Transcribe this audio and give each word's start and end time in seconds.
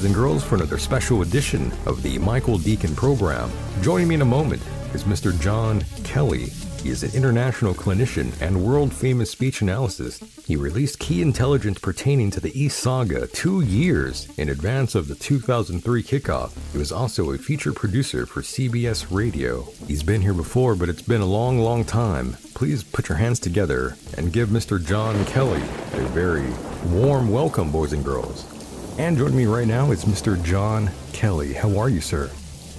boys 0.00 0.06
and 0.06 0.14
girls, 0.14 0.42
for 0.42 0.54
another 0.54 0.78
special 0.78 1.20
edition 1.20 1.70
of 1.84 2.02
the 2.02 2.16
Michael 2.20 2.58
Decon 2.58 2.96
program. 2.96 3.50
Joining 3.82 4.08
me 4.08 4.14
in 4.14 4.22
a 4.22 4.24
moment 4.24 4.62
is 4.94 5.04
Mr. 5.04 5.38
Jon 5.38 5.82
Kelly. 6.04 6.46
He 6.82 6.88
is 6.88 7.02
an 7.02 7.14
international 7.14 7.74
clinician 7.74 8.32
and 8.40 8.64
world 8.64 8.94
famous 8.94 9.30
speech 9.30 9.60
analyst. 9.60 10.24
He 10.46 10.56
released 10.56 11.00
key 11.00 11.20
intelligence 11.20 11.78
pertaining 11.78 12.30
to 12.30 12.40
the 12.40 12.58
East 12.58 12.78
Saga 12.78 13.26
two 13.26 13.60
years 13.60 14.26
in 14.38 14.48
advance 14.48 14.94
of 14.94 15.06
the 15.06 15.14
2003 15.16 16.02
kickoff. 16.02 16.72
He 16.72 16.78
was 16.78 16.92
also 16.92 17.32
a 17.32 17.36
feature 17.36 17.74
producer 17.74 18.24
for 18.24 18.40
CBS 18.40 19.14
Radio. 19.14 19.64
He's 19.86 20.02
been 20.02 20.22
here 20.22 20.32
before, 20.32 20.76
but 20.76 20.88
it's 20.88 21.02
been 21.02 21.20
a 21.20 21.26
long, 21.26 21.58
long 21.58 21.84
time. 21.84 22.38
Please 22.54 22.82
put 22.82 23.10
your 23.10 23.18
hands 23.18 23.38
together 23.38 23.96
and 24.16 24.32
give 24.32 24.48
Mr. 24.48 24.82
Jon 24.82 25.22
Kelly 25.26 25.62
a 25.92 26.08
very 26.08 26.48
warm 26.90 27.30
welcome, 27.30 27.70
boys 27.70 27.92
and 27.92 28.02
girls. 28.02 28.59
And 29.00 29.16
joining 29.16 29.38
me 29.38 29.46
right 29.46 29.66
now 29.66 29.92
is 29.92 30.04
Mr. 30.04 30.40
Jon 30.44 30.90
Kelly. 31.14 31.54
How 31.54 31.78
are 31.78 31.88
you, 31.88 32.02
sir? 32.02 32.30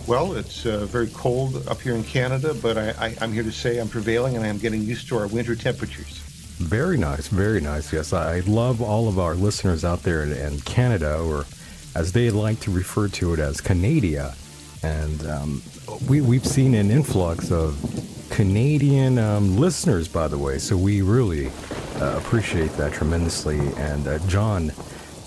Well, 0.05 0.33
it's 0.33 0.67
uh, 0.67 0.85
very 0.85 1.07
cold 1.07 1.67
up 1.67 1.81
here 1.81 1.95
in 1.95 2.03
Canada, 2.03 2.53
but 2.53 2.77
I, 2.77 2.89
I, 2.99 3.15
I'm 3.21 3.33
here 3.33 3.41
to 3.41 3.51
say 3.51 3.79
I'm 3.79 3.89
prevailing 3.89 4.35
and 4.35 4.45
I'm 4.45 4.59
getting 4.59 4.83
used 4.83 5.07
to 5.07 5.17
our 5.17 5.25
winter 5.25 5.55
temperatures. 5.55 6.19
Very 6.59 6.99
nice, 6.99 7.27
very 7.27 7.59
nice. 7.59 7.91
Yes, 7.91 8.13
I 8.13 8.41
love 8.41 8.83
all 8.83 9.07
of 9.09 9.17
our 9.17 9.33
listeners 9.33 9.83
out 9.83 10.03
there 10.03 10.21
in, 10.21 10.33
in 10.33 10.59
Canada, 10.61 11.19
or 11.19 11.45
as 11.95 12.11
they 12.11 12.29
like 12.29 12.59
to 12.59 12.71
refer 12.71 13.07
to 13.07 13.33
it 13.33 13.39
as 13.39 13.59
Canada. 13.59 14.35
And 14.83 15.25
um, 15.25 15.63
we, 16.07 16.21
we've 16.21 16.45
seen 16.45 16.75
an 16.75 16.91
influx 16.91 17.51
of 17.51 17.79
Canadian 18.29 19.17
um, 19.17 19.57
listeners, 19.57 20.07
by 20.07 20.27
the 20.27 20.37
way, 20.37 20.59
so 20.59 20.77
we 20.77 21.01
really 21.01 21.47
uh, 21.95 22.15
appreciate 22.15 22.73
that 22.73 22.93
tremendously. 22.93 23.57
And 23.77 24.07
uh, 24.07 24.19
Jon, 24.27 24.71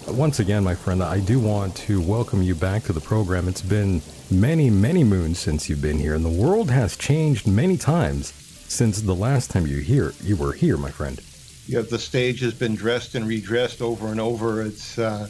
once 0.08 0.40
again, 0.40 0.64
my 0.64 0.74
friend, 0.74 1.02
I 1.02 1.20
do 1.20 1.40
want 1.40 1.74
to 1.76 2.00
welcome 2.00 2.42
you 2.42 2.54
back 2.54 2.82
to 2.84 2.92
the 2.92 3.00
program. 3.00 3.48
It's 3.48 3.62
been 3.62 4.02
many, 4.30 4.70
many 4.70 5.04
moons 5.04 5.38
since 5.38 5.68
you've 5.68 5.82
been 5.82 5.98
here, 5.98 6.14
and 6.14 6.24
the 6.24 6.42
world 6.42 6.70
has 6.70 6.96
changed 6.96 7.46
many 7.46 7.76
times 7.76 8.32
since 8.68 9.00
the 9.00 9.14
last 9.14 9.50
time 9.50 9.66
you 9.66 9.78
here 9.78 10.12
you 10.22 10.36
were 10.36 10.52
here, 10.52 10.76
my 10.76 10.90
friend. 10.90 11.20
Yeah, 11.66 11.80
the 11.80 11.98
stage 11.98 12.40
has 12.40 12.52
been 12.52 12.74
dressed 12.74 13.14
and 13.14 13.26
redressed 13.26 13.80
over 13.80 14.08
and 14.08 14.20
over. 14.20 14.62
It's 14.62 14.98
uh, 14.98 15.28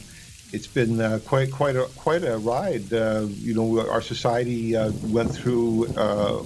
it's 0.51 0.67
been 0.67 0.99
uh, 0.99 1.19
quite 1.25 1.51
quite 1.51 1.75
a 1.75 1.85
quite 1.95 2.23
a 2.23 2.37
ride. 2.37 2.91
Uh, 2.91 3.27
you 3.29 3.53
know, 3.53 3.89
our 3.89 4.01
society 4.01 4.75
uh, 4.75 4.91
went 5.05 5.33
through 5.33 5.87
uh, 5.95 6.43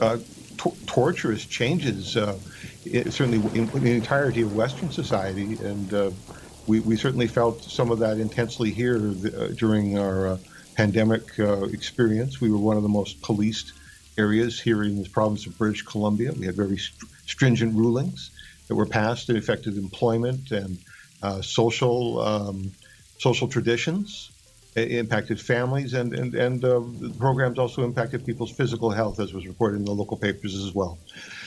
uh, 0.00 0.18
to- 0.58 0.76
torturous 0.86 1.44
changes. 1.46 2.16
Uh, 2.16 2.38
it, 2.84 3.12
certainly, 3.12 3.38
in, 3.58 3.68
in 3.70 3.84
the 3.84 3.92
entirety 3.92 4.42
of 4.42 4.54
Western 4.56 4.90
society, 4.90 5.58
and 5.62 5.92
we 6.66 6.80
we 6.80 6.96
certainly 6.96 7.26
felt 7.26 7.62
some 7.64 7.90
of 7.90 8.00
that 8.00 8.18
intensely 8.18 8.70
here 8.70 9.14
uh, 9.36 9.48
during 9.48 9.98
our 9.98 10.26
uh, 10.28 10.36
pandemic 10.76 11.38
uh, 11.38 11.64
experience. 11.64 12.40
We 12.40 12.50
were 12.50 12.58
one 12.58 12.76
of 12.76 12.82
the 12.82 12.88
most 12.88 13.22
policed 13.22 13.72
areas 14.18 14.60
here 14.60 14.82
in 14.82 14.98
this 14.98 15.08
province 15.08 15.46
of 15.46 15.56
British 15.58 15.82
Columbia. 15.82 16.32
We 16.32 16.46
had 16.46 16.56
very 16.56 16.78
st- 16.78 17.10
stringent 17.26 17.74
rulings 17.74 18.30
that 18.68 18.74
were 18.74 18.86
passed 18.86 19.26
that 19.28 19.36
affected 19.36 19.76
employment 19.76 20.50
and 20.50 20.78
uh, 21.22 21.42
social 21.42 22.20
um, 22.20 22.72
social 23.18 23.48
traditions. 23.48 24.32
It 24.74 24.90
impacted 24.90 25.40
families, 25.40 25.94
and 25.94 26.12
and 26.12 26.34
and 26.34 26.64
uh, 26.64 26.80
the 27.00 27.14
programs 27.18 27.58
also 27.58 27.82
impacted 27.84 28.26
people's 28.26 28.50
physical 28.50 28.90
health, 28.90 29.20
as 29.20 29.32
was 29.32 29.46
reported 29.46 29.78
in 29.78 29.84
the 29.84 29.92
local 29.92 30.18
papers 30.18 30.54
as 30.54 30.74
well. 30.74 30.98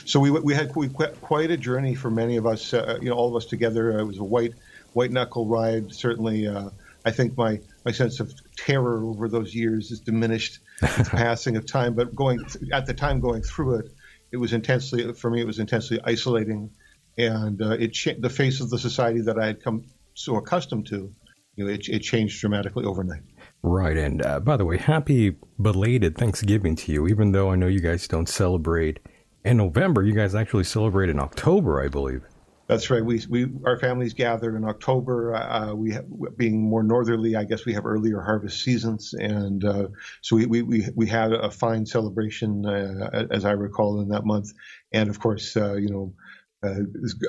So 0.04 0.18
we 0.18 0.30
we 0.30 0.54
had 0.54 0.74
we, 0.74 0.88
quite 0.88 1.50
a 1.52 1.56
journey 1.56 1.94
for 1.94 2.10
many 2.10 2.38
of 2.38 2.46
us. 2.46 2.74
Uh, 2.74 2.98
you 3.00 3.10
know, 3.10 3.14
all 3.14 3.28
of 3.28 3.36
us 3.36 3.46
together. 3.46 3.96
It 3.98 4.04
was 4.04 4.18
a 4.18 4.24
white 4.24 4.54
white 4.92 5.10
knuckle 5.10 5.46
ride. 5.46 5.92
Certainly, 5.92 6.46
uh, 6.46 6.70
I 7.04 7.10
think 7.10 7.36
my 7.36 7.60
my 7.84 7.92
sense 7.92 8.20
of 8.20 8.32
terror 8.56 9.04
over 9.04 9.28
those 9.28 9.54
years 9.54 9.90
is 9.90 10.00
diminished 10.00 10.58
with 10.82 10.96
the 10.96 11.04
passing 11.04 11.56
of 11.56 11.66
time. 11.66 11.94
But 11.94 12.14
going 12.14 12.44
at 12.72 12.86
the 12.86 12.94
time 12.94 13.20
going 13.20 13.42
through 13.42 13.80
it, 13.80 13.92
it 14.32 14.36
was 14.36 14.52
intensely 14.52 15.12
for 15.12 15.30
me. 15.30 15.40
It 15.40 15.46
was 15.46 15.58
intensely 15.58 15.98
isolating, 16.04 16.70
and 17.18 17.60
uh, 17.60 17.70
it 17.72 17.92
cha- 17.92 18.18
the 18.18 18.30
face 18.30 18.60
of 18.60 18.70
the 18.70 18.78
society 18.78 19.20
that 19.22 19.38
I 19.38 19.46
had 19.46 19.62
come 19.62 19.84
so 20.14 20.36
accustomed 20.36 20.86
to. 20.88 21.12
You 21.56 21.64
know, 21.64 21.70
it, 21.70 21.88
it 21.88 22.00
changed 22.00 22.40
dramatically 22.40 22.84
overnight. 22.84 23.22
Right, 23.62 23.96
and 23.96 24.24
uh, 24.24 24.40
by 24.40 24.56
the 24.56 24.64
way, 24.64 24.78
happy 24.78 25.36
belated 25.60 26.16
Thanksgiving 26.16 26.76
to 26.76 26.92
you. 26.92 27.08
Even 27.08 27.32
though 27.32 27.50
I 27.50 27.56
know 27.56 27.66
you 27.66 27.80
guys 27.80 28.08
don't 28.08 28.28
celebrate 28.28 29.00
in 29.44 29.58
November, 29.58 30.02
you 30.02 30.14
guys 30.14 30.34
actually 30.34 30.64
celebrate 30.64 31.10
in 31.10 31.18
October, 31.18 31.82
I 31.82 31.88
believe. 31.88 32.22
That's 32.70 32.88
right. 32.88 33.04
We, 33.04 33.20
we 33.28 33.50
our 33.66 33.76
families 33.76 34.14
gather 34.14 34.56
in 34.56 34.64
October. 34.64 35.34
Uh, 35.34 35.74
we 35.74 35.90
have, 35.90 36.04
being 36.36 36.62
more 36.62 36.84
northerly, 36.84 37.34
I 37.34 37.42
guess 37.42 37.64
we 37.64 37.72
have 37.72 37.84
earlier 37.84 38.20
harvest 38.20 38.62
seasons, 38.62 39.12
and 39.12 39.64
uh, 39.64 39.88
so 40.20 40.36
we, 40.36 40.46
we, 40.46 40.62
we 40.62 40.86
we 40.94 41.06
had 41.08 41.32
a 41.32 41.50
fine 41.50 41.84
celebration, 41.84 42.64
uh, 42.64 43.26
as 43.32 43.44
I 43.44 43.50
recall, 43.50 44.00
in 44.00 44.10
that 44.10 44.24
month. 44.24 44.52
And 44.92 45.10
of 45.10 45.18
course, 45.18 45.56
uh, 45.56 45.74
you 45.74 45.88
know, 45.88 46.14
uh, 46.62 46.80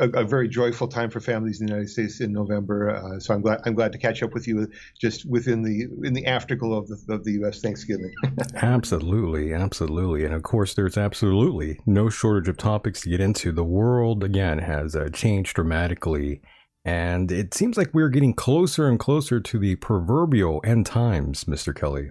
a, 0.02 0.10
a, 0.10 0.24
very 0.26 0.50
joyful 0.50 0.88
time 0.88 1.10
for 1.10 1.22
families 1.22 1.62
in 1.62 1.68
the 1.68 1.72
United 1.72 1.90
States 1.90 2.20
in 2.20 2.34
November. 2.34 2.90
Uh, 2.90 3.20
so 3.20 3.34
I'm 3.34 3.42
glad 3.42 3.62
I'm 3.66 3.76
glad 3.76 3.94
to 3.94 3.98
catch 3.98 4.22
up 4.22 4.34
with 4.34 4.46
you 4.46 4.68
just 5.00 5.26
within 5.26 5.62
the 5.64 5.88
in 6.06 6.14
the 6.14 6.26
afterglow 6.26 6.78
of 6.78 6.88
the 6.88 7.14
of 7.14 7.24
the 7.24 7.34
U.S. 7.34 7.62
Thanksgiving. 7.62 8.14
absolutely, 8.56 9.54
absolutely, 9.54 10.26
and 10.26 10.34
of 10.34 10.44
course, 10.44 10.74
there's 10.74 10.98
absolutely 10.98 11.80
no 11.86 12.10
shortage 12.10 12.50
of 12.50 12.58
topics 12.58 13.02
to 13.02 13.10
get 13.10 13.22
into. 13.22 13.54
The 13.54 13.64
world 13.64 14.24
again 14.24 14.60
has 14.60 14.96
uh, 14.96 15.10
changed 15.14 15.56
dramatically. 15.56 16.42
And 16.84 17.32
it 17.32 17.54
seems 17.54 17.78
like 17.78 17.94
we're 17.94 18.10
getting 18.10 18.34
closer 18.34 18.88
and 18.88 18.98
closer 18.98 19.40
to 19.40 19.60
the 19.60 19.76
proverbial 19.76 20.62
end 20.64 20.88
times, 20.88 21.44
Mr. 21.44 21.76
Kelly. 21.76 22.10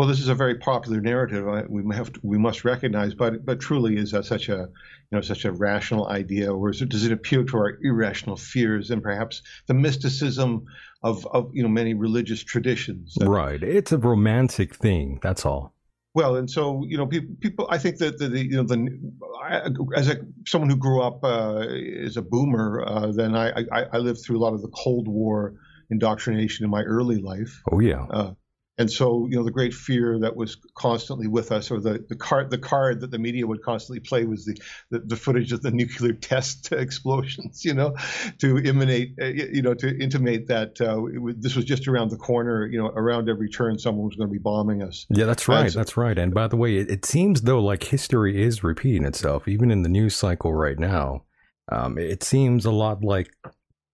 Well, 0.00 0.08
this 0.08 0.20
is 0.20 0.28
a 0.28 0.34
very 0.34 0.54
popular 0.54 0.98
narrative. 0.98 1.44
We 1.68 1.94
have 1.94 2.10
to, 2.14 2.20
we 2.22 2.38
must 2.38 2.64
recognize, 2.64 3.12
but 3.12 3.44
but 3.44 3.60
truly 3.60 3.98
is 3.98 4.12
that 4.12 4.24
such 4.24 4.48
a 4.48 4.56
you 4.56 5.12
know 5.12 5.20
such 5.20 5.44
a 5.44 5.52
rational 5.52 6.08
idea, 6.08 6.50
or 6.50 6.70
it, 6.70 6.88
does 6.88 7.04
it 7.04 7.12
appeal 7.12 7.44
to 7.44 7.56
our 7.58 7.78
irrational 7.82 8.38
fears 8.38 8.90
and 8.90 9.02
perhaps 9.02 9.42
the 9.66 9.74
mysticism 9.74 10.64
of 11.02 11.26
of 11.26 11.50
you 11.52 11.62
know 11.62 11.68
many 11.68 11.92
religious 11.92 12.42
traditions? 12.42 13.18
Right. 13.20 13.62
It's 13.62 13.92
a 13.92 13.98
romantic 13.98 14.74
thing. 14.74 15.18
That's 15.22 15.44
all. 15.44 15.74
Well, 16.14 16.34
and 16.36 16.50
so 16.50 16.82
you 16.88 16.96
know, 16.96 17.06
people, 17.06 17.36
people 17.38 17.66
I 17.68 17.76
think 17.76 17.98
that 17.98 18.16
the, 18.16 18.28
the 18.30 18.42
you 18.42 18.56
know 18.56 18.62
the 18.62 18.98
I, 19.42 19.68
as 19.94 20.08
a 20.08 20.16
someone 20.46 20.70
who 20.70 20.76
grew 20.76 21.02
up 21.02 21.22
uh, 21.22 21.58
as 21.58 22.16
a 22.16 22.22
boomer, 22.22 22.82
uh, 22.86 23.12
then 23.12 23.36
I, 23.36 23.50
I 23.70 23.82
I 23.92 23.98
lived 23.98 24.22
through 24.24 24.38
a 24.38 24.42
lot 24.42 24.54
of 24.54 24.62
the 24.62 24.70
Cold 24.70 25.08
War 25.08 25.56
indoctrination 25.90 26.64
in 26.64 26.70
my 26.70 26.84
early 26.84 27.18
life. 27.18 27.60
Oh 27.70 27.80
yeah. 27.80 28.06
Uh, 28.10 28.32
And 28.80 28.90
so, 28.90 29.26
you 29.28 29.36
know, 29.36 29.44
the 29.44 29.50
great 29.50 29.74
fear 29.74 30.18
that 30.20 30.36
was 30.36 30.56
constantly 30.74 31.26
with 31.26 31.52
us, 31.52 31.70
or 31.70 31.80
the, 31.80 32.02
the 32.08 32.16
card 32.16 32.50
the 32.50 32.56
card 32.56 33.02
that 33.02 33.10
the 33.10 33.18
media 33.18 33.46
would 33.46 33.62
constantly 33.62 34.00
play, 34.00 34.24
was 34.24 34.46
the, 34.46 34.56
the, 34.90 35.00
the 35.00 35.16
footage 35.16 35.52
of 35.52 35.60
the 35.60 35.70
nuclear 35.80 36.14
test 36.14 36.72
explosions. 36.72 37.62
You 37.62 37.74
know, 37.74 37.94
to 38.38 38.56
emanate, 38.56 39.16
uh, 39.20 39.26
you 39.26 39.60
know, 39.60 39.74
to 39.74 39.94
intimate 40.02 40.48
that 40.48 40.80
uh, 40.80 40.98
was, 40.98 41.34
this 41.36 41.56
was 41.56 41.66
just 41.66 41.88
around 41.88 42.10
the 42.10 42.16
corner. 42.16 42.66
You 42.66 42.78
know, 42.78 42.86
around 42.86 43.28
every 43.28 43.50
turn, 43.50 43.78
someone 43.78 44.06
was 44.06 44.16
going 44.16 44.30
to 44.30 44.32
be 44.32 44.38
bombing 44.38 44.82
us. 44.82 45.04
Yeah, 45.10 45.26
that's 45.26 45.46
right. 45.46 45.70
So, 45.70 45.78
that's 45.78 45.98
right. 45.98 46.16
And 46.16 46.32
by 46.32 46.48
the 46.48 46.56
way, 46.56 46.78
it, 46.78 46.90
it, 46.90 47.04
seems 47.04 47.42
though 47.42 47.62
like 47.62 47.84
history 47.84 48.42
is 48.42 48.64
repeating 48.64 49.04
itself, 49.04 49.46
even 49.46 49.70
in 49.70 49.82
the 49.82 49.90
news 49.90 50.16
cycle 50.16 50.54
right 50.54 50.78
now. 50.78 51.24
Um, 51.70 51.98
it 51.98 52.22
seems 52.22 52.64
a 52.64 52.70
lot 52.70 53.04
like 53.04 53.30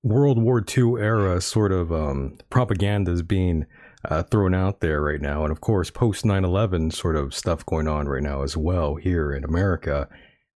World 0.04 0.40
War 0.40 0.64
II 0.64 1.02
era 1.02 1.40
sort 1.40 1.72
of 1.72 1.92
um, 1.92 2.38
propaganda 2.50 3.10
is 3.10 3.22
being 3.22 3.66
uh, 4.10 4.22
thrown 4.24 4.54
out 4.54 4.80
there 4.80 5.02
right 5.02 5.20
now. 5.20 5.42
And 5.42 5.52
of 5.52 5.60
course, 5.60 5.90
post 5.90 6.24
9 6.24 6.44
11 6.44 6.90
sort 6.90 7.16
of 7.16 7.34
stuff 7.34 7.64
going 7.66 7.88
on 7.88 8.08
right 8.08 8.22
now 8.22 8.42
as 8.42 8.56
well 8.56 8.96
here 8.96 9.32
in 9.32 9.44
America. 9.44 10.08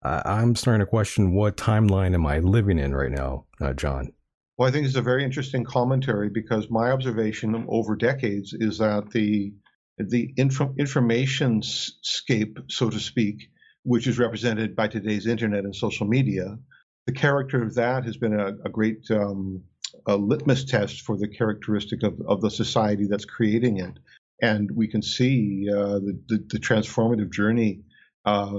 Uh, 0.03 0.23
I'm 0.25 0.55
starting 0.55 0.81
to 0.81 0.87
question 0.87 1.33
what 1.33 1.56
timeline 1.56 2.15
am 2.15 2.27
I 2.27 2.39
living 2.39 2.79
in 2.79 2.95
right 2.95 3.11
now, 3.11 3.47
uh, 3.61 3.73
Jon? 3.73 4.12
Well, 4.56 4.69
I 4.69 4.73
think 4.73 4.87
it's 4.87 4.97
a 4.97 5.03
very 5.03 5.25
interesting 5.25 5.65
commentary 5.65 6.31
because 6.31 6.69
my 6.71 6.91
observation 6.91 7.65
over 7.69 7.97
decades 7.97 8.53
is 8.53 8.79
that 8.79 9.11
the 9.11 9.53
the 9.99 10.33
inf- 10.37 10.79
information 10.79 11.61
scape, 11.62 12.59
so 12.69 12.89
to 12.89 13.00
speak, 13.00 13.49
which 13.83 14.06
is 14.06 14.19
represented 14.19 14.77
by 14.77 14.87
today's 14.87 15.27
internet 15.27 15.65
and 15.65 15.75
social 15.75 16.06
media, 16.06 16.56
the 17.06 17.12
character 17.12 17.62
of 17.62 17.75
that 17.75 18.05
has 18.05 18.17
been 18.17 18.39
a, 18.39 18.49
a 18.65 18.71
great 18.71 19.05
um, 19.11 19.62
a 20.06 20.17
litmus 20.17 20.64
test 20.64 21.02
for 21.02 21.17
the 21.17 21.29
characteristic 21.29 22.02
of, 22.02 22.20
of 22.26 22.40
the 22.40 22.50
society 22.50 23.06
that's 23.08 23.25
creating 23.25 23.79
it. 23.79 23.99
And 24.40 24.70
we 24.70 24.88
can 24.88 25.02
see 25.02 25.69
uh, 25.70 25.99
the, 25.99 26.20
the, 26.29 26.44
the, 26.49 26.58
transformative 26.58 27.32
journey, 27.32 27.81
uh, 28.25 28.52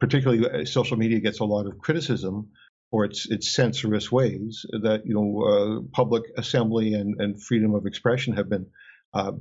particularly 0.00 0.48
uh, 0.48 0.64
social 0.64 0.96
media 0.96 1.20
gets 1.20 1.40
a 1.40 1.44
lot 1.44 1.66
of 1.66 1.78
criticism 1.78 2.48
for 2.90 3.04
its, 3.04 3.30
its 3.30 3.54
censorious 3.54 4.10
ways 4.10 4.66
that, 4.82 5.02
you 5.06 5.14
know, 5.14 5.42
uh, 5.42 5.80
public 5.92 6.24
assembly 6.36 6.94
and, 6.94 7.20
and 7.20 7.40
freedom 7.40 7.74
of 7.74 7.86
expression 7.86 8.34
have 8.34 8.48
been 8.48 8.66
uh, 9.14 9.32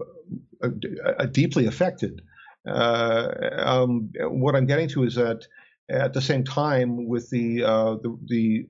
deeply 1.32 1.66
affected. 1.66 2.22
Uh, 2.68 3.30
um, 3.58 4.12
what 4.20 4.56
I'm 4.56 4.68
getting 4.68 4.90
to 4.90 5.04
is 5.04 5.16
that 5.16 5.48
at 5.90 6.14
the 6.14 6.22
same 6.22 6.44
time, 6.44 7.08
with 7.08 7.32
the, 7.32 7.62
the, 7.62 8.18
the 8.28 8.68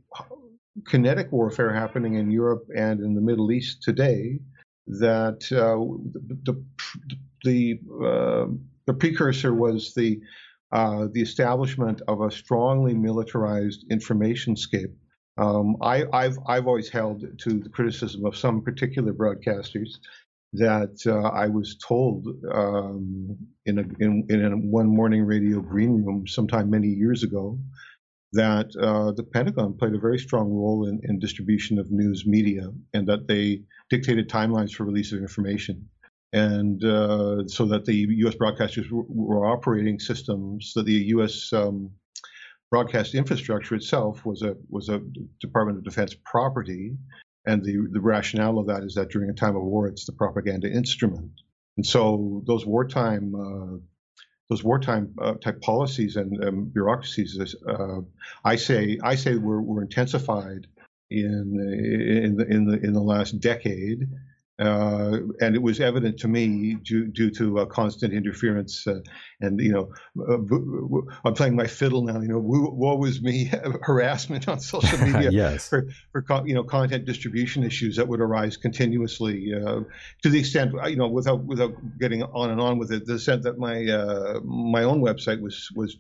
kinetic 0.86 1.32
warfare 1.32 1.74
happening 1.74 2.16
in 2.16 2.32
Europe 2.32 2.66
and 2.76 3.00
in 3.00 3.14
the 3.14 3.22
Middle 3.22 3.52
East 3.52 3.82
today 3.82 4.40
that 4.88 5.44
uh, 5.52 5.78
the 6.44 6.64
the 7.44 7.80
uh, 8.04 8.48
the 8.86 8.94
precursor 8.94 9.54
was 9.54 9.94
the 9.94 10.20
uh, 10.72 11.08
the 11.12 11.22
establishment 11.22 12.02
of 12.08 12.22
a 12.22 12.32
strongly 12.32 12.94
militarized 12.94 13.86
information 13.92 14.56
scape. 14.56 14.96
Um, 15.38 15.78
I, 15.82 16.06
have 16.12 16.38
I've 16.48 16.68
always 16.68 16.90
held 16.90 17.24
to 17.40 17.60
the 17.60 17.70
criticism 17.70 18.26
of 18.26 18.36
some 18.36 18.62
particular 18.62 19.14
broadcasters 19.14 19.90
that 20.54 21.00
uh, 21.06 21.30
I 21.30 21.48
was 21.48 21.78
told 21.78 22.28
um, 22.52 23.38
in, 23.66 23.80
a, 23.80 23.84
in, 24.00 24.26
in 24.30 24.46
a 24.46 24.58
one 24.58 24.88
morning 24.88 25.24
radio 25.24 25.62
green 25.62 26.04
room 26.04 26.28
sometime 26.28 26.70
many 26.70 26.88
years 26.88 27.24
ago 27.24 27.58
that 28.34 28.76
uh, 28.76 29.12
the 29.12 29.24
Pentagon 29.24 29.76
played 29.78 29.94
a 29.94 30.00
very 30.00 30.20
strong 30.20 30.52
role 30.52 30.88
in, 30.88 31.00
in, 31.04 31.20
distribution 31.20 31.80
of 31.80 31.92
news 31.92 32.26
media 32.28 32.70
and 32.94 33.08
that 33.08 33.28
they 33.28 33.64
dictated 33.90 34.30
timelines 34.30 34.72
for 34.72 34.84
release 34.84 35.12
of 35.12 35.20
information. 35.20 35.90
And 36.32 36.84
uh, 36.84 37.48
so 37.48 37.66
that 37.66 37.86
the 37.86 37.96
U.S. 37.96 38.36
broadcasters 38.36 38.86
were, 38.92 39.48
operating 39.48 40.00
systems, 40.00 40.74
that 40.76 40.86
the 40.86 40.94
U.S. 41.16 41.52
Um, 41.52 41.90
broadcast 42.70 43.16
infrastructure 43.16 43.74
itself 43.74 44.24
was 44.28 44.44
a 44.44 44.56
was 44.70 44.90
a 44.90 45.02
Department 45.40 45.80
of 45.80 45.84
Defense 45.84 46.16
property, 46.24 46.96
and 47.48 47.64
the 47.64 47.88
the 47.92 48.00
rationale 48.00 48.60
of 48.60 48.68
that 48.68 48.84
is 48.84 48.94
that 48.94 49.10
during 49.10 49.32
a 49.32 49.34
time 49.34 49.56
of 49.56 49.64
war, 49.64 49.88
it's 49.88 50.06
the 50.06 50.12
propaganda 50.12 50.72
instrument. 50.72 51.32
And 51.78 51.86
so 51.86 52.44
those 52.46 52.64
wartime 52.64 53.34
uh, 53.34 53.78
those 54.50 54.64
wartime 54.64 55.14
uh, 55.22 55.36
type 55.36 55.62
policies 55.62 56.16
and 56.16 56.44
um, 56.44 56.66
bureaucracies, 56.66 57.56
uh, 57.68 58.02
I 58.44 58.56
say, 58.56 59.00
I 59.04 59.16
say 59.16 59.36
were, 59.36 59.62
were 59.62 59.82
intensified 59.82 60.68
in 61.12 62.24
in 62.24 62.36
the 62.36 62.46
in 62.48 62.66
the 62.66 62.80
in 62.84 62.94
the 62.94 63.02
last 63.02 63.40
decade, 63.40 64.08
uh, 64.60 65.18
and 65.40 65.56
it 65.56 65.62
was 65.62 65.80
evident 65.80 66.20
to 66.20 66.28
me 66.28 66.76
due, 66.84 67.08
due 67.08 67.32
to 67.32 67.60
uh, 67.60 67.66
constant 67.66 68.14
interference 68.14 68.86
uh, 68.88 69.00
and 69.42 69.60
you 69.60 69.72
know 69.72 69.90
uh, 70.28 71.18
I'm 71.26 71.34
playing 71.34 71.56
my 71.56 71.68
fiddle 71.68 72.04
now 72.04 72.20
you 72.20 72.28
know 72.28 72.40
woe 72.40 72.96
was 72.96 73.22
me 73.22 73.46
harassment 73.82 74.48
on 74.48 74.60
social 74.60 74.98
media 75.06 75.32
yes. 75.32 75.70
for, 75.70 75.88
for 76.12 76.24
you 76.46 76.54
know 76.54 76.64
content 76.64 77.06
distribution 77.06 77.64
issues 77.64 77.96
that 77.96 78.08
would 78.08 78.20
arise 78.20 78.58
continuously 78.58 79.54
uh, 79.54 79.82
to 80.24 80.30
the 80.30 80.40
extent 80.40 80.74
you 80.88 80.98
know 80.98 81.08
without 81.08 81.44
without 81.46 81.74
getting 82.00 82.24
on 82.24 82.50
and 82.50 82.60
on 82.60 82.78
with 82.78 82.92
it 82.92 83.06
the 83.06 83.16
extent 83.16 83.44
that 83.44 83.58
my 83.58 83.86
uh, 83.86 84.40
my 84.42 84.84
own 84.84 85.02
website 85.02 85.42
was 85.42 85.70
was 85.76 85.98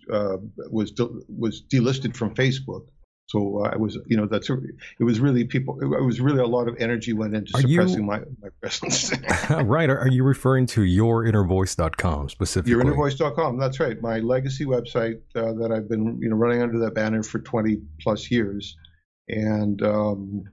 was 0.70 0.94
was 1.30 1.62
delisted 1.62 2.16
from 2.16 2.36
Facebook 2.36 2.88
so 3.30 3.64
uh, 3.64 3.70
I 3.72 3.78
was, 3.78 3.96
you 4.08 4.18
know, 4.18 4.26
that's 4.26 4.50
a, 4.50 4.58
it 5.00 5.04
was 5.04 5.20
really 5.20 5.44
people. 5.44 5.80
It 5.80 6.04
was 6.04 6.20
really 6.20 6.40
a 6.40 6.48
lot 6.48 6.68
of 6.68 6.76
energy 6.80 7.14
went 7.14 7.36
into 7.36 7.56
are 7.56 7.62
suppressing 7.62 8.00
you, 8.00 8.04
my 8.04 8.22
my 8.42 8.50
presence. 8.60 9.14
right? 9.52 9.88
Are, 9.88 10.00
are, 10.00 10.08
you 10.08 10.24
referring 10.24 10.66
to 10.68 10.82
yourinnervoice.com 10.82 12.30
specifically? 12.30 12.74
Yourinnervoice.com. 12.74 13.60
That's 13.60 13.80
right. 13.80 14.02
My 14.02 14.18
legacy 14.18 14.66
website 14.66 15.20
uh, 15.36 15.54
that 15.62 15.72
I've 15.72 15.88
been, 15.88 16.18
you 16.20 16.30
know, 16.30 16.38
running 16.38 16.64
under 16.64 16.80
that 16.80 16.96
banner 16.96 17.22
for 17.22 17.38
20 17.38 17.78
plus 18.02 18.32
years, 18.32 18.76
and 19.28 19.80
um, 19.84 20.46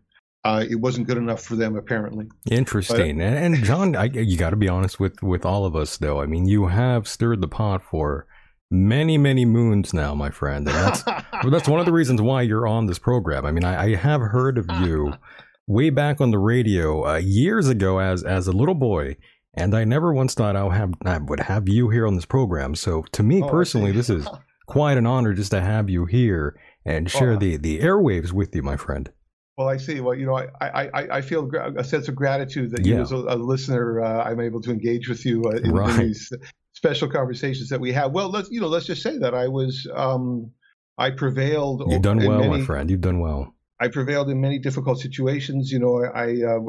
uh, 0.45 0.63
it 0.69 0.77
wasn't 0.77 1.07
good 1.07 1.17
enough 1.17 1.43
for 1.43 1.57
them 1.57 1.77
apparently. 1.77 2.27
Interesting. 2.51 3.17
But, 3.17 3.25
and, 3.25 3.55
and 3.55 3.57
John, 3.65 3.97
I, 3.97 4.05
you 4.05 4.37
got 4.37 4.51
to 4.51 4.57
be 4.57 4.69
honest 4.69 5.01
with 5.01 5.23
with 5.23 5.47
all 5.47 5.65
of 5.65 5.75
us, 5.75 5.97
though. 5.97 6.21
I 6.21 6.27
mean, 6.27 6.47
you 6.47 6.67
have 6.67 7.09
stirred 7.09 7.41
the 7.41 7.49
pot 7.49 7.83
for 7.83 8.27
many 8.71 9.17
many 9.17 9.45
moons 9.45 9.95
now 9.95 10.15
my 10.15 10.31
friend 10.31 10.69
and 10.69 10.77
that's 10.77 11.03
that's 11.51 11.69
one 11.69 11.79
of 11.79 11.87
the 11.87 11.93
reasons 11.93 12.21
why 12.21 12.43
you're 12.43 12.67
on 12.67 12.87
this 12.87 12.99
program 12.99 13.47
i 13.47 13.53
mean 13.53 13.65
i, 13.65 13.85
I 13.85 13.95
have 13.95 14.21
heard 14.21 14.59
of 14.59 14.67
you 14.83 15.15
way 15.69 15.91
back 15.91 16.21
on 16.21 16.31
the 16.31 16.39
radio 16.39 17.07
uh, 17.07 17.17
years 17.17 17.69
ago 17.69 17.99
as 17.99 18.25
as 18.25 18.49
a 18.49 18.53
little 18.53 18.75
boy 18.75 19.17
and 19.55 19.75
i 19.75 19.85
never 19.85 20.13
once 20.13 20.35
thought 20.35 20.57
i 20.57 20.65
would 20.65 20.75
have 20.75 20.95
i 21.05 21.19
would 21.19 21.41
have 21.41 21.69
you 21.69 21.91
here 21.91 22.07
on 22.07 22.17
this 22.17 22.25
program 22.25 22.75
so 22.75 23.03
to 23.13 23.23
me 23.23 23.41
oh, 23.41 23.49
personally 23.49 23.93
this 23.93 24.11
is 24.11 24.27
quite 24.67 24.99
an 24.99 25.07
honor 25.07 25.33
just 25.33 25.53
to 25.53 25.61
have 25.61 25.89
you 25.89 26.05
here 26.05 26.59
and 26.85 27.09
share 27.09 27.33
oh. 27.33 27.37
the 27.37 27.57
the 27.57 27.79
airwaves 27.79 28.33
with 28.33 28.55
you 28.55 28.63
my 28.63 28.77
friend 28.77 29.11
well, 29.59 29.69
I 29.69 29.79
see. 29.79 30.01
Well, 30.01 30.15
you 30.15 30.27
know, 30.27 30.37
I 30.37 30.47
I, 30.61 31.17
I 31.17 31.21
feel 31.23 31.51
a 31.79 31.83
sense 31.83 32.09
of 32.09 32.15
gratitude 32.15 32.73
that 32.73 32.85
yeah. 32.85 32.97
you, 32.97 33.01
as 33.01 33.11
a, 33.11 33.17
a 33.17 33.37
listener, 33.37 34.03
uh, 34.03 34.23
I'm 34.23 34.39
able 34.39 34.61
to 34.61 34.71
engage 34.71 35.09
with 35.09 35.25
you 35.25 35.45
uh, 35.47 35.57
in, 35.57 35.73
right. 35.73 35.99
in, 35.99 36.09
these 36.09 36.31
special 36.77 37.09
conversations 37.09 37.71
that 37.71 37.81
we 37.81 37.91
have. 37.93 38.13
Well, 38.13 38.31
let's 38.31 38.51
you 38.51 38.61
know, 38.61 38.69
let's 38.69 38.87
just 38.87 39.03
say 39.03 39.17
that 39.19 39.35
I 39.35 39.49
was 39.49 39.89
um, 39.95 40.53
I 40.99 41.11
prevailed. 41.11 41.83
You've 41.91 42.03
done 42.03 42.19
well, 42.19 42.39
many, 42.39 42.59
my 42.59 42.65
friend. 42.65 42.91
You've 42.91 43.01
done 43.01 43.19
well. 43.19 43.55
I 43.81 43.89
prevailed 43.89 44.31
in 44.31 44.41
many 44.41 44.59
difficult 44.59 45.01
situations. 45.01 45.71
You 45.71 45.79
know, 45.79 46.03
I, 46.03 46.43
uh, 46.43 46.61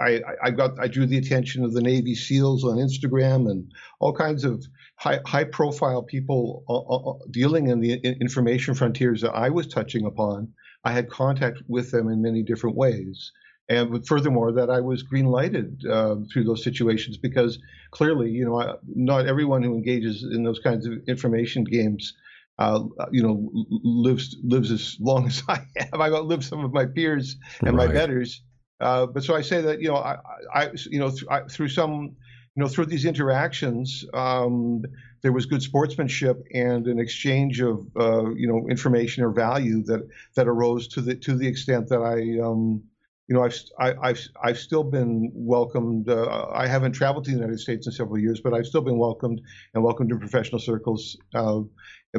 I, 0.00 0.20
I 0.42 0.50
got, 0.50 0.80
I 0.80 0.88
drew 0.88 1.06
the 1.06 1.18
attention 1.18 1.64
of 1.64 1.72
the 1.72 1.80
Navy 1.80 2.16
SEALs 2.16 2.64
on 2.64 2.76
Instagram 2.76 3.48
and 3.48 3.70
all 4.00 4.12
kinds 4.12 4.42
of 4.42 4.64
high, 4.96 5.20
high 5.24 5.44
profile 5.44 6.02
people 6.02 6.64
uh, 6.68 6.80
uh, 6.80 7.18
dealing 7.30 7.68
in 7.68 7.78
the 7.78 8.00
information 8.20 8.74
frontiers 8.74 9.20
that 9.20 9.30
I 9.30 9.50
was 9.50 9.68
touching 9.68 10.06
upon. 10.06 10.52
I 10.82 10.90
had 10.90 11.08
contact 11.08 11.58
with 11.68 11.92
them 11.92 12.08
in 12.08 12.20
many 12.20 12.42
different 12.42 12.76
ways 12.76 13.30
and 13.70 14.06
furthermore 14.06 14.50
that 14.52 14.68
I 14.68 14.80
was 14.80 15.04
green 15.04 15.26
lighted 15.26 15.86
uh, 15.86 16.16
through 16.30 16.44
those 16.44 16.64
situations 16.64 17.16
because 17.16 17.58
clearly, 17.92 18.28
you 18.28 18.44
know, 18.44 18.60
I, 18.60 18.74
not 18.84 19.26
everyone 19.26 19.62
who 19.62 19.74
engages 19.74 20.24
in 20.24 20.42
those 20.42 20.58
kinds 20.58 20.86
of 20.86 20.94
information 21.06 21.62
games, 21.62 22.14
uh, 22.58 22.82
you 23.12 23.22
know, 23.22 23.48
lives 23.70 24.36
lives 24.42 24.72
as 24.72 24.96
long 24.98 25.26
as 25.28 25.44
I 25.48 25.64
have. 25.76 26.00
I've 26.00 26.12
outlived 26.12 26.44
some 26.44 26.64
of 26.64 26.72
my 26.72 26.84
peers 26.84 27.36
and 27.60 27.76
right. 27.76 27.86
my 27.86 27.94
betters. 27.94 28.42
Uh, 28.80 29.06
but 29.06 29.22
so 29.22 29.36
I 29.36 29.40
say 29.40 29.60
that 29.62 29.80
you 29.80 29.88
know, 29.88 29.96
I, 29.96 30.18
I 30.52 30.70
you 30.90 30.98
know, 30.98 31.10
th- 31.10 31.24
I, 31.30 31.42
through 31.42 31.68
some, 31.68 32.16
you 32.56 32.62
know, 32.62 32.68
through 32.68 32.86
these 32.86 33.04
interactions. 33.04 34.04
Um, 34.12 34.82
there 35.22 35.32
was 35.32 35.46
good 35.46 35.62
sportsmanship 35.62 36.42
and 36.54 36.86
an 36.86 36.98
exchange 36.98 37.60
of 37.60 37.86
uh, 37.94 38.30
you 38.30 38.48
know 38.48 38.66
information 38.68 39.22
or 39.22 39.30
value 39.30 39.84
that 39.84 40.08
that 40.34 40.48
arose 40.48 40.88
to 40.88 41.02
the 41.02 41.14
to 41.14 41.36
the 41.36 41.46
extent 41.46 41.88
that 41.90 42.00
I 42.00 42.44
um, 42.44 42.82
you 43.30 43.36
know, 43.36 43.44
I've, 43.44 43.54
I, 43.78 43.86
have 43.86 44.18
i 44.42 44.48
I've 44.48 44.58
still 44.58 44.82
been 44.82 45.30
welcomed. 45.32 46.08
Uh, 46.08 46.48
I 46.52 46.66
haven't 46.66 46.92
traveled 46.92 47.24
to 47.26 47.30
the 47.30 47.36
United 47.36 47.60
States 47.60 47.86
in 47.86 47.92
several 47.92 48.18
years, 48.18 48.40
but 48.40 48.52
I've 48.52 48.66
still 48.66 48.80
been 48.80 48.98
welcomed 48.98 49.40
and 49.72 49.84
welcomed 49.84 50.10
in 50.10 50.18
professional 50.18 50.58
circles 50.58 51.16
uh, 51.32 51.60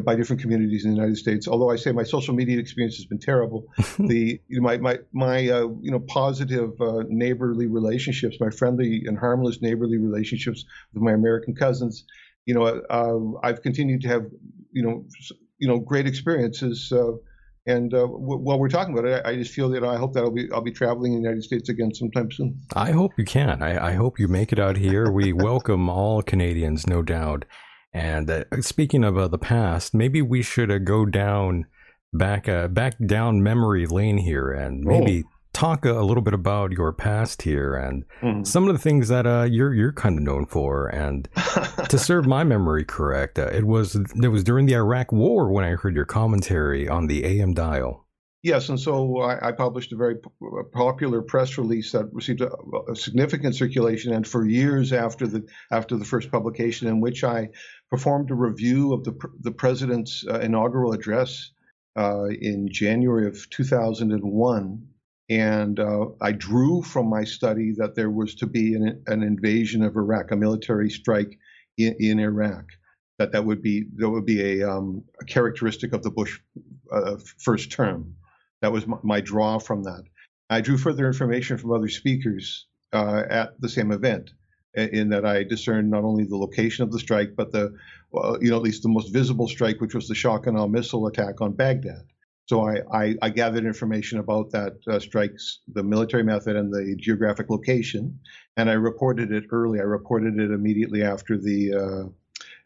by 0.05 0.15
different 0.15 0.41
communities 0.41 0.85
in 0.85 0.91
the 0.91 0.95
United 0.95 1.17
States. 1.17 1.49
Although 1.49 1.69
I 1.69 1.75
say 1.75 1.91
my 1.91 2.03
social 2.03 2.33
media 2.33 2.57
experience 2.59 2.95
has 2.95 3.05
been 3.05 3.19
terrible, 3.19 3.65
the 3.99 4.39
you 4.47 4.61
know, 4.61 4.63
my 4.63 4.77
my 4.77 4.99
my 5.11 5.49
uh, 5.49 5.67
you 5.81 5.91
know 5.91 5.99
positive 5.99 6.79
uh, 6.79 7.03
neighborly 7.09 7.67
relationships, 7.67 8.37
my 8.39 8.49
friendly 8.49 9.03
and 9.05 9.19
harmless 9.19 9.61
neighborly 9.61 9.97
relationships 9.97 10.63
with 10.93 11.03
my 11.03 11.11
American 11.11 11.53
cousins, 11.53 12.05
you 12.45 12.53
know, 12.53 12.63
uh, 12.89 13.45
I've 13.45 13.61
continued 13.61 13.99
to 14.03 14.07
have 14.07 14.27
you 14.71 14.81
know 14.81 15.05
you 15.57 15.67
know 15.67 15.77
great 15.77 16.07
experiences 16.07 16.89
uh, 16.93 17.11
and 17.65 17.93
uh, 17.93 18.01
w- 18.01 18.39
while 18.39 18.59
we're 18.59 18.69
talking 18.69 18.97
about 18.97 19.07
it, 19.07 19.21
I, 19.25 19.31
I, 19.31 19.35
just 19.35 19.53
feel 19.53 19.69
that 19.69 19.83
I 19.83 19.97
hope 19.97 20.13
that 20.13 20.23
I'll 20.23 20.31
be 20.31 20.49
I'll 20.51 20.61
be 20.61 20.71
traveling 20.71 21.13
in 21.13 21.21
the 21.21 21.29
United 21.29 21.43
States 21.43 21.69
again 21.69 21.93
sometime 21.93 22.31
soon. 22.31 22.59
I 22.75 22.91
hope 22.91 23.11
you 23.17 23.25
can. 23.25 23.61
I, 23.61 23.89
I 23.89 23.93
hope 23.93 24.19
you 24.19 24.27
make 24.27 24.51
it 24.51 24.59
out 24.59 24.77
here. 24.77 25.11
We 25.11 25.33
welcome 25.47 25.89
all 25.89 26.21
Canadians, 26.21 26.87
no 26.87 27.01
doubt. 27.01 27.45
And 27.93 28.29
uh, 28.29 28.43
speaking 28.61 29.03
of 29.03 29.17
uh, 29.17 29.27
the 29.27 29.37
past, 29.37 29.93
maybe 29.93 30.21
we 30.21 30.41
should 30.41 30.71
uh, 30.71 30.79
go 30.79 31.05
down 31.05 31.65
back 32.13 32.49
uh, 32.49 32.67
back 32.67 32.95
down 33.05 33.43
memory 33.43 33.85
lane 33.85 34.17
here 34.17 34.51
and 34.51 34.83
maybe 34.83 35.23
oh 35.25 35.29
talk 35.53 35.85
a, 35.85 35.93
little 35.93 36.23
bit 36.23 36.33
about 36.33 36.71
your 36.71 36.93
past 36.93 37.41
here 37.41 37.75
and 37.75 38.05
mm. 38.21 38.45
some 38.45 38.67
of 38.67 38.73
the 38.73 38.79
things 38.79 39.07
that 39.09 39.25
uh, 39.25 39.47
you're 39.49 39.73
you're 39.73 39.93
kind 39.93 40.17
of 40.17 40.23
known 40.23 40.45
for. 40.45 40.87
And 40.87 41.27
to 41.89 41.97
serve 41.97 42.25
my 42.25 42.43
memory 42.43 42.85
correct, 42.85 43.37
uh, 43.37 43.47
it 43.47 43.65
was 43.65 43.95
it 43.95 44.27
was 44.27 44.43
during 44.43 44.65
the 44.65 44.75
Iraq 44.75 45.11
War 45.11 45.51
when 45.51 45.65
I 45.65 45.71
heard 45.71 45.95
your 45.95 46.05
commentary 46.05 46.87
on 46.87 47.07
the 47.07 47.25
AM 47.25 47.53
dial. 47.53 48.07
Yes, 48.43 48.69
and 48.69 48.79
so 48.79 49.19
I, 49.19 49.49
I 49.49 49.51
published 49.51 49.93
a 49.93 49.95
very 49.95 50.15
p- 50.15 50.29
popular 50.73 51.21
press 51.21 51.59
release 51.59 51.91
that 51.91 52.11
received 52.11 52.41
a, 52.41 52.49
a, 52.89 52.95
significant 52.95 53.55
circulation, 53.55 54.13
and 54.13 54.27
for 54.27 54.47
years 54.47 54.93
after 54.93 55.27
the 55.27 55.45
after 55.71 55.95
the 55.95 56.05
first 56.05 56.31
publication, 56.31 56.87
in 56.87 57.01
which 57.01 57.23
I 57.23 57.49
performed 57.91 58.31
a 58.31 58.35
review 58.35 58.93
of 58.93 59.03
the 59.03 59.13
the 59.41 59.51
president's 59.51 60.25
uh, 60.27 60.39
inaugural 60.39 60.93
address 60.93 61.51
uh, 61.95 62.25
in 62.29 62.67
January 62.71 63.27
of 63.27 63.47
2001 63.51 64.87
and 65.31 65.79
uh, 65.79 66.07
I 66.19 66.33
drew 66.33 66.81
from 66.81 67.09
my 67.09 67.23
study 67.23 67.71
that 67.77 67.95
there 67.95 68.09
was 68.09 68.35
to 68.35 68.47
be 68.47 68.75
an, 68.75 69.01
an 69.07 69.23
invasion 69.23 69.81
of 69.81 69.95
Iraq, 69.95 70.31
a 70.31 70.35
military 70.35 70.89
strike 70.89 71.39
in, 71.77 71.95
in, 71.99 72.19
Iraq. 72.19 72.65
That 73.17 73.31
that 73.31 73.45
would 73.45 73.61
be 73.61 73.85
that 73.95 74.09
would 74.09 74.25
be 74.25 74.59
a, 74.59 74.69
um, 74.69 75.05
a 75.21 75.25
characteristic 75.25 75.93
of 75.93 76.03
the 76.03 76.11
Bush 76.11 76.37
uh, 76.91 77.15
first 77.37 77.71
term. 77.71 78.17
That 78.61 78.73
was 78.73 78.85
my, 78.85 78.97
my, 79.03 79.21
draw 79.21 79.57
from 79.57 79.83
that. 79.83 80.03
I 80.49 80.59
drew 80.59 80.77
further 80.77 81.07
information 81.07 81.57
from 81.57 81.71
other 81.71 81.87
speakers 81.87 82.67
uh, 82.91 83.23
at 83.29 83.61
the 83.61 83.69
same 83.69 83.93
event, 83.93 84.31
in 84.75 85.09
that 85.09 85.25
I 85.25 85.43
discerned 85.43 85.89
not 85.89 86.03
only 86.03 86.25
the 86.25 86.35
location 86.35 86.83
of 86.83 86.91
the 86.91 86.99
strike, 86.99 87.37
but 87.37 87.53
the, 87.53 87.73
you 88.41 88.49
know, 88.49 88.57
at 88.57 88.63
least 88.63 88.83
the 88.83 88.89
most 88.89 89.13
visible 89.13 89.47
strike, 89.47 89.79
which 89.79 89.95
was 89.95 90.09
the 90.09 90.15
shock 90.15 90.45
and 90.45 90.71
missile 90.73 91.07
attack 91.07 91.39
on 91.39 91.53
Baghdad. 91.53 92.10
So 92.45 92.67
I, 92.67 92.81
I, 92.93 93.15
I 93.21 93.29
gathered 93.29 93.65
information 93.65 94.19
about 94.19 94.51
that 94.51 94.73
uh, 94.87 94.99
strikes, 94.99 95.59
the 95.71 95.83
military 95.83 96.23
method, 96.23 96.55
and 96.55 96.73
the 96.73 96.95
geographic 96.97 97.49
location, 97.49 98.19
and 98.57 98.69
I 98.69 98.73
reported 98.73 99.31
it 99.31 99.45
early. 99.51 99.79
I 99.79 99.83
reported 99.83 100.39
it 100.39 100.51
immediately 100.51 101.03
after 101.03 101.37
the 101.37 101.73
uh, 101.73 102.09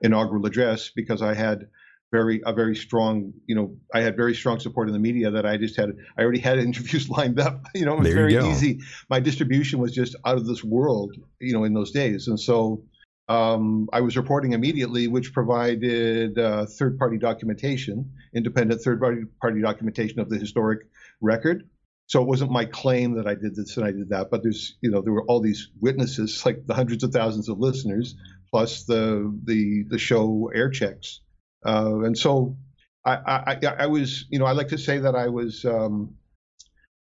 inaugural 0.01 0.45
address 0.45 0.89
because 0.95 1.21
I 1.21 1.33
had 1.33 1.67
very 2.11 2.41
a 2.45 2.53
very 2.53 2.75
strong, 2.75 3.33
you 3.45 3.55
know, 3.55 3.75
I 3.93 4.01
had 4.01 4.15
very 4.15 4.33
strong 4.33 4.59
support 4.59 4.87
in 4.87 4.93
the 4.93 4.99
media 4.99 5.31
that 5.31 5.45
I 5.45 5.57
just 5.57 5.75
had. 5.75 5.89
I 6.17 6.23
already 6.23 6.39
had 6.39 6.59
interviews 6.69 7.09
lined 7.09 7.39
up. 7.39 7.65
You 7.75 7.85
know, 7.85 7.95
it 7.95 7.99
was 7.99 8.07
there 8.07 8.15
very 8.15 8.35
easy. 8.51 8.79
My 9.09 9.19
distribution 9.19 9.79
was 9.79 9.91
just 9.91 10.15
out 10.25 10.37
of 10.37 10.45
this 10.45 10.63
world, 10.63 11.15
you 11.39 11.53
know, 11.53 11.63
in 11.63 11.73
those 11.73 11.91
days, 11.91 12.27
and 12.27 12.39
so 12.39 12.83
um, 13.27 13.89
I 13.91 14.01
was 14.01 14.17
reporting 14.17 14.53
immediately, 14.53 15.07
which 15.07 15.33
provided 15.33 16.37
uh, 16.37 16.65
third 16.65 16.99
party 16.99 17.17
documentation, 17.17 18.11
independent 18.33 18.81
third 18.81 19.01
party 19.41 19.61
documentation 19.61 20.19
of 20.19 20.29
the 20.29 20.37
historic 20.37 20.87
record. 21.21 21.67
So 22.07 22.21
it 22.21 22.27
wasn't 22.27 22.51
my 22.51 22.65
claim 22.65 23.15
that 23.15 23.25
I 23.25 23.33
did 23.33 23.55
this 23.55 23.77
and 23.77 23.85
I 23.85 23.91
did 23.91 24.09
that, 24.09 24.29
but 24.29 24.43
there's, 24.43 24.77
you 24.81 24.91
know, 24.91 25.01
there 25.01 25.11
were 25.11 25.25
all 25.25 25.41
these 25.41 25.71
witnesses, 25.81 26.45
like 26.45 26.67
the 26.67 26.75
hundreds 26.75 27.03
of 27.03 27.11
thousands 27.11 27.49
of 27.49 27.57
listeners, 27.57 28.15
plus 28.51 28.83
the 28.83 29.35
the 29.43 29.85
the 29.89 29.97
show 29.97 30.51
air 30.53 30.69
checks, 30.69 31.21
uh, 31.65 32.01
and 32.03 32.15
so 32.15 32.57
I, 33.03 33.57
I 33.63 33.67
I 33.79 33.85
was, 33.87 34.25
you 34.29 34.37
know, 34.37 34.45
I 34.45 34.51
like 34.51 34.69
to 34.69 34.77
say 34.77 34.99
that 34.99 35.15
I 35.15 35.29
was 35.29 35.65
um, 35.65 36.15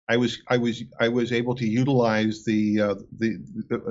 I 0.10 0.18
was 0.18 0.42
I 0.48 0.58
was 0.58 0.84
I 1.00 1.08
was 1.08 1.32
able 1.32 1.56
to 1.56 1.68
utilize 1.68 2.44
the 2.44 2.82
uh, 2.82 2.96
the, 3.18 3.38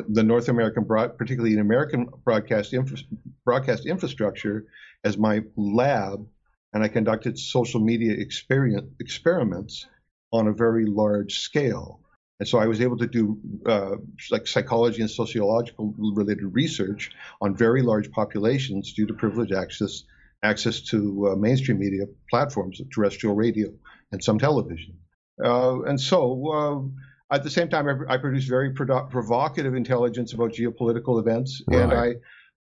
the 0.09 0.23
North 0.23 0.49
American 0.49 0.85
broad, 0.85 1.17
particularly 1.17 1.55
in 1.55 1.61
American 1.61 2.09
broadcast 2.25 2.75
infra, 2.75 2.99
broadcast 3.45 3.87
infrastructure 3.87 4.67
as 5.05 5.17
my 5.17 5.43
lab, 5.57 6.27
and 6.73 6.85
I 6.85 6.89
conducted 6.89 7.39
social 7.39 7.81
media 7.81 8.15
experiments 8.15 9.87
on 10.33 10.49
a 10.49 10.53
very 10.53 10.87
large 10.87 11.41
scale. 11.41 12.01
And 12.41 12.49
so 12.49 12.59
I 12.59 12.67
was 12.67 12.81
able 12.81 12.99
to 12.99 13.07
do 13.07 13.39
uh, 13.67 13.97
like 14.31 14.47
psychology 14.47 15.01
and 15.01 15.11
sociological 15.11 15.95
related 15.97 16.53
research 16.53 17.13
on 17.41 17.57
very 17.57 17.83
large 17.83 18.11
populations 18.11 18.93
due 18.93 19.07
to 19.07 19.15
privileged 19.15 19.53
access 19.53 20.03
access 20.43 20.81
to 20.81 21.29
uh, 21.29 21.37
mainstream 21.37 21.79
media 21.79 22.05
platforms, 22.29 22.81
terrestrial 22.93 23.35
radio, 23.35 23.69
and 24.11 24.23
some 24.23 24.39
television. 24.39 24.99
Uh, 25.43 25.83
and 25.83 26.01
so, 26.01 26.53
uh, 26.53 27.35
at 27.35 27.43
the 27.43 27.51
same 27.51 27.69
time, 27.69 27.89
I, 27.89 28.15
I 28.15 28.17
produce 28.19 28.45
very 28.45 28.73
produ- 28.73 29.11
provocative 29.11 29.75
intelligence 29.75 30.33
about 30.33 30.53
geopolitical 30.53 31.19
events, 31.19 31.63
right. 31.67 31.81
and 31.81 31.93
I. 31.93 32.15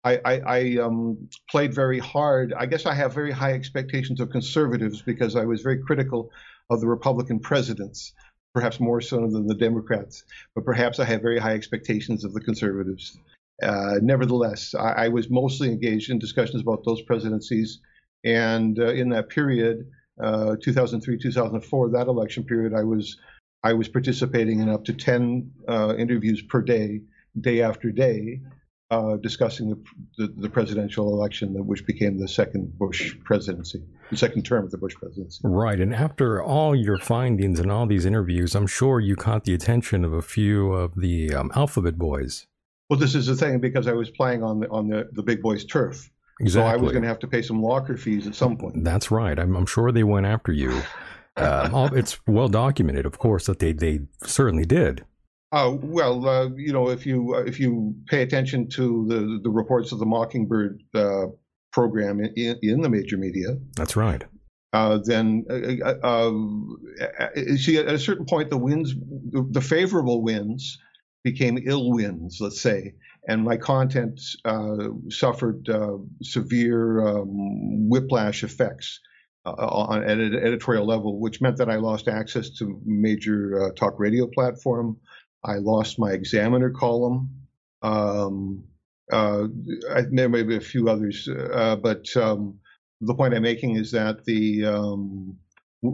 I, 0.05 0.21
I, 0.23 0.39
I 0.39 0.77
um, 0.77 1.27
played 1.51 1.73
very 1.73 1.99
hard. 1.99 2.53
I 2.53 2.67
guess 2.67 2.85
I 2.85 2.93
have 2.93 3.13
very 3.13 3.33
high 3.33 3.51
expectations 3.51 4.21
of 4.21 4.29
conservatives 4.29 5.01
because 5.01 5.35
I 5.35 5.43
was 5.43 5.61
very 5.61 5.83
critical 5.83 6.31
of 6.69 6.79
the 6.79 6.87
Republican 6.87 7.41
presidents, 7.41 8.13
perhaps 8.53 8.79
more 8.79 9.01
so 9.01 9.17
than 9.27 9.45
the 9.45 9.55
Democrats. 9.55 10.23
But 10.55 10.63
perhaps 10.63 10.99
I 10.99 11.03
have 11.03 11.21
very 11.21 11.37
high 11.37 11.53
expectations 11.53 12.23
of 12.23 12.33
the 12.33 12.39
conservatives. 12.39 13.17
Uh, 13.61 13.95
nevertheless, 14.01 14.73
I, 14.73 14.91
I, 14.91 15.07
was 15.09 15.29
mostly 15.29 15.67
engaged 15.67 16.09
in 16.09 16.17
discussions 16.17 16.61
about 16.61 16.85
those 16.85 17.01
presidencies. 17.01 17.81
And 18.23 18.79
uh, 18.79 18.93
in 18.93 19.09
that 19.09 19.27
period, 19.27 19.89
uh, 20.19 20.55
2003, 20.61 21.17
2004, 21.17 21.89
that 21.91 22.07
election 22.07 22.43
period, 22.43 22.73
I 22.73 22.83
was 22.83 23.17
I 23.63 23.73
was 23.73 23.89
participating 23.89 24.61
in 24.61 24.69
up 24.69 24.85
to 24.85 24.93
10 24.93 25.51
uh, 25.67 25.95
interviews 25.97 26.41
per 26.41 26.61
day, 26.61 27.01
day 27.39 27.61
after 27.61 27.91
day, 27.91 28.39
uh, 28.91 29.17
discussing 29.17 29.69
the, 29.69 29.77
the, 30.17 30.33
the, 30.41 30.49
presidential 30.49 31.13
election, 31.13 31.53
which 31.67 31.85
became 31.85 32.17
the 32.17 32.27
second 32.27 32.77
Bush 32.79 33.15
presidency, 33.23 33.83
the 34.09 34.17
second 34.17 34.43
term 34.43 34.63
of 34.65 34.71
the 34.71 34.77
Bush 34.77 34.95
presidency. 34.95 35.41
Right. 35.43 35.79
And 35.79 35.93
after 35.93 36.41
all 36.41 36.75
your 36.75 36.97
findings 36.97 37.59
and 37.59 37.71
all 37.71 37.85
these 37.85 38.05
interviews, 38.05 38.55
I'm 38.55 38.65
sure 38.65 38.99
you 38.99 39.15
caught 39.15 39.43
the 39.43 39.53
attention 39.53 40.03
of 40.03 40.13
a 40.13 40.21
few 40.21 40.71
of 40.73 40.95
the 40.95 41.35
um, 41.35 41.51
alphabet 41.55 41.97
boys. 41.97 42.47
Well, 42.89 42.97
this 42.97 43.13
is 43.13 43.27
the 43.27 43.35
thing 43.35 43.59
because 43.59 43.87
I 43.87 43.93
was 43.93 44.09
playing 44.09 44.41
on 44.41 44.61
the 44.61 44.69
on 44.69 44.87
the, 44.87 45.07
the 45.11 45.21
big 45.21 45.43
boys' 45.43 45.65
turf. 45.65 46.09
Exactly. 46.39 46.71
So 46.71 46.77
I 46.77 46.77
was 46.77 46.91
going 46.91 47.03
to 47.03 47.07
have 47.07 47.19
to 47.19 47.27
pay 47.27 47.41
some 47.41 47.61
locker 47.61 47.97
fees 47.97 48.27
at 48.27 48.35
some 48.35 48.57
point. 48.57 48.83
That's 48.83 49.11
right. 49.11 49.37
I'm, 49.37 49.55
I'm 49.55 49.65
sure 49.65 49.91
they 49.91 50.03
went 50.03 50.25
after 50.25 50.51
you. 50.51 50.81
Um, 51.37 51.95
it's 51.95 52.19
well 52.27 52.47
documented, 52.47 53.05
of 53.05 53.19
course, 53.19 53.45
that 53.45 53.59
they, 53.59 53.71
they 53.71 54.01
certainly 54.23 54.65
did. 54.65 55.05
Uh, 55.51 55.75
well, 55.81 56.27
uh, 56.27 56.49
you 56.55 56.71
know, 56.71 56.89
if 56.89 57.05
you 57.05 57.33
uh, 57.33 57.39
if 57.41 57.59
you 57.59 57.95
pay 58.07 58.21
attention 58.21 58.69
to 58.69 59.05
the 59.07 59.39
the 59.41 59.49
reports 59.49 59.91
of 59.91 59.97
the 59.99 60.05
Mockingbird 60.05 60.83
uh, 60.93 61.25
program 61.71 62.19
in, 62.19 62.57
in 62.61 62.81
the 62.81 62.89
major 62.89 63.17
media, 63.17 63.57
that's 63.75 63.95
right. 63.95 64.23
Uh, 64.73 64.99
then, 65.03 65.43
uh, 65.49 66.29
see, 67.57 67.77
at 67.77 67.87
a 67.87 67.97
certain 67.97 68.25
point, 68.25 68.51
the 68.51 68.57
winds, 68.57 68.93
the 69.31 69.61
favorable 69.61 70.21
winds, 70.21 70.77
became 71.23 71.57
ill 71.65 71.91
winds. 71.91 72.37
Let's 72.39 72.61
say, 72.61 72.93
and 73.27 73.43
my 73.43 73.57
content 73.57 74.21
uh, 74.45 74.89
suffered 75.09 75.69
uh, 75.69 75.97
severe 76.21 77.05
um, 77.05 77.89
whiplash 77.89 78.43
effects 78.43 78.99
uh, 79.45 79.51
on 79.51 80.03
at 80.03 80.17
an 80.17 80.35
editorial 80.35 80.85
level, 80.85 81.19
which 81.19 81.41
meant 81.41 81.57
that 81.57 81.69
I 81.69 81.75
lost 81.75 82.07
access 82.07 82.49
to 82.57 82.81
major 82.85 83.63
uh, 83.63 83.71
talk 83.73 83.99
radio 83.99 84.27
platform. 84.27 84.97
I 85.43 85.55
lost 85.55 85.99
my 85.99 86.11
Examiner 86.11 86.71
column. 86.71 87.29
Um, 87.81 88.65
uh, 89.11 89.45
I, 89.91 90.03
there 90.11 90.29
may 90.29 90.43
be 90.43 90.57
a 90.57 90.61
few 90.61 90.89
others, 90.89 91.27
uh, 91.27 91.77
but 91.77 92.05
um, 92.17 92.59
the 93.01 93.15
point 93.15 93.33
I'm 93.33 93.41
making 93.41 93.77
is 93.77 93.91
that 93.91 94.25
the 94.25 94.65
um, 94.65 95.37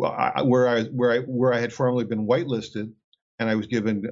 I, 0.03 0.41
where 0.41 0.67
I 0.67 0.83
where 0.85 1.11
I 1.11 1.19
where 1.19 1.53
I 1.53 1.59
had 1.59 1.71
formerly 1.71 2.05
been 2.05 2.27
whitelisted, 2.27 2.91
and 3.39 3.49
I 3.49 3.55
was 3.55 3.67
given 3.67 4.09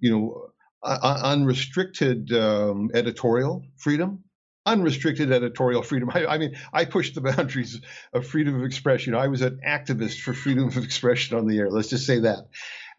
you 0.00 0.10
know 0.10 0.50
unrestricted 0.82 2.32
um, 2.32 2.90
editorial 2.94 3.64
freedom. 3.76 4.24
Unrestricted 4.66 5.32
editorial 5.32 5.82
freedom. 5.82 6.10
I, 6.14 6.26
I, 6.26 6.38
mean, 6.38 6.56
I 6.72 6.84
pushed 6.84 7.14
the 7.14 7.20
boundaries 7.20 7.80
of 8.12 8.26
freedom 8.26 8.56
of 8.56 8.64
expression. 8.64 9.14
I 9.14 9.28
was 9.28 9.42
an 9.42 9.60
activist 9.66 10.20
for 10.20 10.34
freedom 10.34 10.68
of 10.68 10.76
expression 10.76 11.36
on 11.36 11.46
the 11.46 11.58
air. 11.58 11.70
Let's 11.70 11.88
just 11.88 12.06
say 12.06 12.20
that. 12.20 12.48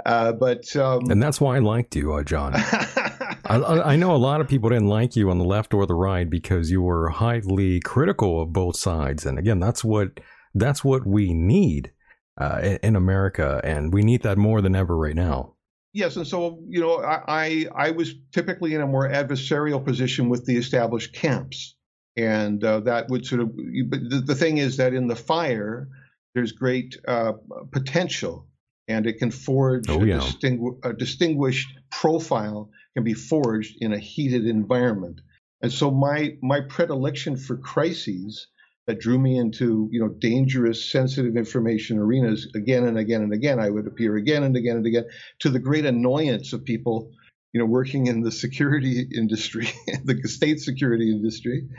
Uh, 0.05 0.31
but 0.31 0.74
um, 0.77 1.09
and 1.09 1.21
that's 1.21 1.41
why 1.41 1.57
I 1.57 1.59
liked 1.59 1.95
you, 1.95 2.13
uh, 2.13 2.24
Jon. 2.24 2.53
I, 2.55 3.81
I, 3.83 3.95
know 3.98 4.15
a 4.15 4.17
lot 4.17 4.39
of 4.39 4.48
people 4.48 4.69
didn't 4.69 4.88
like 4.88 5.15
you 5.17 5.29
on 5.29 5.39
the 5.39 5.45
left 5.45 5.74
or 5.74 5.86
the 5.86 5.95
right 5.95 6.29
because 6.29 6.71
you 6.71 6.81
were 6.81 7.09
highly 7.09 7.81
critical 7.81 8.41
of 8.41 8.53
both 8.53 8.77
sides, 8.77 9.25
and 9.25 9.38
again, 9.38 9.59
that's 9.59 9.83
what 9.83 10.21
that's 10.55 10.86
what 10.86 11.05
we 11.05 11.33
need 11.33 11.91
uh, 12.39 12.59
in, 12.63 12.77
in 12.81 12.95
America, 12.95 13.59
and 13.63 13.93
we 13.93 14.01
need 14.01 14.24
that 14.24 14.38
more 14.38 14.62
than 14.62 14.74
ever 14.74 14.98
right 14.98 15.15
now. 15.15 15.55
Yes, 15.93 16.15
and 16.17 16.27
so 16.27 16.63
you 16.67 16.79
know, 16.79 16.98
I, 16.98 17.24
I, 17.27 17.65
I 17.75 17.91
was 17.91 18.13
typically 18.31 18.75
in 18.75 18.81
a 18.81 18.88
more 18.88 19.10
adversarial 19.10 19.84
position 19.84 20.29
with 20.29 20.46
the 20.46 20.58
established 20.58 21.13
camps, 21.13 21.75
and 22.15 22.63
uh, 22.63 22.81
that 22.81 23.10
would 23.10 23.25
sort 23.25 23.41
of. 23.41 23.55
But 23.88 24.01
the, 24.10 24.24
the, 24.25 24.36
thing 24.36 24.58
is 24.58 24.77
that 24.77 24.93
in 24.93 25.08
the 25.08 25.15
fire, 25.15 25.88
there's 26.36 26.51
great 26.51 26.96
uh, 27.08 27.34
potential, 27.72 28.48
and 28.88 29.08
it 29.08 29.17
can 29.17 29.31
forge 29.31 29.89
oh, 29.89 30.03
yeah. 30.03 30.17
a, 30.17 30.19
distingu- 30.19 30.79
a 30.84 30.93
distinguished 30.93 31.69
profile 31.91 32.69
can 32.93 33.03
be 33.03 33.15
forged 33.15 33.77
in 33.81 33.91
a 33.91 34.00
heated 34.00 34.46
environment. 34.46 35.22
And 35.62 35.72
so 35.72 35.89
my 35.89 36.38
my 36.41 36.62
predilection 36.62 37.36
for 37.36 37.58
crises 37.58 38.48
that 38.89 39.00
drew 39.00 39.19
me 39.19 39.38
into 39.38 39.88
you 39.91 40.00
know 40.00 40.08
dangerous, 40.08 40.91
sensitive 40.91 41.38
information 41.38 42.00
arenas 42.00 42.51
again 42.55 42.88
and 42.88 42.98
again 42.98 43.22
and 43.22 43.31
again. 43.31 43.60
I 43.60 43.69
would 43.69 43.86
appear 43.86 44.15
again 44.15 44.41
and 44.41 44.58
again 44.58 44.77
and 44.77 44.86
again 44.88 45.05
to 45.41 45.51
the 45.51 45.60
great 45.60 45.86
annoyance 45.86 46.53
of 46.53 46.65
people 46.65 47.12
you 47.53 47.60
know 47.60 47.67
working 47.67 48.08
in 48.08 48.22
the 48.22 48.31
security 48.31 49.08
industry, 49.15 49.69
the 50.03 50.19
state 50.27 50.60
security 50.60 51.12
industry. 51.12 51.69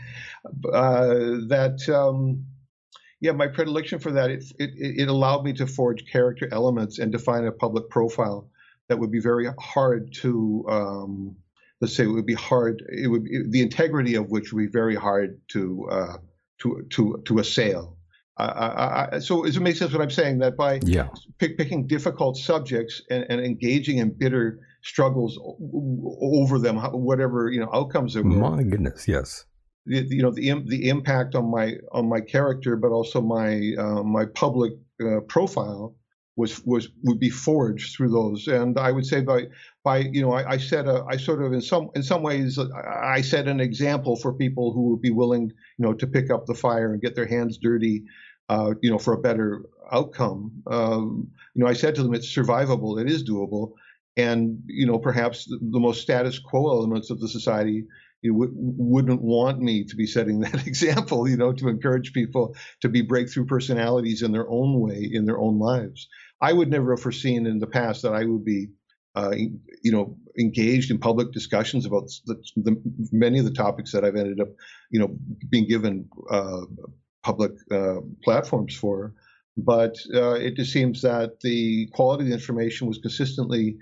Uh, 0.72 1.08
that 1.48 1.84
um, 1.92 2.46
yeah, 3.20 3.32
my 3.32 3.48
predilection 3.48 3.98
for 3.98 4.12
that 4.12 4.30
it, 4.30 4.44
it 4.60 4.70
it 4.76 5.08
allowed 5.08 5.42
me 5.42 5.52
to 5.54 5.66
forge 5.66 6.04
character 6.06 6.48
elements 6.52 7.00
and 7.00 7.10
define 7.10 7.44
a 7.44 7.50
public 7.50 7.90
profile 7.90 8.48
that 8.88 9.00
would 9.00 9.10
be 9.10 9.20
very 9.20 9.48
hard 9.58 10.14
to. 10.22 10.64
Um, 10.68 11.36
let's 11.80 11.96
say 11.96 12.04
it 12.04 12.08
would 12.08 12.26
be 12.26 12.34
hard. 12.34 12.84
It 12.88 13.08
would 13.08 13.26
it, 13.26 13.50
the 13.50 13.62
integrity 13.62 14.14
of 14.14 14.30
which 14.30 14.52
would 14.52 14.60
be 14.60 14.70
very 14.70 14.94
hard 14.94 15.40
to 15.48 15.88
uh, 15.90 16.16
to 16.60 16.86
to 16.90 17.22
to 17.24 17.38
assail. 17.38 17.96
Uh, 18.36 19.08
I, 19.12 19.18
so 19.18 19.44
does 19.44 19.56
it 19.56 19.60
makes 19.60 19.78
sense 19.78 19.92
what 19.92 20.00
I'm 20.00 20.10
saying? 20.10 20.38
That 20.38 20.56
by 20.56 20.80
yeah. 20.82 21.08
pick, 21.38 21.58
picking 21.58 21.86
difficult 21.86 22.38
subjects 22.38 23.02
and, 23.10 23.26
and, 23.28 23.38
engaging 23.38 23.98
in 23.98 24.16
bitter 24.16 24.60
struggles 24.82 25.38
over 26.22 26.58
them, 26.58 26.78
whatever 26.78 27.50
you 27.50 27.60
know 27.60 27.68
outcomes 27.72 28.14
there 28.14 28.22
were. 28.22 28.30
My 28.30 28.62
goodness, 28.62 29.06
yes. 29.06 29.44
The, 29.84 30.06
you 30.08 30.22
know 30.22 30.30
the 30.30 30.62
the 30.66 30.88
impact 30.88 31.34
on 31.34 31.50
my 31.50 31.74
on 31.92 32.08
my 32.08 32.20
character, 32.20 32.76
but 32.76 32.92
also 32.92 33.20
my 33.20 33.72
uh, 33.78 34.02
my 34.02 34.24
public 34.24 34.72
uh, 35.04 35.20
profile 35.28 35.94
was 36.36 36.64
was 36.64 36.88
would 37.02 37.18
be 37.18 37.30
forged 37.30 37.94
through 37.94 38.10
those. 38.10 38.46
And 38.48 38.78
I 38.78 38.90
would 38.92 39.06
say 39.06 39.20
by 39.20 39.46
by 39.84 39.98
you 39.98 40.22
know 40.22 40.32
I, 40.32 40.52
I 40.52 40.56
set 40.58 40.86
a 40.86 41.04
I 41.08 41.16
sort 41.16 41.42
of 41.42 41.52
in 41.52 41.60
some 41.60 41.90
in 41.94 42.02
some 42.02 42.22
ways 42.22 42.58
I 42.58 43.20
set 43.20 43.48
an 43.48 43.60
example 43.60 44.16
for 44.16 44.32
people 44.32 44.72
who 44.72 44.90
would 44.90 45.02
be 45.02 45.10
willing 45.10 45.50
you 45.78 45.86
know 45.86 45.94
to 45.94 46.06
pick 46.06 46.30
up 46.30 46.46
the 46.46 46.54
fire 46.54 46.92
and 46.92 47.02
get 47.02 47.14
their 47.14 47.26
hands 47.26 47.58
dirty, 47.58 48.04
uh, 48.48 48.74
you 48.82 48.90
know 48.90 48.98
for 48.98 49.14
a 49.14 49.20
better 49.20 49.62
outcome. 49.92 50.62
Um, 50.66 51.28
you 51.54 51.64
know 51.64 51.70
I 51.70 51.74
said 51.74 51.94
to 51.96 52.02
them 52.02 52.14
it's 52.14 52.34
survivable, 52.34 53.00
it 53.00 53.10
is 53.10 53.28
doable, 53.28 53.72
and 54.16 54.62
you 54.66 54.86
know 54.86 54.98
perhaps 54.98 55.46
the, 55.46 55.58
the 55.60 55.80
most 55.80 56.00
status 56.00 56.38
quo 56.38 56.70
elements 56.70 57.10
of 57.10 57.20
the 57.20 57.28
society 57.28 57.84
you 58.22 58.34
wouldn't 58.34 59.22
want 59.22 59.60
me 59.60 59.84
to 59.84 59.96
be 59.96 60.06
setting 60.06 60.40
that 60.40 60.66
example, 60.66 61.28
you 61.28 61.36
know, 61.36 61.52
to 61.52 61.68
encourage 61.68 62.12
people 62.12 62.54
to 62.82 62.88
be 62.88 63.02
breakthrough 63.02 63.46
personalities 63.46 64.22
in 64.22 64.32
their 64.32 64.48
own 64.48 64.80
way, 64.80 65.08
in 65.12 65.24
their 65.24 65.38
own 65.38 65.58
lives. 65.58 66.08
I 66.40 66.52
would 66.52 66.70
never 66.70 66.92
have 66.92 67.02
foreseen 67.02 67.46
in 67.46 67.58
the 67.58 67.66
past 67.66 68.02
that 68.02 68.14
I 68.14 68.24
would 68.24 68.44
be, 68.44 68.68
uh, 69.14 69.32
you 69.82 69.92
know, 69.92 70.16
engaged 70.38 70.90
in 70.90 70.98
public 70.98 71.32
discussions 71.32 71.86
about 71.86 72.08
the, 72.26 72.36
the, 72.56 72.76
many 73.12 73.38
of 73.38 73.44
the 73.44 73.52
topics 73.52 73.92
that 73.92 74.04
I've 74.04 74.16
ended 74.16 74.40
up, 74.40 74.48
you 74.90 75.00
know, 75.00 75.16
being 75.50 75.68
given 75.68 76.08
uh, 76.30 76.62
public 77.22 77.52
uh, 77.70 77.96
platforms 78.24 78.74
for. 78.74 79.14
But 79.56 79.96
uh, 80.14 80.32
it 80.34 80.56
just 80.56 80.72
seems 80.72 81.02
that 81.02 81.40
the 81.40 81.88
quality 81.92 82.24
of 82.24 82.28
the 82.28 82.34
information 82.34 82.86
was 82.86 82.98
consistently 82.98 83.76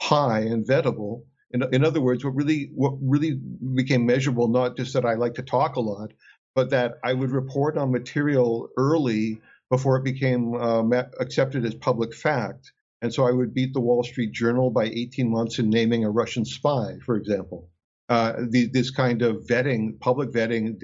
high 0.00 0.40
and 0.40 0.66
vettable. 0.66 1.22
In, 1.52 1.62
in 1.72 1.84
other 1.84 2.00
words, 2.00 2.24
what 2.24 2.34
really 2.34 2.70
what 2.74 2.94
really 3.00 3.32
became 3.74 4.06
measurable, 4.06 4.48
not 4.48 4.76
just 4.76 4.94
that 4.94 5.04
I 5.04 5.14
like 5.14 5.34
to 5.34 5.42
talk 5.42 5.76
a 5.76 5.80
lot, 5.80 6.12
but 6.54 6.70
that 6.70 6.94
I 7.04 7.12
would 7.12 7.30
report 7.30 7.76
on 7.76 7.92
material 7.92 8.68
early 8.76 9.40
before 9.70 9.96
it 9.96 10.04
became 10.04 10.54
uh, 10.54 10.82
accepted 11.20 11.64
as 11.64 11.74
public 11.74 12.14
fact. 12.14 12.72
And 13.00 13.12
so 13.12 13.26
I 13.26 13.32
would 13.32 13.52
beat 13.52 13.72
the 13.72 13.80
Wall 13.80 14.04
Street 14.04 14.32
Journal 14.32 14.70
by 14.70 14.84
18 14.84 15.30
months 15.30 15.58
in 15.58 15.70
naming 15.70 16.04
a 16.04 16.10
Russian 16.10 16.44
spy, 16.44 16.98
for 17.04 17.16
example. 17.16 17.68
Uh, 18.08 18.34
the, 18.48 18.66
this 18.66 18.90
kind 18.90 19.22
of 19.22 19.46
vetting, 19.46 19.98
public 19.98 20.30
vetting, 20.30 20.80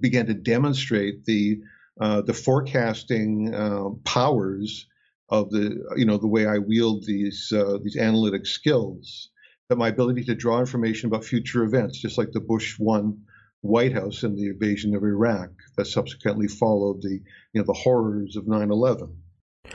began 0.00 0.26
to 0.26 0.34
demonstrate 0.34 1.24
the 1.24 1.60
uh, 2.00 2.22
the 2.22 2.34
forecasting 2.34 3.54
uh, 3.54 3.90
powers 4.04 4.86
of 5.28 5.50
the 5.50 5.94
you 5.96 6.06
know 6.06 6.16
the 6.16 6.26
way 6.26 6.46
I 6.46 6.58
wield 6.58 7.04
these 7.04 7.52
uh, 7.52 7.78
these 7.82 7.96
analytic 7.96 8.46
skills. 8.46 9.30
That 9.68 9.76
my 9.76 9.88
ability 9.88 10.24
to 10.24 10.34
draw 10.34 10.60
information 10.60 11.08
about 11.08 11.24
future 11.24 11.64
events, 11.64 11.98
just 11.98 12.18
like 12.18 12.32
the 12.32 12.40
Bush 12.40 12.78
one 12.78 13.22
White 13.62 13.94
House 13.94 14.22
and 14.22 14.36
the 14.36 14.48
invasion 14.48 14.94
of 14.94 15.02
Iraq 15.02 15.48
that 15.76 15.86
subsequently 15.86 16.48
followed 16.48 17.00
the 17.00 17.20
you 17.52 17.60
know 17.60 17.64
the 17.64 17.72
horrors 17.72 18.36
of 18.36 18.44
9/11. 18.44 19.14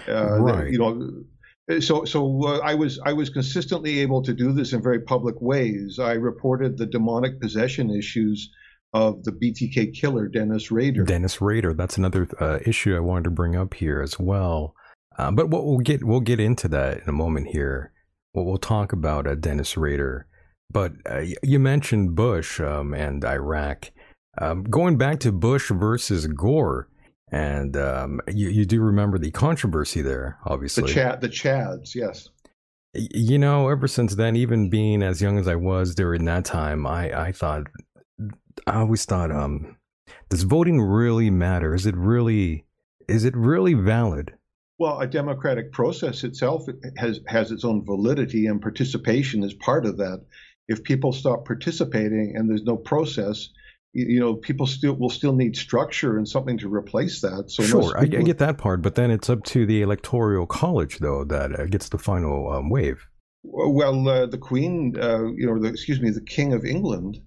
Uh, 0.07 0.39
right. 0.39 0.71
You 0.71 0.77
know, 0.77 1.79
so 1.79 2.05
so 2.05 2.43
uh, 2.45 2.59
I 2.59 2.75
was 2.75 2.99
I 3.03 3.13
was 3.13 3.29
consistently 3.29 3.99
able 3.99 4.21
to 4.23 4.33
do 4.33 4.51
this 4.51 4.73
in 4.73 4.81
very 4.81 5.01
public 5.01 5.41
ways. 5.41 5.97
I 5.99 6.13
reported 6.13 6.77
the 6.77 6.85
demonic 6.85 7.41
possession 7.41 7.89
issues 7.89 8.51
of 8.93 9.23
the 9.23 9.31
BTK 9.31 9.93
killer 9.93 10.27
Dennis 10.27 10.71
Rader. 10.71 11.03
Dennis 11.03 11.41
Rader. 11.41 11.73
That's 11.73 11.97
another 11.97 12.27
uh, 12.39 12.59
issue 12.65 12.95
I 12.95 12.99
wanted 12.99 13.25
to 13.25 13.31
bring 13.31 13.55
up 13.55 13.73
here 13.73 14.01
as 14.01 14.19
well. 14.19 14.75
Uh, 15.17 15.31
but 15.31 15.49
what 15.49 15.65
we'll 15.65 15.79
get 15.79 16.03
we'll 16.03 16.21
get 16.21 16.39
into 16.39 16.67
that 16.69 17.01
in 17.01 17.09
a 17.09 17.13
moment 17.13 17.47
here. 17.47 17.91
Well, 18.33 18.45
we'll 18.45 18.57
talk 18.57 18.93
about 18.93 19.27
uh, 19.27 19.35
Dennis 19.35 19.77
Rader. 19.77 20.27
But 20.71 20.93
uh, 21.09 21.23
you 21.41 21.59
mentioned 21.59 22.15
Bush 22.15 22.59
um, 22.59 22.93
and 22.93 23.23
Iraq. 23.25 23.91
Um, 24.37 24.63
going 24.63 24.97
back 24.97 25.19
to 25.21 25.31
Bush 25.31 25.69
versus 25.71 26.27
Gore, 26.27 26.87
and 27.31 27.75
um, 27.75 28.21
you, 28.27 28.49
you 28.49 28.65
do 28.65 28.81
remember 28.81 29.17
the 29.17 29.31
controversy 29.31 30.01
there, 30.01 30.37
obviously. 30.45 30.83
The 30.83 30.93
chat, 30.93 31.21
the 31.21 31.29
Chads, 31.29 31.95
yes. 31.95 32.29
You 32.93 33.37
know, 33.37 33.69
ever 33.69 33.87
since 33.87 34.15
then, 34.15 34.35
even 34.35 34.69
being 34.69 35.03
as 35.03 35.21
young 35.21 35.37
as 35.37 35.47
I 35.47 35.55
was 35.55 35.93
during 35.93 36.25
that 36.25 36.45
time, 36.45 36.87
I, 36.87 37.27
I 37.27 37.31
thought, 37.31 37.63
I 38.65 38.77
always 38.77 39.05
thought, 39.05 39.31
um, 39.31 39.77
does 40.29 40.43
voting 40.43 40.81
really 40.81 41.29
matter? 41.29 41.75
Is 41.75 41.85
it 41.85 41.95
really, 41.95 42.65
is 43.07 43.25
it 43.25 43.35
really 43.35 43.73
valid? 43.73 44.33
Well, 44.79 44.99
a 44.99 45.07
democratic 45.07 45.73
process 45.73 46.23
itself 46.23 46.65
has 46.97 47.19
has 47.27 47.51
its 47.51 47.65
own 47.65 47.83
validity, 47.85 48.47
and 48.47 48.61
participation 48.61 49.43
is 49.43 49.53
part 49.53 49.85
of 49.85 49.97
that 49.97 50.21
if 50.69 50.83
people 50.83 51.11
stop 51.11 51.45
participating 51.45 52.35
and 52.35 52.49
there's 52.49 52.63
no 52.63 52.77
process, 52.77 53.49
you 53.91 54.19
know, 54.19 54.35
people 54.35 54.67
still 54.67 54.93
will 54.93 55.09
still 55.09 55.33
need 55.33 55.57
structure 55.57 56.17
and 56.17 56.29
something 56.29 56.59
to 56.59 56.73
replace 56.73 57.21
that. 57.21 57.49
So 57.49 57.63
sure, 57.63 57.97
I, 57.97 58.03
I, 58.03 58.05
get 58.05 58.37
that 58.37 58.59
part, 58.59 58.83
but 58.83 58.95
then 58.95 59.09
it's 59.09 59.29
up 59.29 59.43
to 59.45 59.65
the 59.65 59.81
electoral 59.81 60.45
college 60.45 60.99
though 60.99 61.25
that 61.25 61.59
uh, 61.59 61.65
gets 61.65 61.89
the 61.89 61.97
final 61.97 62.51
um, 62.51 62.69
wave. 62.69 63.05
Well, 63.43 64.07
uh, 64.07 64.25
the 64.27 64.37
Queen, 64.37 64.95
uh, 64.99 65.25
you 65.25 65.47
know, 65.47 65.59
the, 65.59 65.69
excuse 65.69 65.99
me, 65.99 66.11
the 66.11 66.21
King 66.21 66.53
of 66.53 66.65
England, 66.65 67.19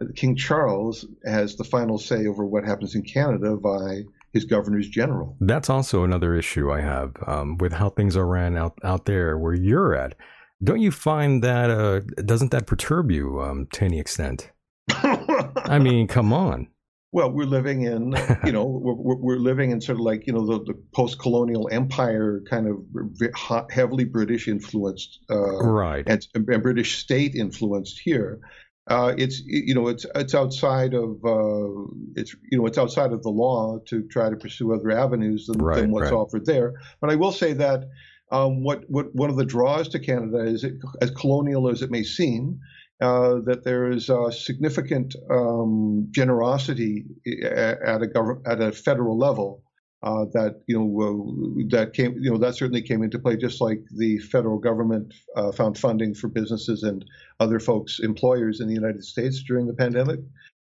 uh, 0.00 0.06
King 0.16 0.34
Charles, 0.34 1.06
has 1.24 1.56
the 1.56 1.64
final 1.64 1.98
say 1.98 2.26
over 2.26 2.44
what 2.44 2.64
happens 2.64 2.96
in 2.96 3.02
Canada 3.02 3.56
by 3.56 4.02
his 4.32 4.44
governors 4.44 4.88
general. 4.88 5.36
That's 5.40 5.70
also 5.70 6.04
another 6.04 6.34
issue 6.34 6.70
I 6.70 6.80
have 6.80 7.16
um, 7.26 7.58
with 7.58 7.72
how 7.72 7.90
things 7.90 8.16
are 8.16 8.26
ran 8.26 8.56
out 8.56 8.78
out 8.82 9.06
there 9.06 9.38
where 9.38 9.54
you're 9.54 9.94
at. 9.94 10.14
Don't 10.62 10.80
you 10.80 10.90
find 10.90 11.42
that 11.44 11.70
uh, 11.70 12.00
doesn't 12.24 12.50
that 12.50 12.66
perturb 12.66 13.10
you 13.10 13.40
um, 13.40 13.68
to 13.72 13.84
any 13.84 14.00
extent? 14.00 14.50
I 14.90 15.78
mean, 15.78 16.08
come 16.08 16.32
on. 16.32 16.68
Well, 17.10 17.32
we're 17.32 17.46
living 17.46 17.82
in, 17.82 18.14
you 18.44 18.52
know, 18.52 18.64
we're, 18.82 19.16
we're 19.16 19.36
living 19.38 19.70
in 19.70 19.80
sort 19.80 19.98
of 19.98 20.04
like, 20.04 20.26
you 20.26 20.32
know, 20.32 20.44
the, 20.46 20.64
the 20.64 20.74
post-colonial 20.94 21.68
empire 21.72 22.42
kind 22.50 22.66
of 22.68 23.70
heavily 23.70 24.04
British 24.04 24.46
influenced, 24.46 25.20
uh, 25.30 25.58
right, 25.64 26.04
and, 26.06 26.26
and, 26.34 26.62
British 26.62 26.98
state 26.98 27.34
influenced 27.34 27.98
here. 27.98 28.40
Uh, 28.88 29.14
it's, 29.18 29.42
you 29.46 29.74
know, 29.74 29.88
it's 29.88 30.06
it's 30.14 30.34
outside 30.34 30.94
of, 30.94 31.22
uh, 31.24 31.68
it's, 32.16 32.34
you 32.50 32.58
know, 32.58 32.66
it's 32.66 32.78
outside 32.78 33.12
of 33.12 33.22
the 33.22 33.28
law 33.28 33.78
to 33.86 34.02
try 34.08 34.30
to 34.30 34.36
pursue 34.36 34.72
other 34.72 34.90
avenues 34.90 35.46
than, 35.46 35.58
right, 35.58 35.80
than 35.80 35.90
what's 35.90 36.10
right. 36.10 36.14
offered 36.14 36.46
there. 36.46 36.72
But 37.00 37.10
I 37.10 37.16
will 37.16 37.32
say 37.32 37.52
that 37.52 37.84
um, 38.32 38.64
what, 38.64 38.84
what 38.88 39.14
one 39.14 39.30
of 39.30 39.36
the 39.36 39.44
draws 39.44 39.88
to 39.90 39.98
Canada 39.98 40.38
is, 40.38 40.64
it, 40.64 40.74
as 41.02 41.10
colonial 41.10 41.68
as 41.68 41.82
it 41.82 41.90
may 41.90 42.02
seem, 42.02 42.60
uh, 43.00 43.36
that 43.44 43.62
there 43.62 43.90
is 43.90 44.10
significant 44.30 45.14
um, 45.30 46.08
generosity 46.10 47.04
at 47.44 48.02
a 48.02 48.06
government 48.06 48.46
at 48.46 48.60
a 48.60 48.72
federal 48.72 49.16
level 49.18 49.62
uh, 50.02 50.24
that 50.32 50.60
you 50.66 50.78
know 50.78 51.66
that 51.70 51.92
came 51.92 52.16
you 52.20 52.30
know 52.30 52.38
that 52.38 52.54
certainly 52.54 52.82
came 52.82 53.02
into 53.02 53.18
play 53.18 53.36
just 53.36 53.60
like 53.60 53.80
the 53.96 54.18
federal 54.18 54.58
government 54.58 55.12
uh, 55.36 55.50
found 55.50 55.76
funding 55.76 56.14
for 56.14 56.28
businesses 56.28 56.82
and 56.82 57.04
other 57.40 57.58
folks 57.58 57.98
employers 58.00 58.60
in 58.60 58.68
the 58.68 58.74
United 58.74 59.04
States 59.04 59.42
during 59.42 59.66
the 59.66 59.74
pandemic. 59.74 60.20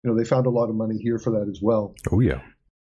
You 0.04 0.10
know 0.10 0.18
they 0.18 0.26
found 0.26 0.48
a 0.48 0.52
lot 0.52 0.70
of 0.70 0.76
money 0.76 0.98
here 0.98 1.20
for 1.20 1.32
that 1.32 1.48
as 1.50 1.60
well. 1.62 1.96
Oh 2.12 2.20
yeah. 2.20 2.42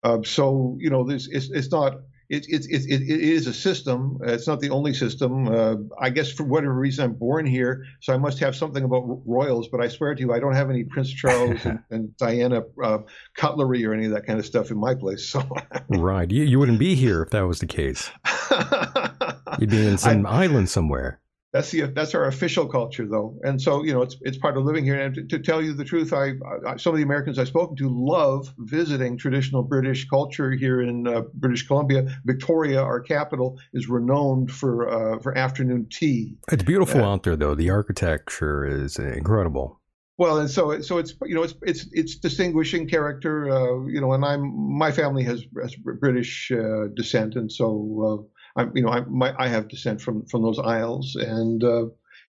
Uh, 0.03 0.19
so 0.23 0.77
you 0.79 0.89
know 0.89 1.03
this 1.03 1.27
it's, 1.29 1.49
it's 1.49 1.71
not 1.71 1.97
it, 2.29 2.45
it, 2.47 2.65
it, 2.69 3.01
it 3.01 3.19
is 3.21 3.47
a 3.47 3.53
system. 3.53 4.19
It's 4.23 4.47
not 4.47 4.59
the 4.59 4.69
only 4.69 4.93
system. 4.93 5.47
Uh, 5.47 5.75
I 5.99 6.11
guess 6.11 6.31
for 6.31 6.43
whatever 6.43 6.73
reason 6.73 7.05
I'm 7.05 7.13
born 7.13 7.47
here, 7.47 7.85
so 8.01 8.13
I 8.13 8.17
must 8.17 8.39
have 8.39 8.55
something 8.55 8.83
about 8.83 9.21
royals. 9.25 9.67
But 9.67 9.81
I 9.81 9.87
swear 9.87 10.13
to 10.13 10.21
you, 10.21 10.31
I 10.31 10.39
don't 10.39 10.53
have 10.53 10.69
any 10.69 10.83
Prince 10.83 11.11
Charles 11.11 11.65
and, 11.65 11.79
and 11.89 12.15
Diana 12.17 12.61
uh, 12.83 12.99
cutlery 13.35 13.83
or 13.83 13.93
any 13.93 14.05
of 14.05 14.11
that 14.11 14.27
kind 14.27 14.37
of 14.37 14.45
stuff 14.45 14.69
in 14.69 14.77
my 14.77 14.93
place. 14.93 15.27
So 15.27 15.43
right, 15.89 16.29
you, 16.29 16.43
you 16.43 16.59
wouldn't 16.59 16.79
be 16.79 16.93
here 16.93 17.23
if 17.23 17.31
that 17.31 17.47
was 17.47 17.59
the 17.59 17.67
case. 17.67 18.11
You'd 19.59 19.71
be 19.71 19.87
in 19.87 19.97
some 19.97 20.27
I, 20.27 20.43
island 20.43 20.69
somewhere. 20.69 21.19
That's 21.51 21.71
the 21.71 21.87
that's 21.87 22.13
our 22.13 22.25
official 22.25 22.67
culture, 22.67 23.07
though, 23.07 23.39
and 23.41 23.59
so 23.59 23.83
you 23.83 23.91
know 23.91 24.03
it's 24.03 24.15
it's 24.21 24.37
part 24.37 24.55
of 24.55 24.65
living 24.65 24.85
here. 24.85 24.99
And 24.99 25.15
to, 25.15 25.23
to 25.25 25.39
tell 25.39 25.63
you 25.63 25.73
the 25.73 25.83
truth, 25.83 26.13
I, 26.13 26.33
I, 26.67 26.77
some 26.77 26.93
of 26.93 26.97
the 26.97 27.03
Americans 27.03 27.39
I've 27.39 27.47
spoken 27.47 27.75
to 27.77 27.89
love 27.89 28.53
visiting 28.59 29.17
traditional 29.17 29.63
British 29.63 30.07
culture 30.07 30.51
here 30.51 30.79
in 30.79 31.07
uh, 31.07 31.21
British 31.33 31.65
Columbia. 31.65 32.05
Victoria, 32.23 32.83
our 32.83 32.99
capital, 32.99 33.59
is 33.73 33.89
renowned 33.89 34.51
for 34.51 34.89
uh, 34.89 35.19
for 35.21 35.35
afternoon 35.35 35.87
tea. 35.89 36.37
It's 36.51 36.61
beautiful 36.61 37.03
uh, 37.03 37.13
out 37.13 37.23
there, 37.23 37.35
though. 37.35 37.55
The 37.55 37.71
architecture 37.71 38.63
is 38.63 38.99
incredible. 38.99 39.79
Well, 40.19 40.37
and 40.37 40.51
so 40.51 40.81
so 40.81 40.99
it's 40.99 41.15
you 41.23 41.33
know 41.33 41.41
it's 41.41 41.55
it's 41.63 41.87
it's 41.93 42.15
distinguishing 42.17 42.87
character, 42.87 43.49
uh, 43.49 43.87
you 43.87 44.01
know, 44.01 44.13
and 44.13 44.23
I'm 44.23 44.77
my 44.77 44.91
family 44.91 45.23
has, 45.23 45.43
has 45.59 45.73
British 45.75 46.51
uh, 46.51 46.89
descent, 46.93 47.33
and 47.33 47.51
so 47.51 48.29
I, 48.59 48.65
you 48.73 48.83
know, 48.83 48.89
I, 48.89 49.01
my, 49.01 49.33
I 49.37 49.47
have 49.47 49.69
descent 49.69 50.01
from 50.01 50.25
from 50.25 50.41
those 50.41 50.59
isles, 50.59 51.15
and 51.15 51.63
uh, 51.63 51.85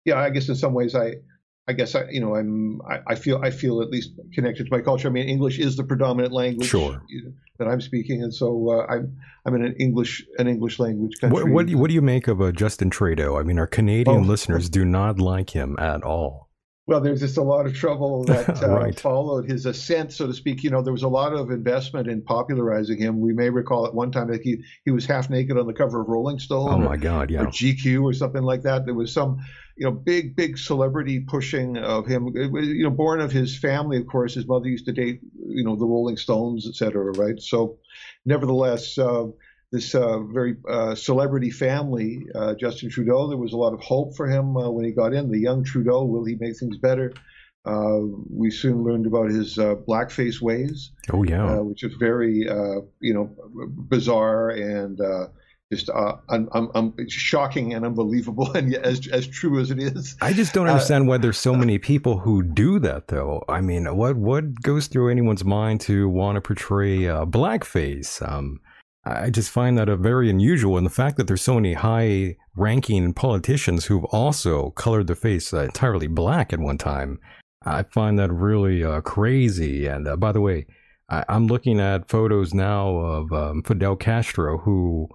yeah, 0.04 0.18
I 0.18 0.30
guess 0.30 0.48
in 0.48 0.56
some 0.56 0.74
ways 0.74 0.94
I, 0.96 1.14
I 1.68 1.72
guess 1.72 1.94
I, 1.94 2.08
you 2.10 2.20
know, 2.20 2.34
I'm 2.34 2.80
I, 2.82 2.98
I, 3.06 3.14
feel 3.14 3.40
I 3.42 3.50
feel 3.50 3.80
at 3.80 3.90
least 3.90 4.10
connected 4.34 4.64
to 4.64 4.70
my 4.72 4.80
culture. 4.80 5.06
I 5.06 5.12
mean, 5.12 5.28
English 5.28 5.60
is 5.60 5.76
the 5.76 5.84
predominant 5.84 6.32
language 6.32 6.68
sure. 6.68 7.00
that 7.58 7.68
I'm 7.68 7.80
speaking, 7.80 8.24
and 8.24 8.34
so 8.34 8.70
uh, 8.70 8.92
I'm 8.92 9.16
I'm 9.44 9.54
in 9.54 9.64
an 9.64 9.76
English 9.78 10.26
an 10.38 10.48
English 10.48 10.80
language 10.80 11.12
country. 11.20 11.44
What, 11.44 11.52
what 11.52 11.66
do 11.66 11.72
you, 11.72 11.78
what 11.78 11.88
do 11.88 11.94
you 11.94 12.02
make 12.02 12.26
of 12.26 12.40
uh, 12.40 12.50
Justin 12.50 12.90
Trudeau? 12.90 13.38
I 13.38 13.44
mean, 13.44 13.58
our 13.60 13.68
Canadian 13.68 14.24
oh. 14.24 14.28
listeners 14.28 14.68
do 14.68 14.84
not 14.84 15.20
like 15.20 15.50
him 15.50 15.76
at 15.78 16.02
all. 16.02 16.45
Well, 16.86 17.00
there's 17.00 17.18
just 17.18 17.36
a 17.36 17.42
lot 17.42 17.66
of 17.66 17.74
trouble 17.74 18.24
that 18.26 18.62
uh, 18.62 18.68
right. 18.68 18.98
followed 18.98 19.50
his 19.50 19.66
ascent, 19.66 20.12
so 20.12 20.26
to 20.26 20.34
speak. 20.34 20.62
You 20.62 20.70
know, 20.70 20.82
there 20.82 20.92
was 20.92 21.02
a 21.02 21.08
lot 21.08 21.32
of 21.32 21.50
investment 21.50 22.06
in 22.06 22.22
popularizing 22.22 22.98
him. 22.98 23.20
We 23.20 23.32
may 23.32 23.50
recall 23.50 23.86
at 23.86 23.94
one 23.94 24.12
time 24.12 24.28
that 24.28 24.42
he, 24.42 24.62
he 24.84 24.92
was 24.92 25.04
half 25.04 25.28
naked 25.28 25.58
on 25.58 25.66
the 25.66 25.72
cover 25.72 26.00
of 26.00 26.08
Rolling 26.08 26.38
Stone. 26.38 26.72
Oh, 26.72 26.78
my 26.78 26.96
God, 26.96 27.30
yeah. 27.30 27.42
Or 27.42 27.46
GQ 27.46 28.04
or 28.04 28.12
something 28.12 28.42
like 28.42 28.62
that. 28.62 28.84
There 28.84 28.94
was 28.94 29.12
some, 29.12 29.38
you 29.76 29.84
know, 29.84 29.90
big, 29.90 30.36
big 30.36 30.58
celebrity 30.58 31.20
pushing 31.20 31.76
of 31.76 32.06
him. 32.06 32.28
You 32.34 32.84
know, 32.84 32.90
born 32.90 33.20
of 33.20 33.32
his 33.32 33.58
family, 33.58 33.98
of 33.98 34.06
course. 34.06 34.34
His 34.34 34.46
mother 34.46 34.68
used 34.68 34.86
to 34.86 34.92
date, 34.92 35.20
you 35.44 35.64
know, 35.64 35.74
the 35.74 35.86
Rolling 35.86 36.16
Stones, 36.16 36.68
et 36.68 36.76
cetera, 36.76 37.10
right? 37.12 37.40
So, 37.40 37.78
nevertheless, 38.24 38.96
uh, 38.96 39.24
this 39.76 39.94
uh, 39.94 40.20
very 40.20 40.56
uh, 40.68 40.94
celebrity 40.94 41.50
family, 41.50 42.26
uh, 42.34 42.54
Justin 42.54 42.88
Trudeau. 42.88 43.28
There 43.28 43.36
was 43.36 43.52
a 43.52 43.58
lot 43.58 43.74
of 43.74 43.80
hope 43.80 44.16
for 44.16 44.26
him 44.26 44.56
uh, 44.56 44.70
when 44.70 44.86
he 44.86 44.92
got 44.92 45.12
in. 45.12 45.30
The 45.30 45.38
young 45.38 45.64
Trudeau, 45.64 46.04
will 46.04 46.24
he 46.24 46.34
make 46.36 46.58
things 46.58 46.78
better? 46.78 47.12
Uh, 47.66 47.98
we 48.30 48.50
soon 48.50 48.84
learned 48.84 49.06
about 49.06 49.28
his 49.28 49.58
uh, 49.58 49.74
blackface 49.74 50.40
ways. 50.40 50.92
Oh 51.12 51.24
yeah, 51.24 51.58
which 51.58 51.82
is 51.82 51.92
very 51.94 52.46
you 53.00 53.14
know 53.14 53.30
bizarre 53.90 54.50
and 54.50 54.98
just 55.72 55.90
un- 55.90 56.48
un- 56.52 56.70
un- 56.74 57.08
shocking 57.08 57.74
and 57.74 57.84
unbelievable, 57.84 58.52
and 58.54 58.72
as 58.76 59.08
as 59.08 59.26
true 59.26 59.60
as 59.60 59.70
it 59.70 59.80
is. 59.80 60.16
I 60.22 60.32
just 60.32 60.54
don't 60.54 60.68
understand 60.68 61.08
why 61.08 61.18
there's 61.18 61.38
so 61.38 61.54
many 61.54 61.78
people 61.78 62.18
who 62.18 62.42
do 62.42 62.78
that, 62.78 63.08
though. 63.08 63.44
I 63.48 63.60
mean, 63.60 63.84
what 63.96 64.16
what 64.16 64.62
goes 64.62 64.86
through 64.86 65.10
anyone's 65.10 65.44
mind 65.44 65.80
to 65.82 66.08
want 66.08 66.36
to 66.36 66.40
portray 66.40 67.00
blackface? 67.00 68.26
Um, 68.26 68.60
I 69.08 69.30
just 69.30 69.50
find 69.50 69.78
that 69.78 69.88
a 69.88 69.96
very 69.96 70.28
unusual, 70.28 70.76
and 70.76 70.84
the 70.84 70.90
fact 70.90 71.16
that 71.16 71.28
there's 71.28 71.42
so 71.42 71.54
many 71.54 71.74
high-ranking 71.74 73.14
politicians 73.14 73.84
who've 73.84 74.04
also 74.06 74.70
colored 74.70 75.06
their 75.06 75.14
face 75.14 75.54
uh, 75.54 75.60
entirely 75.60 76.08
black 76.08 76.52
at 76.52 76.58
one 76.58 76.76
time, 76.76 77.20
I 77.64 77.84
find 77.84 78.18
that 78.18 78.32
really 78.32 78.82
uh, 78.82 79.02
crazy. 79.02 79.86
And 79.86 80.08
uh, 80.08 80.16
by 80.16 80.32
the 80.32 80.40
way, 80.40 80.66
I- 81.08 81.24
am 81.28 81.46
looking 81.46 81.78
at 81.78 82.08
photos 82.08 82.52
now 82.52 82.96
of 82.96 83.32
um, 83.32 83.62
Fidel 83.62 83.94
Castro, 83.94 84.58
who 84.58 85.08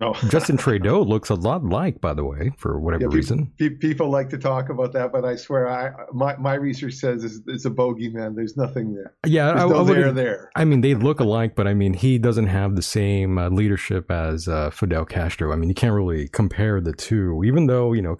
Oh. 0.00 0.12
Justin 0.28 0.58
Trudeau 0.58 1.02
looks 1.02 1.30
a 1.30 1.34
lot 1.34 1.64
like, 1.64 2.00
by 2.02 2.12
the 2.12 2.24
way, 2.24 2.52
for 2.58 2.78
whatever 2.78 3.04
yeah, 3.04 3.16
reason. 3.16 3.52
people 3.56 4.10
like 4.10 4.28
to 4.30 4.38
talk 4.38 4.68
about 4.68 4.92
that, 4.92 5.10
but 5.10 5.24
I 5.24 5.36
swear, 5.36 5.68
I 5.68 5.92
my, 6.12 6.36
my 6.36 6.54
research 6.54 6.94
says 6.94 7.24
it's, 7.24 7.40
it's 7.46 7.64
a 7.64 7.70
bogeyman. 7.70 8.36
There's 8.36 8.58
nothing 8.58 8.94
there. 8.94 9.14
Yeah, 9.24 9.46
There's 9.52 9.62
I, 9.62 9.68
no 9.68 9.80
I 9.80 9.84
there 9.84 10.12
there. 10.12 10.50
I 10.54 10.66
mean, 10.66 10.82
they 10.82 10.94
look 10.94 11.20
alike, 11.20 11.54
but 11.54 11.66
I 11.66 11.72
mean, 11.72 11.94
he 11.94 12.18
doesn't 12.18 12.48
have 12.48 12.76
the 12.76 12.82
same 12.82 13.38
uh, 13.38 13.48
leadership 13.48 14.10
as 14.10 14.48
uh, 14.48 14.70
Fidel 14.70 15.06
Castro. 15.06 15.50
I 15.52 15.56
mean, 15.56 15.70
you 15.70 15.74
can't 15.74 15.94
really 15.94 16.28
compare 16.28 16.80
the 16.82 16.92
two, 16.92 17.42
even 17.44 17.66
though 17.66 17.94
you 17.94 18.02
know 18.02 18.16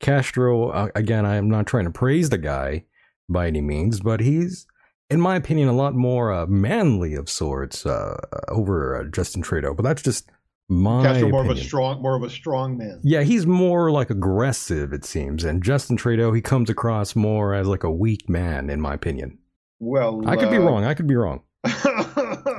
Castro. 0.00 0.68
Uh, 0.68 0.88
again, 0.94 1.24
I 1.24 1.36
am 1.36 1.48
not 1.48 1.66
trying 1.66 1.84
to 1.84 1.90
praise 1.90 2.28
the 2.28 2.38
guy 2.38 2.84
by 3.26 3.46
any 3.46 3.62
means, 3.62 4.00
but 4.00 4.20
he's 4.20 4.66
in 5.08 5.20
my 5.20 5.36
opinion, 5.36 5.68
a 5.68 5.72
lot 5.72 5.94
more 5.94 6.32
uh, 6.32 6.46
manly 6.46 7.14
of 7.14 7.30
sorts 7.30 7.86
uh, 7.86 8.16
over 8.48 9.00
uh, 9.00 9.04
Justin 9.04 9.40
Trudeau. 9.42 9.72
But 9.72 9.84
that's 9.84 10.02
just 10.02 10.30
my 10.68 11.02
Castro 11.02 11.28
more 11.28 11.40
opinion. 11.40 11.58
of 11.58 11.62
a 11.62 11.66
strong, 11.66 12.02
more 12.02 12.16
of 12.16 12.22
a 12.22 12.30
strong 12.30 12.76
man. 12.76 13.00
Yeah, 13.02 13.22
he's 13.22 13.46
more 13.46 13.90
like 13.90 14.10
aggressive, 14.10 14.92
it 14.92 15.04
seems, 15.04 15.44
and 15.44 15.62
Justin 15.62 15.96
Trudeau 15.96 16.32
he 16.32 16.40
comes 16.40 16.70
across 16.70 17.14
more 17.14 17.54
as 17.54 17.66
like 17.66 17.84
a 17.84 17.90
weak 17.90 18.28
man, 18.28 18.70
in 18.70 18.80
my 18.80 18.94
opinion. 18.94 19.38
Well, 19.78 20.22
I 20.26 20.36
could 20.36 20.48
uh, 20.48 20.52
be 20.52 20.58
wrong. 20.58 20.84
I 20.84 20.94
could 20.94 21.06
be 21.06 21.14
wrong. 21.14 21.42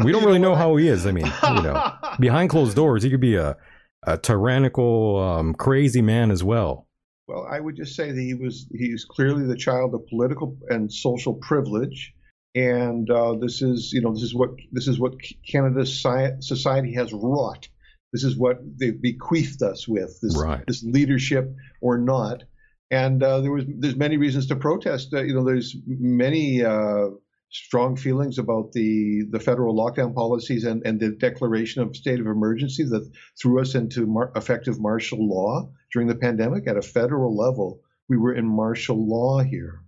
we 0.04 0.12
don't 0.12 0.24
really 0.24 0.40
know 0.40 0.56
how 0.56 0.76
he 0.76 0.88
is. 0.88 1.06
I 1.06 1.12
mean, 1.12 1.26
you 1.26 1.62
know, 1.62 1.92
behind 2.20 2.50
closed 2.50 2.76
doors, 2.76 3.04
he 3.04 3.10
could 3.10 3.22
be 3.22 3.36
a 3.36 3.58
a 4.04 4.18
tyrannical, 4.18 5.20
um, 5.20 5.54
crazy 5.54 6.02
man 6.02 6.32
as 6.32 6.44
well. 6.44 6.88
Well, 7.28 7.46
I 7.50 7.60
would 7.60 7.76
just 7.76 7.96
say 7.96 8.12
that 8.12 8.22
he 8.22 8.36
was 8.36 8.68
he's 8.72 9.04
clearly 9.04 9.46
the 9.46 9.58
child 9.58 9.94
of 9.94 10.08
political 10.08 10.58
and 10.70 10.92
social 10.92 11.34
privilege, 11.34 12.14
and 12.56 13.10
uh, 13.10 13.36
this 13.36 13.62
is 13.62 13.92
you 13.92 14.02
know 14.02 14.14
this 14.14 14.24
is 14.24 14.34
what 14.34 14.52
this 14.72 14.88
is 14.88 14.98
what 14.98 15.16
Canada's 15.46 16.02
society 16.40 16.94
has 16.94 17.12
wrought 17.12 17.68
this 18.14 18.24
is 18.24 18.38
what 18.38 18.60
they've 18.80 19.02
bequeathed 19.02 19.62
us 19.62 19.88
with 19.88 20.20
this 20.22 20.38
right. 20.38 20.64
this 20.68 20.84
leadership 20.84 21.54
or 21.82 21.98
not. 21.98 22.44
And 22.90 23.22
uh, 23.22 23.42
there 23.42 23.52
was 23.52 23.66
there's 23.68 23.98
many 23.98 24.18
reasons 24.18 24.48
to 24.48 24.56
protest. 24.56 25.14
Uh, 25.14 25.22
you 25.22 25.34
know, 25.34 25.44
there's 25.44 25.76
many 25.86 26.64
uh, 26.64 27.08
strong 27.50 27.96
feelings 27.98 28.38
about 28.40 28.72
the 28.72 29.24
the 29.30 29.40
federal 29.40 29.76
lockdown 29.76 30.16
policies 30.16 30.64
and, 30.64 30.86
and 30.86 31.00
the 31.00 31.12
declaration 31.12 31.82
of 31.82 31.96
state 31.96 32.20
of 32.20 32.28
emergency 32.28 32.84
that 32.84 33.10
threw 33.42 33.60
us 33.60 33.76
into 33.76 34.06
mar- 34.06 34.32
effective 34.36 34.80
martial 34.80 35.28
law 35.28 35.70
during 35.92 36.08
the 36.08 36.16
pandemic 36.16 36.68
at 36.68 36.78
a 36.78 36.82
federal 36.82 37.36
level. 37.36 37.82
We 38.10 38.18
were 38.18 38.34
in 38.34 38.46
martial 38.46 39.06
law 39.06 39.40
here. 39.40 39.82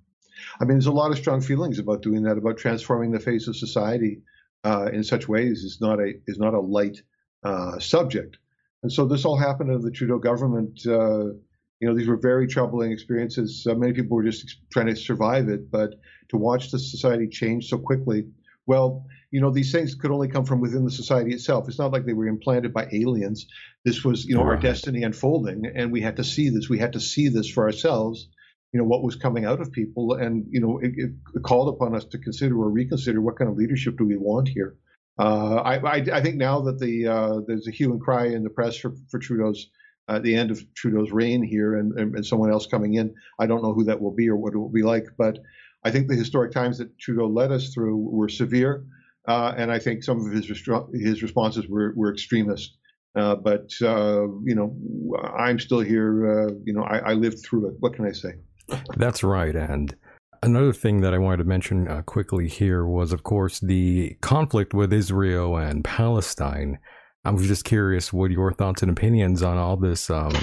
I 0.60 0.66
mean, 0.66 0.76
there's 0.76 0.88
a 0.88 0.92
lot 0.92 1.12
of 1.12 1.18
strong 1.18 1.42
feelings 1.42 1.80
about 1.80 2.02
doing 2.02 2.24
that, 2.24 2.38
about 2.38 2.58
transforming 2.58 3.12
the 3.12 3.20
face 3.20 3.48
of 3.48 3.56
society 3.56 4.22
uh, 4.66 4.90
in 4.92 5.04
such 5.04 5.28
ways. 5.28 5.64
is 5.64 5.80
not 5.80 6.00
a 6.00 6.14
is 6.28 6.38
not 6.38 6.54
a 6.54 6.60
light 6.60 7.02
uh, 7.44 7.80
subject. 7.80 8.38
And 8.84 8.92
so 8.92 9.06
this 9.06 9.26
all 9.26 9.38
happened 9.38 9.72
under 9.72 9.84
the 9.84 9.92
Trudeau 9.92 10.20
government. 10.20 10.80
Uh, 10.86 11.34
you 11.80 11.88
know, 11.88 11.96
these 11.96 12.08
were 12.08 12.18
very 12.18 12.48
troubling 12.48 12.92
experiences. 12.92 13.66
Uh, 13.70 13.76
many 13.76 13.94
people 13.94 14.18
were 14.18 14.24
just 14.24 14.58
trying 14.72 14.88
to 14.88 14.96
survive 14.96 15.48
it, 15.50 15.72
but 15.72 15.96
to 16.30 16.38
watch 16.38 16.72
the 16.72 16.80
society 16.80 17.28
change 17.28 17.70
so 17.70 17.78
quickly, 17.78 18.26
well, 18.66 19.06
you 19.32 19.42
know, 19.42 19.52
these 19.52 19.72
things 19.72 19.96
could 19.96 20.12
only 20.12 20.28
come 20.28 20.46
from 20.46 20.60
within 20.60 20.86
the 20.86 20.92
society 20.92 21.34
itself. 21.34 21.68
It's 21.68 21.80
not 21.80 21.92
like 21.92 22.06
they 22.06 22.14
were 22.14 22.28
implanted 22.28 22.74
by 22.74 22.88
aliens. 22.92 23.48
This 23.86 24.04
was, 24.04 24.26
you 24.26 24.36
know, 24.36 24.44
right. 24.44 24.56
our 24.56 24.62
destiny 24.62 25.04
unfolding, 25.04 25.72
and 25.76 25.92
we 25.92 26.02
had 26.02 26.18
to 26.18 26.24
see 26.24 26.50
this. 26.50 26.70
We 26.70 26.80
had 26.80 26.94
to 26.94 27.00
see 27.00 27.30
this 27.30 27.50
for 27.50 27.66
ourselves. 27.66 28.28
You 28.72 28.80
know, 28.80 28.86
what 28.86 29.04
was 29.04 29.16
coming 29.16 29.46
out 29.46 29.62
of 29.62 29.72
people, 29.72 30.14
and 30.14 30.46
you 30.52 30.60
know, 30.60 30.80
it, 30.80 30.92
it 30.96 31.42
called 31.44 31.74
upon 31.74 31.96
us 31.96 32.06
to 32.06 32.20
consider 32.20 32.56
or 32.56 32.70
reconsider 32.70 33.22
what 33.22 33.38
kind 33.38 33.50
of 33.50 33.58
leadership 33.58 33.98
do 33.98 34.06
we 34.06 34.18
want 34.18 34.48
here. 34.48 34.76
Uh, 35.20 35.56
I, 35.58 35.76
I, 35.76 35.96
I, 36.14 36.22
think 36.22 36.38
now 36.38 36.62
that 36.62 36.80
the 36.80 37.08
uh, 37.08 37.42
there's 37.46 37.68
a 37.68 37.72
hue 37.72 37.92
and 37.92 38.00
cry 38.00 38.28
in 38.28 38.42
the 38.42 38.50
press 38.50 38.78
for, 38.78 38.94
for 39.12 39.20
Trudeau's 39.20 39.68
uh, 40.08 40.20
the 40.20 40.34
end 40.34 40.50
of 40.50 40.64
Trudeau's 40.76 41.12
reign 41.12 41.44
here 41.44 41.76
and, 41.76 41.92
and, 42.00 42.16
and, 42.16 42.26
someone 42.26 42.50
else 42.50 42.66
coming 42.66 42.94
in. 42.94 43.14
I 43.38 43.46
don't 43.46 43.62
know 43.62 43.74
who 43.74 43.84
that 43.84 44.02
will 44.02 44.16
be 44.16 44.30
or 44.30 44.38
what 44.38 44.54
it 44.54 44.58
will 44.58 44.72
be 44.72 44.82
like, 44.82 45.06
but 45.18 45.38
I 45.84 45.92
think 45.92 46.08
the 46.08 46.16
historic 46.16 46.54
times 46.54 46.78
that 46.78 46.98
Trudeau 46.98 47.28
led 47.28 47.52
us 47.52 47.74
through 47.74 47.98
were 47.98 48.30
severe, 48.30 48.86
uh, 49.28 49.54
and 49.58 49.70
I 49.72 49.78
think 49.78 50.04
some 50.04 50.26
of 50.26 50.32
his 50.32 50.48
his 50.94 51.22
responses 51.22 51.68
were, 51.68 51.94
were 51.98 52.14
extremist. 52.14 52.78
Uh, 53.14 53.36
but 53.36 53.70
you 53.82 54.56
know, 54.56 54.74
I'm 55.38 55.60
still 55.60 55.82
here. 55.82 56.50
you 56.64 56.72
know, 56.72 56.84
I, 56.84 57.00
I 57.00 57.14
lived 57.14 57.40
through 57.44 57.68
it. 57.68 57.76
What 57.80 57.94
can 57.94 58.06
I 58.06 58.14
say? 58.14 58.36
That's 58.96 59.22
right, 59.22 59.56
and 59.56 59.94
Another 60.42 60.72
thing 60.72 61.02
that 61.02 61.14
I 61.14 61.18
wanted 61.18 61.38
to 61.38 61.44
mention 61.44 61.88
uh, 61.88 62.02
quickly 62.04 62.48
here 62.48 62.86
was, 62.86 63.12
of 63.12 63.24
course, 63.24 63.60
the 63.60 64.16
conflict 64.22 64.74
with 64.74 64.94
Israel 64.94 65.58
and 65.58 65.84
Palestine. 65.84 66.80
I 67.26 67.32
was 67.32 67.48
just 67.48 67.66
curious 67.66 68.14
what 68.14 68.32
your 68.32 68.54
thoughts 68.54 68.82
and 68.82 68.90
opinions 68.90 69.44
on 69.44 69.58
all 69.58 69.76
this 69.76 70.10
um, 70.10 70.34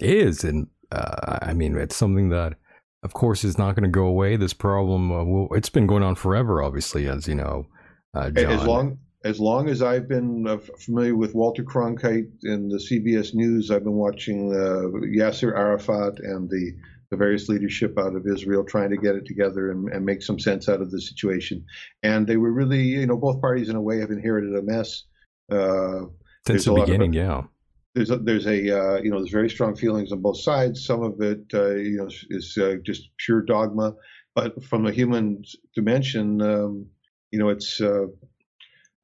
is, 0.00 0.44
and 0.44 0.66
uh, 0.92 1.38
I 1.40 1.54
mean, 1.54 1.76
it's 1.76 1.96
something 1.96 2.28
that, 2.28 2.54
of 3.02 3.14
course, 3.14 3.42
is 3.42 3.56
not 3.56 3.74
going 3.74 3.84
to 3.84 3.88
go 3.88 4.04
away. 4.04 4.36
This 4.36 4.52
problem, 4.52 5.10
uh, 5.10 5.24
will, 5.24 5.48
it's 5.54 5.70
been 5.70 5.86
going 5.86 6.02
on 6.02 6.14
forever, 6.14 6.62
obviously, 6.62 7.08
as 7.08 7.26
you 7.26 7.34
know, 7.34 7.66
uh, 8.14 8.30
Jon. 8.30 8.52
As 8.52 8.64
long 8.64 8.98
as 9.24 9.40
long 9.40 9.68
as 9.68 9.82
I've 9.82 10.08
been 10.08 10.46
uh, 10.46 10.58
familiar 10.78 11.16
with 11.16 11.34
Walter 11.34 11.64
Cronkite 11.64 12.30
and 12.44 12.70
the 12.70 12.76
CBS 12.78 13.34
News, 13.34 13.70
I've 13.70 13.84
been 13.84 13.94
watching 13.96 14.52
uh, 14.52 14.88
Yasser 15.06 15.56
Arafat 15.56 16.20
and 16.20 16.48
the 16.48 16.72
the 17.10 17.16
various 17.16 17.48
leadership 17.48 17.98
out 17.98 18.14
of 18.14 18.26
Israel 18.26 18.64
trying 18.64 18.90
to 18.90 18.96
get 18.96 19.14
it 19.14 19.24
together 19.24 19.70
and, 19.70 19.88
and, 19.92 20.04
make 20.04 20.22
some 20.22 20.38
sense 20.38 20.68
out 20.68 20.82
of 20.82 20.90
the 20.90 21.00
situation. 21.00 21.64
And 22.02 22.26
they 22.26 22.36
were 22.36 22.52
really, 22.52 22.82
you 22.82 23.06
know, 23.06 23.16
both 23.16 23.40
parties 23.40 23.68
in 23.68 23.76
a 23.76 23.80
way 23.80 23.98
have 24.00 24.10
inherited 24.10 24.54
a 24.54 24.62
mess. 24.62 25.04
Uh, 25.50 26.06
Since 26.46 26.66
the 26.66 26.74
beginning, 26.74 27.10
of, 27.10 27.14
yeah. 27.14 27.42
There's 27.94 28.10
a, 28.10 28.18
there's 28.18 28.46
a 28.46 28.78
uh, 28.78 29.00
you 29.02 29.10
know 29.10 29.18
there's 29.18 29.32
very 29.32 29.50
strong 29.50 29.74
feelings 29.74 30.12
on 30.12 30.20
both 30.20 30.38
sides. 30.38 30.84
Some 30.84 31.02
of 31.02 31.20
it 31.20 31.40
uh, 31.54 31.74
you 31.74 31.96
know 31.96 32.08
is 32.30 32.56
uh, 32.56 32.74
just 32.84 33.08
pure 33.16 33.42
dogma, 33.42 33.94
but 34.34 34.62
from 34.62 34.86
a 34.86 34.92
human 34.92 35.42
dimension, 35.74 36.40
um, 36.42 36.86
you 37.32 37.38
know 37.38 37.48
it's 37.48 37.80
uh, 37.80 38.06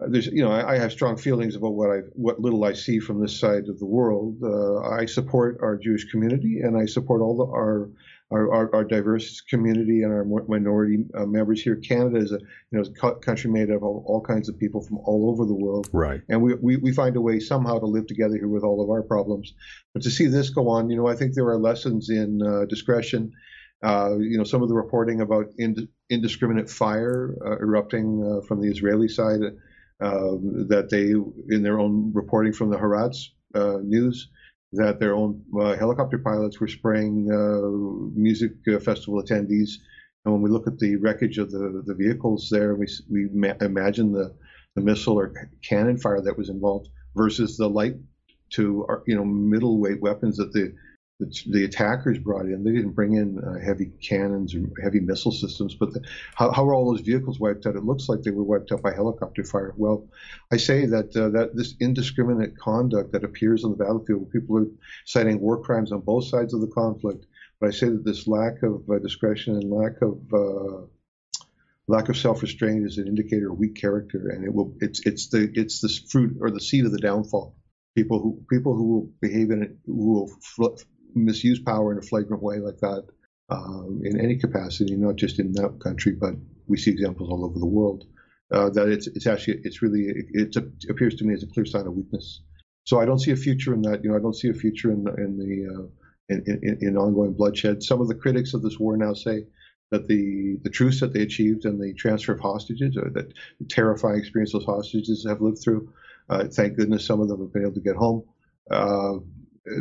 there's 0.00 0.26
you 0.26 0.42
know 0.42 0.50
I, 0.50 0.74
I, 0.74 0.78
have 0.78 0.92
strong 0.92 1.16
feelings 1.16 1.54
about 1.54 1.74
what 1.74 1.90
I 1.90 1.98
what 2.14 2.40
little 2.40 2.64
I 2.64 2.72
see 2.72 2.98
from 2.98 3.20
this 3.20 3.38
side 3.38 3.68
of 3.68 3.78
the 3.78 3.87
world. 3.87 4.38
Uh, 4.42 4.80
I 4.80 5.07
support 5.07 5.59
our 5.62 5.76
Jewish 5.76 6.11
community 6.11 6.61
and 6.61 6.76
I 6.76 6.87
support 6.87 7.22
all 7.22 7.37
the, 7.37 7.44
our, 7.44 7.90
our, 8.33 8.52
our 8.52 8.74
our 8.74 8.85
diverse 8.85 9.40
community 9.42 10.02
and 10.02 10.12
our 10.12 10.24
minority 10.24 11.04
uh, 11.14 11.26
members 11.26 11.62
here. 11.62 11.76
Canada 11.76 12.16
is 12.16 12.33
a 12.33 12.40
you 12.72 12.78
know 12.78 12.85
a 13.02 13.14
country 13.20 13.50
made 13.50 13.70
of 13.70 13.85
all, 13.85 14.04
all, 14.07 14.20
kinds 14.20 14.48
of 14.48 14.59
people 14.59 14.83
from 14.83 14.98
all 14.98 15.30
over 15.30 15.44
the 15.44 15.54
world. 15.54 15.88
Right. 15.92 16.22
And 16.28 16.42
we, 16.42 16.54
we 16.54 16.76
we 16.76 16.92
find 16.92 17.14
a 17.14 17.20
way 17.20 17.38
somehow 17.38 17.78
to 17.78 17.87
live 17.87 18.09
together 18.09 18.35
here 18.35 18.48
with 18.48 18.64
all 18.64 18.83
of 18.83 18.90
our 18.90 19.02
problems. 19.02 19.54
But 19.92 20.02
to 20.02 20.11
see 20.11 20.26
this 20.26 20.50
go 20.50 20.68
on, 20.70 20.90
you 20.90 20.96
know, 20.96 21.07
I 21.07 21.14
think 21.14 21.35
there 21.35 21.46
are 21.48 21.59
lessons 21.59 22.11
in 22.11 22.42
uh, 22.42 22.64
discretion. 22.64 23.33
Uh, 23.83 24.16
you 24.18 24.38
know, 24.38 24.44
some 24.44 24.62
of 24.62 24.68
the 24.70 24.74
reporting 24.74 25.20
about 25.20 25.46
ind- 25.59 25.88
indiscriminate 26.09 26.70
fire 26.70 27.37
uh, 27.44 27.59
erupting 27.59 28.24
uh, 28.24 28.46
from 28.46 28.62
the 28.62 28.68
Israeli 28.68 29.09
side 29.09 29.40
that 30.00 30.88
they, 30.90 31.11
in 31.54 31.62
their 31.62 31.78
own 31.78 32.12
reporting 32.12 32.52
from 32.52 32.70
the 32.70 32.76
Haaretz 32.76 33.28
uh, 33.54 33.78
news, 33.83 34.28
that 34.72 34.98
their 34.98 35.14
own 35.14 35.42
uh, 35.61 35.76
helicopter 35.76 36.18
pilots 36.18 36.61
were 36.61 36.68
spraying 36.68 37.30
uh, 37.30 38.18
music 38.18 38.52
festival 38.83 39.22
attendees. 39.22 39.70
And 40.24 40.33
when 40.33 40.42
we 40.42 40.50
look 40.50 40.66
at 40.66 40.78
the 40.78 40.96
wreckage 40.96 41.38
of 41.38 41.50
the, 41.50 41.83
the 41.87 41.94
vehicles 41.94 42.48
there, 42.50 42.74
we, 42.74 42.87
we 43.11 43.28
ma- 43.33 43.54
imagine 43.61 44.12
the, 44.12 44.35
the 44.74 44.83
missile 44.83 45.18
or 45.18 45.33
cannon 45.62 45.98
fire 45.98 46.20
that 46.20 46.37
was 46.37 46.48
involved 46.48 46.88
versus 47.14 47.57
the 47.57 47.68
light 47.68 47.94
to 48.50 48.87
you 49.07 49.14
know 49.14 49.24
middleweight 49.24 50.00
weapons 50.00 50.37
that 50.37 50.52
the 50.52 50.74
the, 51.20 51.33
the 51.46 51.64
attackers 51.64 52.18
brought 52.18 52.46
in. 52.46 52.64
They 52.64 52.72
didn't 52.72 52.92
bring 52.92 53.14
in 53.14 53.38
uh, 53.38 53.64
heavy 53.64 53.92
cannons 54.03 54.55
or 54.55 54.62
heavy 54.83 55.00
missile 55.00 55.33
systems, 55.33 55.74
but 55.74 55.92
the, 55.92 56.03
how, 56.35 56.50
how 56.50 56.64
were 56.64 56.74
all 56.74 56.90
those 56.90 57.03
vehicles 57.03 57.38
wiped 57.38 57.66
out? 57.66 57.77
It 57.77 57.85
looks 57.85 58.09
like 58.09 58.22
they 58.22 58.33
were 58.33 58.42
wiped 58.42 58.72
out 58.72 58.83
by 58.83 58.92
helicopter 58.92 59.44
fire. 59.44 59.74
Well, 59.77 60.09
I 60.53 60.57
say 60.57 60.87
that 60.87 61.16
uh, 61.16 61.29
that 61.31 61.55
this 61.55 61.74
indiscriminate 61.79 62.59
conduct 62.59 63.12
that 63.12 63.24
appears 63.24 63.64
on 63.64 63.70
the 63.70 63.77
battlefield, 63.77 64.22
where 64.22 64.40
people 64.40 64.59
are 64.59 64.66
citing 65.05 65.40
war 65.40 65.62
crimes 65.62 65.92
on 65.92 66.00
both 66.00 66.27
sides 66.27 66.53
of 66.53 66.61
the 66.61 66.68
conflict. 66.74 67.27
But 67.61 67.68
I 67.68 67.72
say 67.72 67.88
that 67.88 68.05
this 68.05 68.27
lack 68.27 68.62
of 68.64 68.83
uh, 68.90 68.98
discretion 68.98 69.55
and 69.55 69.70
lack 69.70 70.03
of 70.03 70.18
uh, 70.33 70.87
lack 71.87 72.09
of 72.09 72.16
self-restraint 72.16 72.87
is 72.87 72.98
an 72.98 73.07
indicator 73.07 73.53
of 73.53 73.59
weak 73.59 73.77
character, 73.77 74.31
and 74.31 74.44
it 74.44 74.53
will 74.53 74.74
it's 74.81 75.07
it's 75.07 75.29
the 75.29 75.48
it's 75.55 75.81
the 75.81 75.90
fruit 76.11 76.38
or 76.40 76.50
the 76.50 76.61
seed 76.61 76.87
of 76.87 76.92
the 76.92 76.98
downfall 76.98 77.55
people 77.94 78.20
who 78.20 78.42
people 78.50 78.74
who 78.74 78.85
will 78.92 79.11
behave 79.20 79.53
in 79.53 79.62
it 79.62 79.77
who 79.87 80.12
will 80.12 80.31
misuse 81.14 81.61
power 81.61 81.92
in 81.92 81.98
a 81.98 82.03
flagrant 82.03 82.42
way 82.42 82.59
like 82.59 82.79
that 82.79 83.05
um, 83.50 84.00
in 84.05 84.20
any 84.20 84.37
capacity, 84.37 84.96
not 84.96 85.16
just 85.16 85.38
in 85.38 85.53
that 85.53 85.81
country, 85.81 86.12
but 86.12 86.35
we 86.66 86.77
see 86.77 86.90
examples 86.90 87.31
all 87.31 87.44
over 87.44 87.59
the 87.59 87.66
world. 87.66 88.05
Uh, 88.53 88.70
that 88.70 88.88
it's 88.88 89.07
it's 89.09 89.27
actually 89.27 89.59
it's 89.64 89.83
really 89.83 90.03
it, 90.03 90.55
it, 90.57 90.90
appears 90.90 91.14
to 91.16 91.24
me 91.24 91.35
as 91.35 91.42
a 91.42 91.46
clear 91.46 91.64
sign 91.64 91.87
of 91.87 91.94
weakness. 91.94 92.42
So 92.85 93.00
I 93.00 93.07
don't 93.07 93.18
see 93.18 93.33
a 93.33 93.37
future 93.37 93.72
in 93.72 93.83
that. 93.83 94.05
You 94.05 94.11
know, 94.11 94.16
I 94.16 94.20
don't 94.20 94.37
see 94.37 94.50
a 94.50 94.55
future 94.55 94.90
in 94.92 95.07
in 95.18 95.38
the 95.38 95.74
uh, 95.74 95.87
in, 96.29 96.42
in, 96.62 96.79
in, 96.81 96.96
ongoing 96.96 97.35
bloodshed. 97.35 97.83
Some 97.83 98.00
of 98.00 98.09
the 98.09 98.14
critics 98.14 98.55
of 98.55 98.62
this 98.62 98.79
war 98.79 98.96
now 98.96 99.14
say 99.14 99.46
that 99.90 100.07
the 100.09 100.59
the 100.62 100.70
truce 100.70 101.00
that 101.00 101.12
they 101.12 101.22
achieved 101.22 101.64
and 101.64 101.81
the 101.81 101.94
transfer 101.94 102.33
of 102.33 102.40
hostages, 102.40 102.96
or 102.96 103.11
that 103.11 103.33
terrifying 103.68 104.18
experience 104.18 104.53
those 104.53 104.64
hostages 104.64 105.27
have 105.29 105.40
lived 105.40 105.59
through. 105.62 105.92
Uh, 106.29 106.44
thank 106.44 106.77
goodness 106.77 107.07
some 107.07 107.20
of 107.20 107.29
them 107.29 107.40
have 107.40 107.53
been 107.53 107.62
able 107.62 107.74
to 107.74 107.81
get 107.81 107.96
home. 107.96 108.24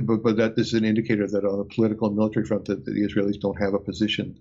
But, 0.06 0.24
but 0.24 0.38
that 0.38 0.54
is 0.58 0.74
an 0.74 0.86
indicator 0.86 1.28
that 1.28 1.44
on 1.46 1.58
the 1.58 1.66
political 1.66 2.08
and 2.08 2.16
military 2.16 2.46
front 2.46 2.66
that 2.66 2.86
the 2.86 2.92
Israelis 2.92 3.40
don't 3.40 3.62
have 3.62 3.74
a 3.74 3.80
position. 3.80 4.40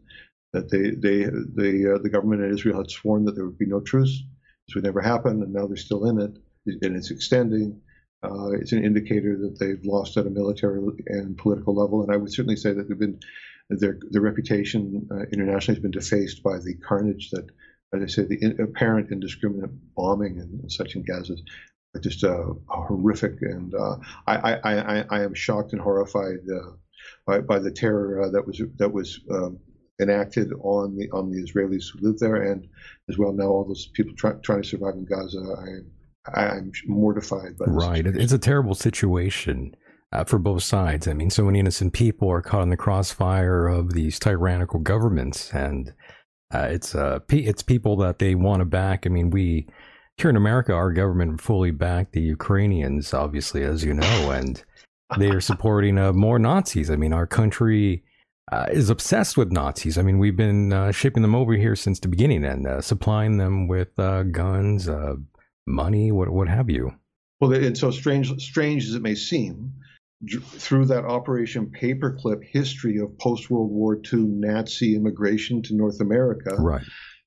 That 0.53 0.71
they 0.71 0.91
they 0.91 1.25
they 1.25 1.91
uh, 1.91 1.99
the 1.99 2.11
government 2.11 2.43
in 2.43 2.53
Israel 2.53 2.79
had 2.79 2.91
sworn 2.91 3.25
that 3.25 3.35
there 3.35 3.47
would 3.47 3.59
be 3.59 3.67
no 3.67 3.81
truce. 3.81 4.23
This 4.69 4.75
would 4.75 4.85
never 4.85 5.01
happen, 5.01 5.43
and 5.43 5.53
now 5.53 5.67
they're 5.67 5.77
still 5.77 6.07
in 6.09 6.21
it, 6.21 6.39
and 6.67 6.97
it's 6.97 7.11
extending. 7.11 7.81
Uh, 8.23 8.51
it's 8.53 8.73
an 8.73 8.85
indicator 8.85 9.37
that 9.37 9.59
they've 9.59 9.85
lost 9.85 10.17
at 10.17 10.27
a 10.27 10.31
military 10.31 10.81
and 11.07 11.37
political 11.37 11.75
level. 11.75 12.03
And 12.03 12.13
I 12.13 12.17
would 12.17 12.33
certainly 12.33 12.57
say 12.57 12.73
that 12.73 12.89
they've 12.89 12.99
been 12.99 13.19
their 13.71 13.99
their 14.11 14.23
reputation 14.23 15.09
uh, 15.11 15.25
internationally 15.33 15.77
has 15.77 15.83
been 15.83 15.91
defaced 15.91 16.43
by 16.43 16.59
the 16.59 16.75
carnage 16.87 17.31
that, 17.31 17.47
as 17.95 18.03
I 18.03 18.07
say, 18.07 18.23
the 18.25 18.39
in, 18.41 18.61
apparent 18.61 19.11
indiscriminate 19.11 19.71
bombing 19.97 20.39
and, 20.39 20.61
and 20.61 20.71
such 20.73 20.95
in 20.95 21.03
Gaza 21.03 21.35
just 22.01 22.25
uh, 22.25 22.45
horrific, 22.69 23.35
and 23.43 23.75
uh, 23.75 23.97
I, 24.27 24.37
I, 24.37 24.61
I, 24.65 25.05
I, 25.11 25.23
am 25.23 25.35
shocked 25.35 25.73
and 25.73 25.81
horrified 25.81 26.39
uh, 26.51 26.71
by, 27.27 27.41
by 27.41 27.59
the 27.59 27.71
terror 27.71 28.23
uh, 28.23 28.31
that 28.31 28.47
was 28.47 28.63
that 28.77 28.93
was 28.93 29.21
um, 29.31 29.59
enacted 30.01 30.53
on 30.63 30.97
the 30.97 31.11
on 31.11 31.31
the 31.31 31.43
Israelis 31.43 31.85
who 31.93 32.07
live 32.09 32.19
there, 32.19 32.37
and 32.37 32.67
as 33.11 33.19
well 33.19 33.33
now 33.33 33.49
all 33.49 33.65
those 33.67 33.89
people 33.89 34.15
try, 34.17 34.33
trying 34.43 34.63
to 34.63 34.69
survive 34.69 34.95
in 34.95 35.05
Gaza. 35.05 35.83
I, 36.35 36.41
I'm 36.41 36.73
mortified 36.87 37.59
by 37.59 37.67
this. 37.67 37.75
Right, 37.75 38.07
it's 38.07 38.33
a 38.33 38.39
terrible 38.39 38.75
situation. 38.75 39.77
Uh, 40.15 40.25
for 40.25 40.39
both 40.39 40.63
sides. 40.63 41.09
I 41.09 41.15
mean, 41.15 41.31
so 41.31 41.43
many 41.43 41.59
innocent 41.59 41.95
people 41.95 42.31
are 42.31 42.43
caught 42.43 42.65
in 42.65 42.69
the 42.69 42.77
crossfire 42.77 43.67
of 43.67 43.95
these 43.95 44.19
tyrannical 44.19 44.79
governments, 44.79 45.51
and 45.55 45.95
uh, 46.53 46.69
it's 46.71 46.95
uh, 46.95 47.21
it's 47.31 47.63
people 47.63 47.97
that 47.97 48.19
they 48.19 48.35
want 48.35 48.61
to 48.61 48.67
back. 48.67 49.07
I 49.07 49.09
mean, 49.09 49.31
we 49.31 49.69
here 50.23 50.31
in 50.31 50.37
America, 50.37 50.73
our 50.73 50.93
government 50.93 51.41
fully 51.41 51.73
backed 51.73 52.13
the 52.13 52.21
Ukrainians, 52.21 53.13
obviously, 53.13 53.65
as 53.65 53.85
you 53.85 53.93
know, 53.93 54.31
and 54.31 54.63
they 55.19 55.29
are 55.29 55.41
supporting 55.41 55.99
uh, 55.99 56.13
more 56.13 56.39
Nazis. 56.39 56.91
I 56.91 56.97
mean, 56.97 57.13
our 57.13 57.27
country 57.27 58.05
uh, 58.51 58.67
is 58.71 58.89
obsessed 58.89 59.37
with 59.37 59.53
Nazis. 59.53 59.99
I 59.99 60.03
mean, 60.03 60.19
we've 60.19 60.37
been 60.37 60.73
uh, 60.73 60.93
shipping 60.93 61.23
them 61.23 61.35
over 61.35 61.55
here 61.55 61.77
since 61.77 61.99
the 61.99 62.09
beginning 62.09 62.45
and 62.45 62.67
uh, 62.67 62.81
supplying 62.81 63.37
them 63.37 63.67
with 63.67 63.99
uh, 63.99 64.23
guns, 64.23 64.89
uh, 64.89 65.15
money, 65.67 66.13
what 66.13 66.31
what 66.31 66.49
have 66.49 66.71
you. 66.71 66.95
Well, 67.41 67.53
and 67.53 67.77
so 67.77 67.91
strange, 67.91 68.41
strange 68.41 68.87
as 68.87 68.95
it 68.95 69.03
may 69.03 69.17
seem, 69.17 69.73
through 70.41 70.87
that 70.87 71.05
Operation 71.05 71.67
Paperclip 71.67 72.45
history 72.45 72.99
of 72.99 73.19
post 73.19 73.51
World 73.51 73.73
War 73.73 73.97
II 73.97 74.21
Nazi 74.21 74.95
immigration 74.95 75.63
to 75.63 75.75
North 75.75 76.01
America, 76.01 76.55
right 76.59 76.83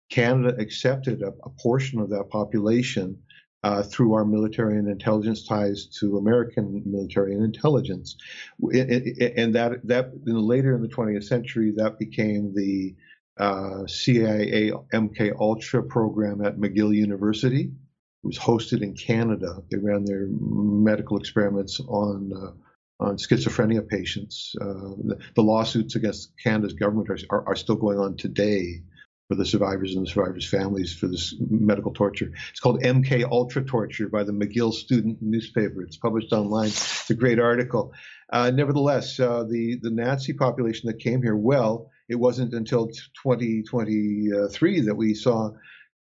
Canada 0.10 0.56
accepted 0.60 1.22
a, 1.22 1.34
a 1.44 1.50
portion 1.62 2.00
of 2.00 2.10
that 2.10 2.30
population 2.30 3.18
uh, 3.64 3.82
through 3.82 4.14
our 4.14 4.26
military 4.26 4.78
and 4.78 4.88
intelligence 4.88 5.44
ties 5.44 5.88
to 5.88 6.18
American 6.18 6.84
military 6.86 7.34
and 7.34 7.44
intelligence, 7.44 8.16
and 8.62 9.56
that 9.56 9.80
that 9.84 10.12
later 10.24 10.76
in 10.76 10.84
the 10.84 10.88
20th 10.88 11.24
century 11.24 11.74
that 11.76 11.98
became 11.98 12.54
the 12.54 12.96
uh, 13.40 13.88
CIA 13.88 14.72
MK 14.94 15.36
Ultra 15.40 15.84
program 15.84 16.46
at 16.46 16.58
McGill 16.58 16.96
University. 16.96 17.64
It 17.64 18.28
was 18.28 18.38
hosted 18.38 18.84
in 18.84 18.94
Canada. 18.94 19.64
They 19.72 19.78
ran 19.78 20.06
their 20.06 20.28
medical 20.30 21.18
experiments 21.18 21.80
on 21.80 22.32
uh, 22.34 23.04
on 23.04 23.18
schizophrenia 23.18 23.88
patients. 23.88 24.56
Uh, 24.62 24.94
the, 25.04 25.18
the, 25.36 25.42
lawsuits 25.42 25.96
against 25.96 26.32
Canada's 26.42 26.74
government 26.74 27.10
are, 27.10 27.18
are, 27.30 27.48
are 27.50 27.56
still 27.56 27.76
going 27.76 28.00
on 28.00 28.16
today 28.16 28.84
for 29.28 29.36
the 29.36 29.46
survivors 29.46 29.96
and 29.96 30.06
the 30.06 30.10
survivors' 30.10 30.48
families 30.48 30.94
for 30.94 31.08
this 31.08 31.34
medical 31.40 31.92
torture. 31.92 32.32
It's 32.52 32.60
called 32.60 32.82
MK 32.82 33.24
Ultra 33.30 33.64
Torture 33.64 34.08
by 34.08 34.24
the 34.24 34.32
McGill 34.32 34.72
Student 34.72 35.18
Newspaper. 35.22 35.82
It's 35.82 35.98
published 35.98 36.32
online. 36.32 36.68
It's 36.68 37.10
a 37.10 37.16
great 37.16 37.40
article. 37.40 37.94
Uh, 38.32 38.52
nevertheless, 38.52 39.20
uh, 39.20 39.44
the 39.44 39.80
the 39.82 39.90
Nazi 39.90 40.34
population 40.34 40.88
that 40.88 41.00
came 41.00 41.24
here, 41.24 41.36
well, 41.36 41.90
it 42.08 42.16
wasn't 42.16 42.54
until 42.54 42.88
2023 42.88 44.82
that 44.82 44.96
we 44.96 45.16
saw 45.16 45.52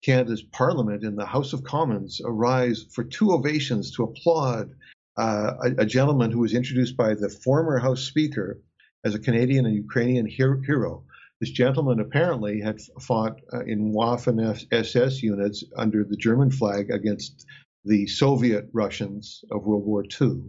Canada's 0.04 0.44
Parliament 0.44 1.04
and 1.04 1.18
the 1.18 1.26
House 1.26 1.54
of 1.54 1.64
Commons 1.64 2.22
arise 2.24 2.86
for 2.94 3.04
two 3.04 3.32
ovations 3.32 3.92
to 3.92 4.04
applaud 4.04 4.72
uh, 5.18 5.54
a, 5.64 5.82
a, 5.82 5.86
gentleman 5.86 6.30
who 6.30 6.40
was 6.40 6.54
introduced 6.54 6.98
by 6.98 7.16
the 7.16 7.30
former 7.30 7.80
House 7.80 8.02
Speaker 8.02 8.62
as 9.04 9.16
a 9.16 9.20
Canadian 9.20 9.66
and 9.66 9.74
Ukrainian 9.74 10.28
hero 10.28 11.05
this 11.42 11.52
gentleman 11.52 12.00
apparently 12.00 12.62
had 12.62 12.80
fought 13.02 13.40
uh, 13.54 13.64
in 13.66 13.94
Waffen 13.94 14.66
SS 14.72 15.22
units 15.22 15.64
under 15.78 16.04
the 16.04 16.18
German 16.18 16.50
flag 16.50 16.92
against 16.92 17.46
the 17.84 18.08
Soviet 18.08 18.70
Russians 18.74 19.44
of 19.52 19.66
World 19.66 19.86
War 19.86 20.04
II 20.22 20.42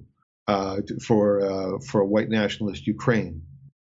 uh, 0.47 0.81
for 1.05 1.41
uh, 1.41 1.79
for 1.81 2.01
a 2.01 2.07
white 2.07 2.29
nationalist 2.29 2.87
Ukraine 2.87 3.43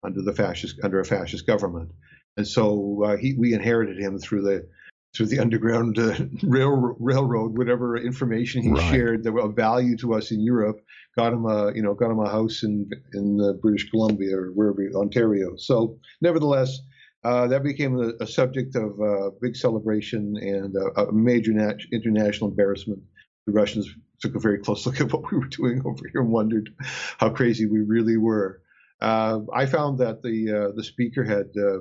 under 0.03 0.23
the 0.23 0.33
fascist 0.33 0.81
under 0.83 1.01
a 1.01 1.05
fascist 1.05 1.47
government, 1.47 1.91
and 2.37 2.47
so 2.47 3.03
uh, 3.05 3.17
he 3.17 3.35
we 3.35 3.55
inherited 3.55 3.99
him 3.99 4.19
through 4.19 4.43
the 4.43 4.69
through 5.15 5.27
the 5.27 5.39
underground 5.39 5.99
uh, 5.99 6.15
rail, 6.43 6.97
railroad, 6.99 7.57
whatever 7.57 7.97
information 7.97 8.63
he 8.63 8.71
right. 8.71 8.91
shared 8.91 9.25
that 9.25 9.33
were 9.33 9.41
of 9.41 9.55
value 9.55 9.97
to 9.99 10.15
us 10.15 10.31
in 10.31 10.41
Europe, 10.41 10.81
got 11.17 11.33
him 11.33 11.47
a 11.47 11.73
you 11.75 11.83
know 11.83 11.95
got 11.95 12.11
him 12.11 12.19
a 12.19 12.29
house 12.29 12.63
in 12.63 12.89
in 13.15 13.41
uh, 13.41 13.53
British 13.55 13.91
Columbia 13.91 14.37
or 14.37 14.49
wherever 14.53 14.83
Ontario. 14.95 15.57
So 15.57 15.99
nevertheless, 16.21 16.79
uh, 17.25 17.49
that 17.49 17.63
became 17.63 17.99
a, 17.99 18.13
a, 18.23 18.27
subject 18.27 18.77
of 18.77 19.01
uh, 19.01 19.31
big 19.41 19.57
celebration 19.57 20.37
and 20.37 20.75
a, 20.77 21.09
a 21.09 21.13
major 21.13 21.53
nat- 21.53 21.81
international 21.93 22.51
embarrassment. 22.51 23.01
The 23.47 23.53
Russians 23.53 23.89
took 24.21 24.37
a 24.37 24.39
very 24.39 24.59
close 24.59 24.87
look 24.87 25.01
at 25.01 25.13
what 25.13 25.31
we 25.31 25.39
were 25.39 25.49
doing 25.49 25.83
over 25.85 26.03
here 26.13 26.21
and 26.21 26.31
wondered 26.31 26.71
how 27.19 27.31
crazy 27.31 27.67
we 27.67 27.81
really 27.81 28.17
were. 28.17 28.63
Uh, 29.01 29.41
I 29.53 29.67
found 29.67 29.99
that 29.99 30.23
the 30.23 30.53
uh, 30.53 30.77
the 30.77 30.85
speaker 30.85 31.25
had 31.25 31.47
uh, 31.59 31.81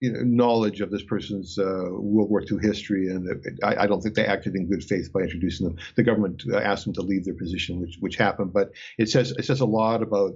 you 0.00 0.12
know, 0.12 0.20
knowledge 0.22 0.80
of 0.80 0.90
this 0.90 1.02
person's 1.02 1.58
uh, 1.58 1.86
World 1.90 2.30
War 2.30 2.42
II 2.42 2.58
history, 2.60 3.08
and 3.08 3.28
I, 3.62 3.84
I, 3.84 3.86
don't 3.86 4.00
think 4.00 4.14
they 4.14 4.26
acted 4.26 4.54
in 4.54 4.68
good 4.68 4.84
faith 4.84 5.12
by 5.12 5.20
introducing 5.20 5.66
them. 5.66 5.76
The 5.96 6.02
government 6.02 6.42
asked 6.52 6.84
them 6.84 6.94
to 6.94 7.02
leave 7.02 7.24
their 7.24 7.34
position, 7.34 7.80
which 7.80 7.96
which 8.00 8.16
happened. 8.16 8.52
But 8.52 8.72
it 8.98 9.08
says 9.08 9.30
it 9.32 9.44
says 9.44 9.60
a 9.60 9.66
lot 9.66 10.02
about 10.02 10.32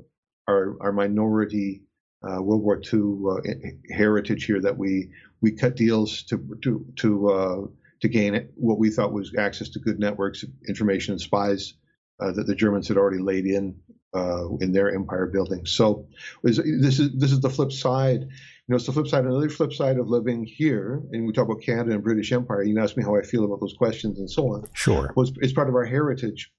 our 0.49 0.77
our 0.81 0.93
minority 0.93 1.83
uh, 2.23 2.43
World 2.43 2.63
War 2.63 2.81
II 2.81 3.19
uh, 3.31 3.95
heritage 3.95 4.45
here 4.45 4.61
that 4.61 4.77
we 4.77 5.11
we 5.41 5.53
cut 5.53 5.77
deals 5.77 6.23
to 6.25 6.57
to 6.63 6.87
to 6.97 7.31
uh, 7.31 7.67
to 8.01 8.09
gain 8.09 8.49
what 8.55 8.79
we 8.79 8.91
thought 8.91 9.13
was 9.13 9.33
access 9.37 9.69
to 9.71 9.81
good 9.81 9.99
networks, 9.99 10.45
information, 10.67 11.13
and 11.13 11.21
spies 11.21 11.75
uh, 12.21 12.33
that 12.33 12.47
the 12.47 12.55
Germans 12.55 12.89
had 12.89 12.97
already 12.97 13.23
laid 13.23 13.47
in 13.47 13.77
uh, 14.15 14.49
in 14.61 14.73
their 14.73 14.95
empire 14.95 15.27
building. 15.27 15.67
So 15.67 16.07
this 16.43 16.59
is 16.59 17.11
this 17.17 17.33
is 17.33 17.41
the 17.41 17.51
flip 17.51 17.73
side. 17.73 18.23
You 18.23 18.73
know, 18.73 18.77
it's 18.77 18.87
the 18.87 18.93
flip 18.93 19.09
side. 19.09 19.25
Another 19.25 19.49
flip 19.49 19.73
side 19.73 19.99
of 19.99 20.09
living 20.09 20.45
here, 20.45 21.03
and 21.13 21.27
we 21.27 21.33
talk 21.33 21.47
about 21.47 21.63
Canada 21.63 21.93
and 21.93 22.03
British 22.03 22.33
Empire. 22.33 22.63
You 22.63 22.79
ask 22.81 22.97
me 22.97 23.03
how 23.03 23.17
I 23.17 23.23
feel 23.23 23.45
about 23.45 23.61
those 23.61 23.75
questions 23.75 24.19
and 24.19 24.31
so 24.31 24.55
on. 24.55 24.65
Sure. 24.75 25.13
Well, 25.17 25.27
it's, 25.27 25.37
it's 25.41 25.53
part 25.53 25.69
of 25.69 25.75
our 25.75 25.87
heritage 25.87 26.51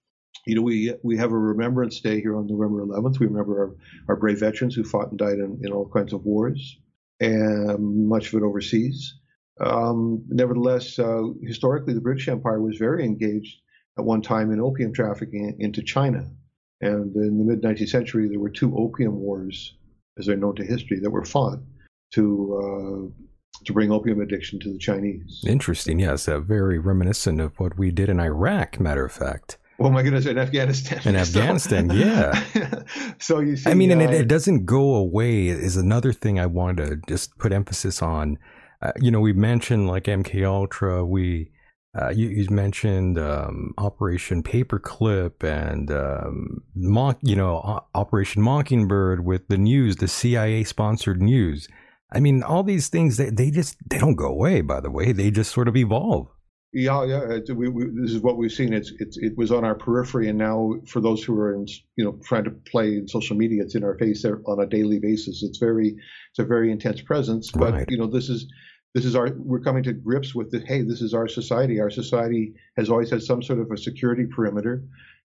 you 0.46 0.56
know, 0.56 0.62
we 0.62 0.94
we 1.04 1.18
have 1.18 1.32
a 1.32 1.38
Remembrance 1.38 2.00
Day 2.02 2.22
here 2.22 2.36
on 2.36 2.48
November 2.48 2.86
11th. 2.86 3.20
We 3.20 3.28
remember 3.28 3.60
our, 3.60 3.76
our 4.10 4.16
brave 4.16 4.40
veterans 4.40 4.76
who 4.76 4.84
fought 4.84 5.10
and 5.10 5.20
died 5.20 5.40
in, 5.40 5.60
in 5.64 5.72
all 5.72 5.90
kinds 5.90 6.14
of 6.14 6.26
wars, 6.26 6.78
and 7.20 8.08
much 8.08 8.30
of 8.30 8.42
it 8.42 8.46
overseas. 8.46 9.16
Um, 9.60 10.24
nevertheless, 10.28 10.98
uh, 10.98 11.24
historically, 11.44 11.94
the 11.94 12.02
British 12.02 12.28
Empire 12.30 12.62
was 12.62 12.78
very 12.78 13.04
engaged 13.04 13.58
at 13.98 14.06
one 14.06 14.22
time 14.22 14.52
in 14.52 14.62
opium 14.62 14.94
trafficking 14.94 15.58
into 15.60 15.84
China. 15.84 16.32
And 16.82 17.16
in 17.16 17.38
the 17.38 17.44
mid 17.44 17.62
19th 17.62 17.90
century, 17.90 18.30
there 18.30 18.40
were 18.40 18.50
two 18.50 18.76
opium 18.78 19.16
wars, 19.20 19.76
as 20.18 20.26
they're 20.26 20.38
known 20.38 20.56
to 20.56 20.64
history, 20.64 21.00
that 21.02 21.10
were 21.10 21.26
fought 21.26 21.60
to 22.14 23.12
uh, 23.14 23.26
to 23.66 23.74
bring 23.74 23.92
opium 23.92 24.22
addiction 24.22 24.60
to 24.62 24.72
the 24.72 24.80
Chinese. 24.80 25.44
Interesting, 25.46 26.00
yes, 26.00 26.28
uh, 26.28 26.40
very 26.40 26.80
reminiscent 26.80 27.42
of 27.42 27.60
what 27.60 27.78
we 27.78 27.92
did 27.92 28.10
in 28.10 28.20
Iraq. 28.20 28.80
Matter 28.80 29.06
of 29.06 29.12
fact. 29.12 29.58
Oh 29.82 29.90
my 29.90 30.04
goodness, 30.04 30.26
in 30.26 30.38
Afghanistan. 30.38 31.02
In 31.06 31.16
Afghanistan, 31.18 31.90
yeah. 31.94 32.44
so 33.18 33.40
you 33.40 33.56
see, 33.56 33.70
I 33.70 33.74
mean, 33.74 33.92
uh, 33.92 33.94
and 33.94 34.02
it, 34.02 34.10
uh, 34.10 34.14
it, 34.14 34.28
doesn't 34.28 34.66
go 34.66 34.96
away. 34.96 35.48
Is 35.48 35.78
another 35.78 36.14
thing 36.14 36.40
I 36.40 36.46
wanted 36.46 36.86
to 36.86 37.02
just 37.08 37.38
put 37.38 37.54
emphasis 37.54 38.02
on. 38.02 38.38
Uh, 38.82 38.92
you 39.02 39.12
know, 39.12 39.20
we 39.20 39.34
mentioned 39.34 39.88
like 39.88 40.06
MK 40.06 40.46
Ultra. 40.46 41.06
We 41.06 41.52
uh, 41.98 42.10
you, 42.10 42.30
you, 42.30 42.48
mentioned 42.52 43.18
um, 43.18 43.74
Operation 43.78 44.44
Paperclip 44.44 45.44
and 45.44 45.92
um, 45.92 46.62
mock, 46.76 47.18
you 47.22 47.36
know, 47.36 47.84
Operation 47.96 48.44
Mockingbird 48.44 49.26
with 49.26 49.48
the 49.48 49.58
news, 49.58 49.96
the 49.96 50.08
CIA 50.08 50.64
sponsored 50.64 51.22
news. 51.22 51.68
I 52.12 52.20
mean, 52.20 52.44
all 52.44 52.64
these 52.64 52.90
things 52.90 53.18
they, 53.18 53.30
they 53.30 53.50
just 53.50 53.78
they 53.90 53.98
don't 53.98 54.16
go 54.16 54.28
away. 54.28 54.62
By 54.62 54.82
the 54.82 54.92
way, 54.92 55.12
they 55.12 55.32
just 55.32 55.52
sort 55.52 55.68
of 55.68 55.76
evolve. 55.76 56.28
Yeah, 56.72 57.04
yeah. 57.06 57.40
We, 57.56 57.68
we, 57.68 57.86
this 57.86 58.12
is 58.12 58.22
what 58.22 58.38
we've 58.38 58.52
seen. 58.52 58.74
It's, 58.74 58.92
it's 59.00 59.18
it 59.18 59.36
was 59.36 59.52
on 59.52 59.64
our 59.64 59.74
periphery, 59.74 60.30
and 60.30 60.38
now 60.38 60.76
for 60.88 61.02
those 61.02 61.24
who 61.24 61.36
are 61.40 61.56
in, 61.56 61.66
you 61.96 62.06
know, 62.06 62.20
trying 62.24 62.44
to 62.44 62.52
play 62.52 62.90
in 62.90 63.08
social 63.08 63.36
media, 63.36 63.64
it's 63.64 63.74
in 63.74 63.84
our 63.84 63.98
face 63.98 64.24
on 64.24 64.60
a 64.60 64.68
daily 64.68 65.00
basis. 65.00 65.42
It's 65.42 65.58
very, 65.58 65.96
it's 66.30 66.40
a 66.40 66.44
very 66.44 66.72
intense 66.72 67.02
presence. 67.02 67.50
But 67.52 67.74
right. 67.74 67.86
you 67.90 67.98
know, 67.98 68.06
this 68.06 68.30
is 68.30 68.48
this 68.94 69.06
is 69.06 69.16
our 69.16 69.30
we're 69.38 69.60
coming 69.60 69.84
to 69.84 69.94
grips 69.94 70.34
with 70.34 70.52
the 70.52 70.60
hey, 70.60 70.82
this 70.82 71.02
is 71.02 71.14
our 71.14 71.28
society. 71.28 71.80
Our 71.80 71.90
society 71.90 72.54
has 72.78 72.90
always 72.90 73.10
had 73.10 73.22
some 73.22 73.44
sort 73.44 73.60
of 73.60 73.72
a 73.72 73.78
security 73.78 74.26
perimeter, 74.26 74.84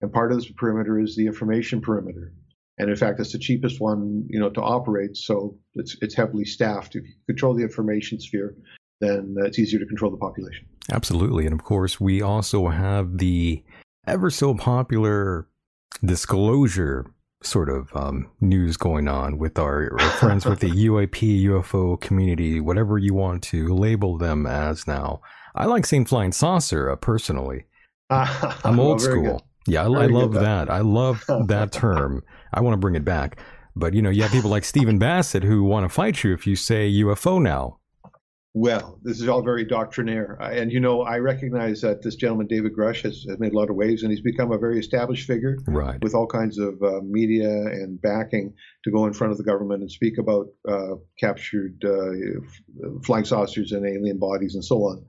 and 0.02 0.12
part 0.12 0.32
of 0.32 0.38
this 0.38 0.52
perimeter 0.52 1.00
is 1.00 1.16
the 1.16 1.26
information 1.26 1.82
perimeter. 1.82 2.34
And 2.80 2.90
in 2.92 2.96
fact, 2.96 3.20
it's 3.20 3.32
the 3.32 3.40
cheapest 3.40 3.82
one, 3.82 4.26
you 4.30 4.40
know, 4.40 4.52
to 4.52 4.62
operate. 4.62 5.18
So 5.18 5.58
it's 5.74 5.98
it's 6.02 6.16
heavily 6.16 6.46
staffed. 6.46 6.96
If 6.96 7.04
you 7.04 7.14
control 7.26 7.56
the 7.56 7.64
information 7.64 8.20
sphere, 8.20 8.56
then 9.02 9.36
it's 9.40 9.58
easier 9.58 9.80
to 9.80 9.86
control 9.86 10.12
the 10.12 10.18
population. 10.18 10.68
Absolutely. 10.92 11.46
And 11.46 11.54
of 11.54 11.64
course, 11.64 12.00
we 12.00 12.22
also 12.22 12.68
have 12.68 13.18
the 13.18 13.64
ever 14.06 14.30
so 14.30 14.54
popular 14.54 15.48
disclosure 16.06 17.12
sort 17.44 17.70
of 17.70 17.96
um, 17.96 18.30
news 18.42 18.78
going 18.78 19.08
on 19.08 19.38
with 19.38 19.60
our, 19.60 19.92
our 20.00 20.10
friends 20.12 20.46
with 20.46 20.60
the 20.60 20.70
UAP, 20.88 21.44
UFO 21.44 22.00
community, 22.00 22.60
whatever 22.60 22.98
you 22.98 23.14
want 23.14 23.44
to 23.44 23.74
label 23.74 24.18
them 24.18 24.46
as 24.46 24.88
now. 24.88 25.22
I 25.56 25.66
like 25.66 25.86
saying 25.86 26.06
flying 26.06 26.32
saucer 26.32 26.90
uh, 26.90 26.96
personally. 26.96 27.66
I'm 28.10 28.80
old 28.80 29.00
well, 29.00 29.00
school. 29.00 29.24
Good. 29.66 29.74
Yeah, 29.74 29.82
I, 29.82 30.04
I 30.04 30.06
love 30.08 30.34
that. 30.34 30.70
I 30.70 30.80
love 30.80 31.26
that 31.28 31.72
term. 31.74 32.24
I 32.54 32.62
want 32.62 32.74
to 32.74 32.78
bring 32.78 32.96
it 32.96 33.06
back. 33.06 33.40
But 33.76 33.94
you 33.94 34.02
know, 34.02 34.10
you 34.10 34.24
have 34.24 34.32
people 34.32 34.50
like 34.50 34.66
Stephen 34.66 34.98
Bassett 34.98 35.44
who 35.44 35.64
want 35.64 35.84
to 35.84 35.90
fight 35.90 36.24
you 36.24 36.34
if 36.34 36.48
you 36.48 36.56
say 36.56 36.90
UFO 36.92 37.42
now 37.42 37.80
well. 38.60 39.00
This 39.04 39.22
is 39.22 39.28
all 39.28 39.42
very 39.42 39.66
doctrinaire. 39.66 40.38
And, 40.42 40.72
you 40.72 40.80
know, 40.80 41.02
I 41.02 41.20
recognize 41.20 41.82
that 41.82 42.02
this 42.02 42.16
gentleman, 42.16 42.48
David 42.48 42.74
Grusch, 42.76 43.02
has, 43.04 43.26
has 43.30 43.40
made 43.40 43.54
a 43.54 43.58
lot 43.58 43.70
of 43.70 43.76
waves 43.76 44.04
and 44.04 44.12
he's 44.12 44.22
become 44.22 44.52
a 44.52 44.58
very 44.58 44.80
established 44.80 45.28
figure 45.28 45.58
right. 45.68 46.02
with 46.02 46.16
all 46.16 46.28
kinds 46.28 46.58
of 46.58 46.82
uh, 46.82 47.02
media 47.04 47.50
and 47.50 48.02
backing 48.02 48.54
to 48.84 48.92
go 48.92 49.06
in 49.06 49.14
front 49.14 49.32
of 49.32 49.38
the 49.38 49.44
government 49.44 49.82
and 49.82 49.92
speak 49.92 50.18
about 50.18 50.48
uh, 50.68 50.96
captured 51.20 51.84
uh, 51.86 53.00
flying 53.04 53.26
saucers 53.26 53.72
and 53.72 53.86
alien 53.86 54.18
bodies 54.18 54.56
and 54.56 54.66
so 54.66 54.78
on. 54.78 55.06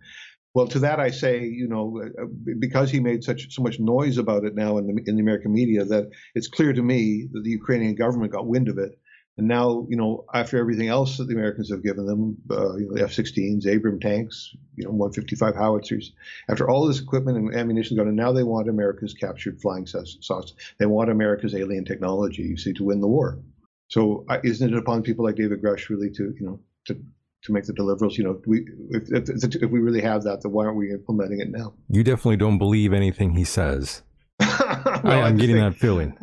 Well, 0.55 0.67
to 0.69 0.81
that 0.81 0.99
I 0.99 1.11
say, 1.11 1.45
you 1.45 1.69
know, 1.69 2.03
uh, 2.03 2.25
because 2.59 2.91
he 2.91 3.01
made 3.01 3.23
such 3.23 3.55
so 3.55 3.63
much 3.63 3.79
noise 3.79 4.19
about 4.19 4.45
it 4.45 4.55
now 4.55 4.79
in 4.79 4.87
the 4.87 5.03
in 5.07 5.17
the 5.17 5.23
American 5.23 5.53
media, 5.53 5.85
that 5.85 6.09
it's 6.35 6.49
clear 6.49 6.73
to 6.73 6.83
me 6.83 7.29
that 7.33 7.45
the 7.45 7.51
Ukrainian 7.51 7.95
government 7.95 8.33
got 8.33 8.47
wind 8.47 8.69
of 8.69 8.79
it 8.79 8.99
and 9.38 9.46
now, 9.46 9.87
you 9.88 9.96
know, 9.96 10.24
after 10.35 10.59
everything 10.59 10.88
else 10.88 11.16
that 11.16 11.29
the 11.29 11.35
Americans 11.35 11.70
have 11.70 11.85
given 11.85 12.07
them, 12.07 12.37
uh, 12.51 12.77
you 12.77 12.88
know, 12.88 12.96
the 12.96 13.05
F-16s, 13.05 13.68
Abrams 13.68 14.03
tanks, 14.03 14.53
you 14.74 14.85
know, 14.85 14.90
155 14.90 15.55
howitzers, 15.55 16.12
after 16.51 16.68
all 16.68 16.88
this 16.88 17.01
equipment 17.01 17.38
and 17.38 17.55
ammunition 17.55 17.96
gone, 17.96 18.09
and 18.09 18.16
now 18.16 18.33
they 18.33 18.42
want 18.42 18.68
America's 18.68 19.14
captured 19.14 19.61
flying 19.61 19.87
saucers. 19.87 20.55
They 20.81 20.87
want 20.87 21.11
America's 21.11 21.55
alien 21.55 21.85
technology, 21.85 22.42
you 22.42 22.57
see, 22.57 22.72
to 22.74 22.85
win 22.85 23.01
the 23.01 23.07
war. 23.07 23.38
So 23.87 24.24
uh, 24.29 24.38
isn't 24.42 24.74
it 24.74 24.77
upon 24.77 25.03
people 25.03 25.24
like 25.24 25.37
David 25.37 25.62
Grusch 25.62 25.88
really 25.88 26.11
to, 26.11 26.35
you 26.38 26.44
know, 26.44 26.61
to 26.87 27.01
to 27.44 27.53
make 27.53 27.64
the 27.64 27.72
deliverables? 27.72 28.18
You 28.18 28.24
know, 28.24 28.42
we 28.44 28.66
if, 28.90 29.31
if, 29.31 29.55
if 29.55 29.70
we 29.70 29.79
really 29.79 30.03
have 30.03 30.24
that, 30.24 30.42
then 30.42 30.51
why 30.51 30.64
aren't 30.64 30.77
we 30.77 30.90
implementing 30.90 31.40
it 31.40 31.51
now? 31.51 31.74
You 31.88 32.03
definitely 32.03 32.38
don't 32.38 32.59
believe 32.59 32.92
anything 32.92 33.35
he 33.35 33.44
says. 33.44 34.03
well, 34.40 35.07
I, 35.07 35.29
am 35.29 35.37
getting 35.37 35.57
that 35.57 35.77
feeling. 35.77 36.18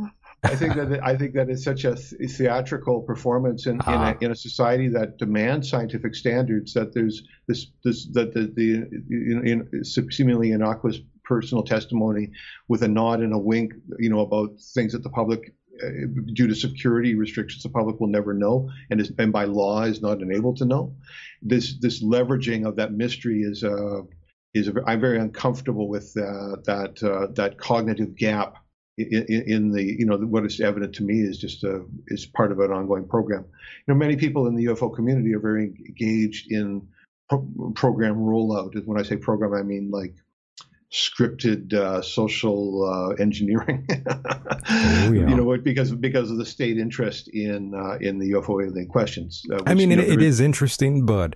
I 0.46 0.56
think 0.56 0.76
that 0.76 1.00
I 1.04 1.16
think 1.16 1.34
that 1.34 1.50
it's 1.50 1.64
such 1.64 1.86
a 1.86 1.96
theatrical 1.96 3.02
performance 3.02 3.66
in, 3.66 3.80
uh-huh. 3.82 3.92
in, 3.92 3.98
a, 3.98 4.04
ah. 4.04 4.18
in, 4.22 4.32
a, 4.32 4.36
society 4.36 4.88
that 4.90 5.18
demands 5.18 5.70
scientific 5.70 6.16
standards 6.16 6.74
that 6.74 6.94
there's 6.94 7.24
this 7.48 7.68
this 7.84 8.08
that 8.14 8.34
the, 8.34 8.52
the 8.56 8.74
in, 9.10 9.68
in 9.74 9.84
seemingly 9.84 10.52
innocuous 10.52 11.00
personal 11.24 11.64
testimony 11.64 12.32
with 12.68 12.84
a 12.84 12.88
nod 12.88 13.20
and 13.20 13.34
a 13.34 13.38
wink, 13.38 13.74
you 14.00 14.10
know, 14.10 14.20
about 14.20 14.52
things 14.74 14.94
that 14.94 15.04
the 15.04 15.10
public 15.10 15.54
uh, 15.84 15.90
due 16.34 16.48
to 16.48 16.56
security 16.56 17.16
restrictions, 17.16 17.64
the 17.64 17.70
public 17.70 18.00
will 18.00 18.08
never 18.08 18.34
know, 18.34 18.70
and, 18.90 19.02
is, 19.02 19.12
and 19.18 19.34
by 19.34 19.44
law 19.44 19.84
is 19.84 20.02
not 20.02 20.22
enabled 20.22 20.58
to 20.58 20.66
know. 20.66 20.96
This 21.42 21.78
this 21.80 22.04
leveraging 22.04 22.66
of 22.66 22.78
that 22.78 22.94
mystery 22.94 23.42
is 23.42 23.64
uh, 23.64 24.02
is 24.54 24.70
a, 24.70 24.74
I'm 24.88 25.02
very 25.02 25.20
uncomfortable 25.20 25.90
with 25.90 26.16
uh, 26.16 26.58
that 26.66 27.04
uh, 27.04 27.28
that 27.34 27.58
cognitive 27.58 28.16
gap 28.16 28.56
in, 28.98 29.44
in, 29.48 29.72
the 29.72 29.84
you 29.84 30.06
know 30.06 30.18
what 30.18 30.46
is 30.46 30.60
evident 30.62 30.96
to 30.96 31.04
me 31.04 31.20
is 31.20 31.38
just 31.38 31.64
a, 31.64 31.84
is 32.08 32.26
part 32.26 32.52
of 32.52 32.60
an 32.60 32.72
ongoing 32.72 33.08
program. 33.08 33.46
You 33.88 33.94
know, 33.94 33.96
many 33.96 34.16
people 34.16 34.48
in 34.48 34.56
the 34.56 34.66
UFO 34.66 34.94
community 34.94 35.34
are 35.34 35.39
very 35.39 35.66
engaged 35.66 36.52
in 36.52 36.88
pro- 37.30 37.74
program 37.76 38.16
rollout. 38.16 38.76
And 38.76 38.86
when 38.88 39.00
I 39.00 39.04
say 39.04 39.18
program, 39.18 39.54
I 39.54 39.64
mean 39.64 39.91
like 39.91 40.16
scripted 40.93 41.74
uh, 41.74 42.02
social 42.02 42.86
uh, 42.86 43.22
engineering. 43.22 43.86
oh, 43.89 45.12
yeah. 45.12 45.12
You 45.28 45.36
know, 45.36 45.58
because 45.58 45.91
because 45.91 46.32
of 46.32 46.38
the 46.38 46.46
state 46.46 46.78
interest 46.78 47.28
in 47.28 47.74
uh, 47.76 47.98
in 48.00 48.20
the 48.20 48.32
UFO 48.32 48.66
alien 48.66 48.88
questions. 48.88 49.43
Uh, 49.52 49.56
which, 49.56 49.64
I 49.68 49.74
mean, 49.74 49.89
you 49.89 49.98
know, 49.98 50.04
it, 50.04 50.14
it 50.14 50.22
is 50.22 50.39
interesting, 50.39 51.06
but 51.06 51.36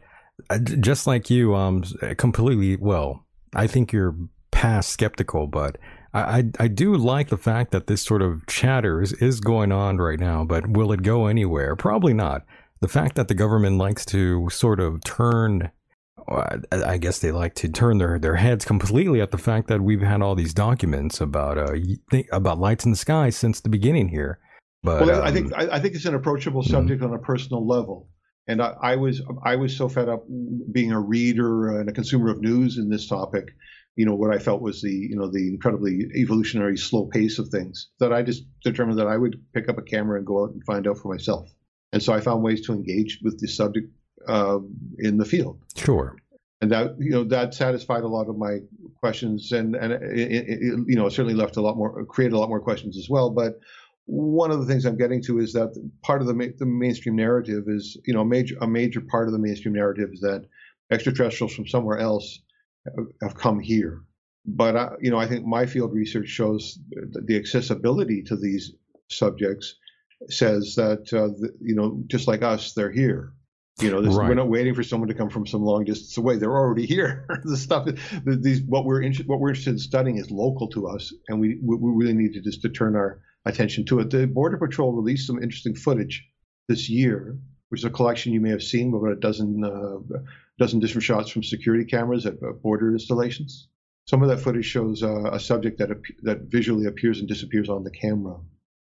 uh, 0.50 0.60
just 0.60 1.08
like 1.08 1.30
you, 1.30 1.56
um, 1.56 1.84
completely. 2.18 2.78
Well, 2.78 3.26
I 3.54 3.68
think 3.68 3.92
you're 3.92 4.16
past 4.52 4.90
skeptical, 4.90 5.48
but 5.48 5.78
I, 6.14 6.46
I 6.60 6.68
do 6.68 6.96
like 6.96 7.30
the 7.30 7.38
fact 7.38 7.72
that 7.72 7.88
this 7.88 8.02
sort 8.02 8.22
of 8.22 8.46
chatter 8.48 9.02
is, 9.02 9.14
is 9.14 9.40
going 9.40 9.72
on 9.72 9.98
right 9.98 10.20
now, 10.20 10.44
but 10.44 10.68
will 10.68 10.92
it 10.92 11.04
go 11.04 11.28
anywhere? 11.28 11.76
Probably 11.76 12.14
not. 12.14 12.46
The 12.82 12.88
fact 12.88 13.16
that 13.16 13.28
the 13.28 13.36
government 13.36 13.78
likes 13.78 14.06
to 14.06 14.50
sort 14.50 14.80
of 14.80 15.04
turn, 15.04 15.70
I 16.72 16.98
guess 16.98 17.20
they 17.20 17.32
like 17.32 17.54
to 17.56 17.70
turn 17.70 18.00
their, 18.00 18.18
their 18.18 18.36
heads 18.36 18.66
completely 18.66 19.22
at 19.22 19.32
the 19.32 19.38
fact 19.38 19.68
that 19.68 19.82
we've 19.82 20.02
had 20.02 20.22
all 20.22 20.34
these 20.34 20.54
documents 20.54 21.22
about 21.22 21.58
uh, 21.58 21.74
about 22.32 22.60
lights 22.60 22.86
in 22.86 22.92
the 22.92 22.98
sky 22.98 23.30
since 23.30 23.60
the 23.60 23.70
beginning 23.70 24.08
here. 24.08 24.40
But 24.82 25.06
well, 25.06 25.22
um, 25.22 25.28
I 25.28 25.32
think 25.32 25.54
I, 25.54 25.80
think 25.80 25.96
it's 25.96 26.06
an 26.06 26.16
approachable 26.16 26.62
mm-hmm. 26.62 26.72
subject 26.72 27.02
mm-hmm. 27.02 27.12
on 27.12 27.20
a 27.20 27.22
personal 27.22 27.68
level, 27.68 28.08
and 28.48 28.62
I, 28.62 28.76
I 28.82 28.96
was 28.96 29.22
I 29.44 29.58
was 29.58 29.76
so 29.76 29.90
fed 29.90 30.08
up 30.08 30.24
being 30.72 30.94
a 30.94 31.00
reader 31.00 31.80
and 31.80 31.90
a 31.90 31.92
consumer 31.92 32.30
of 32.30 32.42
news 32.42 32.78
in 32.78 32.90
this 32.90 33.08
topic 33.08 33.50
you 33.96 34.06
know 34.06 34.16
what 34.16 34.34
I 34.34 34.40
felt 34.40 34.62
was 34.62 34.82
the 34.82 34.92
you 34.92 35.16
know 35.16 35.30
the 35.30 35.48
incredibly 35.48 36.08
evolutionary 36.16 36.78
slow 36.78 37.06
pace 37.06 37.40
of 37.40 37.50
things 37.50 37.90
that 38.00 38.14
I 38.14 38.22
just 38.24 38.44
determined 38.64 39.00
that 39.00 39.08
I 39.08 39.18
would 39.18 39.42
pick 39.54 39.70
up 39.70 39.78
a 39.78 39.82
camera 39.82 40.18
and 40.18 40.26
go 40.26 40.44
out 40.44 40.52
and 40.52 40.64
find 40.64 40.88
out 40.88 40.98
for 40.98 41.14
myself. 41.14 41.50
And 41.92 42.02
so 42.02 42.14
I 42.14 42.22
found 42.22 42.44
ways 42.44 42.62
to 42.68 42.74
engage 42.74 43.20
with 43.24 43.40
the 43.40 43.48
subject 43.48 43.88
uh, 44.28 44.60
in 45.00 45.18
the 45.18 45.26
field. 45.26 45.60
Sure. 45.76 46.16
And 46.62 46.72
that 46.72 46.96
you 47.00 47.12
know 47.12 47.24
that 47.26 47.54
satisfied 47.54 48.04
a 48.04 48.08
lot 48.08 48.28
of 48.28 48.38
my 48.38 48.60
questions, 49.00 49.52
and 49.52 49.76
and 49.76 49.94
it, 49.94 50.02
it, 50.02 50.60
you 50.88 50.96
know 50.96 51.08
certainly 51.10 51.34
left 51.34 51.58
a 51.58 51.62
lot 51.62 51.78
more, 51.78 52.06
created 52.06 52.34
a 52.34 52.40
lot 52.40 52.50
more 52.50 52.60
questions 52.60 52.98
as 52.98 53.10
well. 53.10 53.30
But 53.30 53.60
one 54.06 54.50
of 54.50 54.60
the 54.60 54.66
things 54.66 54.86
I'm 54.86 54.98
getting 54.98 55.22
to 55.24 55.40
is 55.40 55.54
that 55.54 55.70
part 56.04 56.22
of 56.22 56.28
the 56.28 56.54
the 56.58 56.66
mainstream 56.66 57.16
narrative 57.16 57.66
is 57.68 57.98
you 58.06 58.14
know 58.14 58.22
a 58.22 58.26
major 58.26 58.56
a 58.60 58.68
major 58.68 59.02
part 59.02 59.28
of 59.28 59.34
the 59.34 59.40
mainstream 59.40 59.74
narrative 59.74 60.10
is 60.12 60.20
that 60.22 60.46
extraterrestrials 60.92 61.54
from 61.54 61.68
somewhere 61.68 62.00
else 62.00 62.42
have 63.22 63.36
come 63.36 63.60
here. 63.60 64.02
But 64.46 64.76
uh, 64.76 64.90
you 65.02 65.12
know, 65.12 65.18
I 65.18 65.28
think 65.28 65.46
my 65.46 65.66
field 65.66 65.94
research 65.94 66.28
shows 66.28 66.80
the 66.90 67.38
accessibility 67.38 68.24
to 68.24 68.36
these 68.36 68.74
subjects 69.10 69.76
says 70.30 70.76
that 70.76 71.14
uh, 71.14 71.28
the, 71.28 71.54
you 71.62 71.76
know, 71.76 72.04
just 72.08 72.28
like 72.28 72.44
us, 72.44 72.74
they're 72.74 72.92
here. 72.92 73.34
You 73.82 73.92
know, 73.92 74.02
this, 74.02 74.14
right. 74.14 74.28
we're 74.28 74.36
not 74.36 74.50
waiting 74.50 74.76
for 74.76 74.84
someone 74.84 75.08
to 75.08 75.14
come 75.14 75.30
from 75.30 75.48
some 75.48 75.64
long 75.64 75.86
distance 75.86 76.18
away. 76.18 76.36
They're 76.36 76.52
already 76.52 76.86
here. 76.86 77.26
the 77.46 77.56
stuff, 77.56 77.86
the, 77.86 78.38
these 78.42 78.62
what 78.62 78.84
we're 78.84 79.02
in, 79.02 79.14
what 79.26 79.40
we're 79.40 79.50
interested 79.50 79.72
in 79.72 79.80
studying 79.80 80.18
is 80.18 80.30
local 80.30 80.68
to 80.70 80.88
us, 80.88 81.14
and 81.30 81.40
we 81.40 81.60
we 81.64 81.78
really 81.80 82.14
need 82.14 82.34
to 82.34 82.42
just 82.42 82.62
to 82.64 82.70
turn 82.70 82.98
our 82.98 83.22
attention 83.46 83.86
to 83.86 84.00
it. 84.00 84.10
The 84.10 84.28
Border 84.28 84.58
Patrol 84.58 84.92
released 84.92 85.28
some 85.28 85.42
interesting 85.42 85.76
footage 85.76 86.28
this 86.68 86.90
year, 86.90 87.38
which 87.70 87.82
is 87.82 87.86
a 87.86 87.90
collection 87.90 88.34
you 88.34 88.42
may 88.42 88.50
have 88.50 88.64
seen, 88.64 88.94
about 88.94 89.14
a 89.14 89.16
dozen 89.16 89.64
uh, 89.64 90.18
dozen 90.60 90.80
different 90.80 91.04
shots 91.04 91.32
from 91.32 91.42
security 91.42 91.86
cameras 91.86 92.26
at 92.26 92.36
border 92.62 92.92
installations. 92.92 93.70
Some 94.08 94.22
of 94.22 94.30
that 94.30 94.40
footage 94.40 94.66
shows 94.66 95.02
uh, 95.02 95.32
a 95.32 95.40
subject 95.40 95.80
that 95.80 95.90
that 96.24 96.42
visually 96.42 96.86
appears 96.86 97.20
and 97.20 97.28
disappears 97.28 97.70
on 97.70 97.84
the 97.84 97.92
camera. 97.92 98.36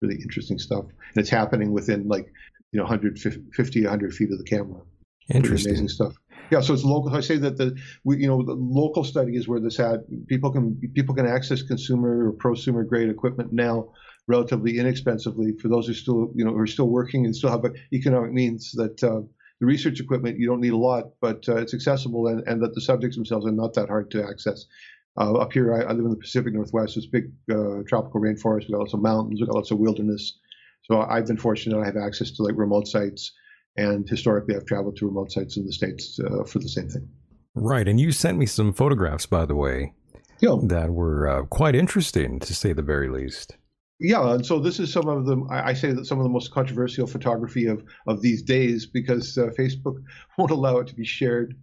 Really 0.02 0.16
interesting 0.22 0.60
stuff, 0.60 0.86
and 0.86 1.18
it's 1.18 1.30
happening 1.30 1.72
within 1.72 2.08
like 2.08 2.32
you 2.72 2.78
know 2.78 2.84
150 2.84 3.84
100 3.84 4.14
feet 4.14 4.32
of 4.32 4.38
the 4.38 4.44
camera. 4.44 4.82
Interesting, 5.30 5.72
amazing 5.72 5.90
stuff. 5.90 6.14
Yeah, 6.52 6.62
so 6.62 6.74
it's 6.74 6.84
local. 6.84 7.14
I 7.14 7.20
say 7.20 7.38
that 7.38 7.58
the 7.58 7.76
we, 8.04 8.18
you 8.18 8.28
know 8.28 8.44
the 8.44 8.54
local 8.54 9.04
study 9.04 9.36
is 9.36 9.48
where 9.48 9.60
this 9.60 9.76
had 9.76 10.06
people 10.28 10.52
can 10.52 10.80
people 10.94 11.16
can 11.16 11.28
access 11.28 11.62
consumer 11.62 12.30
or 12.30 12.34
prosumer 12.34 12.88
grade 12.88 13.10
equipment 13.10 13.52
now 13.52 13.90
relatively 14.28 14.78
inexpensively 14.78 15.54
for 15.60 15.68
those 15.68 15.88
who 15.88 15.94
still 15.94 16.32
you 16.36 16.46
know 16.46 16.54
are 16.54 16.68
still 16.68 16.90
working 16.90 17.26
and 17.26 17.36
still 17.36 17.50
have 17.50 17.66
economic 17.92 18.32
means 18.32 18.72
that 18.74 19.04
uh, 19.04 19.22
the 19.60 19.66
research 19.66 20.00
equipment, 20.00 20.38
you 20.38 20.48
don't 20.48 20.62
need 20.62 20.74
a 20.74 20.78
lot, 20.78 21.12
but 21.20 21.48
uh, 21.50 21.56
it's 21.58 21.74
accessible 21.74 22.28
and, 22.28 22.48
and 22.48 22.62
that 22.62 22.76
the 22.76 22.82
subjects 22.82 23.16
themselves 23.16 23.46
are 23.46 23.52
not 23.52 23.74
that 23.74 23.90
hard 23.90 24.12
to 24.12 24.24
access. 24.24 24.66
Uh, 25.20 25.34
up 25.34 25.52
here, 25.52 25.74
I, 25.74 25.82
I, 25.82 25.92
live 25.94 26.06
in 26.06 26.12
the 26.12 26.18
Pacific 26.18 26.54
Northwest. 26.54 26.96
It's 26.96 27.08
big 27.08 27.32
uh, 27.52 27.82
tropical 27.88 28.22
rainforest. 28.22 28.62
We've 28.62 28.72
got 28.72 28.80
lots 28.80 28.94
of 28.94 29.02
mountains. 29.02 29.40
We've 29.40 29.48
got 29.48 29.56
lots 29.56 29.72
of 29.72 29.80
wilderness. 29.80 30.38
So 30.84 31.02
I've 31.02 31.26
been 31.26 31.38
fortunate. 31.38 31.80
I 31.80 31.86
have 31.86 31.98
access 31.98 32.32
to 32.32 32.44
like 32.44 32.56
remote 32.56 32.88
sites, 32.88 33.34
and 33.76 34.08
historically, 34.08 34.56
I've 34.56 34.66
traveled 34.66 34.96
to 34.98 35.08
remote 35.08 35.32
sites 35.32 35.58
in 35.58 35.66
the 35.66 35.74
states 35.74 36.20
uh, 36.20 36.44
for 36.44 36.60
the 36.60 36.70
same 36.70 36.88
thing. 36.88 37.10
Right, 37.56 37.88
and 37.88 38.00
you 38.00 38.12
sent 38.12 38.38
me 38.38 38.46
some 38.46 38.74
photographs, 38.74 39.26
by 39.26 39.46
the 39.46 39.56
way, 39.56 39.94
yeah. 40.40 40.56
that 40.64 40.92
were 40.92 41.28
uh, 41.28 41.44
quite 41.46 41.76
interesting, 41.76 42.40
to 42.42 42.54
say 42.54 42.74
the 42.74 42.84
very 42.84 43.10
least. 43.10 43.58
Yeah, 44.00 44.36
and 44.36 44.46
so 44.46 44.60
this 44.60 44.80
is 44.80 44.94
some 44.94 45.08
of 45.08 45.26
the 45.26 45.44
I 45.50 45.74
say 45.74 45.92
that 45.92 46.06
some 46.06 46.20
of 46.20 46.24
the 46.24 46.30
most 46.30 46.52
controversial 46.52 47.08
photography 47.08 47.66
of 47.66 47.84
of 48.06 48.22
these 48.22 48.44
days 48.44 48.86
because 48.86 49.38
uh, 49.38 49.50
Facebook 49.58 50.04
won't 50.38 50.52
allow 50.52 50.78
it 50.78 50.88
to 50.88 50.96
be 50.96 51.06
shared. 51.06 51.56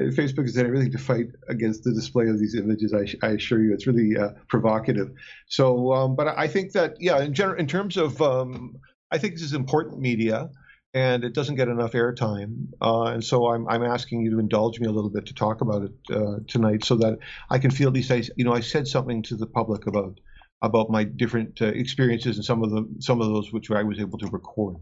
Uh, 0.00 0.04
Facebook 0.04 0.44
has 0.44 0.54
done 0.54 0.66
everything 0.66 0.90
to 0.92 0.98
fight 0.98 1.26
against 1.48 1.84
the 1.84 1.92
display 1.92 2.28
of 2.28 2.38
these 2.38 2.54
images. 2.54 2.94
I, 2.94 3.26
I 3.26 3.32
assure 3.32 3.62
you, 3.62 3.74
it's 3.74 3.86
really 3.86 4.16
uh, 4.16 4.30
provocative. 4.48 5.12
So, 5.48 5.92
um, 5.92 6.16
but 6.16 6.28
I 6.28 6.48
think 6.48 6.72
that 6.72 6.94
yeah, 6.98 7.20
in 7.20 7.34
general, 7.34 7.58
in 7.58 7.66
terms 7.66 7.98
of, 7.98 8.22
um, 8.22 8.76
I 9.10 9.18
think 9.18 9.34
this 9.34 9.42
is 9.42 9.52
important 9.52 10.00
media, 10.00 10.48
and 10.94 11.24
it 11.24 11.34
doesn't 11.34 11.56
get 11.56 11.68
enough 11.68 11.92
airtime. 11.92 12.68
Uh, 12.80 13.04
and 13.04 13.22
so 13.22 13.48
I'm 13.48 13.68
I'm 13.68 13.82
asking 13.82 14.22
you 14.22 14.30
to 14.30 14.38
indulge 14.38 14.80
me 14.80 14.86
a 14.86 14.92
little 14.92 15.10
bit 15.10 15.26
to 15.26 15.34
talk 15.34 15.60
about 15.60 15.82
it 15.82 15.92
uh, 16.10 16.36
tonight, 16.48 16.84
so 16.84 16.96
that 16.96 17.18
I 17.50 17.58
can 17.58 17.70
feel 17.70 17.88
at 17.88 17.94
least 17.94 18.10
I 18.10 18.22
you 18.36 18.46
know 18.46 18.54
I 18.54 18.60
said 18.60 18.88
something 18.88 19.22
to 19.24 19.36
the 19.36 19.46
public 19.46 19.86
about 19.86 20.18
about 20.62 20.90
my 20.90 21.04
different 21.04 21.60
uh, 21.60 21.66
experiences 21.66 22.36
and 22.36 22.44
some 22.44 22.62
of 22.62 22.70
them, 22.70 22.96
some 23.00 23.20
of 23.20 23.28
those 23.28 23.52
which 23.52 23.70
I 23.70 23.82
was 23.82 23.98
able 23.98 24.18
to 24.18 24.28
record. 24.28 24.76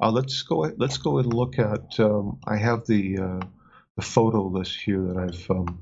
Uh, 0.00 0.10
let's 0.10 0.42
go. 0.42 0.70
Let's 0.76 0.98
go 0.98 1.18
and 1.18 1.32
look 1.32 1.58
at. 1.58 1.98
Um, 1.98 2.40
I 2.46 2.56
have 2.56 2.84
the 2.86 3.18
uh, 3.18 3.46
the 3.96 4.02
photo 4.02 4.42
list 4.46 4.76
here 4.76 5.00
that 5.00 5.16
I've 5.16 5.50
um, 5.50 5.80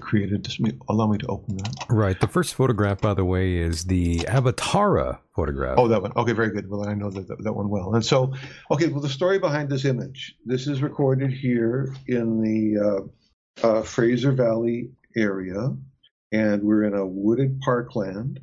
created. 0.00 0.44
Just 0.44 0.60
me, 0.60 0.78
allow 0.88 1.08
me 1.08 1.18
to 1.18 1.26
open 1.26 1.56
that. 1.58 1.84
Right. 1.90 2.18
The 2.18 2.28
first 2.28 2.54
photograph, 2.54 3.00
by 3.00 3.14
the 3.14 3.24
way, 3.24 3.56
is 3.56 3.84
the 3.84 4.18
Avatara 4.20 5.18
photograph. 5.34 5.74
Oh, 5.78 5.88
that 5.88 6.00
one. 6.00 6.12
Okay, 6.16 6.32
very 6.32 6.50
good. 6.50 6.70
Well, 6.70 6.88
I 6.88 6.94
know 6.94 7.10
that, 7.10 7.28
that, 7.28 7.42
that 7.44 7.52
one 7.52 7.68
well. 7.68 7.94
And 7.94 8.04
so, 8.04 8.32
okay. 8.70 8.86
Well, 8.86 9.00
the 9.00 9.08
story 9.08 9.38
behind 9.38 9.68
this 9.68 9.84
image. 9.84 10.34
This 10.46 10.66
is 10.66 10.80
recorded 10.80 11.32
here 11.32 11.94
in 12.06 12.40
the 12.40 13.10
uh, 13.62 13.66
uh, 13.66 13.82
Fraser 13.82 14.32
Valley 14.32 14.90
area, 15.16 15.74
and 16.32 16.62
we're 16.62 16.84
in 16.84 16.94
a 16.94 17.04
wooded 17.04 17.60
parkland 17.60 18.40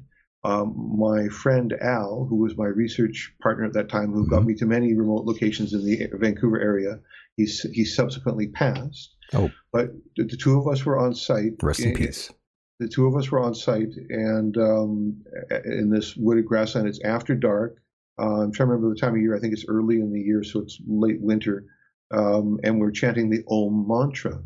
um, 0.48 0.96
my 0.98 1.28
friend 1.28 1.74
Al, 1.82 2.26
who 2.30 2.38
was 2.38 2.58
my 2.58 2.68
research 2.68 3.34
partner 3.42 3.66
at 3.66 3.74
that 3.74 3.90
time, 3.90 4.14
who 4.14 4.24
mm-hmm. 4.24 4.34
got 4.34 4.46
me 4.46 4.56
to 4.56 4.66
many 4.66 4.94
remote 4.94 5.26
locations 5.26 5.74
in 5.74 5.84
the 5.84 6.08
Vancouver 6.14 6.60
area, 6.60 7.00
he's 7.36 7.62
he 7.74 7.84
subsequently 7.84 8.48
passed. 8.48 9.14
Oh, 9.34 9.52
but 9.74 9.90
the, 10.16 10.26
two 10.26 10.58
of 10.58 10.68
us 10.70 10.86
were 10.86 10.98
on 10.98 11.14
site. 11.16 11.56
Rest 11.62 11.82
in, 11.82 11.90
in 11.90 11.96
peace. 11.96 12.32
The 12.80 12.88
two 12.88 13.08
of 13.08 13.18
us 13.18 13.30
were 13.30 13.42
on 13.42 13.56
site, 13.56 13.94
and 14.10 14.56
um, 14.58 15.22
in 15.66 15.90
this 15.90 16.16
wooded 16.16 16.46
grassland, 16.46 16.88
it's 16.88 17.04
after 17.04 17.36
dark. 17.36 17.80
Uh, 18.18 18.44
I'm 18.44 18.54
trying 18.54 18.70
to 18.70 18.74
remember 18.74 18.96
the 18.96 19.02
time 19.02 19.16
of 19.16 19.22
year. 19.22 19.36
I 19.36 19.40
think 19.40 19.52
it's 19.52 19.66
early 19.68 20.00
in 20.00 20.14
the 20.14 20.22
year, 20.22 20.44
so 20.44 20.62
it's 20.62 20.80
late 20.88 21.20
winter. 21.20 21.66
Um, 22.10 22.58
and 22.64 22.80
we're 22.80 22.92
chanting 22.92 23.30
the 23.30 23.44
Om 23.50 23.86
mantra. 23.86 24.42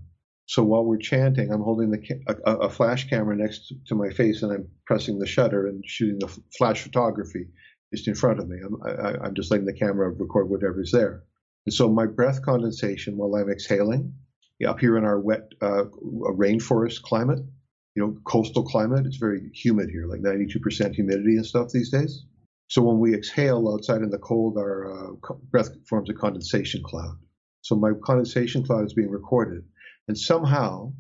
So 0.52 0.64
while 0.64 0.84
we're 0.84 0.98
chanting, 0.98 1.50
I'm 1.50 1.62
holding 1.62 1.92
the 1.92 2.02
a, 2.28 2.56
a, 2.58 2.70
flash 2.70 3.08
camera 3.08 3.38
next 3.38 3.72
to 3.88 3.96
my 3.96 4.10
face, 4.10 4.44
and 4.44 4.52
I'm 4.52 4.68
pressing 4.86 5.18
the 5.18 5.26
shutter 5.26 5.66
and 5.66 5.82
shooting 5.88 6.20
the 6.20 6.28
flash 6.58 6.82
photography 6.82 7.48
just 7.94 8.10
in 8.10 8.16
front 8.16 8.42
of 8.42 8.50
me. 8.50 8.58
I'm, 8.62 8.76
I, 8.84 9.28
am 9.28 9.34
just 9.34 9.50
letting 9.50 9.66
the 9.66 9.72
camera 9.72 10.10
record 10.10 10.50
whatever's 10.50 10.92
there. 10.92 11.24
And 11.66 11.74
so 11.74 11.90
my 11.90 12.06
breath 12.06 12.42
condensation 12.42 13.16
while 13.16 13.34
I'm 13.36 13.50
exhaling, 13.50 14.14
up 14.68 14.82
here 14.82 14.98
in 14.98 15.06
our 15.06 15.22
wet 15.22 15.54
uh, 15.62 15.86
rainforest 16.04 17.02
climate, 17.02 17.40
you 17.96 18.04
know, 18.04 18.18
coastal 18.26 18.66
climate, 18.66 19.06
it's 19.06 19.16
very 19.16 19.50
humid 19.54 19.90
here, 19.90 20.06
like 20.06 20.20
92% 20.20 20.94
humidity 20.94 21.38
and 21.38 21.46
stuff 21.46 21.70
these 21.70 21.92
days. 21.92 22.26
So 22.68 22.82
when 22.82 23.00
we 23.00 23.16
exhale 23.16 23.74
outside 23.74 24.02
in 24.02 24.10
the 24.10 24.20
cold, 24.20 24.58
our 24.58 24.92
uh, 24.92 25.34
breath 25.50 25.70
forms 25.88 26.10
a 26.10 26.14
condensation 26.14 26.84
cloud. 26.84 27.16
So 27.62 27.78
my 27.78 27.92
condensation 28.04 28.66
cloud 28.66 28.84
is 28.84 28.94
being 28.94 29.12
recorded. 29.12 29.64
And 30.12 30.18
somehow 30.18 30.92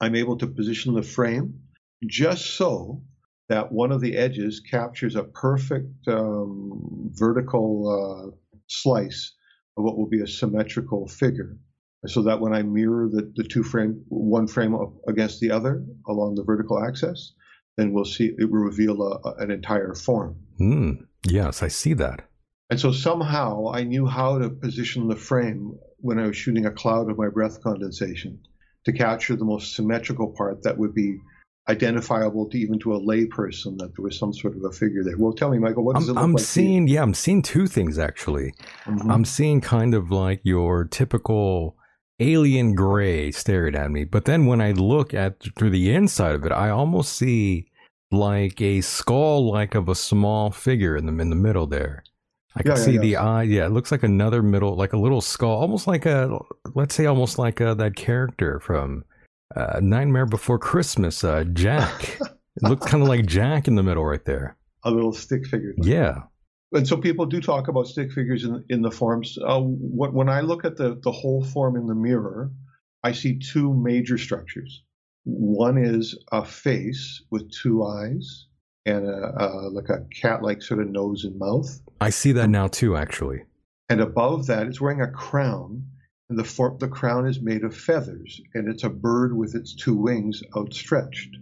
I'm 0.00 0.16
able 0.16 0.36
to 0.38 0.48
position 0.48 0.94
the 0.94 1.04
frame 1.04 1.60
just 2.04 2.56
so 2.56 3.04
that 3.48 3.70
one 3.70 3.92
of 3.92 4.00
the 4.00 4.16
edges 4.16 4.58
captures 4.58 5.14
a 5.14 5.22
perfect 5.22 6.08
um, 6.08 7.12
vertical 7.12 7.70
uh, 7.86 8.36
slice 8.66 9.36
of 9.76 9.84
what 9.84 9.96
will 9.96 10.08
be 10.08 10.22
a 10.22 10.26
symmetrical 10.26 11.06
figure. 11.06 11.58
So 12.06 12.22
that 12.22 12.40
when 12.40 12.52
I 12.52 12.62
mirror 12.62 13.08
the, 13.08 13.32
the 13.36 13.44
two 13.44 13.62
frame, 13.62 14.04
one 14.08 14.48
frame 14.48 14.74
up 14.74 14.94
against 15.06 15.38
the 15.38 15.52
other 15.52 15.84
along 16.08 16.34
the 16.34 16.42
vertical 16.42 16.84
axis, 16.84 17.34
then 17.76 17.92
we'll 17.92 18.04
see 18.04 18.34
it 18.36 18.50
will 18.50 18.64
reveal 18.64 19.00
a, 19.00 19.28
a, 19.28 19.34
an 19.44 19.52
entire 19.52 19.94
form. 19.94 20.34
Mm, 20.58 21.06
yes, 21.24 21.62
I 21.62 21.68
see 21.68 21.92
that. 21.94 22.28
And 22.68 22.80
so 22.80 22.90
somehow 22.90 23.70
I 23.72 23.84
knew 23.84 24.06
how 24.06 24.40
to 24.40 24.50
position 24.50 25.06
the 25.06 25.14
frame 25.14 25.78
when 26.02 26.18
I 26.18 26.26
was 26.26 26.36
shooting 26.36 26.66
a 26.66 26.70
cloud 26.70 27.10
of 27.10 27.18
my 27.18 27.28
breath 27.28 27.62
condensation 27.62 28.38
to 28.84 28.92
capture 28.92 29.36
the 29.36 29.44
most 29.44 29.74
symmetrical 29.74 30.28
part 30.28 30.62
that 30.62 30.76
would 30.78 30.94
be 30.94 31.18
identifiable 31.68 32.48
to 32.50 32.58
even 32.58 32.78
to 32.80 32.94
a 32.94 33.00
layperson 33.00 33.78
that 33.78 33.94
there 33.94 34.02
was 34.02 34.18
some 34.18 34.32
sort 34.32 34.56
of 34.56 34.64
a 34.64 34.72
figure 34.72 35.04
there. 35.04 35.16
Well, 35.16 35.32
tell 35.32 35.50
me, 35.50 35.58
Michael, 35.58 35.84
what 35.84 35.96
does 35.96 36.08
I'm, 36.08 36.10
it 36.10 36.14
look 36.14 36.24
I'm 36.24 36.32
like? 36.32 36.44
seeing, 36.44 36.88
yeah, 36.88 37.02
I'm 37.02 37.14
seeing 37.14 37.42
two 37.42 37.66
things 37.66 37.98
actually. 37.98 38.54
Mm-hmm. 38.84 39.10
I'm 39.10 39.24
seeing 39.24 39.60
kind 39.60 39.94
of 39.94 40.10
like 40.10 40.40
your 40.42 40.84
typical 40.84 41.76
alien 42.18 42.74
gray 42.74 43.30
staring 43.30 43.76
at 43.76 43.90
me, 43.90 44.04
but 44.04 44.24
then 44.24 44.46
when 44.46 44.60
I 44.60 44.72
look 44.72 45.14
at 45.14 45.42
through 45.56 45.70
the 45.70 45.94
inside 45.94 46.34
of 46.34 46.44
it, 46.44 46.52
I 46.52 46.70
almost 46.70 47.12
see 47.14 47.70
like 48.10 48.60
a 48.60 48.80
skull, 48.80 49.50
like 49.50 49.74
of 49.74 49.88
a 49.88 49.94
small 49.94 50.50
figure 50.50 50.96
in 50.96 51.06
the 51.06 51.22
in 51.22 51.30
the 51.30 51.36
middle 51.36 51.66
there. 51.66 52.02
I 52.56 52.62
can 52.62 52.72
Yeah, 52.72 52.78
yeah, 52.78 52.84
see 52.84 52.92
yeah. 52.92 53.00
the 53.00 53.16
eye. 53.16 53.42
Yeah, 53.44 53.66
it 53.66 53.72
looks 53.72 53.92
like 53.92 54.02
another 54.02 54.42
middle, 54.42 54.76
like 54.76 54.92
a 54.92 54.98
little 54.98 55.20
skull, 55.20 55.56
almost 55.56 55.86
like 55.86 56.06
a, 56.06 56.38
let's 56.74 56.94
say, 56.94 57.06
almost 57.06 57.38
like 57.38 57.60
uh 57.60 57.74
that 57.74 57.96
character 57.96 58.60
from 58.60 59.04
uh, 59.56 59.80
Nightmare 59.82 60.26
Before 60.26 60.58
Christmas, 60.58 61.24
uh, 61.24 61.44
Jack. 61.52 62.18
it 62.20 62.62
looks 62.62 62.86
kind 62.86 63.02
of 63.02 63.08
like 63.08 63.26
Jack 63.26 63.66
in 63.68 63.74
the 63.74 63.82
middle 63.82 64.04
right 64.04 64.24
there. 64.24 64.56
A 64.84 64.90
little 64.90 65.12
stick 65.12 65.46
figure. 65.46 65.74
Yeah. 65.82 66.22
And 66.72 66.86
so 66.86 66.96
people 66.96 67.26
do 67.26 67.40
talk 67.40 67.66
about 67.68 67.88
stick 67.88 68.12
figures 68.12 68.44
in 68.44 68.64
in 68.68 68.82
the 68.82 68.90
forms. 68.92 69.36
Uh, 69.44 69.60
what, 69.60 70.14
when 70.14 70.28
I 70.28 70.40
look 70.40 70.64
at 70.64 70.76
the 70.76 70.98
the 71.02 71.10
whole 71.12 71.42
form 71.44 71.76
in 71.76 71.86
the 71.86 71.94
mirror, 71.96 72.52
I 73.02 73.12
see 73.12 73.38
two 73.38 73.74
major 73.74 74.18
structures. 74.18 74.82
One 75.24 75.76
is 75.78 76.16
a 76.32 76.44
face 76.44 77.22
with 77.30 77.50
two 77.50 77.84
eyes 77.84 78.46
and 78.86 79.04
a, 79.06 79.34
uh, 79.38 79.70
like 79.72 79.88
a 79.90 80.04
cat-like 80.14 80.62
sort 80.62 80.80
of 80.80 80.88
nose 80.88 81.24
and 81.24 81.38
mouth. 81.38 81.80
I 82.00 82.10
see 82.10 82.32
that 82.32 82.48
now 82.50 82.68
too, 82.68 82.96
actually. 82.96 83.42
And 83.88 84.00
above 84.00 84.46
that, 84.46 84.66
it's 84.66 84.80
wearing 84.80 85.00
a 85.02 85.10
crown, 85.10 85.84
and 86.28 86.38
the 86.38 86.44
form, 86.44 86.78
the 86.78 86.88
crown 86.88 87.26
is 87.26 87.40
made 87.40 87.64
of 87.64 87.76
feathers, 87.76 88.40
and 88.54 88.68
it's 88.68 88.84
a 88.84 88.88
bird 88.88 89.36
with 89.36 89.54
its 89.54 89.74
two 89.74 89.96
wings 89.96 90.42
outstretched. 90.56 91.36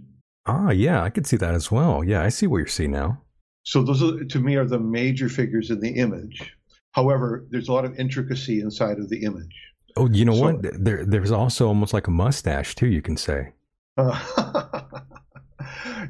Ah, 0.47 0.71
yeah, 0.71 1.03
I 1.03 1.11
could 1.11 1.27
see 1.27 1.37
that 1.37 1.55
as 1.55 1.71
well. 1.71 2.03
Yeah, 2.03 2.23
I 2.23 2.31
see 2.31 2.47
what 2.47 2.59
you're 2.59 2.67
seeing 2.67 2.93
now. 2.93 3.21
So 3.65 3.83
those, 3.83 4.03
are, 4.03 4.25
to 4.25 4.41
me, 4.41 4.57
are 4.57 4.65
the 4.65 4.79
major 4.79 5.29
figures 5.29 5.71
in 5.71 5.81
the 5.81 5.91
image. 5.91 6.55
However, 6.93 7.47
there's 7.51 7.69
a 7.69 7.73
lot 7.73 7.85
of 7.85 7.99
intricacy 7.99 8.61
inside 8.61 8.99
of 8.99 9.11
the 9.11 9.25
image. 9.25 9.55
Oh, 9.97 10.09
you 10.09 10.25
know 10.25 10.35
So- 10.35 10.41
what? 10.55 10.85
There, 10.85 11.05
there's 11.05 11.31
also 11.31 11.69
almost 11.69 11.93
like 11.93 12.07
a 12.07 12.11
mustache 12.11 12.75
too. 12.75 12.87
You 12.89 13.03
can 13.03 13.17
say. 13.17 13.53
Uh, 13.99 14.68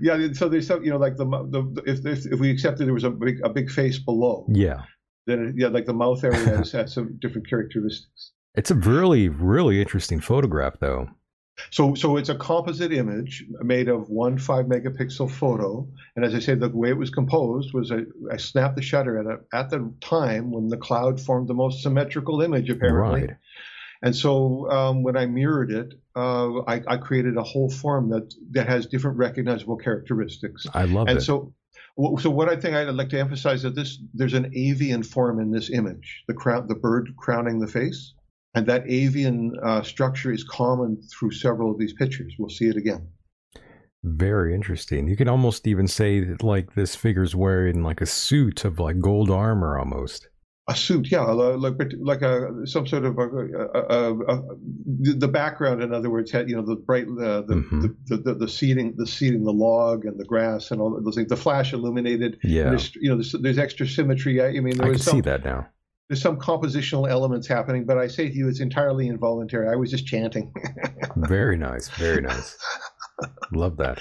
yeah, 0.01 0.28
so 0.32 0.49
there's 0.49 0.66
some, 0.66 0.82
you 0.84 0.90
know, 0.90 0.96
like 0.99 1.16
the, 1.16 1.24
the 1.24 1.82
if 1.86 2.05
if, 2.05 2.26
if 2.32 2.40
we 2.40 2.51
accepted 2.51 2.86
there 2.86 2.94
was 2.94 3.05
a 3.05 3.11
big 3.11 3.40
a 3.44 3.49
big 3.49 3.70
face 3.70 3.99
below, 3.99 4.46
Yeah, 4.49 4.82
then 5.26 5.49
it, 5.49 5.55
yeah, 5.57 5.68
like 5.68 5.86
the 5.86 5.92
mouth 5.94 6.22
area 6.24 6.38
has, 6.57 6.72
has 6.72 6.92
some 6.94 7.18
different 7.20 7.49
characteristics. 7.49 8.32
it's 8.55 8.70
a 8.70 8.74
really, 8.74 9.28
really 9.28 9.80
interesting 9.80 10.20
photograph, 10.20 10.76
though. 10.80 11.09
So, 11.70 11.94
so 11.94 12.16
it's 12.16 12.28
a 12.28 12.36
composite 12.36 12.92
image 12.92 13.44
made 13.62 13.88
of 13.88 14.09
one 14.09 14.38
five 14.38 14.66
megapixel 14.66 15.28
photo, 15.30 15.88
and 16.14 16.24
as 16.24 16.32
I 16.34 16.38
said, 16.38 16.61
the 16.61 16.68
way 16.68 16.90
it 16.90 16.96
was 16.96 17.11
composed 17.11 17.74
was 17.74 17.90
I, 17.90 18.03
I 18.32 18.36
snapped 18.36 18.76
the 18.76 18.82
shutter 18.82 19.18
at 19.18 19.26
a, 19.26 19.57
at 19.57 19.70
the 19.70 19.92
time 20.01 20.53
when 20.53 20.68
the 20.68 20.76
cloud 20.76 21.20
formed 21.20 21.49
the 21.49 21.55
most 21.55 21.82
symmetrical 21.82 22.42
image, 22.42 22.70
apparently. 22.70 23.22
Right. 23.22 23.36
And 24.03 24.14
so 24.14 24.70
um, 24.70 25.03
when 25.03 25.16
I 25.16 25.26
mirrored 25.26 25.72
it, 25.72 25.94
uh, 26.14 26.61
I, 26.62 26.82
I 26.86 26.96
created 26.99 27.36
a 27.36 27.42
whole 27.42 27.70
form 27.70 28.11
that 28.11 28.32
that 28.53 28.68
has 28.68 28.86
different 28.86 29.16
recognizable 29.16 29.76
characteristics. 29.76 30.66
I 30.72 30.84
love 30.84 31.09
and 31.09 31.18
it. 31.18 31.22
so, 31.22 31.53
so 32.20 32.30
what 32.30 32.49
I 32.49 32.57
think 32.57 32.74
I'd 32.74 32.88
like 32.90 33.09
to 33.11 33.18
emphasize 33.18 33.62
that 33.62 33.74
this 33.74 33.99
there's 34.14 34.34
an 34.34 34.53
avian 34.55 35.03
form 35.03 35.40
in 35.40 35.51
this 35.51 35.70
image, 35.70 36.24
the 36.28 36.34
crown, 36.34 36.68
the 36.68 36.76
bird 36.76 37.11
crowning 37.16 37.59
the 37.59 37.66
face, 37.66 38.14
and 38.55 38.66
that 38.66 38.84
avian 38.86 39.53
uh, 39.64 39.82
structure 39.82 40.32
is 40.32 40.44
common 40.44 41.01
through 41.03 41.32
several 41.32 41.72
of 41.72 41.78
these 41.78 41.92
pictures. 41.94 42.34
We'll 42.38 42.51
see 42.51 42.66
it 42.66 42.76
again. 42.76 43.09
Very 44.05 44.55
interesting. 44.55 45.09
You 45.09 45.16
can 45.16 45.28
almost 45.28 45.66
even 45.66 45.88
say 45.88 46.20
that, 46.20 46.44
like 46.44 46.74
this 46.74 46.94
figure's 46.94 47.34
wearing 47.34 47.82
like 47.82 48.01
a 48.01 48.07
suit 48.07 48.64
of 48.64 48.78
like 48.78 49.01
gold 49.01 49.28
armor 49.28 49.76
almost. 49.76 50.28
A 50.71 50.77
suit, 50.77 51.11
yeah, 51.11 51.21
like 51.23 51.75
like 52.01 52.21
a 52.21 52.51
some 52.66 52.87
sort 52.87 53.07
of 53.07 53.16
a, 53.19 53.23
a, 53.23 54.12
a, 54.37 54.43
the 54.85 55.27
background. 55.29 55.83
In 55.83 55.95
other 55.95 56.11
words, 56.11 56.31
had 56.31 56.49
you 56.51 56.57
know 56.57 56.62
the 56.62 56.77
bright 56.77 57.07
uh, 57.07 57.41
the, 57.41 57.55
Mhm. 57.55 57.97
the, 58.07 58.16
the 58.19 58.35
the 58.35 58.49
seating 58.49 58.93
the 58.97 59.07
seating 59.07 59.45
the 59.45 59.53
log 59.53 60.05
and 60.05 60.21
the 60.21 60.27
grass 60.27 60.71
and 60.71 60.81
all 60.81 61.01
those 61.03 61.14
things. 61.14 61.29
The 61.31 61.37
flash 61.39 61.73
illuminated. 61.73 62.39
Yeah, 62.45 62.64
There's, 62.71 62.95
you 62.97 63.09
know, 63.09 63.16
there's, 63.16 63.33
there's 63.41 63.57
extra 63.59 63.87
symmetry. 63.89 64.43
I 64.43 64.61
mean, 64.61 64.77
there 64.77 64.89
I 64.89 64.91
was 64.91 65.05
some 65.05 65.14
see 65.16 65.21
that 65.23 65.43
now. 65.43 65.66
there's 66.11 66.21
some 66.21 66.39
compositional 66.39 67.09
elements 67.09 67.49
happening, 67.49 67.87
but 67.87 67.97
I 67.97 68.07
say 68.07 68.29
to 68.29 68.35
you, 68.35 68.47
it's 68.49 68.61
entirely 68.61 69.09
involuntary. 69.09 69.69
I 69.71 69.75
was 69.77 69.91
just 69.91 70.05
chanting. 70.07 70.53
Very 71.16 71.57
nice. 71.57 71.89
Very 71.91 72.21
nice. 72.21 72.59
love 73.53 73.79
that. 73.79 74.01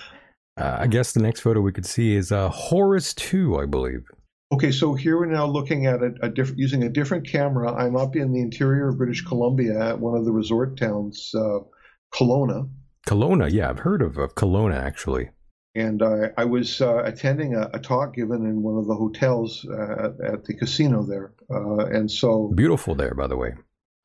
Uh, 0.57 0.77
I 0.81 0.87
guess 0.87 1.13
the 1.13 1.21
next 1.21 1.41
photo 1.41 1.61
we 1.61 1.71
could 1.71 1.85
see 1.85 2.15
is 2.15 2.31
uh, 2.31 2.49
Horus 2.49 3.13
2, 3.13 3.57
I 3.59 3.65
believe. 3.65 4.03
Okay, 4.51 4.71
so 4.71 4.93
here 4.93 5.17
we're 5.17 5.25
now 5.25 5.45
looking 5.45 5.85
at 5.85 6.01
a, 6.01 6.13
a 6.21 6.29
different 6.29 6.59
using 6.59 6.83
a 6.83 6.89
different 6.89 7.27
camera. 7.27 7.73
I'm 7.73 7.95
up 7.95 8.15
in 8.15 8.31
the 8.31 8.41
interior 8.41 8.89
of 8.89 8.97
British 8.97 9.23
Columbia 9.25 9.89
at 9.89 9.99
one 9.99 10.17
of 10.17 10.25
the 10.25 10.31
resort 10.31 10.77
towns, 10.77 11.31
uh, 11.35 11.59
Kelowna, 12.13 12.69
Kelowna. 13.07 13.51
Yeah, 13.51 13.69
I've 13.69 13.79
heard 13.79 14.01
of, 14.01 14.17
of 14.17 14.35
Kelowna 14.35 14.75
actually. 14.75 15.29
and 15.75 16.01
I, 16.01 16.31
I 16.37 16.45
was 16.45 16.81
uh, 16.81 17.03
attending 17.03 17.55
a, 17.55 17.69
a 17.73 17.79
talk 17.79 18.15
given 18.15 18.45
in 18.45 18.63
one 18.63 18.77
of 18.77 18.87
the 18.87 18.95
hotels 18.95 19.65
uh, 19.69 20.09
at, 20.23 20.33
at 20.33 20.45
the 20.45 20.53
casino 20.55 21.03
there, 21.03 21.33
uh, 21.51 21.85
and 21.85 22.09
so 22.09 22.51
Beautiful 22.55 22.95
there, 22.95 23.13
by 23.13 23.27
the 23.27 23.37
way. 23.37 23.53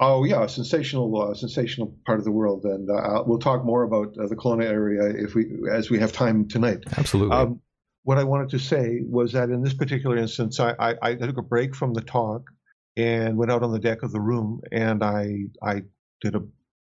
oh 0.01 0.25
yeah, 0.25 0.45
a 0.45 0.49
sensational, 0.49 1.09
uh, 1.23 1.35
sensational 1.35 1.95
part 2.05 2.19
of 2.19 2.25
the 2.25 2.33
world, 2.33 2.65
and 2.65 2.91
uh, 2.91 3.23
we'll 3.25 3.39
talk 3.39 3.65
more 3.65 3.85
about 3.85 4.09
uh, 4.19 4.27
the 4.27 4.37
Kelowna 4.37 4.65
area 4.65 5.05
if 5.25 5.35
we 5.35 5.47
as 5.71 5.89
we 5.89 5.99
have 6.01 6.13
time 6.13 6.49
tonight. 6.49 6.81
Absolutely. 6.99 7.37
Um, 7.37 7.61
what 8.05 8.19
I 8.19 8.25
wanted 8.25 8.51
to 8.51 8.59
say 8.59 9.01
was 9.09 9.33
that 9.33 9.51
in 9.51 9.63
this 9.63 9.75
particular 9.75 10.17
instance, 10.17 10.59
I, 10.59 10.75
I, 10.79 10.95
I 11.03 11.15
took 11.15 11.39
a 11.39 11.43
break 11.43 11.75
from 11.75 11.95
the 11.95 12.01
talk 12.01 12.51
and 12.97 13.37
went 13.37 13.51
out 13.51 13.63
on 13.63 13.73
the 13.73 13.79
deck 13.79 14.03
of 14.03 14.13
the 14.13 14.21
room 14.21 14.61
and 14.71 15.03
I 15.03 15.45
I 15.63 15.83
did 16.21 16.35
a, 16.35 16.43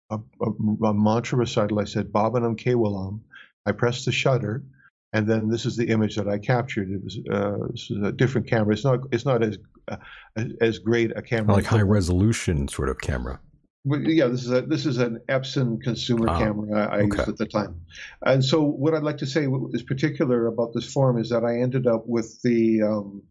a, 0.09 0.19
a, 0.41 0.85
a 0.85 0.93
mantra 0.93 1.37
recital. 1.37 1.79
I 1.79 1.85
said 1.85 2.11
Baba 2.11 2.39
Nam 2.39 2.55
Kevalam. 2.55 3.21
I 3.65 3.73
pressed 3.73 4.05
the 4.05 4.11
shutter, 4.11 4.63
and 5.11 5.27
then 5.27 5.49
this 5.49 5.65
is 5.65 5.75
the 5.75 5.89
image 5.89 6.15
that 6.15 6.29
I 6.29 6.37
captured. 6.37 6.89
It 6.89 7.03
was 7.03 7.19
uh, 7.29 7.67
this 7.71 7.91
is 7.91 8.01
a 8.03 8.11
different 8.11 8.47
camera. 8.47 8.73
It's 8.73 8.85
not 8.85 8.99
it's 9.11 9.25
not 9.25 9.43
as 9.43 9.57
uh, 9.89 9.97
as, 10.35 10.51
as 10.61 10.79
great 10.79 11.11
a 11.17 11.21
camera. 11.21 11.55
like 11.55 11.65
high 11.65 11.81
resolution 11.81 12.67
sort 12.67 12.89
of 12.89 12.99
camera. 12.99 13.39
Yeah, 14.01 14.27
this 14.27 14.43
is 14.43 14.51
a 14.51 14.61
this 14.61 14.85
is 14.85 14.97
an 14.97 15.19
Epson 15.29 15.81
consumer 15.81 16.27
Ah, 16.29 16.39
camera 16.39 16.87
I, 16.87 16.97
okay. 16.97 17.17
used 17.17 17.29
at 17.29 17.37
the 17.37 17.45
time, 17.45 17.81
and 18.25 18.43
so 18.43 18.63
what 18.63 18.93
I'd 18.93 19.03
like 19.03 19.17
to 19.19 19.25
say 19.25 19.47
is 19.73 19.83
particular 19.83 20.47
about 20.47 20.73
this 20.73 20.91
form 20.91 21.19
is 21.19 21.29
that 21.29 21.43
I 21.43 21.59
ended 21.61 21.87
up 21.87 22.03
with 22.07 22.41
the 22.43 22.83
um, 22.83 23.23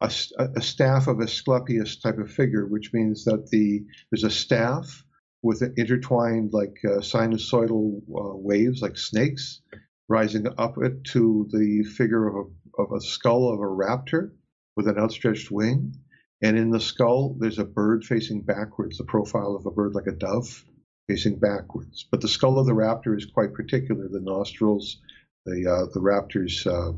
a, 0.00 0.10
a 0.56 0.60
staff 0.60 1.06
of 1.06 1.20
Asclepius 1.20 2.00
type 2.00 2.18
of 2.18 2.30
figure, 2.30 2.66
which 2.66 2.92
means 2.92 3.24
that 3.24 3.48
the 3.50 3.84
there's 4.10 4.24
a 4.24 4.30
staff 4.30 5.04
with 5.42 5.62
an 5.62 5.74
intertwined 5.76 6.52
like 6.52 6.76
uh, 6.84 6.98
sinusoidal 6.98 8.00
uh, 8.08 8.36
waves 8.36 8.82
like 8.82 8.96
snakes 8.96 9.60
rising 10.08 10.46
up 10.58 10.76
it 10.78 11.04
to 11.04 11.46
the 11.50 11.84
figure 11.84 12.26
of 12.28 12.46
a, 12.46 12.82
of 12.82 12.92
a 12.92 13.00
skull 13.00 13.52
of 13.52 13.60
a 13.60 13.62
raptor 13.62 14.30
with 14.76 14.88
an 14.88 14.98
outstretched 14.98 15.50
wing. 15.50 15.94
And 16.42 16.56
in 16.56 16.70
the 16.70 16.80
skull, 16.80 17.36
there's 17.38 17.58
a 17.58 17.64
bird 17.64 18.04
facing 18.04 18.42
backwards, 18.42 18.98
the 18.98 19.04
profile 19.04 19.56
of 19.56 19.66
a 19.66 19.70
bird 19.70 19.94
like 19.94 20.06
a 20.06 20.12
dove 20.12 20.64
facing 21.08 21.38
backwards. 21.38 22.06
But 22.10 22.20
the 22.20 22.28
skull 22.28 22.58
of 22.58 22.66
the 22.66 22.72
raptor 22.72 23.16
is 23.16 23.26
quite 23.26 23.54
particular 23.54 24.08
the 24.08 24.20
nostrils, 24.20 24.98
the, 25.46 25.66
uh, 25.66 25.92
the 25.92 26.00
raptor's 26.00 26.66
uh, 26.66 26.92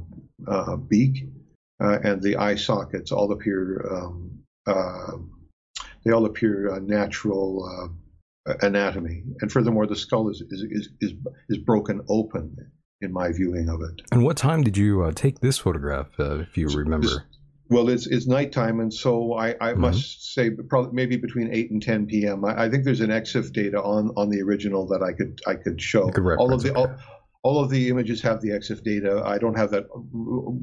uh, 0.47 0.77
beak, 0.77 1.27
uh, 1.83 1.99
and 2.05 2.23
the 2.23 2.37
eye 2.37 2.57
sockets 2.57 3.13
all 3.13 3.33
appear. 3.33 3.87
Um, 3.91 4.41
uh, 4.67 5.17
they 6.05 6.13
all 6.13 6.27
appear 6.27 6.71
uh, 6.71 6.79
natural 6.81 7.65
uh, 8.47 8.55
anatomy, 8.63 9.23
and 9.41 9.51
furthermore, 9.51 9.87
the 9.87 9.97
skull 9.97 10.31
is, 10.31 10.43
is 10.51 10.63
is 10.71 10.89
is 11.01 11.13
is 11.49 11.59
broken 11.59 12.03
open 12.09 12.57
in 13.01 13.13
my 13.13 13.33
viewing 13.33 13.69
of 13.69 13.81
it. 13.83 14.03
And 14.13 14.25
what 14.25 14.37
time 14.37 14.63
did 14.63 14.77
you 14.77 15.03
uh, 15.03 15.13
take 15.13 15.41
this 15.41 15.59
photograph, 15.59 16.09
uh, 16.19 16.39
if 16.39 16.57
you 16.57 16.69
remember? 16.69 17.27
Well, 17.71 17.89
it's 17.89 18.07
it's 18.09 18.27
nighttime, 18.27 18.81
and 18.81 18.93
so 18.93 19.35
I, 19.35 19.51
I 19.61 19.73
Mhm. 19.73 19.79
must 19.79 20.35
say 20.35 20.51
probably 20.51 20.91
maybe 20.93 21.17
between 21.17 21.53
eight 21.53 21.71
and 21.71 21.81
ten 21.81 22.07
p.m. 22.07 22.45
I, 22.45 22.65
I 22.65 22.69
think 22.69 22.85
there's 22.85 23.01
an 23.01 23.11
EXIF 23.11 23.53
data 23.53 23.81
on 23.81 24.11
on 24.17 24.29
the 24.29 24.43
original 24.43 24.87
that 24.89 25.03
I 25.03 25.13
could 25.13 25.41
I 25.47 25.55
could 25.55 25.81
show. 25.81 26.09
Could 26.11 26.27
all 26.39 26.53
of 26.53 26.63
the 26.63 26.75
all, 26.75 26.91
all 27.45 27.63
of 27.63 27.71
the 27.71 27.89
images 27.89 28.21
have 28.23 28.41
the 28.41 28.51
EXIF 28.51 28.83
data. 28.83 29.23
I 29.25 29.39
don't 29.39 29.57
have 29.57 29.71
that 29.71 29.87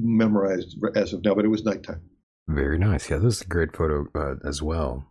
memorized 0.00 0.76
as 0.94 1.12
of 1.14 1.24
now, 1.24 1.34
but 1.34 1.44
it 1.44 1.48
was 1.48 1.64
nighttime. 1.64 2.02
Very 2.46 2.78
nice. 2.78 3.10
Yeah, 3.10 3.18
this 3.18 3.36
is 3.36 3.42
a 3.42 3.46
great 3.46 3.74
photo 3.74 4.06
uh, 4.14 4.36
as 4.46 4.62
well. 4.62 5.04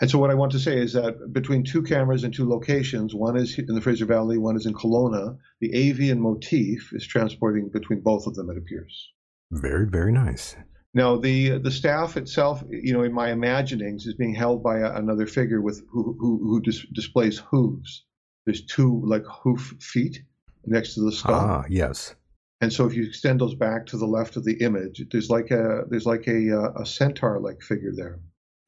And 0.00 0.10
so 0.10 0.18
what 0.18 0.30
I 0.30 0.34
want 0.34 0.52
to 0.52 0.58
say 0.58 0.78
is 0.78 0.94
that 0.94 1.30
between 1.32 1.62
two 1.62 1.82
cameras 1.82 2.24
in 2.24 2.32
two 2.32 2.48
locations, 2.48 3.14
one 3.14 3.36
is 3.36 3.58
in 3.58 3.74
the 3.74 3.82
Fraser 3.82 4.06
Valley, 4.06 4.38
one 4.38 4.56
is 4.56 4.64
in 4.64 4.72
Kelowna, 4.72 5.36
the 5.60 5.74
avian 5.74 6.20
motif 6.20 6.90
is 6.94 7.06
transporting 7.06 7.68
between 7.68 8.00
both 8.00 8.26
of 8.26 8.34
them. 8.34 8.48
It 8.48 8.56
appears. 8.56 9.12
Very, 9.50 9.86
very 9.86 10.10
nice. 10.12 10.56
Now, 10.94 11.16
the 11.16 11.58
the 11.58 11.70
staff 11.70 12.16
itself, 12.16 12.62
you 12.70 12.92
know, 12.92 13.02
in 13.02 13.12
my 13.12 13.30
imaginings, 13.30 14.06
is 14.06 14.14
being 14.14 14.34
held 14.34 14.62
by 14.62 14.78
a, 14.78 14.92
another 14.94 15.26
figure 15.26 15.60
with 15.60 15.84
who 15.90 16.16
who, 16.18 16.38
who 16.42 16.60
dis, 16.60 16.86
displays 16.94 17.38
hooves. 17.50 18.04
There's 18.46 18.64
two 18.64 19.02
like 19.04 19.24
hoof 19.26 19.74
feet 19.80 20.22
next 20.66 20.94
to 20.94 21.02
the 21.02 21.12
skull, 21.12 21.34
Ah, 21.34 21.64
yes. 21.68 22.14
and 22.60 22.72
so 22.72 22.86
if 22.86 22.94
you 22.94 23.04
extend 23.04 23.40
those 23.40 23.54
back 23.54 23.86
to 23.86 23.96
the 23.98 24.06
left 24.06 24.36
of 24.36 24.44
the 24.44 24.54
image, 24.62 25.04
there's 25.12 25.28
like 25.30 25.50
a 25.50 25.82
there's 25.90 26.06
like 26.06 26.26
a 26.26 26.58
uh, 26.58 26.72
a 26.82 26.86
centaur 26.86 27.38
like 27.40 27.60
figure 27.62 27.92
there, 27.94 28.18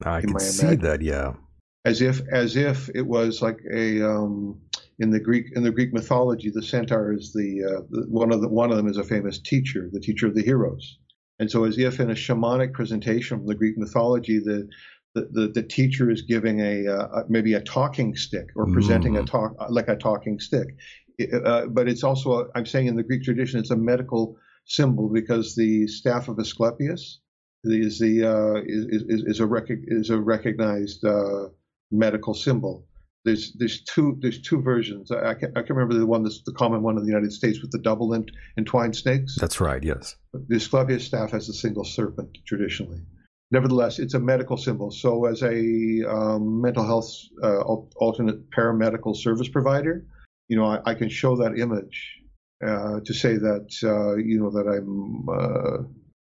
I 0.05 0.21
can 0.21 0.39
see 0.39 0.75
that. 0.75 1.01
Yeah. 1.01 1.33
as 1.85 2.01
if 2.01 2.21
as 2.31 2.55
if 2.55 2.89
it 2.93 3.05
was 3.07 3.41
like 3.41 3.59
a 3.73 4.01
um, 4.03 4.59
in 4.99 5.09
the 5.09 5.19
Greek 5.19 5.47
in 5.55 5.63
the 5.63 5.71
Greek 5.71 5.91
mythology, 5.93 6.51
the 6.51 6.61
centaur 6.61 7.13
is 7.13 7.33
the, 7.33 7.63
uh, 7.65 7.81
the, 7.89 8.05
one 8.07 8.31
of 8.31 8.41
the 8.41 8.47
one 8.47 8.69
of 8.69 8.77
them 8.77 8.87
is 8.87 8.97
a 8.97 9.03
famous 9.03 9.39
teacher, 9.39 9.89
the 9.91 9.99
teacher 9.99 10.27
of 10.27 10.35
the 10.35 10.43
heroes. 10.43 10.99
And 11.41 11.49
so, 11.49 11.63
as 11.63 11.79
if 11.79 11.99
in 11.99 12.11
a 12.11 12.13
shamanic 12.13 12.71
presentation 12.71 13.39
from 13.39 13.47
the 13.47 13.55
Greek 13.55 13.75
mythology, 13.75 14.37
the 14.37 14.69
the, 15.15 15.27
the, 15.31 15.47
the 15.47 15.63
teacher 15.63 16.09
is 16.11 16.21
giving 16.21 16.61
a 16.61 16.87
uh, 16.87 17.23
maybe 17.27 17.55
a 17.55 17.61
talking 17.61 18.15
stick 18.15 18.45
or 18.55 18.71
presenting 18.71 19.13
mm. 19.13 19.23
a 19.23 19.25
talk 19.25 19.55
like 19.69 19.87
a 19.87 19.95
talking 19.95 20.39
stick. 20.39 20.67
Uh, 21.33 21.65
but 21.65 21.87
it's 21.87 22.03
also 22.03 22.47
i 22.55 22.59
am 22.59 22.65
saying 22.65 22.87
in 22.87 22.95
the 22.95 23.03
Greek 23.03 23.23
tradition 23.23 23.59
it's 23.59 23.71
a 23.71 23.75
medical 23.75 24.37
symbol 24.65 25.09
because 25.09 25.55
the 25.55 25.87
staff 25.87 26.29
of 26.29 26.37
Asclepius 26.37 27.19
is 27.63 27.97
the 27.97 28.23
uh, 28.23 28.61
is, 28.63 28.85
is, 29.09 29.23
is 29.25 29.39
a 29.39 29.45
rec- 29.47 29.65
is 29.69 30.11
a 30.11 30.19
recognized 30.19 31.03
uh, 31.03 31.47
medical 31.91 32.35
symbol. 32.35 32.85
There's 33.23 33.53
there's 33.53 33.83
two 33.83 34.17
there's 34.19 34.41
two 34.41 34.61
versions. 34.61 35.11
I, 35.11 35.31
I, 35.31 35.33
can, 35.35 35.53
I 35.55 35.61
can 35.61 35.75
remember 35.75 35.93
the 35.93 36.07
one 36.07 36.23
that's 36.23 36.41
the 36.43 36.53
common 36.53 36.81
one 36.81 36.97
in 36.97 37.03
the 37.03 37.09
United 37.09 37.31
States 37.31 37.61
with 37.61 37.71
the 37.71 37.77
double 37.79 38.13
ent- 38.15 38.31
entwined 38.57 38.95
snakes. 38.95 39.35
That's 39.39 39.61
right. 39.61 39.83
Yes. 39.83 40.15
The 40.33 40.55
Asclepius 40.55 41.05
staff 41.05 41.31
has 41.31 41.47
a 41.49 41.53
single 41.53 41.83
serpent 41.83 42.37
traditionally. 42.47 43.01
Nevertheless, 43.51 43.99
it's 43.99 44.13
a 44.13 44.19
medical 44.19 44.57
symbol. 44.57 44.91
So, 44.91 45.25
as 45.25 45.43
a 45.43 46.09
um, 46.09 46.61
mental 46.61 46.85
health 46.85 47.13
uh, 47.43 47.61
alternate 47.61 48.49
paramedical 48.49 49.15
service 49.15 49.49
provider, 49.49 50.05
you 50.47 50.55
know, 50.57 50.65
I, 50.65 50.79
I 50.85 50.93
can 50.95 51.09
show 51.09 51.35
that 51.35 51.59
image 51.59 52.21
uh, 52.65 53.01
to 53.05 53.13
say 53.13 53.35
that 53.35 53.67
uh, 53.83 54.15
you 54.15 54.39
know 54.39 54.51
that 54.51 54.67
I'm 54.67 55.27
uh, 55.29 55.83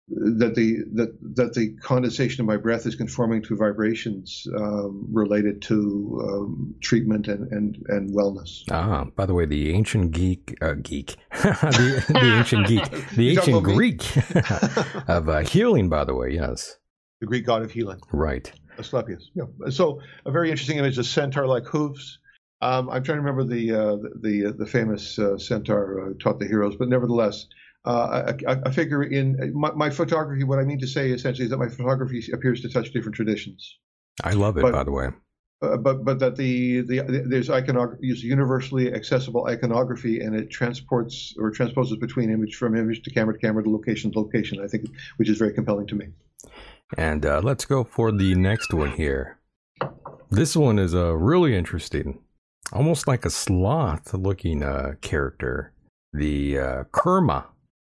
that 0.08 0.54
the 0.54 0.84
that 0.92 1.16
that 1.36 1.54
the 1.54 1.74
condensation 1.76 2.42
of 2.42 2.46
my 2.46 2.58
breath 2.58 2.86
is 2.86 2.94
conforming 2.94 3.42
to 3.42 3.56
vibrations 3.56 4.46
um, 4.56 5.06
related 5.10 5.62
to 5.62 6.20
um, 6.22 6.74
treatment 6.80 7.26
and, 7.26 7.50
and 7.50 7.78
and 7.88 8.10
wellness. 8.10 8.64
Ah, 8.70 9.04
by 9.16 9.24
the 9.24 9.32
way, 9.32 9.46
the 9.46 9.72
ancient 9.72 10.12
geek 10.12 10.56
uh, 10.60 10.74
geek 10.82 11.16
the, 11.30 12.04
the, 12.08 12.36
ancient 12.36 12.66
geek 12.68 13.08
the 13.12 13.30
ancient 13.30 13.62
Greek 13.62 14.16
of 15.08 15.28
uh, 15.28 15.38
healing. 15.40 15.88
By 15.88 16.04
the 16.04 16.14
way, 16.14 16.32
yes, 16.32 16.76
the 17.20 17.26
Greek 17.26 17.46
god 17.46 17.62
of 17.62 17.70
healing. 17.70 18.00
Right. 18.12 18.52
Asclepius. 18.78 19.30
Yeah. 19.34 19.44
So 19.70 20.00
a 20.26 20.30
very 20.30 20.50
interesting 20.50 20.78
image: 20.78 20.98
a 20.98 21.04
centaur-like 21.04 21.66
hooves. 21.66 22.18
Um, 22.60 22.88
I'm 22.90 23.02
trying 23.02 23.18
to 23.18 23.22
remember 23.22 23.44
the 23.44 23.72
uh, 23.72 23.96
the 24.20 24.54
the 24.56 24.66
famous 24.66 25.18
uh, 25.18 25.38
centaur 25.38 26.10
uh, 26.10 26.12
taught 26.20 26.38
the 26.38 26.46
heroes, 26.46 26.76
but 26.76 26.88
nevertheless, 26.88 27.46
uh, 27.84 28.32
a, 28.46 28.60
a, 28.64 28.72
figure 28.72 29.02
in 29.02 29.52
my, 29.54 29.70
my, 29.72 29.90
photography. 29.90 30.42
What 30.44 30.58
I 30.58 30.64
mean 30.64 30.78
to 30.78 30.86
say 30.86 31.10
essentially 31.10 31.44
is 31.44 31.50
that 31.50 31.58
my 31.58 31.68
photography 31.68 32.24
appears 32.32 32.62
to 32.62 32.68
touch 32.68 32.92
different 32.92 33.14
traditions. 33.14 33.78
I 34.22 34.32
love 34.32 34.56
it, 34.56 34.62
but, 34.62 34.72
by 34.72 34.84
the 34.84 34.92
way. 34.92 35.08
Uh, 35.60 35.76
but 35.76 36.04
but 36.04 36.18
that 36.18 36.36
the, 36.36 36.80
the, 36.82 37.00
the 37.02 37.24
there's 37.26 37.50
iconography 37.50 38.10
is 38.10 38.22
universally 38.22 38.92
accessible 38.92 39.46
iconography 39.46 40.20
and 40.20 40.34
it 40.34 40.50
transports 40.50 41.34
or 41.38 41.50
transposes 41.50 41.98
between 41.98 42.30
image 42.30 42.56
from 42.56 42.76
image 42.76 43.02
to 43.02 43.10
camera 43.10 43.34
to 43.34 43.40
camera 43.40 43.62
to 43.62 43.70
location 43.70 44.10
to 44.12 44.20
location. 44.20 44.60
I 44.62 44.66
think 44.66 44.88
which 45.16 45.28
is 45.28 45.38
very 45.38 45.52
compelling 45.52 45.86
to 45.88 45.94
me. 45.94 46.06
And 46.96 47.24
uh, 47.24 47.40
let's 47.42 47.64
go 47.64 47.84
for 47.84 48.12
the 48.12 48.34
next 48.34 48.72
one 48.72 48.92
here. 48.92 49.38
This 50.30 50.56
one 50.56 50.78
is 50.78 50.94
uh, 50.94 51.14
really 51.14 51.56
interesting, 51.56 52.18
almost 52.72 53.06
like 53.06 53.24
a 53.24 53.30
sloth 53.30 54.12
looking 54.14 54.62
uh, 54.62 54.94
character. 55.00 55.72
The 56.12 56.58
uh, 56.58 56.84
Kurma 56.92 57.46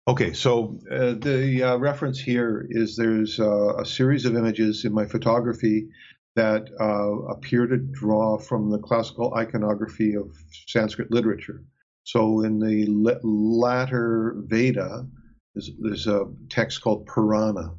Okay, 0.08 0.32
so 0.32 0.78
uh, 0.90 1.14
the 1.14 1.62
uh, 1.62 1.76
reference 1.78 2.20
here 2.20 2.66
is 2.70 2.96
there's 2.96 3.40
uh, 3.40 3.76
a 3.76 3.84
series 3.84 4.24
of 4.24 4.36
images 4.36 4.84
in 4.84 4.92
my 4.92 5.04
photography 5.04 5.88
that 6.36 6.68
uh, 6.78 7.32
appear 7.32 7.66
to 7.66 7.76
draw 7.78 8.38
from 8.38 8.70
the 8.70 8.78
classical 8.78 9.34
iconography 9.34 10.14
of 10.14 10.30
Sanskrit 10.68 11.10
literature. 11.10 11.64
So 12.04 12.42
in 12.42 12.60
the 12.60 12.86
latter 13.24 14.36
Veda, 14.46 15.08
there's, 15.54 15.70
there's, 15.80 16.06
a 16.06 16.26
text 16.50 16.82
called 16.82 17.06
Purana. 17.06 17.74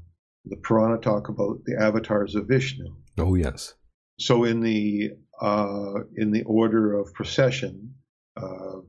The 0.45 0.57
Purana 0.57 0.97
talk 0.97 1.29
about 1.29 1.63
the 1.65 1.77
avatars 1.79 2.35
of 2.35 2.47
Vishnu. 2.47 2.93
Oh 3.19 3.35
yes. 3.35 3.73
So 4.19 4.43
in 4.43 4.59
the 4.59 5.11
uh, 5.39 6.01
in 6.17 6.31
the 6.31 6.43
order 6.43 6.99
of 6.99 7.13
procession, 7.13 7.93
uh, 8.35 8.79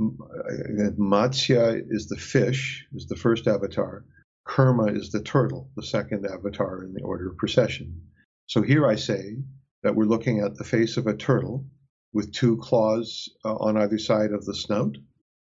Matsya 0.00 1.82
is 1.88 2.08
the 2.08 2.16
fish, 2.16 2.86
is 2.94 3.06
the 3.06 3.16
first 3.16 3.46
avatar. 3.46 4.04
Kurma 4.46 4.96
is 4.96 5.10
the 5.10 5.22
turtle, 5.22 5.70
the 5.76 5.82
second 5.82 6.26
avatar 6.26 6.84
in 6.84 6.92
the 6.92 7.02
order 7.02 7.30
of 7.30 7.36
procession. 7.36 8.02
So 8.46 8.62
here 8.62 8.86
I 8.86 8.96
say 8.96 9.38
that 9.82 9.94
we're 9.94 10.04
looking 10.04 10.40
at 10.40 10.56
the 10.56 10.64
face 10.64 10.96
of 10.96 11.06
a 11.06 11.16
turtle 11.16 11.66
with 12.12 12.32
two 12.32 12.56
claws 12.58 13.28
uh, 13.44 13.54
on 13.54 13.76
either 13.76 13.98
side 13.98 14.32
of 14.32 14.44
the 14.44 14.54
snout, 14.54 14.96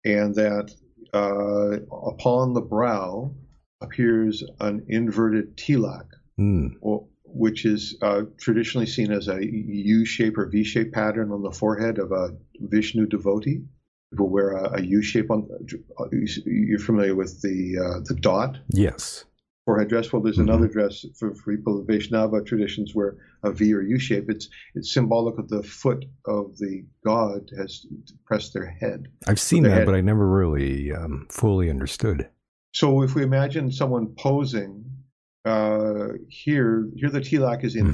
and 0.04 0.34
that 0.36 0.70
uh, 1.12 1.80
upon 2.06 2.54
the 2.54 2.60
brow 2.60 3.34
appears 3.80 4.42
an 4.60 4.86
inverted 4.88 5.56
tilak, 5.56 6.06
mm. 6.40 6.70
or, 6.80 7.06
which 7.24 7.64
is 7.64 7.96
uh, 8.02 8.22
traditionally 8.38 8.86
seen 8.86 9.12
as 9.12 9.28
a 9.28 9.38
U 9.44 10.04
shape 10.04 10.38
or 10.38 10.46
V 10.46 10.64
shape 10.64 10.92
pattern 10.92 11.30
on 11.30 11.42
the 11.42 11.52
forehead 11.52 11.98
of 11.98 12.12
a 12.12 12.36
Vishnu 12.60 13.06
devotee 13.06 13.64
people 14.14 14.28
wear 14.28 14.52
a, 14.52 14.78
a 14.78 14.82
U 14.82 15.02
shape 15.02 15.30
on. 15.30 15.48
You're 16.46 16.78
familiar 16.78 17.16
with 17.16 17.42
the 17.42 17.78
uh, 17.78 18.00
the 18.04 18.14
dot. 18.14 18.58
Yes. 18.68 19.24
Forehead 19.64 19.88
dress. 19.88 20.12
Well, 20.12 20.22
there's 20.22 20.36
mm-hmm. 20.36 20.50
another 20.50 20.68
dress 20.68 21.04
for, 21.18 21.34
for 21.34 21.56
people 21.56 21.80
of 21.80 21.86
Vaishnava 21.86 22.42
traditions 22.42 22.94
where 22.94 23.16
a 23.42 23.50
V 23.50 23.74
or 23.74 23.82
U 23.82 23.98
shape. 23.98 24.30
It's 24.30 24.48
it's 24.74 24.92
symbolic 24.92 25.38
of 25.38 25.48
the 25.48 25.62
foot 25.62 26.04
of 26.26 26.56
the 26.58 26.84
god 27.04 27.50
has 27.58 27.84
pressed 28.24 28.54
their 28.54 28.66
head. 28.66 29.08
I've 29.26 29.40
seen 29.40 29.64
that, 29.64 29.78
head. 29.78 29.86
but 29.86 29.96
I 29.96 30.00
never 30.00 30.28
really 30.28 30.92
um, 30.92 31.26
fully 31.28 31.70
understood. 31.70 32.28
So 32.72 33.02
if 33.02 33.14
we 33.14 33.22
imagine 33.22 33.72
someone 33.72 34.14
posing 34.18 34.84
uh, 35.44 36.08
here, 36.28 36.88
here 36.96 37.10
the 37.10 37.20
tilak 37.20 37.64
is 37.64 37.74
mm-hmm. 37.74 37.88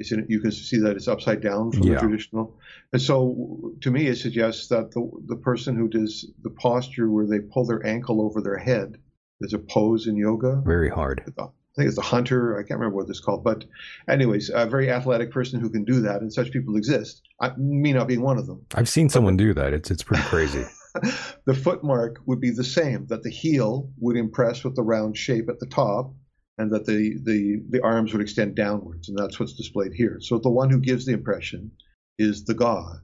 It's 0.00 0.12
in, 0.12 0.26
you 0.28 0.40
can 0.40 0.50
see 0.50 0.78
that 0.78 0.96
it's 0.96 1.08
upside 1.08 1.42
down 1.42 1.72
from 1.72 1.84
yeah. 1.84 1.94
the 1.94 2.00
traditional. 2.00 2.58
And 2.92 3.00
so 3.00 3.74
to 3.82 3.90
me, 3.90 4.06
it 4.08 4.16
suggests 4.16 4.68
that 4.68 4.90
the, 4.92 5.08
the 5.26 5.36
person 5.36 5.76
who 5.76 5.88
does 5.88 6.26
the 6.42 6.50
posture 6.50 7.10
where 7.10 7.26
they 7.26 7.38
pull 7.38 7.66
their 7.66 7.86
ankle 7.86 8.22
over 8.22 8.40
their 8.40 8.58
head, 8.58 8.96
there's 9.40 9.52
a 9.52 9.58
pose 9.58 10.06
in 10.06 10.16
yoga. 10.16 10.62
Very 10.64 10.88
hard. 10.88 11.22
I 11.38 11.76
think 11.76 11.88
it's 11.88 11.98
a 11.98 12.02
hunter. 12.02 12.58
I 12.58 12.62
can't 12.62 12.80
remember 12.80 12.96
what 12.96 13.08
it's 13.08 13.20
called. 13.20 13.44
But, 13.44 13.64
anyways, 14.08 14.50
a 14.52 14.66
very 14.66 14.90
athletic 14.90 15.30
person 15.30 15.60
who 15.60 15.70
can 15.70 15.84
do 15.84 16.00
that, 16.00 16.20
and 16.20 16.32
such 16.32 16.50
people 16.50 16.76
exist. 16.76 17.22
I, 17.40 17.54
me 17.56 17.92
not 17.92 18.08
being 18.08 18.22
one 18.22 18.38
of 18.38 18.46
them. 18.46 18.66
I've 18.74 18.88
seen 18.88 19.08
someone 19.08 19.36
do 19.36 19.54
that. 19.54 19.72
It's 19.72 19.90
it's 19.90 20.02
pretty 20.02 20.24
crazy. 20.24 20.64
the 21.44 21.54
footmark 21.54 22.16
would 22.26 22.40
be 22.40 22.50
the 22.50 22.64
same. 22.64 23.06
That 23.06 23.22
the 23.22 23.30
heel 23.30 23.88
would 23.98 24.16
impress 24.16 24.64
with 24.64 24.74
the 24.74 24.82
round 24.82 25.16
shape 25.16 25.48
at 25.48 25.60
the 25.60 25.66
top, 25.66 26.12
and 26.60 26.72
that 26.72 26.84
the, 26.84 27.18
the, 27.24 27.62
the 27.70 27.82
arms 27.82 28.12
would 28.12 28.20
extend 28.20 28.54
downwards, 28.54 29.08
and 29.08 29.18
that's 29.18 29.40
what's 29.40 29.54
displayed 29.54 29.92
here. 29.94 30.18
So 30.20 30.38
the 30.38 30.50
one 30.50 30.68
who 30.68 30.78
gives 30.78 31.06
the 31.06 31.14
impression 31.14 31.70
is 32.18 32.44
the 32.44 32.52
god, 32.54 33.00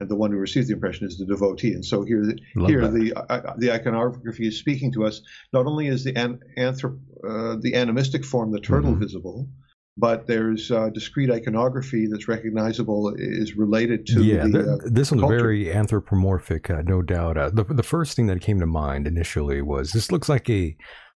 and 0.00 0.08
the 0.08 0.16
one 0.16 0.32
who 0.32 0.38
receives 0.38 0.66
the 0.66 0.74
impression 0.74 1.06
is 1.06 1.16
the 1.16 1.26
devotee. 1.26 1.74
And 1.74 1.84
so 1.84 2.02
here, 2.02 2.24
Love 2.56 2.68
here 2.68 2.88
the 2.88 3.14
uh, 3.14 3.54
the 3.56 3.70
iconography 3.70 4.48
is 4.48 4.58
speaking 4.58 4.92
to 4.94 5.04
us. 5.04 5.22
Not 5.52 5.66
only 5.66 5.86
is 5.86 6.02
the 6.02 6.16
an, 6.16 6.40
anthrop, 6.58 6.98
uh, 7.24 7.56
the 7.60 7.74
animistic 7.76 8.24
form, 8.24 8.50
the 8.50 8.60
turtle, 8.60 8.90
mm-hmm. 8.90 9.00
visible, 9.00 9.48
but 9.96 10.26
there's 10.26 10.72
uh, 10.72 10.88
discrete 10.90 11.30
iconography 11.30 12.08
that's 12.10 12.26
recognizable 12.26 13.14
is 13.16 13.56
related 13.56 14.06
to 14.06 14.24
yeah 14.24 14.46
the, 14.46 14.72
uh, 14.72 14.76
this 14.86 15.12
one's 15.12 15.20
culture. 15.20 15.38
very 15.38 15.72
anthropomorphic 15.72 16.70
uh, 16.70 16.82
no 16.82 17.02
doubt 17.02 17.36
uh, 17.36 17.50
the, 17.50 17.64
the 17.64 17.82
first 17.82 18.14
thing 18.14 18.26
that 18.26 18.40
came 18.40 18.60
to 18.60 18.66
mind 18.66 19.06
initially 19.06 19.60
was 19.60 19.92
this 19.92 20.12
looks 20.12 20.28
like 20.28 20.48
a 20.48 20.76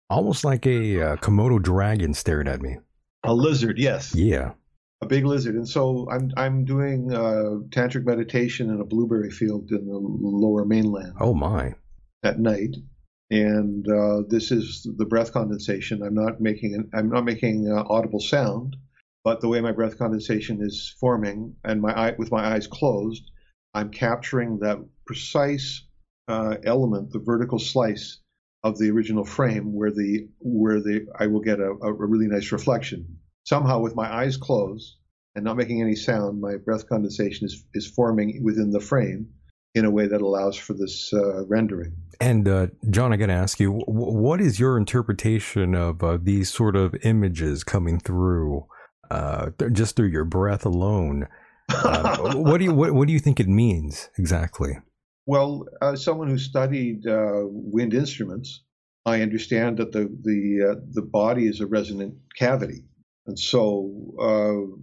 almost 0.09 0.43
like 0.43 0.65
a 0.65 1.01
uh, 1.01 1.15
Komodo 1.17 1.61
dragon 1.61 2.13
staring 2.13 2.47
at 2.47 2.61
me. 2.61 2.77
A 3.23 3.33
lizard, 3.33 3.77
yes. 3.77 4.15
Yeah. 4.15 4.53
A 5.01 5.05
big 5.05 5.25
lizard, 5.25 5.55
and 5.55 5.67
so 5.67 6.07
I'm 6.11 6.31
I'm 6.35 6.65
doing 6.65 7.13
uh, 7.13 7.63
tantric 7.69 8.03
meditation 8.03 8.69
in 8.69 8.81
a 8.81 8.85
blueberry 8.85 9.31
field 9.31 9.71
in 9.71 9.85
the 9.85 9.97
lower 9.97 10.65
mainland. 10.65 11.13
Oh 11.21 11.33
my! 11.33 11.73
At 12.21 12.37
night, 12.37 12.75
and 13.31 13.87
uh, 13.87 14.23
this 14.27 14.51
is 14.51 14.85
the 14.97 15.05
breath 15.05 15.31
condensation. 15.31 16.03
I'm 16.03 16.15
not 16.15 16.41
making 16.41 16.75
an, 16.75 16.89
I'm 16.93 17.09
not 17.09 17.23
making 17.23 17.71
audible 17.71 18.19
sound, 18.19 18.75
but 19.23 19.39
the 19.39 19.47
way 19.47 19.61
my 19.61 19.71
breath 19.71 19.97
condensation 19.97 20.61
is 20.61 20.93
forming, 20.99 21.55
and 21.63 21.81
my 21.81 21.97
eye 21.97 22.15
with 22.17 22.29
my 22.29 22.53
eyes 22.53 22.67
closed, 22.67 23.31
I'm 23.73 23.91
capturing 23.91 24.59
that 24.59 24.83
precise 25.05 25.81
uh, 26.27 26.57
element, 26.65 27.11
the 27.11 27.19
vertical 27.19 27.59
slice 27.59 28.19
of 28.63 28.77
the 28.77 28.89
original 28.89 29.23
frame 29.23 29.73
where 29.73 29.91
the 29.91 30.27
where 30.39 30.79
the 30.79 31.07
I 31.17 31.27
will 31.27 31.41
get 31.41 31.59
a, 31.59 31.71
a 31.81 31.93
really 31.93 32.27
nice 32.27 32.51
reflection. 32.51 33.17
Somehow, 33.43 33.79
with 33.79 33.95
my 33.95 34.13
eyes 34.13 34.37
closed 34.37 34.97
and 35.35 35.45
not 35.45 35.57
making 35.57 35.81
any 35.81 35.95
sound, 35.95 36.41
my 36.41 36.55
breath 36.57 36.87
condensation 36.87 37.45
is 37.45 37.65
is 37.73 37.87
forming 37.87 38.43
within 38.43 38.71
the 38.71 38.79
frame 38.79 39.29
in 39.75 39.85
a 39.85 39.91
way 39.91 40.07
that 40.07 40.21
allows 40.21 40.55
for 40.57 40.73
this 40.73 41.13
uh, 41.13 41.45
rendering. 41.45 41.95
And 42.19 42.47
uh, 42.47 42.67
Jon, 42.89 43.13
I 43.13 43.17
got 43.17 43.27
to 43.27 43.33
ask 43.33 43.59
you, 43.59 43.71
what 43.87 44.41
is 44.41 44.59
your 44.59 44.77
interpretation 44.77 45.75
of 45.75 46.03
uh, 46.03 46.17
these 46.21 46.51
sort 46.51 46.75
of 46.75 46.95
images 47.03 47.63
coming 47.63 47.99
through 47.99 48.65
uh, 49.11 49.51
just 49.71 49.95
through 49.95 50.07
your 50.07 50.25
breath 50.25 50.65
alone? 50.65 51.27
Uh, 51.69 52.33
what 52.33 52.57
do 52.57 52.65
you 52.65 52.73
what, 52.73 52.93
what 52.93 53.07
do 53.07 53.13
you 53.13 53.19
think 53.19 53.39
it 53.39 53.47
means 53.47 54.09
exactly? 54.17 54.79
Well, 55.29 55.67
as 55.79 56.03
someone 56.03 56.27
who 56.27 56.39
studied 56.39 57.05
uh, 57.05 57.43
wind 57.45 57.93
instruments, 57.93 58.63
I 59.05 59.21
understand 59.21 59.77
that 59.77 59.91
the 59.91 60.05
the 60.23 60.71
uh, 60.71 60.81
the 60.91 61.03
body 61.03 61.45
is 61.45 61.61
a 61.61 61.67
resonant 61.67 62.15
cavity, 62.35 62.85
and 63.27 63.37
so 63.37 63.59
uh, 64.19 64.75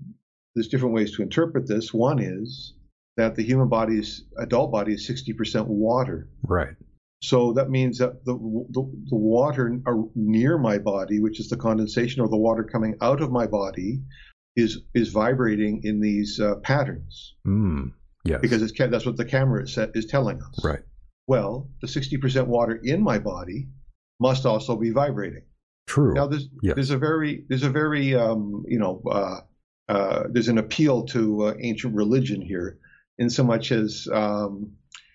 there's 0.55 0.69
different 0.69 0.95
ways 0.95 1.17
to 1.17 1.23
interpret 1.23 1.67
this. 1.67 1.93
One 1.93 2.21
is 2.21 2.75
that 3.17 3.35
the 3.35 3.43
human 3.43 3.69
body's 3.69 4.25
adult 4.39 4.71
body 4.71 4.93
is 4.93 5.11
60% 5.11 5.67
water. 5.67 6.29
Right. 6.45 6.77
So 7.23 7.53
that 7.55 7.69
means 7.69 7.99
that 7.99 8.25
the, 8.25 8.35
the, 8.71 8.83
the 9.09 9.17
water 9.17 9.81
near 10.15 10.59
my 10.59 10.79
body, 10.79 11.19
which 11.19 11.41
is 11.41 11.49
the 11.49 11.57
condensation 11.57 12.21
or 12.21 12.29
the 12.29 12.37
water 12.37 12.63
coming 12.63 12.95
out 13.01 13.21
of 13.21 13.33
my 13.33 13.49
body, 13.49 14.01
is 14.55 14.79
is 14.95 15.09
vibrating 15.09 15.81
in 15.83 15.99
these 15.99 16.39
uh, 16.39 16.55
patterns. 16.63 17.35
Mm, 17.45 17.95
yes. 18.27 18.41
Because 18.41 18.63
it's, 18.63 18.73
that's 18.77 19.07
what 19.07 19.17
the 19.17 19.25
camera 19.25 19.63
is, 19.63 19.79
is 19.95 20.07
telling 20.07 20.43
us. 20.43 20.65
Right. 20.65 20.81
Well, 21.27 21.69
the 21.81 21.87
60% 21.87 22.47
water 22.47 22.81
in 22.83 23.03
my 23.03 23.19
body 23.19 23.69
must 24.21 24.47
also 24.47 24.77
be 24.77 24.91
vibrating. 24.91 25.43
True. 25.87 26.15
Now 26.15 26.27
there's 26.27 26.49
yes. 26.63 26.75
there's 26.75 26.91
a 26.91 26.99
very 26.99 27.45
there's 27.49 27.63
a 27.63 27.71
very 27.71 28.15
um, 28.15 28.65
you 28.67 28.79
know 28.79 29.03
uh, 29.09 29.41
uh, 29.89 30.25
there's 30.31 30.49
an 30.49 30.59
appeal 30.59 31.05
to 31.07 31.47
uh, 31.47 31.55
ancient 31.61 31.95
religion 31.95 32.41
here, 32.41 32.79
in 33.19 33.31
so 33.31 33.45
much 33.45 33.71
as 33.71 34.09
um, 34.13 34.73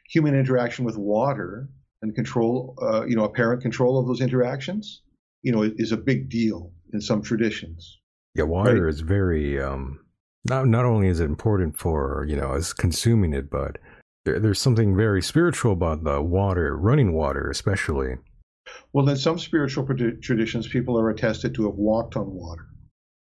human 0.09 0.33
interaction 0.33 0.85
with 0.85 0.97
water 0.97 1.69
and 2.01 2.15
control, 2.15 2.75
uh, 2.81 3.05
you 3.05 3.15
know, 3.15 3.23
apparent 3.23 3.61
control 3.61 3.99
of 3.99 4.07
those 4.07 4.21
interactions, 4.21 5.01
you 5.43 5.51
know, 5.51 5.61
is 5.61 5.91
a 5.91 5.97
big 5.97 6.29
deal 6.29 6.71
in 6.93 7.01
some 7.01 7.21
traditions. 7.21 7.99
Yeah, 8.33 8.43
water 8.43 8.85
right? 8.85 8.89
is 8.89 9.01
very. 9.01 9.61
Um, 9.61 10.00
not 10.45 10.67
not 10.67 10.85
only 10.85 11.07
is 11.07 11.19
it 11.19 11.25
important 11.25 11.77
for 11.77 12.25
you 12.27 12.35
know 12.35 12.53
us 12.53 12.73
consuming 12.73 13.33
it, 13.33 13.49
but 13.49 13.77
there, 14.25 14.39
there's 14.39 14.59
something 14.59 14.95
very 14.95 15.21
spiritual 15.21 15.73
about 15.73 16.03
the 16.03 16.21
water, 16.21 16.75
running 16.77 17.13
water, 17.13 17.49
especially. 17.49 18.15
Well, 18.93 19.09
in 19.09 19.17
some 19.17 19.39
spiritual 19.39 19.85
traditions, 20.21 20.67
people 20.67 20.97
are 20.99 21.09
attested 21.09 21.55
to 21.55 21.65
have 21.65 21.75
walked 21.75 22.15
on 22.15 22.33
water. 22.33 22.67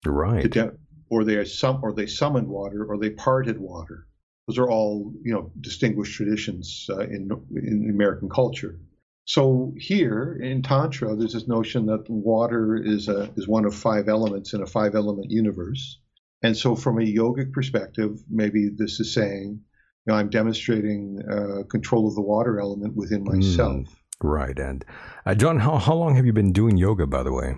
Right. 0.06 0.50
De- 0.50 0.74
or 1.10 1.24
they 1.24 1.36
are 1.36 1.46
some, 1.46 1.80
or 1.84 1.94
they 1.94 2.06
summoned 2.06 2.48
water, 2.48 2.86
or 2.86 2.98
they 2.98 3.10
parted 3.10 3.60
water. 3.60 4.08
Those 4.48 4.58
are 4.58 4.70
all, 4.70 5.14
you 5.24 5.34
know, 5.34 5.52
distinguished 5.62 6.16
traditions 6.16 6.88
uh, 6.90 7.00
in 7.00 7.30
in 7.56 7.90
American 7.90 8.30
culture. 8.30 8.80
So 9.26 9.74
here 9.78 10.40
in 10.42 10.64
Tantra, 10.64 11.16
there's 11.16 11.34
this 11.34 11.48
notion 11.48 11.86
that 11.86 12.10
water 12.10 12.76
is 12.76 13.08
a 13.08 13.32
is 13.36 13.48
one 13.48 13.66
of 13.66 13.76
five 13.76 14.10
elements 14.10 14.54
in 14.54 14.62
a 14.62 14.68
five 14.68 14.96
element 14.96 15.30
universe. 15.30 16.00
And 16.42 16.56
so, 16.56 16.76
from 16.76 17.00
a 17.00 17.04
yogic 17.04 17.52
perspective, 17.52 18.20
maybe 18.30 18.70
this 18.76 19.00
is 19.00 19.14
saying, 19.14 19.60
you 20.06 20.14
know, 20.14 20.16
I'm 20.16 20.30
demonstrating 20.30 21.20
uh, 21.30 21.64
control 21.70 22.08
of 22.08 22.16
the 22.16 22.22
water 22.22 22.60
element 22.60 22.96
within 22.96 23.26
hmm. 23.26 23.36
myself. 23.36 23.76
Mm, 23.76 23.88
right. 24.24 24.58
And 24.58 24.86
uh, 25.26 25.36
Jon, 25.36 25.60
how, 25.60 25.78
how 25.78 25.96
long 25.96 26.16
have 26.16 26.26
you 26.26 26.34
been 26.34 26.54
doing 26.54 26.78
yoga, 26.78 27.06
by 27.08 27.24
the 27.24 27.34
way? 27.34 27.56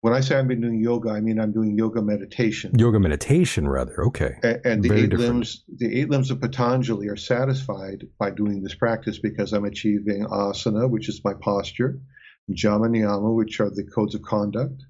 When 0.00 0.12
I 0.12 0.20
say 0.20 0.36
I've 0.36 0.46
been 0.46 0.60
doing 0.60 0.80
yoga, 0.80 1.08
I 1.10 1.20
mean 1.20 1.40
I'm 1.40 1.52
doing 1.52 1.78
yoga 1.78 2.02
meditation. 2.02 2.72
Yoga 2.78 3.00
meditation, 3.00 3.66
rather. 3.66 4.04
Okay. 4.08 4.34
And, 4.42 4.60
and 4.62 4.82
the 4.82 4.88
Very 4.88 5.00
eight 5.02 5.10
different. 5.10 5.32
limbs, 5.32 5.64
the 5.78 5.98
eight 5.98 6.10
limbs 6.10 6.30
of 6.30 6.42
Patanjali 6.42 7.08
are 7.08 7.16
satisfied 7.16 8.04
by 8.18 8.30
doing 8.30 8.62
this 8.62 8.74
practice 8.74 9.18
because 9.18 9.54
I'm 9.54 9.64
achieving 9.64 10.26
asana, 10.26 10.90
which 10.90 11.08
is 11.08 11.22
my 11.24 11.32
posture, 11.40 12.00
yama 12.48 12.88
niyama, 12.88 13.34
which 13.34 13.60
are 13.60 13.70
the 13.70 13.84
codes 13.94 14.14
of 14.14 14.20
conduct, 14.20 14.82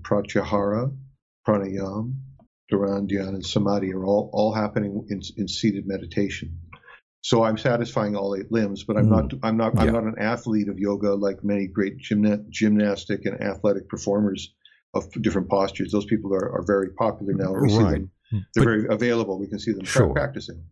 pratyahara, 0.00 0.96
pranayam, 1.46 2.14
dharan, 2.72 3.08
dhyana, 3.08 3.34
and 3.34 3.46
samadhi 3.46 3.92
are 3.92 4.04
all, 4.04 4.30
all 4.32 4.52
happening 4.52 5.06
in, 5.10 5.20
in 5.36 5.48
seated 5.48 5.86
meditation. 5.86 6.58
So 7.22 7.42
I'm 7.42 7.56
satisfying 7.56 8.16
all 8.16 8.36
eight 8.36 8.52
limbs, 8.52 8.84
but 8.84 8.98
I'm 8.98 9.06
mm. 9.06 9.10
not 9.10 9.32
I'm 9.42 9.56
not 9.56 9.78
I'm 9.78 9.92
not 9.92 10.04
an 10.04 10.16
athlete 10.18 10.68
of 10.68 10.78
yoga 10.78 11.14
like 11.14 11.42
many 11.42 11.66
great 11.66 11.98
gymna- 11.98 12.46
gymnastic 12.50 13.24
and 13.24 13.40
athletic 13.40 13.88
performers 13.88 14.54
of 14.92 15.10
different 15.22 15.48
postures. 15.48 15.90
Those 15.90 16.04
people 16.04 16.34
are, 16.34 16.52
are 16.52 16.64
very 16.66 16.90
popular 16.90 17.32
now. 17.32 17.52
We 17.52 17.60
right. 17.60 17.70
see 17.70 17.78
them; 17.78 18.10
they're 18.30 18.42
but, 18.56 18.64
very 18.64 18.86
available. 18.90 19.38
We 19.38 19.48
can 19.48 19.58
see 19.58 19.72
them 19.72 19.86
sure. 19.86 20.12
practicing. 20.12 20.64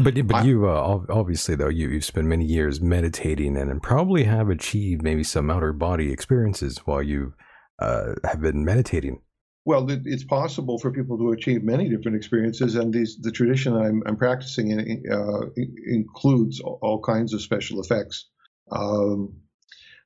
But 0.00 0.26
but 0.26 0.36
I, 0.36 0.42
you 0.42 0.68
uh, 0.68 1.00
obviously 1.08 1.54
though 1.54 1.68
you 1.68 1.88
you've 1.88 2.04
spent 2.04 2.26
many 2.26 2.44
years 2.44 2.80
meditating 2.80 3.56
and, 3.56 3.70
and 3.70 3.82
probably 3.82 4.24
have 4.24 4.48
achieved 4.48 5.02
maybe 5.02 5.24
some 5.24 5.48
outer 5.48 5.72
body 5.72 6.12
experiences 6.12 6.78
while 6.78 7.02
you 7.02 7.34
uh, 7.80 8.14
have 8.24 8.40
been 8.40 8.64
meditating. 8.64 9.20
Well, 9.66 9.86
it's 9.90 10.24
possible 10.24 10.78
for 10.78 10.90
people 10.90 11.18
to 11.18 11.32
achieve 11.32 11.62
many 11.62 11.88
different 11.88 12.16
experiences, 12.16 12.76
and 12.76 12.92
these, 12.92 13.18
the 13.20 13.30
tradition 13.30 13.76
I'm, 13.76 14.02
I'm 14.06 14.16
practicing 14.16 14.70
in, 14.70 15.02
uh, 15.12 15.50
includes 15.86 16.60
all 16.60 17.02
kinds 17.02 17.34
of 17.34 17.42
special 17.42 17.80
effects. 17.80 18.26
Um, 18.72 19.34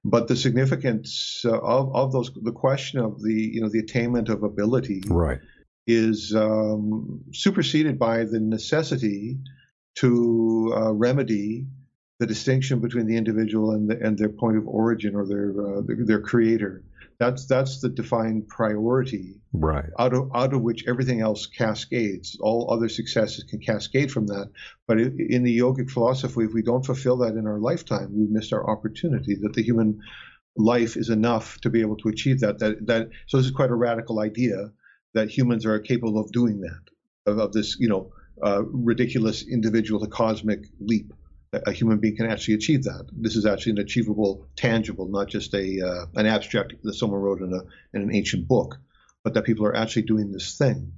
but 0.05 0.29
the 0.29 0.37
significance 0.37 1.45
of, 1.45 1.95
of 1.95 2.13
those, 2.13 2.31
the 2.35 2.53
question 2.53 2.99
of 2.99 3.23
the 3.23 3.33
you 3.33 3.61
know 3.61 3.71
the 3.71 3.79
attainment 3.79 4.29
of 4.29 4.43
ability, 4.43 5.03
right, 5.07 5.39
is 5.87 6.35
um, 6.35 7.23
superseded 7.33 7.99
by 7.99 8.25
the 8.25 8.41
necessity 8.41 9.39
to 9.97 10.75
uh, 10.77 10.93
remedy 10.93 11.67
the 12.19 12.27
distinction 12.27 12.81
between 12.81 13.07
the 13.07 13.17
individual 13.17 13.71
and, 13.71 13.89
the, 13.89 13.99
and 14.01 14.19
their 14.19 14.29
point 14.29 14.57
of 14.57 14.67
origin 14.67 15.15
or 15.15 15.27
their 15.27 15.51
uh, 15.51 15.81
their, 15.87 16.05
their 16.05 16.21
creator. 16.21 16.85
That's 17.25 17.47
that's 17.47 17.81
the 17.81 17.89
defined 17.89 18.49
priority, 18.49 19.41
right? 19.53 19.91
Out 19.99 20.13
of 20.13 20.31
out 20.35 20.53
of 20.53 20.63
which 20.63 20.87
everything 20.87 21.21
else 21.21 21.47
cascades. 21.47 22.37
All 22.41 22.71
other 22.71 22.89
successes 22.89 23.45
can 23.45 23.61
cascade 23.61 24.13
from 24.13 24.27
that. 24.27 24.51
But 24.87 25.01
in 25.01 25.43
the 25.43 25.59
yogic 25.59 25.91
philosophy, 25.91 26.45
if 26.45 26.53
we 26.53 26.63
don't 26.63 26.85
fulfill 26.85 27.17
that 27.19 27.35
in 27.35 27.47
our 27.47 27.59
lifetime, 27.59 28.11
we 28.13 28.27
missed 28.29 28.53
our 28.53 28.69
opportunity. 28.69 29.37
That 29.41 29.55
the 29.55 29.63
human 29.63 30.01
life 30.57 30.97
is 30.97 31.09
enough 31.09 31.59
to 31.63 31.71
be 31.71 31.81
able 31.81 31.97
to 31.99 32.09
achieve 32.09 32.41
that. 32.41 32.59
That 32.59 32.87
that. 32.87 33.09
So 33.27 33.39
this 33.39 33.47
is 33.47 33.53
quite 33.53 33.71
a 33.71 33.75
radical 33.75 34.21
idea 34.21 34.71
that 35.15 35.31
humans 35.31 35.65
are 35.65 35.79
capable 35.79 36.19
of 36.19 36.31
doing 36.31 36.61
that. 36.61 36.83
Of, 37.27 37.39
of 37.39 37.53
this, 37.53 37.77
you 37.79 37.89
know, 37.89 38.13
uh, 38.43 38.65
ridiculous 38.65 39.47
individual 39.47 40.01
to 40.01 40.09
cosmic 40.09 40.67
leap 40.79 41.13
a 41.67 41.73
human 41.73 41.99
being 41.99 42.17
can 42.17 42.31
actually 42.31 42.55
achieve 42.55 42.85
that. 42.85 43.09
This 43.13 43.37
is 43.37 43.47
actually 43.47 43.73
an 43.73 43.79
achievable, 43.79 44.47
tangible, 44.57 45.09
not 45.09 45.29
just 45.29 45.55
a 45.55 45.81
uh, 45.81 46.07
an 46.15 46.27
abstract 46.27 46.75
that 46.83 46.95
someone 46.95 47.21
wrote 47.21 47.41
in 47.41 47.53
a 47.53 47.61
in 47.97 48.03
an 48.03 48.15
ancient 48.15 48.49
book, 48.49 48.77
but 49.23 49.35
that 49.35 49.45
people 49.45 49.67
are 49.67 49.77
actually 49.77 50.03
doing 50.03 50.33
this 50.33 50.57
thing. 50.57 50.93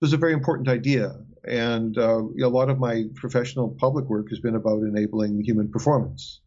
This 0.00 0.08
is 0.08 0.14
a 0.14 0.18
very 0.18 0.32
important 0.32 0.68
idea, 0.68 1.14
and 1.44 1.96
uh, 1.96 2.22
a 2.42 2.48
lot 2.48 2.70
of 2.70 2.78
my 2.78 3.04
professional 3.14 3.76
public 3.78 4.06
work 4.06 4.28
has 4.30 4.40
been 4.40 4.56
about 4.56 4.82
enabling 4.82 5.42
human 5.42 5.70
performance, 5.70 6.40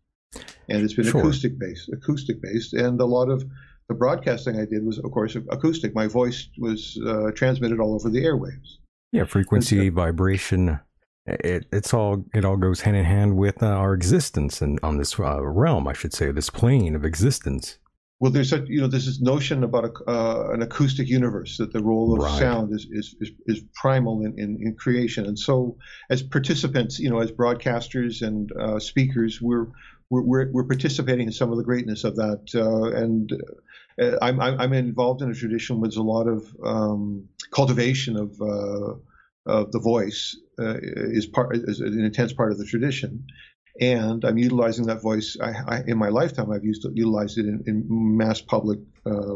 and 0.70 0.84
it's 0.84 0.94
been 0.94 1.06
sure. 1.06 1.22
acoustic 1.22 1.58
based, 1.58 1.90
acoustic 1.90 2.42
based, 2.42 2.74
and 2.74 3.00
a 3.00 3.06
lot 3.06 3.30
of 3.30 3.46
the 3.88 3.94
broadcasting 3.94 4.60
I 4.60 4.66
did 4.66 4.86
was, 4.86 4.98
of 4.98 5.12
course, 5.12 5.36
acoustic. 5.36 5.94
My 5.94 6.08
voice 6.08 6.50
was 6.58 7.00
uh, 7.06 7.32
transmitted 7.32 7.80
all 7.80 7.94
over 7.94 8.10
the 8.10 8.24
airwaves. 8.24 8.78
Yeah, 9.12 9.26
frequency, 9.26 9.90
vibration 9.90 10.80
it, 11.28 11.66
it's 11.72 11.94
all 11.94 12.24
it 12.34 12.46
all 12.46 12.58
goes 12.58 12.82
hand 12.82 12.98
in 12.98 13.06
hand 13.06 13.38
with 13.38 13.64
uh, 13.64 13.68
our 13.68 13.94
existence 13.94 14.62
and 14.62 14.80
on 14.84 14.98
this 14.98 15.20
uh, 15.20 15.42
realm, 15.42 15.88
I 15.88 15.94
should 15.94 16.14
say, 16.14 16.32
this 16.32 16.50
plane 16.50 16.96
of 16.96 17.04
existence. 17.04 17.80
Well, 18.20 18.32
there's 18.32 18.54
a 18.54 18.64
you 18.68 18.80
know 18.80 18.88
there's 18.88 19.08
this 19.08 19.22
notion 19.22 19.64
about 19.64 19.86
a, 19.86 20.10
uh, 20.10 20.50
an 20.54 20.62
acoustic 20.62 21.08
universe 21.10 21.58
that 21.58 21.74
the 21.74 21.84
role 21.84 22.14
of 22.14 22.20
right. 22.20 22.40
sound 22.40 22.74
is, 22.74 22.88
is, 22.90 23.16
is 23.20 23.32
is 23.48 23.64
primal 23.74 24.24
in, 24.24 24.38
in, 24.38 24.58
in 24.62 24.76
creation, 24.76 25.26
and 25.26 25.38
so 25.38 25.78
as 26.10 26.24
participants, 26.24 27.00
you 27.00 27.10
know, 27.10 27.20
as 27.20 27.32
broadcasters 27.32 28.26
and 28.26 28.52
uh, 28.54 28.80
speakers, 28.80 29.42
we're, 29.42 29.68
we're 30.10 30.50
we're 30.52 30.64
participating 30.64 31.28
in 31.28 31.34
some 31.34 31.52
of 31.52 31.58
the 31.58 31.64
greatness 31.64 32.04
of 32.04 32.16
that, 32.16 32.44
uh, 32.56 32.98
and. 32.98 33.32
Uh, 33.34 34.18
I'm, 34.22 34.42
I'm 34.42 34.74
involved 34.74 35.22
in 35.22 35.32
a 35.32 35.34
tradition 35.34 35.80
with 35.80 35.96
a 35.96 36.02
lot 36.02 36.28
of 36.28 36.54
um, 36.62 37.30
cultivation 37.50 38.18
of 38.18 38.42
of 39.46 39.72
the 39.72 39.80
voice 39.80 40.38
uh, 40.60 40.78
is 40.82 41.26
part 41.26 41.56
is 41.56 41.80
an 41.80 42.04
intense 42.04 42.34
part 42.34 42.52
of 42.52 42.58
the 42.58 42.66
tradition, 42.66 43.26
and 43.80 44.24
I'm 44.24 44.38
utilizing 44.38 44.86
that 44.88 45.02
voice. 45.02 45.38
I, 45.42 45.54
I, 45.68 45.84
in 45.88 45.98
my 45.98 46.10
lifetime, 46.10 46.52
I've 46.52 46.64
used 46.64 46.86
utilized 46.94 47.38
it 47.38 47.46
in, 47.46 47.64
in 47.68 47.86
mass 47.90 48.42
public 48.42 48.80
uh, 49.06 49.36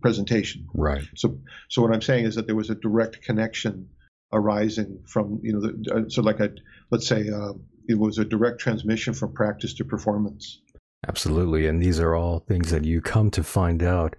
presentation. 0.00 0.66
Right. 0.74 1.04
So, 1.16 1.38
so 1.68 1.82
what 1.82 1.92
I'm 1.92 2.02
saying 2.02 2.26
is 2.26 2.34
that 2.34 2.46
there 2.46 2.56
was 2.56 2.70
a 2.70 2.74
direct 2.74 3.22
connection 3.22 3.88
arising 4.32 5.02
from 5.06 5.40
you 5.42 5.52
know, 5.52 5.60
the, 5.60 5.92
uh, 5.92 6.08
so 6.08 6.22
like 6.22 6.40
a 6.40 6.50
let's 6.90 7.06
say 7.06 7.28
uh, 7.28 7.52
it 7.88 7.98
was 7.98 8.18
a 8.18 8.24
direct 8.24 8.60
transmission 8.60 9.14
from 9.14 9.32
practice 9.32 9.74
to 9.74 9.84
performance. 9.84 10.60
Absolutely, 11.08 11.66
and 11.66 11.82
these 11.82 11.98
are 11.98 12.14
all 12.14 12.40
things 12.40 12.70
that 12.70 12.84
you 12.84 13.00
come 13.00 13.30
to 13.30 13.42
find 13.42 13.82
out 13.82 14.14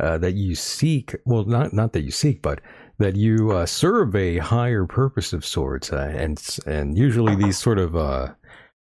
uh, 0.00 0.18
that 0.18 0.34
you 0.34 0.54
seek. 0.54 1.14
Well, 1.24 1.44
not 1.44 1.72
not 1.72 1.92
that 1.92 2.02
you 2.02 2.10
seek, 2.10 2.42
but 2.42 2.60
that 2.98 3.16
you 3.16 3.52
uh, 3.52 3.66
serve 3.66 4.14
a 4.14 4.38
higher 4.38 4.86
purpose 4.86 5.32
of 5.32 5.44
sorts, 5.44 5.92
uh, 5.92 6.12
and 6.16 6.40
and 6.66 6.96
usually 6.96 7.34
these 7.34 7.58
sort 7.58 7.78
of 7.78 7.96
uh, 7.96 8.28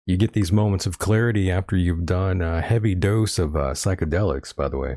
you 0.06 0.16
get 0.16 0.32
these 0.32 0.52
moments 0.52 0.86
of 0.86 0.98
clarity 0.98 1.50
after 1.50 1.76
you've 1.76 2.04
done 2.04 2.42
a 2.42 2.60
heavy 2.60 2.94
dose 2.94 3.38
of 3.38 3.56
uh, 3.56 3.72
psychedelics. 3.72 4.54
By 4.54 4.68
the 4.68 4.78
way, 4.78 4.96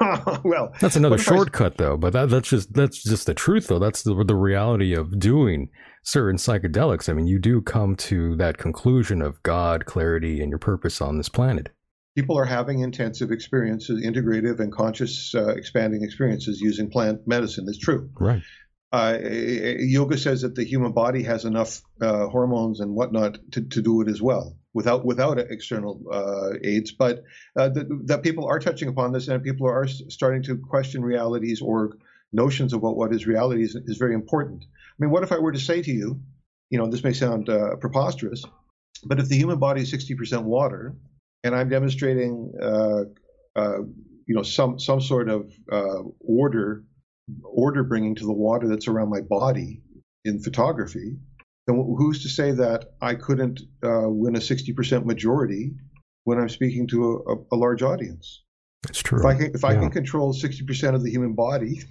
well, 0.44 0.72
that's 0.80 0.96
another 0.96 1.18
shortcut, 1.18 1.72
I... 1.72 1.84
though. 1.84 1.96
But 1.96 2.12
that, 2.12 2.28
that's 2.28 2.48
just 2.48 2.72
that's 2.72 3.02
just 3.02 3.26
the 3.26 3.34
truth, 3.34 3.68
though. 3.68 3.78
That's 3.78 4.02
the, 4.02 4.22
the 4.24 4.34
reality 4.34 4.94
of 4.94 5.18
doing 5.18 5.70
certain 6.02 6.36
psychedelics. 6.36 7.08
I 7.08 7.14
mean, 7.14 7.26
you 7.26 7.38
do 7.38 7.62
come 7.62 7.96
to 7.96 8.36
that 8.36 8.58
conclusion 8.58 9.22
of 9.22 9.42
God, 9.42 9.86
clarity, 9.86 10.40
and 10.40 10.50
your 10.50 10.58
purpose 10.58 11.00
on 11.00 11.16
this 11.16 11.28
planet. 11.28 11.70
People 12.14 12.38
are 12.38 12.44
having 12.44 12.80
intensive 12.80 13.30
experiences, 13.30 14.04
integrative 14.04 14.60
and 14.60 14.72
conscious 14.72 15.34
uh, 15.34 15.48
expanding 15.48 16.04
experiences 16.04 16.60
using 16.60 16.90
plant 16.90 17.26
medicine. 17.26 17.64
It's 17.68 17.78
true. 17.78 18.10
Right. 18.18 18.42
Uh, 18.92 19.18
yoga 19.78 20.18
says 20.18 20.42
that 20.42 20.54
the 20.54 20.64
human 20.64 20.92
body 20.92 21.22
has 21.22 21.46
enough 21.46 21.80
uh, 22.02 22.26
hormones 22.26 22.80
and 22.80 22.94
whatnot 22.94 23.38
to, 23.52 23.62
to 23.62 23.80
do 23.80 24.02
it 24.02 24.08
as 24.08 24.20
well 24.20 24.54
without 24.74 25.04
without 25.04 25.38
external 25.38 26.02
uh, 26.12 26.58
aids. 26.62 26.92
But 26.92 27.24
uh, 27.56 27.70
that 28.04 28.22
people 28.22 28.46
are 28.46 28.58
touching 28.58 28.88
upon 28.88 29.12
this 29.12 29.28
and 29.28 29.42
people 29.42 29.66
are 29.66 29.86
starting 29.86 30.42
to 30.44 30.58
question 30.58 31.02
realities 31.02 31.62
or 31.62 31.96
notions 32.32 32.72
about 32.72 32.96
what 32.96 33.14
is 33.14 33.26
reality 33.26 33.62
is, 33.62 33.74
is 33.74 33.96
very 33.96 34.14
important. 34.14 34.64
I 34.64 34.94
mean, 34.98 35.10
what 35.10 35.22
if 35.22 35.32
I 35.32 35.38
were 35.38 35.52
to 35.52 35.60
say 35.60 35.82
to 35.82 35.90
you, 35.90 36.20
you 36.70 36.78
know, 36.78 36.88
this 36.88 37.04
may 37.04 37.12
sound 37.12 37.48
uh, 37.48 37.76
preposterous, 37.76 38.44
but 39.04 39.18
if 39.18 39.28
the 39.28 39.36
human 39.36 39.58
body 39.58 39.82
is 39.82 39.92
60% 39.92 40.44
water, 40.44 40.94
and 41.44 41.54
I'm 41.54 41.68
demonstrating, 41.68 42.52
uh, 42.60 43.04
you 44.26 44.34
know, 44.34 44.42
some 44.42 44.78
some 44.78 45.00
sort 45.00 45.28
of 45.28 45.52
order 46.20 46.84
order 47.44 47.84
bringing 47.84 48.14
to 48.16 48.24
the 48.24 48.32
water 48.32 48.68
that's 48.68 48.88
around 48.88 49.10
my 49.10 49.20
body 49.20 49.80
in 50.24 50.40
photography, 50.40 51.16
then 51.66 51.76
who's 51.98 52.22
to 52.22 52.28
say 52.28 52.52
that 52.52 52.94
I 53.00 53.14
couldn't 53.14 53.60
uh, 53.82 54.08
win 54.08 54.36
a 54.36 54.40
60% 54.40 55.04
majority 55.04 55.72
when 56.24 56.38
I'm 56.38 56.48
speaking 56.48 56.86
to 56.88 57.24
a, 57.26 57.54
a, 57.54 57.56
large 57.56 57.82
audience? 57.82 58.42
That's 58.82 59.02
true. 59.02 59.20
If 59.20 59.24
I 59.24 59.34
can, 59.34 59.54
if 59.54 59.64
I 59.64 59.74
can 59.74 59.90
control 59.90 60.32
60% 60.32 60.94
of 60.94 61.02
the 61.02 61.10
human 61.10 61.34
body, 61.34 61.82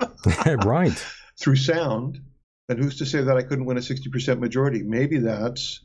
right, 0.64 1.06
through 1.40 1.56
sound, 1.56 2.20
then 2.68 2.78
who's 2.78 2.98
to 2.98 3.06
say 3.06 3.22
that 3.22 3.36
I 3.36 3.42
couldn't 3.42 3.66
win 3.66 3.76
a 3.76 3.80
60% 3.80 4.38
majority? 4.38 4.82
Maybe 4.82 5.18
that's 5.18 5.84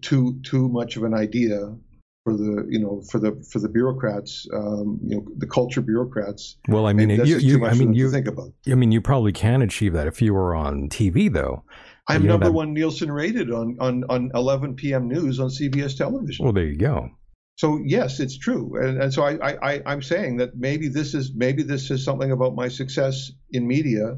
too 0.00 0.40
too 0.44 0.68
much 0.68 0.96
of 0.96 1.02
an 1.02 1.14
idea 1.14 1.76
for 2.24 2.32
the 2.32 2.66
you 2.68 2.80
know 2.80 3.02
for 3.10 3.18
the 3.18 3.32
for 3.50 3.58
the 3.58 3.68
bureaucrats 3.68 4.48
um, 4.54 4.98
you 5.04 5.16
know 5.16 5.24
the 5.36 5.46
culture 5.46 5.82
bureaucrats. 5.82 6.56
Well 6.68 6.86
i 6.86 6.92
mean 6.92 7.10
you, 7.10 7.38
you 7.38 7.64
i 7.66 7.74
mean 7.74 7.94
you 7.94 8.10
think 8.10 8.26
about. 8.26 8.52
I 8.66 8.74
mean 8.74 8.90
you 8.90 9.00
probably 9.00 9.32
can 9.32 9.62
achieve 9.62 9.92
that 9.92 10.06
if 10.06 10.20
you 10.20 10.32
were 10.32 10.54
on 10.54 10.88
tv 10.88 11.32
though. 11.32 11.62
I'm 12.08 12.22
you 12.22 12.28
number 12.28 12.50
one 12.50 12.72
nielsen 12.74 13.12
rated 13.12 13.52
on, 13.52 13.76
on 13.78 14.04
on 14.08 14.30
11 14.34 14.74
p.m 14.74 15.08
news 15.08 15.38
on 15.38 15.48
cbs 15.48 15.96
television. 15.96 16.44
Well 16.44 16.54
there 16.54 16.64
you 16.64 16.78
go. 16.78 17.10
So 17.56 17.78
yes 17.84 18.18
it's 18.20 18.36
true. 18.38 18.82
And, 18.82 19.02
and 19.02 19.12
so 19.12 19.22
I, 19.22 19.74
I 19.74 19.82
i'm 19.84 20.02
saying 20.02 20.38
that 20.38 20.56
maybe 20.56 20.88
this 20.88 21.14
is 21.14 21.32
maybe 21.34 21.62
this 21.62 21.90
is 21.90 22.04
something 22.04 22.32
about 22.32 22.54
my 22.54 22.68
success 22.68 23.30
in 23.50 23.66
media 23.66 24.16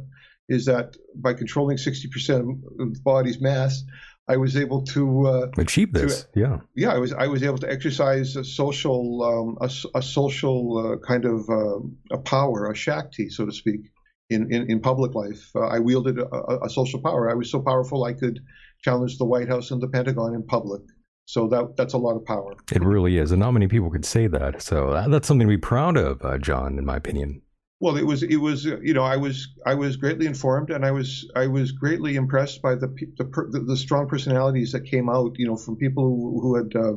is 0.49 0.67
that 0.67 0.97
by 1.17 1.35
controlling 1.35 1.77
60% 1.77 2.61
of 2.79 2.95
the 2.95 3.01
body's 3.03 3.41
mass 3.41 3.83
I 4.29 4.37
was 4.37 4.57
able 4.57 4.83
to 4.83 5.27
uh, 5.27 5.47
achieve 5.57 5.93
this. 5.93 6.25
To, 6.25 6.41
yeah, 6.41 6.59
yeah. 6.75 6.93
I 6.93 6.99
was 6.99 7.13
I 7.13 7.29
was 7.29 7.43
able 7.43 7.59
to 7.59 7.71
exercise 7.71 8.35
a 8.35 8.45
social 8.45 9.23
um, 9.23 9.59
a, 9.61 9.99
a, 9.99 10.03
social 10.03 10.79
uh, 10.79 11.07
kind 11.07 11.25
of 11.25 11.49
uh, 11.49 11.79
a 12.11 12.19
power, 12.19 12.71
a 12.71 12.75
shakti, 12.75 13.29
so 13.29 13.47
to 13.47 13.53
speak, 13.53 13.93
in 14.29 14.53
in, 14.53 14.69
in 14.69 14.81
public 14.81 15.15
life. 15.15 15.51
Uh, 15.55 15.69
I 15.69 15.79
wielded 15.79 16.19
a, 16.19 16.65
a, 16.65 16.69
social 16.69 17.01
power. 17.01 17.31
I 17.31 17.35
was 17.35 17.51
so 17.51 17.61
powerful 17.61 18.03
I 18.03 18.15
could 18.15 18.41
challenge 18.83 19.19
the 19.19 19.25
White 19.25 19.49
House 19.49 19.71
and 19.71 19.81
the 19.81 19.89
Pentagon 19.89 20.35
in 20.35 20.43
public. 20.43 20.83
So 21.27 21.49
that 21.49 21.77
that's 21.77 21.95
a 21.95 21.99
lot 21.99 22.17
of 22.17 22.25
power. 22.25 22.55
It 22.73 22.83
really 22.83 23.19
is, 23.19 23.31
and 23.31 23.41
not 23.41 23.53
many 23.53 23.69
people 23.69 23.91
could 23.91 24.05
say 24.05 24.27
that. 24.27 24.61
So 24.61 24.93
that, 24.93 25.11
that's 25.11 25.29
something 25.29 25.47
to 25.47 25.53
be 25.53 25.59
proud 25.59 25.97
of, 25.97 26.25
uh, 26.25 26.39
Jon, 26.39 26.79
in 26.79 26.85
my 26.85 26.97
opinion. 26.97 27.43
Well, 27.79 27.97
it 27.99 28.05
was 28.05 28.23
it 28.23 28.37
was 28.37 28.65
you 28.65 28.95
know 28.95 29.03
I 29.03 29.17
was 29.17 29.49
I 29.67 29.75
was 29.75 29.97
greatly 29.97 30.27
informed 30.27 30.71
and 30.71 30.85
I 30.85 30.93
was 30.93 31.31
I 31.37 31.47
was 31.47 31.73
greatly 31.73 32.17
impressed 32.17 32.63
by 32.63 32.75
the 32.75 32.89
the, 33.19 33.65
the 33.67 33.77
strong 33.77 34.09
personalities 34.09 34.73
that 34.73 34.87
came 34.87 35.11
out 35.11 35.39
you 35.39 35.47
know 35.47 35.57
from 35.57 35.77
people 35.77 36.05
who, 36.05 36.41
who 36.41 36.57
had 36.57 36.75
uh, 36.75 36.97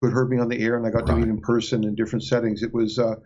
who 0.00 0.06
had 0.06 0.12
heard 0.12 0.30
me 0.30 0.38
on 0.38 0.48
the 0.48 0.60
air 0.60 0.76
and 0.76 0.86
I 0.86 0.90
got 0.90 1.08
right. 1.08 1.14
to 1.14 1.16
meet 1.16 1.28
in 1.28 1.40
person 1.40 1.82
in 1.82 1.96
different 1.96 2.22
settings. 2.22 2.62
It 2.62 2.72
was 2.72 2.98
uh, 2.98 3.16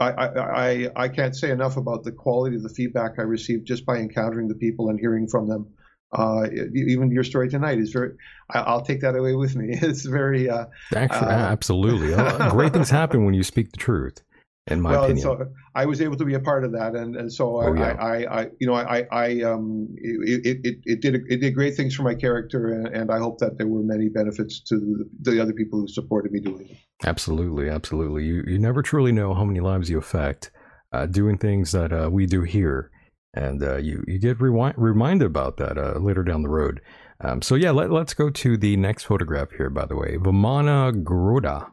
I, 0.00 0.10
I 0.10 0.90
I 0.96 1.08
can't 1.08 1.36
say 1.36 1.50
enough 1.50 1.76
about 1.76 2.04
the 2.04 2.12
quality 2.12 2.56
of 2.56 2.62
the 2.62 2.70
feedback 2.70 3.18
I 3.18 3.22
received 3.22 3.66
just 3.66 3.84
by 3.84 3.98
encountering 3.98 4.48
the 4.48 4.54
people 4.54 4.88
and 4.88 4.98
hearing 4.98 5.28
from 5.28 5.48
them. 5.48 5.74
Uh, 6.10 6.48
even 6.74 7.10
your 7.10 7.24
story 7.24 7.50
tonight 7.50 7.78
is 7.78 7.90
very. 7.90 8.12
I, 8.48 8.72
will 8.72 8.80
take 8.80 9.02
that 9.02 9.14
away 9.14 9.34
with 9.34 9.54
me. 9.54 9.76
It's 9.82 10.06
very. 10.06 10.48
Uh, 10.48 10.64
Actually, 10.96 11.26
uh, 11.26 11.52
absolutely. 11.52 12.48
Great 12.50 12.72
things 12.72 12.88
happen 12.88 13.26
when 13.26 13.34
you 13.34 13.42
speak 13.42 13.72
the 13.72 13.76
truth 13.76 14.22
in 14.70 14.80
my 14.80 14.92
well, 14.92 15.04
opinion. 15.04 15.22
So 15.22 15.46
I 15.74 15.86
was 15.86 16.00
able 16.00 16.16
to 16.16 16.24
be 16.24 16.34
a 16.34 16.40
part 16.40 16.64
of 16.64 16.72
that, 16.72 16.94
and 16.94 17.16
and 17.16 17.32
so 17.32 17.56
oh, 17.56 17.74
I, 17.74 17.78
yeah. 17.78 17.92
I, 17.92 18.40
I, 18.40 18.46
you 18.58 18.66
know, 18.66 18.74
I, 18.74 19.06
I, 19.10 19.42
um, 19.42 19.88
it, 19.96 20.58
it, 20.64 20.76
it 20.84 21.00
did 21.00 21.14
it 21.28 21.40
did 21.40 21.54
great 21.54 21.74
things 21.74 21.94
for 21.94 22.02
my 22.02 22.14
character, 22.14 22.72
and, 22.72 22.86
and 22.88 23.10
I 23.10 23.18
hope 23.18 23.38
that 23.38 23.58
there 23.58 23.66
were 23.66 23.82
many 23.82 24.08
benefits 24.08 24.60
to 24.68 25.04
the 25.22 25.40
other 25.40 25.52
people 25.52 25.80
who 25.80 25.88
supported 25.88 26.32
me 26.32 26.40
doing 26.40 26.68
it. 26.68 26.76
Absolutely, 27.04 27.68
absolutely. 27.68 28.24
You 28.24 28.44
you 28.46 28.58
never 28.58 28.82
truly 28.82 29.12
know 29.12 29.34
how 29.34 29.44
many 29.44 29.60
lives 29.60 29.90
you 29.90 29.98
affect 29.98 30.50
uh, 30.92 31.06
doing 31.06 31.38
things 31.38 31.72
that 31.72 31.92
uh, 31.92 32.08
we 32.10 32.26
do 32.26 32.42
here, 32.42 32.90
and 33.34 33.62
uh, 33.62 33.76
you 33.76 34.04
you 34.06 34.18
get 34.18 34.38
rewi- 34.38 34.74
reminded 34.76 35.26
about 35.26 35.56
that 35.58 35.78
uh, 35.78 35.98
later 35.98 36.22
down 36.22 36.42
the 36.42 36.48
road. 36.48 36.80
Um, 37.20 37.42
so 37.42 37.56
yeah, 37.56 37.72
let, 37.72 37.90
let's 37.90 38.14
go 38.14 38.30
to 38.30 38.56
the 38.56 38.76
next 38.76 39.04
photograph 39.04 39.50
here. 39.56 39.70
By 39.70 39.86
the 39.86 39.96
way, 39.96 40.16
Vamana 40.16 41.02
Garuda. 41.02 41.72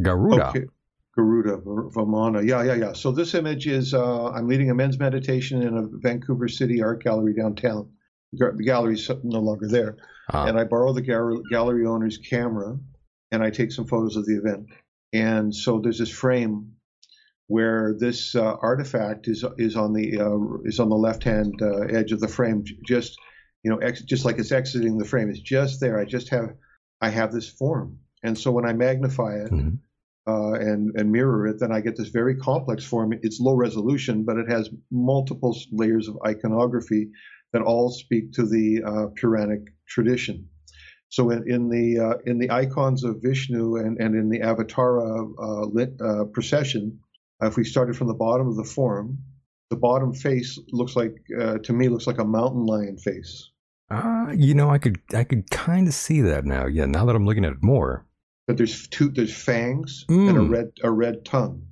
Garuda. 0.00 0.48
Okay. 0.48 0.64
Garuda, 1.20 1.58
Vamana. 1.58 2.46
Yeah, 2.46 2.62
yeah, 2.62 2.74
yeah. 2.74 2.92
So 2.94 3.12
this 3.12 3.34
image 3.34 3.66
is 3.66 3.92
uh, 3.92 4.30
I'm 4.30 4.48
leading 4.48 4.70
a 4.70 4.74
men's 4.74 4.98
meditation 4.98 5.62
in 5.62 5.76
a 5.76 5.82
Vancouver 5.86 6.48
City 6.48 6.82
art 6.82 7.04
gallery 7.04 7.34
downtown. 7.34 7.90
The 8.32 8.52
gallery's 8.64 9.10
no 9.22 9.40
longer 9.40 9.68
there. 9.68 9.96
Ah. 10.32 10.46
And 10.46 10.58
I 10.58 10.64
borrow 10.64 10.92
the 10.92 11.02
gallery 11.02 11.86
owner's 11.86 12.16
camera 12.16 12.78
and 13.32 13.42
I 13.42 13.50
take 13.50 13.72
some 13.72 13.86
photos 13.86 14.16
of 14.16 14.24
the 14.24 14.36
event. 14.36 14.68
And 15.12 15.54
so 15.54 15.80
there's 15.80 15.98
this 15.98 16.10
frame 16.10 16.72
where 17.48 17.94
this 17.98 18.34
uh, 18.34 18.54
artifact 18.62 19.28
is 19.28 19.44
is 19.58 19.76
on 19.76 19.92
the 19.92 20.20
uh, 20.20 20.62
is 20.64 20.80
on 20.80 20.88
the 20.88 20.96
left 20.96 21.24
hand 21.24 21.60
uh, 21.60 21.80
edge 21.80 22.12
of 22.12 22.20
the 22.20 22.28
frame, 22.28 22.64
just 22.86 23.18
you 23.62 23.70
know, 23.70 23.78
ex- 23.78 24.02
just 24.02 24.24
like 24.24 24.38
it's 24.38 24.52
exiting 24.52 24.96
the 24.96 25.04
frame. 25.04 25.28
It's 25.28 25.40
just 25.40 25.80
there. 25.80 25.98
I 25.98 26.04
just 26.04 26.30
have 26.30 26.54
I 27.00 27.10
have 27.10 27.32
this 27.32 27.48
form, 27.48 27.98
and 28.22 28.38
so 28.38 28.52
when 28.52 28.64
I 28.64 28.72
magnify 28.72 29.34
it, 29.34 29.50
mm-hmm 29.50 29.74
uh, 30.30 30.52
and, 30.52 30.92
and 30.96 31.10
mirror 31.10 31.46
it, 31.48 31.58
then 31.60 31.72
I 31.72 31.80
get 31.80 31.96
this 31.96 32.08
very 32.08 32.36
complex 32.36 32.84
form. 32.84 33.12
It's 33.22 33.40
low 33.40 33.54
resolution, 33.54 34.24
but 34.24 34.36
it 34.36 34.48
has 34.48 34.70
multiple 34.90 35.56
layers 35.72 36.08
of 36.08 36.18
iconography 36.26 37.10
that 37.52 37.62
all 37.62 37.90
speak 37.90 38.32
to 38.32 38.46
the 38.46 38.82
uh, 38.86 39.06
Puranic 39.16 39.62
tradition. 39.88 40.48
So 41.08 41.30
in, 41.30 41.50
in 41.50 41.68
the 41.68 41.98
uh, 41.98 42.14
in 42.24 42.38
the 42.38 42.50
icons 42.52 43.02
of 43.02 43.20
Vishnu 43.20 43.76
and, 43.76 43.98
and 43.98 44.14
in 44.14 44.28
the 44.28 44.40
Avatara 44.40 45.32
uh, 45.36 45.66
lit, 45.66 46.00
uh, 46.00 46.24
procession, 46.26 47.00
uh, 47.42 47.48
if 47.48 47.56
we 47.56 47.64
started 47.64 47.96
from 47.96 48.06
the 48.06 48.14
bottom 48.14 48.46
of 48.46 48.54
the 48.54 48.64
form, 48.64 49.18
the 49.70 49.76
bottom 49.76 50.14
face 50.14 50.56
looks 50.70 50.94
like 50.94 51.16
to 51.64 51.72
me 51.72 51.88
looks 51.88 52.06
like 52.06 52.18
a 52.18 52.24
mountain 52.24 52.64
lion 52.64 52.96
face. 52.96 53.50
Uh, 53.90 54.32
you 54.36 54.54
know, 54.54 54.70
I 54.70 54.78
could 54.78 55.00
I 55.12 55.24
could 55.24 55.50
kind 55.50 55.88
of 55.88 55.94
see 55.94 56.20
that 56.20 56.44
now. 56.44 56.66
Yeah, 56.66 56.86
now 56.86 57.04
that 57.06 57.16
I'm 57.16 57.26
looking 57.26 57.44
at 57.44 57.52
it 57.52 57.62
more 57.62 58.06
but 58.50 58.56
there's 58.56 58.88
two 58.88 59.10
there's 59.10 59.32
fangs 59.32 60.04
mm. 60.10 60.28
and 60.28 60.36
a 60.36 60.40
hmm. 60.40 60.50
red 60.50 60.72
a 60.82 60.90
red 60.90 61.24
tongue. 61.24 61.62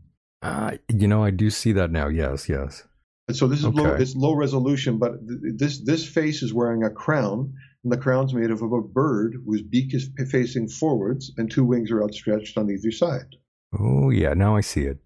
Uh, 0.42 0.76
you 0.88 1.08
know, 1.08 1.24
I 1.24 1.32
do 1.32 1.50
see 1.50 1.72
that 1.72 1.90
now. 1.90 2.06
Yes, 2.06 2.48
yes. 2.48 2.84
And 3.26 3.36
so 3.36 3.48
this 3.48 3.58
is 3.58 3.64
okay. 3.64 3.80
low 3.80 3.94
it's 3.94 4.14
low 4.14 4.34
resolution, 4.34 4.98
but 4.98 5.14
th- 5.26 5.54
this 5.56 5.84
this 5.84 6.06
face 6.06 6.40
is 6.40 6.54
wearing 6.54 6.84
a 6.84 6.90
crown, 6.90 7.52
and 7.82 7.92
the 7.92 7.96
crown's 7.96 8.32
made 8.32 8.52
of 8.52 8.62
a 8.62 8.80
bird 8.80 9.34
whose 9.44 9.62
beak 9.62 9.92
is 9.92 10.08
facing 10.30 10.68
forwards 10.68 11.32
and 11.36 11.50
two 11.50 11.64
wings 11.64 11.90
are 11.90 12.00
outstretched 12.00 12.56
on 12.56 12.70
either 12.70 12.92
side. 12.92 13.34
Oh 13.76 14.10
yeah, 14.10 14.34
now 14.34 14.54
I 14.54 14.60
see 14.60 14.82
it. 14.82 14.98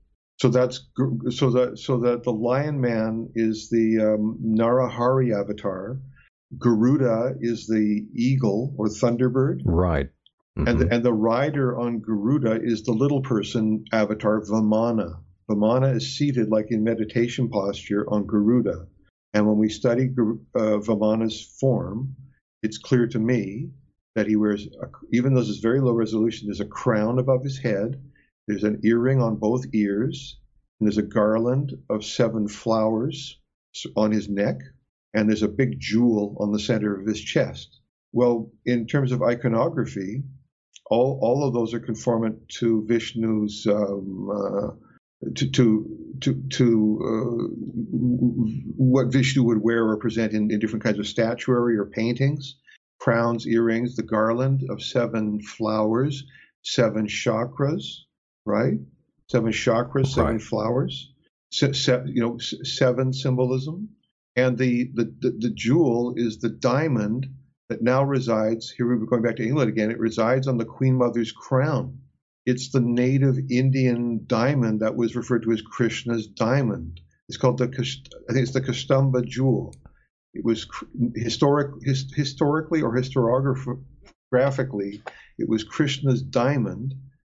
So 0.42 0.50
that's 0.50 0.90
so 1.30 1.52
that 1.52 1.78
so 1.78 2.00
that 2.00 2.24
the 2.24 2.32
lion 2.32 2.82
man 2.82 3.30
is 3.34 3.70
the 3.70 4.12
um, 4.12 4.38
Narahari 4.44 5.34
avatar. 5.34 5.98
Garuda 6.58 7.36
is 7.40 7.66
the 7.66 8.06
eagle 8.14 8.74
or 8.76 8.88
thunderbird. 8.88 9.62
Right. 9.64 10.10
Mm-hmm. 10.58 10.68
And, 10.68 10.78
the, 10.78 10.94
and 10.94 11.04
the 11.04 11.12
rider 11.12 11.78
on 11.78 12.00
Garuda 12.00 12.60
is 12.62 12.82
the 12.82 12.92
little 12.92 13.22
person 13.22 13.84
avatar 13.92 14.42
Vamana. 14.42 15.16
Vamana 15.50 15.96
is 15.96 16.16
seated 16.16 16.50
like 16.50 16.66
in 16.70 16.84
meditation 16.84 17.48
posture 17.48 18.04
on 18.08 18.26
Garuda. 18.26 18.86
And 19.34 19.46
when 19.46 19.56
we 19.56 19.70
study 19.70 20.10
uh, 20.54 20.78
Vamana's 20.78 21.56
form, 21.58 22.16
it's 22.62 22.76
clear 22.78 23.06
to 23.08 23.18
me 23.18 23.70
that 24.14 24.26
he 24.26 24.36
wears, 24.36 24.66
a, 24.66 24.86
even 25.10 25.32
though 25.32 25.40
this 25.40 25.48
is 25.48 25.60
very 25.60 25.80
low 25.80 25.92
resolution, 25.92 26.48
there's 26.48 26.60
a 26.60 26.66
crown 26.66 27.18
above 27.18 27.42
his 27.42 27.58
head, 27.58 28.02
there's 28.46 28.64
an 28.64 28.80
earring 28.84 29.22
on 29.22 29.36
both 29.36 29.64
ears, 29.72 30.38
and 30.78 30.86
there's 30.86 30.98
a 30.98 31.02
garland 31.02 31.72
of 31.88 32.04
seven 32.04 32.46
flowers 32.46 33.40
on 33.96 34.10
his 34.10 34.28
neck, 34.28 34.58
and 35.14 35.28
there's 35.28 35.42
a 35.42 35.48
big 35.48 35.80
jewel 35.80 36.36
on 36.40 36.52
the 36.52 36.58
center 36.58 36.94
of 36.94 37.06
his 37.06 37.20
chest. 37.20 37.80
Well, 38.12 38.50
in 38.66 38.86
terms 38.86 39.12
of 39.12 39.22
iconography, 39.22 40.24
all, 40.86 41.18
all 41.22 41.46
of 41.46 41.54
those 41.54 41.74
are 41.74 41.80
conformant 41.80 42.48
to 42.60 42.84
Vishnu's 42.86 43.66
um, 43.66 44.28
uh, 44.30 44.70
to, 45.34 45.50
to 45.50 45.98
to 46.20 46.42
to 46.50 46.98
uh, 47.02 47.44
what 48.76 49.12
Vishnu 49.12 49.42
would 49.44 49.62
wear 49.62 49.86
or 49.88 49.96
present 49.96 50.32
in, 50.32 50.50
in 50.50 50.58
different 50.58 50.84
kinds 50.84 50.98
of 50.98 51.06
statuary 51.06 51.76
or 51.76 51.86
paintings, 51.86 52.56
crowns, 53.00 53.46
earrings, 53.46 53.96
the 53.96 54.02
garland 54.02 54.62
of 54.68 54.82
seven 54.82 55.40
flowers, 55.40 56.24
seven 56.62 57.06
chakras, 57.06 57.84
right? 58.44 58.78
Seven 59.30 59.52
chakras, 59.52 60.08
seven 60.08 60.32
right. 60.32 60.42
flowers, 60.42 61.12
se- 61.50 61.72
se- 61.72 62.02
you 62.06 62.20
know, 62.20 62.38
seven 62.38 63.12
symbolism, 63.12 63.88
and 64.36 64.58
the, 64.58 64.90
the 64.94 65.04
the 65.20 65.30
the 65.38 65.50
jewel 65.50 66.14
is 66.16 66.38
the 66.38 66.50
diamond 66.50 67.28
that 67.72 67.82
now 67.82 68.04
resides. 68.04 68.70
Here 68.70 68.86
we're 68.86 69.04
going 69.06 69.22
back 69.22 69.36
to 69.36 69.44
England 69.44 69.70
again. 69.70 69.90
It 69.90 69.98
resides 69.98 70.46
on 70.46 70.58
the 70.58 70.64
Queen 70.64 70.96
Mother's 70.96 71.32
crown 71.32 71.98
it's 72.44 72.70
the 72.70 72.80
native 72.80 73.38
Indian 73.50 74.24
diamond 74.26 74.80
that 74.80 74.96
was 74.96 75.14
referred 75.14 75.44
to 75.44 75.52
as 75.52 75.62
Krishna's 75.62 76.26
diamond. 76.26 77.00
It's 77.28 77.38
called 77.38 77.58
the 77.58 77.66
I 77.66 78.32
think 78.32 78.42
it's 78.42 78.52
the 78.52 78.60
Kaustubha 78.60 79.24
jewel. 79.24 79.74
It 80.34 80.44
was 80.44 80.66
historic 81.14 81.70
his, 81.82 82.12
historically 82.14 82.82
or 82.82 82.92
historiographically 82.94 85.02
it 85.38 85.48
was 85.48 85.64
Krishna's 85.64 86.22
diamond, 86.22 86.94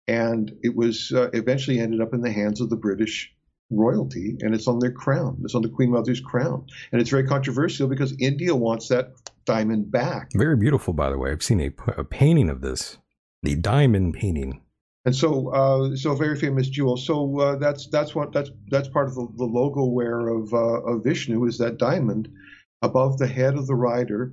and 0.06 0.52
it 0.62 0.76
was 0.76 1.12
uh, 1.12 1.30
eventually 1.32 1.80
ended 1.80 2.00
up 2.00 2.14
in 2.14 2.20
the 2.20 2.32
hands 2.32 2.60
of 2.60 2.70
the 2.70 2.76
British 2.76 3.34
royalty, 3.70 4.36
and 4.40 4.54
it's 4.54 4.68
on 4.68 4.78
their 4.78 4.92
crown. 4.92 5.40
It's 5.42 5.54
on 5.54 5.62
the 5.62 5.68
Queen 5.68 5.90
Mother's 5.90 6.20
crown, 6.20 6.66
and 6.92 7.00
it's 7.00 7.10
very 7.10 7.26
controversial 7.26 7.88
because 7.88 8.14
India 8.18 8.54
wants 8.54 8.88
that 8.88 9.14
diamond 9.44 9.90
back. 9.90 10.30
Very 10.34 10.56
beautiful, 10.56 10.94
by 10.94 11.10
the 11.10 11.18
way. 11.18 11.30
I've 11.30 11.42
seen 11.42 11.60
a, 11.60 11.70
a 11.98 12.04
painting 12.04 12.48
of 12.48 12.60
this, 12.60 12.98
the 13.42 13.54
diamond 13.54 14.14
painting 14.14 14.62
and 15.04 15.14
so 15.14 15.48
uh, 15.48 15.96
so 15.96 16.14
very 16.14 16.38
famous 16.38 16.68
jewel. 16.68 16.96
So 16.96 17.38
uh, 17.40 17.56
that's 17.56 17.88
that's 17.88 18.14
what 18.14 18.32
that's 18.32 18.50
that's 18.68 18.88
part 18.88 19.08
of 19.08 19.14
the, 19.14 19.26
the 19.36 19.44
logo 19.44 19.84
wear 19.84 20.28
of 20.28 20.52
uh, 20.52 20.82
of 20.82 21.04
Vishnu 21.04 21.44
is 21.46 21.58
that 21.58 21.78
diamond 21.78 22.28
above 22.82 23.18
the 23.18 23.26
head 23.26 23.54
of 23.54 23.66
the 23.66 23.74
rider 23.74 24.32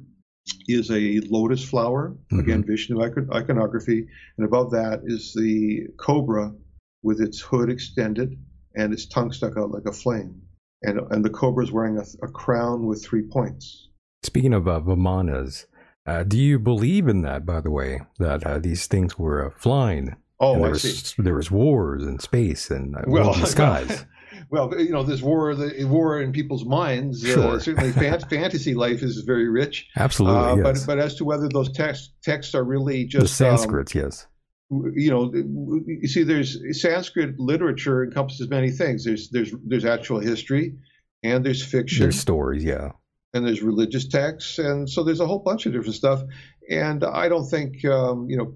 is 0.67 0.89
a 0.91 1.21
lotus 1.29 1.63
flower 1.63 2.15
mm-hmm. 2.31 2.39
again 2.39 2.63
Vishnu 2.63 3.01
iconography, 3.01 4.07
and 4.37 4.45
above 4.45 4.71
that 4.71 5.01
is 5.05 5.33
the 5.33 5.87
cobra 5.97 6.53
with 7.01 7.19
its 7.19 7.39
hood 7.39 7.69
extended 7.69 8.37
and 8.75 8.93
its 8.93 9.07
tongue 9.07 9.31
stuck 9.31 9.57
out 9.57 9.71
like 9.71 9.85
a 9.87 9.91
flame, 9.91 10.41
and 10.83 10.99
and 11.09 11.25
the 11.25 11.31
cobra 11.31 11.63
is 11.63 11.71
wearing 11.71 11.97
a, 11.97 12.25
a 12.25 12.29
crown 12.29 12.85
with 12.85 13.03
three 13.03 13.23
points. 13.23 13.88
Speaking 14.23 14.53
of 14.53 14.67
uh, 14.67 14.79
Vimanas, 14.81 15.65
uh, 16.05 16.23
do 16.23 16.37
you 16.37 16.59
believe 16.59 17.07
in 17.07 17.21
that? 17.21 17.45
By 17.45 17.61
the 17.61 17.71
way, 17.71 18.01
that 18.17 18.45
uh, 18.45 18.59
these 18.59 18.87
things 18.87 19.17
were 19.17 19.53
flying 19.57 20.15
Oh, 20.39 20.55
there 20.55 20.67
I 20.67 20.69
was, 20.69 20.81
see. 20.81 21.21
There 21.21 21.35
was 21.35 21.51
wars 21.51 22.03
in 22.03 22.19
space 22.19 22.71
and 22.71 22.95
uh, 22.95 23.01
well, 23.07 23.33
in 23.33 23.41
the 23.41 23.47
skies. 23.47 24.05
well, 24.49 24.73
you 24.79 24.91
know, 24.91 25.03
this 25.03 25.21
war, 25.21 25.53
the 25.53 25.83
war 25.83 26.21
in 26.21 26.31
people's 26.31 26.65
minds. 26.65 27.23
Uh, 27.23 27.27
sure. 27.27 27.47
Uh, 27.55 27.59
certainly, 27.59 27.91
fan- 27.91 28.19
fantasy 28.29 28.73
life 28.73 29.03
is 29.03 29.17
very 29.19 29.49
rich. 29.49 29.87
Absolutely, 29.97 30.39
uh, 30.39 30.55
yes. 30.55 30.85
But 30.85 30.95
but 30.95 30.99
as 31.03 31.15
to 31.15 31.25
whether 31.25 31.49
those 31.49 31.71
texts 31.71 32.13
texts 32.23 32.55
are 32.55 32.63
really 32.63 33.05
just 33.05 33.23
the 33.23 33.27
Sanskrit, 33.27 33.95
um, 33.95 34.01
yes. 34.03 34.27
You 34.71 35.09
know, 35.09 35.31
you 35.33 36.07
see, 36.07 36.21
there's 36.23 36.57
Sanskrit 36.79 37.39
literature 37.39 38.03
encompasses 38.03 38.47
many 38.49 38.69
things. 38.69 39.03
There's 39.03 39.29
there's 39.31 39.53
there's 39.65 39.85
actual 39.85 40.19
history, 40.19 40.75
and 41.23 41.43
there's 41.43 41.63
fiction. 41.63 42.03
There's 42.03 42.19
stories, 42.19 42.63
yeah. 42.63 42.91
And 43.33 43.45
there's 43.45 43.61
religious 43.61 44.07
texts, 44.07 44.57
and 44.57 44.89
so 44.89 45.03
there's 45.03 45.19
a 45.19 45.27
whole 45.27 45.39
bunch 45.39 45.67
of 45.67 45.73
different 45.73 45.95
stuff. 45.95 46.23
And 46.67 47.03
I 47.03 47.29
don't 47.29 47.47
think 47.47 47.85
um, 47.85 48.27
you 48.27 48.37
know 48.37 48.53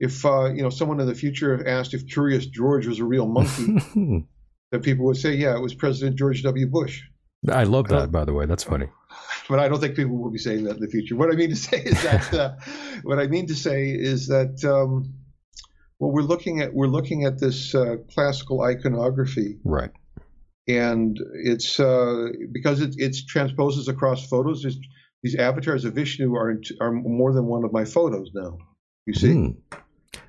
if 0.00 0.24
uh, 0.24 0.46
you 0.46 0.62
know 0.62 0.70
someone 0.70 1.00
in 1.00 1.06
the 1.06 1.14
future 1.14 1.66
asked 1.68 1.94
if 1.94 2.06
Curious 2.08 2.46
George 2.46 2.86
was 2.86 3.00
a 3.00 3.04
real 3.04 3.26
monkey, 3.26 4.26
that 4.70 4.82
people 4.82 5.06
would 5.06 5.16
say, 5.16 5.34
yeah, 5.34 5.56
it 5.56 5.60
was 5.60 5.74
President 5.74 6.16
George 6.16 6.42
W. 6.42 6.66
Bush. 6.66 7.02
I 7.50 7.64
love 7.64 7.88
that, 7.88 8.10
by 8.10 8.24
the 8.24 8.32
way. 8.32 8.46
That's 8.46 8.64
funny. 8.64 8.88
But 9.48 9.58
I 9.58 9.68
don't 9.68 9.78
think 9.78 9.96
people 9.96 10.16
will 10.16 10.30
be 10.30 10.38
saying 10.38 10.64
that 10.64 10.76
in 10.76 10.80
the 10.80 10.88
future. 10.88 11.16
What 11.16 11.30
I 11.30 11.36
mean 11.36 11.50
to 11.50 11.56
say 11.56 11.78
is 11.78 12.02
that 12.02 12.34
uh, 12.34 12.54
what 13.02 13.18
I 13.18 13.26
mean 13.26 13.46
to 13.48 13.54
say 13.54 13.90
is 13.90 14.28
that 14.28 14.64
um, 14.64 15.14
well, 15.98 16.10
we're 16.10 16.22
looking 16.22 16.60
at 16.60 16.74
we're 16.74 16.86
looking 16.86 17.24
at 17.24 17.38
this 17.38 17.74
uh, 17.74 17.96
classical 18.12 18.62
iconography, 18.62 19.58
right? 19.64 19.90
And 20.66 21.18
it's 21.34 21.78
uh, 21.78 22.28
because 22.52 22.80
it 22.80 22.94
it 22.98 23.16
transposes 23.28 23.88
across 23.88 24.26
photos. 24.26 24.64
these 25.22 25.34
avatars 25.34 25.84
of 25.84 25.94
Vishnu 25.94 26.34
are 26.34 26.60
are 26.80 26.92
more 26.92 27.32
than 27.32 27.46
one 27.46 27.64
of 27.64 27.72
my 27.72 27.84
photos 27.84 28.30
now. 28.34 28.58
You 29.06 29.14
see. 29.14 29.28
Mm. 29.28 29.56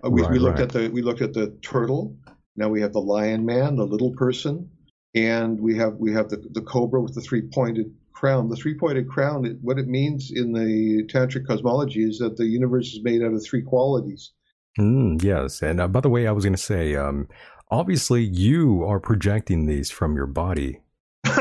Uh, 0.04 0.10
we, 0.10 0.22
right, 0.22 0.32
we 0.32 0.40
looked 0.40 0.60
right. 0.60 0.68
at 0.68 0.74
the 0.74 0.90
we 0.90 1.02
looked 1.02 1.22
at 1.22 1.34
the 1.34 1.58
turtle. 1.62 2.18
Now 2.56 2.70
we 2.70 2.82
have 2.82 2.94
the 2.94 3.02
lion 3.02 3.46
man, 3.46 3.76
the 3.76 3.86
little 3.86 4.12
person, 4.12 4.70
and 5.14 5.60
we 5.60 5.78
have 5.78 5.96
we 5.96 6.14
have 6.14 6.30
the, 6.30 6.44
the 6.52 6.62
cobra 6.62 7.02
with 7.02 7.16
the 7.16 7.22
three 7.22 7.42
pointed 7.42 7.94
crown. 8.14 8.50
The 8.50 8.56
three 8.56 8.78
pointed 8.78 9.10
crown, 9.10 9.46
it, 9.46 9.58
what 9.62 9.78
it 9.78 9.88
means 9.88 10.32
in 10.34 10.54
the 10.54 11.04
tantric 11.08 11.46
cosmology 11.48 12.04
is 12.04 12.20
that 12.20 12.38
the 12.38 12.46
universe 12.46 12.88
is 12.94 13.04
made 13.04 13.22
out 13.22 13.34
of 13.34 13.44
three 13.46 13.62
qualities. 13.62 14.32
Mm, 14.80 15.22
yes, 15.24 15.62
and 15.62 15.80
uh, 15.80 15.88
by 15.88 16.02
the 16.02 16.10
way, 16.10 16.28
I 16.28 16.32
was 16.32 16.44
going 16.44 16.56
to 16.56 16.62
say, 16.62 16.96
um, 16.96 17.30
obviously, 17.70 18.24
you 18.24 18.84
are 18.84 19.00
projecting 19.00 19.66
these 19.66 19.92
from 19.92 20.16
your 20.16 20.28
body. 20.28 20.82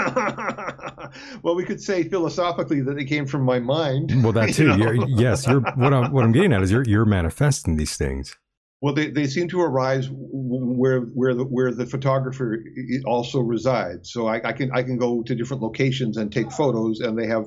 well, 1.42 1.54
we 1.54 1.64
could 1.64 1.80
say 1.80 2.04
philosophically 2.04 2.80
that 2.80 2.94
they 2.96 3.04
came 3.04 3.26
from 3.26 3.42
my 3.42 3.58
mind. 3.58 4.22
Well, 4.22 4.32
that 4.32 4.54
too. 4.54 4.76
You're, 4.76 5.08
yes, 5.08 5.46
you're. 5.46 5.60
What 5.60 5.92
I'm 5.92 6.12
what 6.12 6.24
I'm 6.24 6.32
getting 6.32 6.52
at 6.52 6.62
is 6.62 6.70
you're 6.70 6.84
you're 6.84 7.04
manifesting 7.04 7.76
these 7.76 7.96
things. 7.96 8.36
Well, 8.80 8.92
they, 8.92 9.08
they 9.10 9.26
seem 9.26 9.48
to 9.48 9.62
arise 9.62 10.08
where 10.10 11.00
where 11.00 11.34
the 11.34 11.44
where 11.44 11.72
the 11.72 11.86
photographer 11.86 12.62
also 13.06 13.40
resides. 13.40 14.12
So 14.12 14.26
I, 14.26 14.46
I 14.46 14.52
can 14.52 14.70
I 14.72 14.82
can 14.82 14.98
go 14.98 15.22
to 15.22 15.34
different 15.34 15.62
locations 15.62 16.16
and 16.16 16.30
take 16.30 16.52
photos, 16.52 17.00
and 17.00 17.18
they 17.18 17.26
have, 17.26 17.46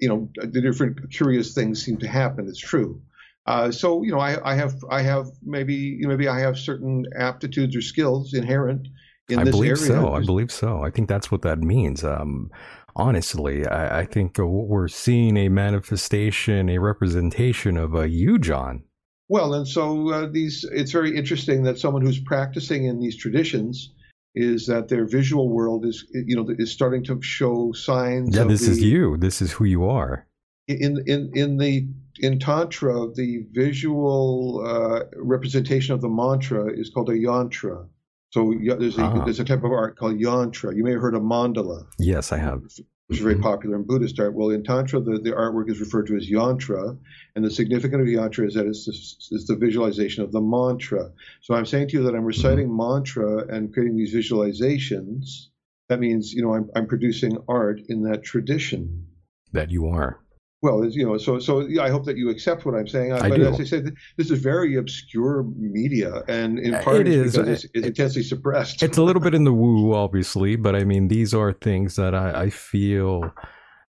you 0.00 0.08
know, 0.08 0.30
the 0.36 0.62
different 0.62 1.10
curious 1.12 1.52
things 1.54 1.84
seem 1.84 1.98
to 1.98 2.08
happen. 2.08 2.46
It's 2.48 2.58
true. 2.58 3.02
Uh, 3.48 3.72
so 3.72 4.02
you 4.02 4.12
know, 4.12 4.20
I, 4.20 4.52
I 4.52 4.54
have 4.56 4.74
I 4.90 5.00
have 5.00 5.28
maybe 5.42 5.96
maybe 6.00 6.28
I 6.28 6.38
have 6.40 6.58
certain 6.58 7.06
aptitudes 7.16 7.74
or 7.74 7.80
skills 7.80 8.34
inherent 8.34 8.88
in 9.30 9.38
I 9.38 9.44
this 9.44 9.52
believe 9.52 9.78
so. 9.78 10.12
I 10.12 10.20
believe 10.22 10.52
so. 10.52 10.82
I 10.84 10.90
think 10.90 11.08
that's 11.08 11.30
what 11.30 11.40
that 11.42 11.58
means. 11.58 12.04
Um, 12.04 12.50
honestly, 12.94 13.66
I, 13.66 14.00
I 14.00 14.04
think 14.04 14.36
we're 14.36 14.88
seeing 14.88 15.38
a 15.38 15.48
manifestation, 15.48 16.68
a 16.68 16.76
representation 16.76 17.78
of 17.78 17.94
a 17.94 18.06
you, 18.06 18.38
Jon. 18.38 18.82
Well, 19.30 19.54
and 19.54 19.66
so 19.66 20.10
uh, 20.10 20.28
these, 20.30 20.66
it's 20.70 20.92
very 20.92 21.16
interesting 21.16 21.62
that 21.62 21.78
someone 21.78 22.04
who's 22.04 22.20
practicing 22.20 22.84
in 22.84 23.00
these 23.00 23.16
traditions 23.16 23.94
is 24.34 24.66
that 24.66 24.88
their 24.88 25.06
visual 25.06 25.48
world 25.48 25.86
is, 25.86 26.06
you 26.12 26.36
know, 26.36 26.46
is 26.58 26.70
starting 26.70 27.02
to 27.04 27.18
show 27.22 27.72
signs. 27.72 28.36
Yeah, 28.36 28.44
this 28.44 28.66
the, 28.66 28.72
is 28.72 28.82
you. 28.82 29.16
This 29.16 29.40
is 29.40 29.52
who 29.52 29.64
you 29.64 29.88
are. 29.88 30.26
In 30.66 31.02
in 31.06 31.30
in 31.34 31.56
the 31.56 31.88
in 32.20 32.38
tantra, 32.38 33.08
the 33.14 33.46
visual 33.52 34.64
uh, 34.66 35.04
representation 35.16 35.94
of 35.94 36.00
the 36.00 36.08
mantra 36.08 36.72
is 36.72 36.90
called 36.90 37.08
a 37.10 37.18
yantra. 37.18 37.88
So 38.30 38.54
there's 38.62 38.98
a, 38.98 39.04
uh-huh. 39.04 39.24
there's 39.24 39.40
a 39.40 39.44
type 39.44 39.64
of 39.64 39.72
art 39.72 39.96
called 39.96 40.18
yantra. 40.18 40.76
You 40.76 40.84
may 40.84 40.92
have 40.92 41.00
heard 41.00 41.14
of 41.14 41.22
mandala. 41.22 41.86
Yes, 41.98 42.30
I 42.30 42.38
have. 42.38 42.62
Which 42.62 43.18
is 43.18 43.22
very 43.22 43.36
mm-hmm. 43.36 43.42
popular 43.42 43.76
in 43.76 43.84
Buddhist 43.84 44.20
art. 44.20 44.34
Well, 44.34 44.50
in 44.50 44.64
Tantra, 44.64 45.00
the, 45.00 45.18
the 45.18 45.30
artwork 45.32 45.70
is 45.70 45.80
referred 45.80 46.08
to 46.08 46.16
as 46.16 46.28
yantra, 46.28 46.98
and 47.34 47.42
the 47.42 47.50
significance 47.50 48.02
of 48.02 48.06
yantra 48.06 48.46
is 48.46 48.52
that 48.52 48.66
it's 48.66 48.84
the, 48.84 49.34
it's 49.34 49.46
the 49.46 49.56
visualization 49.56 50.24
of 50.24 50.30
the 50.30 50.42
mantra. 50.42 51.10
So 51.40 51.54
I'm 51.54 51.64
saying 51.64 51.88
to 51.88 51.96
you 51.96 52.02
that 52.02 52.14
I'm 52.14 52.26
reciting 52.26 52.68
mm-hmm. 52.68 52.94
mantra 52.94 53.46
and 53.48 53.72
creating 53.72 53.96
these 53.96 54.14
visualizations. 54.14 55.46
That 55.88 56.00
means, 56.00 56.34
you 56.34 56.42
know, 56.42 56.52
I'm, 56.52 56.68
I'm 56.76 56.86
producing 56.86 57.38
art 57.48 57.80
in 57.88 58.02
that 58.02 58.24
tradition. 58.24 59.06
That 59.52 59.70
you 59.70 59.86
are. 59.86 60.20
Well, 60.60 60.84
you 60.86 61.06
know, 61.06 61.18
so 61.18 61.38
so 61.38 61.60
yeah, 61.60 61.82
I 61.82 61.90
hope 61.90 62.04
that 62.06 62.16
you 62.16 62.30
accept 62.30 62.66
what 62.66 62.74
I'm 62.74 62.88
saying. 62.88 63.12
I 63.12 63.28
but 63.28 63.36
do. 63.36 63.46
as 63.46 63.60
I 63.60 63.64
said, 63.64 63.94
this 64.16 64.28
is 64.30 64.40
very 64.40 64.74
obscure 64.74 65.44
media, 65.56 66.24
and 66.26 66.58
in 66.58 66.74
part 66.82 67.02
it 67.02 67.08
is 67.08 67.36
because 67.36 67.64
it's, 67.64 67.72
it's 67.74 67.86
intensely 67.86 68.24
suppressed. 68.24 68.82
It's 68.82 68.98
a 68.98 69.02
little 69.02 69.22
bit 69.22 69.34
in 69.36 69.44
the 69.44 69.52
woo, 69.52 69.94
obviously, 69.94 70.56
but 70.56 70.74
I 70.74 70.82
mean, 70.82 71.06
these 71.06 71.32
are 71.32 71.52
things 71.52 71.94
that 71.94 72.12
I, 72.12 72.42
I 72.42 72.50
feel 72.50 73.32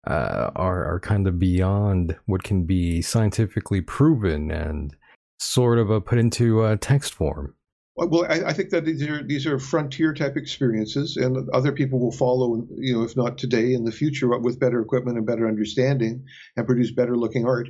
uh, 0.06 0.52
are 0.58 0.86
are 0.86 1.00
kind 1.00 1.26
of 1.26 1.40
beyond 1.40 2.18
what 2.26 2.44
can 2.44 2.66
be 2.66 3.02
scientifically 3.02 3.80
proven 3.80 4.52
and 4.52 4.94
sort 5.40 5.78
of 5.80 5.90
uh, 5.90 6.02
put 6.02 6.18
into 6.18 6.64
uh, 6.64 6.76
text 6.82 7.14
form. 7.14 7.54
Well, 7.98 8.28
I, 8.30 8.50
I, 8.50 8.54
think 8.54 8.70
that 8.70 8.86
these 8.86 9.02
are 9.02 9.24
these 9.24 9.48
are 9.48 9.58
frontier 9.58 10.14
type 10.14 10.38
experiences, 10.38 11.18
and 11.18 11.50
other 11.50 11.72
people 11.72 12.00
will 12.00 12.12
follow. 12.12 12.68
You 12.78 12.94
know, 12.94 13.04
if 13.04 13.18
not 13.18 13.40
today, 13.40 13.74
in 13.74 13.86
the 13.86 13.92
future, 13.92 14.28
with 14.38 14.60
better 14.60 14.80
equipment 14.80 15.18
and 15.18 15.26
better 15.26 15.48
understanding, 15.48 16.26
and 16.56 16.68
produce 16.68 16.92
better 16.92 17.18
looking 17.18 17.48
art. 17.48 17.70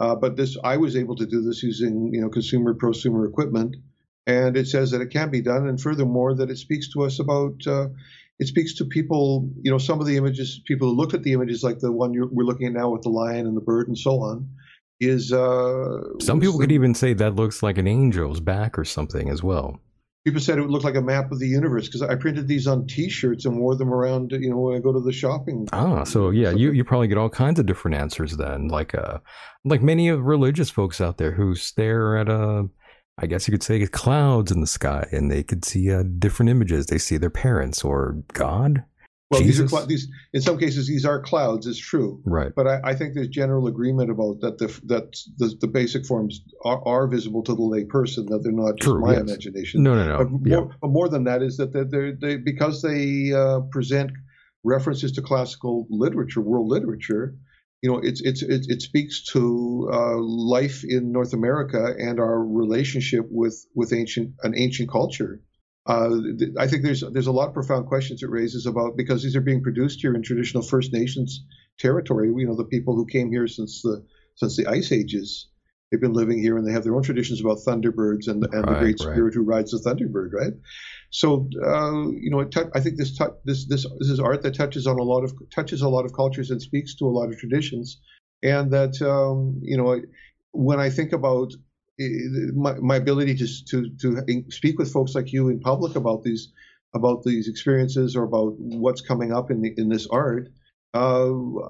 Uh, 0.00 0.16
but 0.16 0.34
this, 0.34 0.56
I 0.64 0.78
was 0.78 0.96
able 0.96 1.14
to 1.16 1.26
do 1.26 1.42
this 1.42 1.62
using 1.62 2.12
you 2.12 2.20
know 2.20 2.28
consumer 2.28 2.74
prosumer 2.74 3.28
equipment, 3.28 3.76
and 4.26 4.56
it 4.56 4.66
says 4.66 4.90
that 4.90 5.00
it 5.00 5.10
can 5.10 5.30
be 5.30 5.42
done, 5.42 5.68
and 5.68 5.80
furthermore 5.80 6.34
that 6.34 6.50
it 6.50 6.58
speaks 6.58 6.92
to 6.94 7.04
us 7.04 7.20
about. 7.20 7.64
Uh, 7.64 7.88
it 8.40 8.46
speaks 8.46 8.74
to 8.74 8.84
people, 8.84 9.50
you 9.62 9.70
know, 9.72 9.78
some 9.78 10.00
of 10.00 10.06
the 10.06 10.16
images, 10.16 10.60
people 10.64 10.88
who 10.88 10.96
look 10.96 11.12
at 11.12 11.24
the 11.24 11.32
images 11.32 11.64
like 11.64 11.80
the 11.80 11.90
one 11.90 12.12
we're 12.12 12.44
looking 12.44 12.68
at 12.68 12.72
now 12.72 12.90
with 12.90 13.02
the 13.02 13.08
lion 13.08 13.48
and 13.48 13.56
the 13.56 13.60
bird 13.60 13.88
and 13.88 13.98
so 13.98 14.20
on, 14.22 14.50
is 15.00 15.32
uh 15.32 16.00
some 16.20 16.40
people 16.40 16.58
could 16.58 16.72
even 16.72 16.94
say 16.94 17.12
that 17.12 17.36
looks 17.36 17.62
like 17.62 17.78
an 17.78 17.86
angel's 17.86 18.40
back 18.40 18.78
or 18.78 18.84
something 18.84 19.28
as 19.28 19.42
well 19.42 19.80
people 20.28 20.40
said 20.42 20.58
it 20.58 20.68
looked 20.68 20.84
like 20.84 20.94
a 20.94 21.00
map 21.00 21.32
of 21.32 21.38
the 21.38 21.48
universe 21.48 21.86
because 21.86 22.02
I 22.02 22.14
printed 22.14 22.48
these 22.48 22.66
on 22.66 22.86
T-shirts 22.86 23.46
and 23.46 23.58
wore 23.58 23.76
them 23.76 23.92
around. 23.92 24.32
You 24.32 24.50
know, 24.50 24.58
when 24.58 24.76
I 24.76 24.80
go 24.80 24.92
to 24.92 25.00
the 25.00 25.12
shopping. 25.12 25.66
Ah, 25.72 26.04
so 26.04 26.30
yeah, 26.30 26.50
you, 26.50 26.72
you 26.72 26.84
probably 26.84 27.08
get 27.08 27.16
all 27.16 27.30
kinds 27.30 27.58
of 27.58 27.64
different 27.64 27.96
answers 27.96 28.36
then, 28.36 28.68
like 28.68 28.94
uh, 28.94 29.18
like 29.64 29.82
many 29.82 30.08
of 30.08 30.24
religious 30.24 30.68
folks 30.68 31.00
out 31.00 31.16
there 31.16 31.32
who 31.32 31.54
stare 31.54 32.18
at 32.18 32.28
a, 32.28 32.68
I 33.16 33.26
guess 33.26 33.48
you 33.48 33.52
could 33.52 33.62
say 33.62 33.84
clouds 33.86 34.52
in 34.52 34.60
the 34.60 34.66
sky, 34.66 35.08
and 35.12 35.30
they 35.30 35.42
could 35.42 35.64
see 35.64 35.90
uh, 35.90 36.04
different 36.18 36.50
images. 36.50 36.86
They 36.86 36.98
see 36.98 37.16
their 37.16 37.30
parents 37.30 37.82
or 37.82 38.22
God. 38.34 38.84
Well, 39.30 39.42
these 39.42 39.60
are 39.60 39.86
these. 39.86 40.08
In 40.32 40.40
some 40.40 40.58
cases, 40.58 40.88
these 40.88 41.04
are 41.04 41.20
clouds. 41.20 41.66
It's 41.66 41.78
true. 41.78 42.22
Right. 42.24 42.50
But 42.54 42.66
I, 42.66 42.80
I 42.82 42.94
think 42.94 43.14
there's 43.14 43.28
general 43.28 43.66
agreement 43.66 44.10
about 44.10 44.40
that. 44.40 44.56
The 44.56 44.68
that 44.86 45.18
the, 45.36 45.54
the 45.60 45.66
basic 45.66 46.06
forms 46.06 46.40
are, 46.64 46.82
are 46.86 47.06
visible 47.06 47.42
to 47.42 47.54
the 47.54 47.62
lay 47.62 47.84
person. 47.84 48.24
That 48.26 48.38
they're 48.42 48.52
not 48.52 48.78
just 48.78 48.96
my 48.96 49.12
yes. 49.12 49.20
imagination. 49.20 49.82
No, 49.82 49.94
no, 49.96 50.08
no. 50.08 50.16
But 50.24 50.48
yeah. 50.48 50.56
more, 50.56 50.76
but 50.80 50.88
more 50.90 51.08
than 51.10 51.24
that 51.24 51.42
is 51.42 51.58
that 51.58 51.74
they're, 51.74 51.84
they're, 51.84 52.12
they 52.18 52.36
because 52.36 52.80
they 52.80 53.32
uh, 53.34 53.60
present 53.70 54.12
references 54.64 55.12
to 55.12 55.22
classical 55.22 55.86
literature, 55.90 56.40
world 56.40 56.68
literature. 56.68 57.34
You 57.82 57.92
know, 57.92 57.98
it's 57.98 58.22
it's 58.22 58.42
it, 58.42 58.66
it 58.68 58.80
speaks 58.80 59.24
to 59.32 59.90
uh, 59.92 60.16
life 60.18 60.84
in 60.84 61.12
North 61.12 61.34
America 61.34 61.94
and 61.98 62.18
our 62.18 62.42
relationship 62.42 63.26
with 63.30 63.62
with 63.74 63.92
ancient 63.92 64.36
an 64.42 64.54
ancient 64.56 64.90
culture. 64.90 65.42
Uh, 65.88 66.10
th- 66.38 66.52
I 66.58 66.68
think 66.68 66.84
there's 66.84 67.02
there's 67.12 67.28
a 67.28 67.32
lot 67.32 67.48
of 67.48 67.54
profound 67.54 67.86
questions 67.88 68.22
it 68.22 68.30
raises 68.30 68.66
about 68.66 68.96
because 68.96 69.22
these 69.24 69.36
are 69.36 69.42
being 69.42 69.62
produced 69.62 70.00
here 70.02 70.14
in 70.14 70.22
traditional 70.22 70.62
First 70.62 70.92
Nations 70.92 71.44
territory. 71.80 72.28
You 72.28 72.46
know, 72.46 72.56
the 72.56 72.64
people 72.66 72.94
who 72.96 73.06
came 73.06 73.30
here 73.32 73.48
since 73.48 73.82
the 73.82 74.06
since 74.36 74.56
the 74.56 74.68
ice 74.68 74.92
ages. 74.92 75.48
They've 75.90 76.00
been 76.00 76.12
living 76.12 76.38
here 76.40 76.58
and 76.58 76.66
they 76.68 76.72
have 76.72 76.84
their 76.84 76.94
own 76.94 77.02
traditions 77.02 77.40
about 77.40 77.60
thunderbirds 77.66 78.28
and, 78.28 78.46
and 78.52 78.68
the 78.68 78.74
Right, 78.74 78.76
great 78.76 79.00
right. 79.00 79.00
spirit 79.00 79.34
who 79.34 79.42
rides 79.42 79.70
the 79.72 79.78
thunderbird, 79.78 80.34
right? 80.34 80.52
So 81.10 81.48
uh, 81.64 82.10
you 82.10 82.30
know, 82.30 82.40
it 82.40 82.50
tou- 82.50 82.70
I 82.74 82.80
think 82.80 82.98
this 82.98 83.16
tou- 83.16 83.36
this 83.44 83.66
this 83.66 83.86
this 83.98 84.10
is 84.10 84.20
art 84.20 84.42
that 84.42 84.54
touches 84.54 84.86
on 84.86 84.98
a 84.98 85.02
lot 85.02 85.24
of 85.24 85.32
touches 85.54 85.82
a 85.82 85.88
lot 85.88 86.04
of 86.04 86.12
cultures 86.12 86.50
and 86.50 86.60
speaks 86.60 86.94
to 86.96 87.06
a 87.06 87.14
lot 87.18 87.30
of 87.30 87.38
traditions, 87.38 88.00
and 88.42 88.70
that 88.72 89.00
um, 89.02 89.60
you 89.62 89.78
know, 89.78 90.00
when 90.52 90.80
I 90.80 90.90
think 90.90 91.12
about 91.12 91.52
my, 91.98 92.74
my 92.74 92.96
ability 92.96 93.34
to 93.36 93.46
to 93.66 93.90
to 94.00 94.44
speak 94.50 94.78
with 94.78 94.92
folks 94.92 95.14
like 95.14 95.32
you 95.32 95.48
in 95.48 95.60
public 95.60 95.96
about 95.96 96.22
these 96.22 96.52
about 96.94 97.22
these 97.22 97.48
experiences 97.48 98.16
or 98.16 98.24
about 98.24 98.54
what's 98.58 99.00
coming 99.00 99.32
up 99.32 99.50
in 99.50 99.60
the, 99.60 99.74
in 99.76 99.88
this 99.88 100.06
art. 100.06 100.48
Uh, 100.94 101.26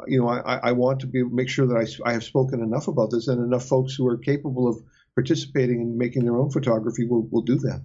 you 0.07 0.19
know, 0.21 0.29
I, 0.29 0.57
I 0.69 0.73
want 0.73 1.01
to 1.01 1.07
be 1.07 1.25
make 1.25 1.49
sure 1.49 1.67
that 1.67 1.77
I, 1.77 2.09
I 2.09 2.13
have 2.13 2.25
spoken 2.25 2.63
enough 2.63 2.89
about 2.89 3.11
this, 3.11 3.29
and 3.29 3.43
enough 3.43 3.65
folks 3.65 3.95
who 3.95 4.07
are 4.07 4.17
capable 4.17 4.69
of 4.69 4.81
participating 5.15 5.81
and 5.81 5.97
making 5.97 6.25
their 6.25 6.37
own 6.37 6.51
photography 6.51 7.07
will, 7.07 7.27
will 7.33 7.43
do 7.43 7.57
that. 7.57 7.83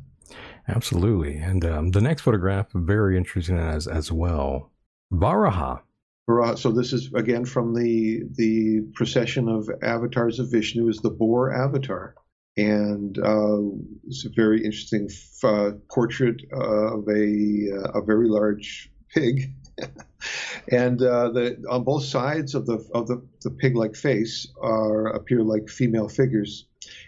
Absolutely. 0.68 1.38
And 1.38 1.66
um, 1.66 1.90
the 1.90 2.02
next 2.02 2.22
photograph, 2.22 2.68
very 2.74 3.18
interesting 3.18 3.58
as 3.58 3.88
as 3.88 4.12
well. 4.12 4.72
Varaha. 5.12 5.82
Vara- 6.28 6.58
So 6.58 6.72
this 6.72 6.94
is 6.94 7.12
again 7.14 7.46
from 7.46 7.74
the 7.74 8.24
the 8.36 8.82
procession 8.94 9.50
of 9.50 9.70
avatars 9.82 10.40
of 10.40 10.52
Vishnu 10.52 10.88
is 10.88 11.00
the 11.00 11.10
boar 11.10 11.52
avatar, 11.54 12.16
and 12.58 13.18
uh, 13.18 13.60
it's 14.08 14.26
a 14.26 14.30
very 14.30 14.64
interesting 14.64 15.08
f- 15.10 15.44
uh, 15.44 15.72
portrait 15.90 16.42
of 16.52 17.08
a 17.10 17.70
uh, 17.74 18.00
a 18.00 18.04
very 18.06 18.28
large 18.28 18.92
pig, 19.10 19.54
and 20.72 21.02
uh, 21.02 21.30
the 21.32 21.64
on 21.70 21.84
both 21.84 22.04
sides 22.04 22.54
of 22.54 22.66
the 22.66 22.86
of 22.94 23.08
the, 23.08 23.26
the 23.42 23.52
pig-like 23.52 23.96
face 23.96 24.48
are 24.62 25.08
appear 25.08 25.42
like 25.42 25.68
female 25.70 26.10
figures. 26.10 26.68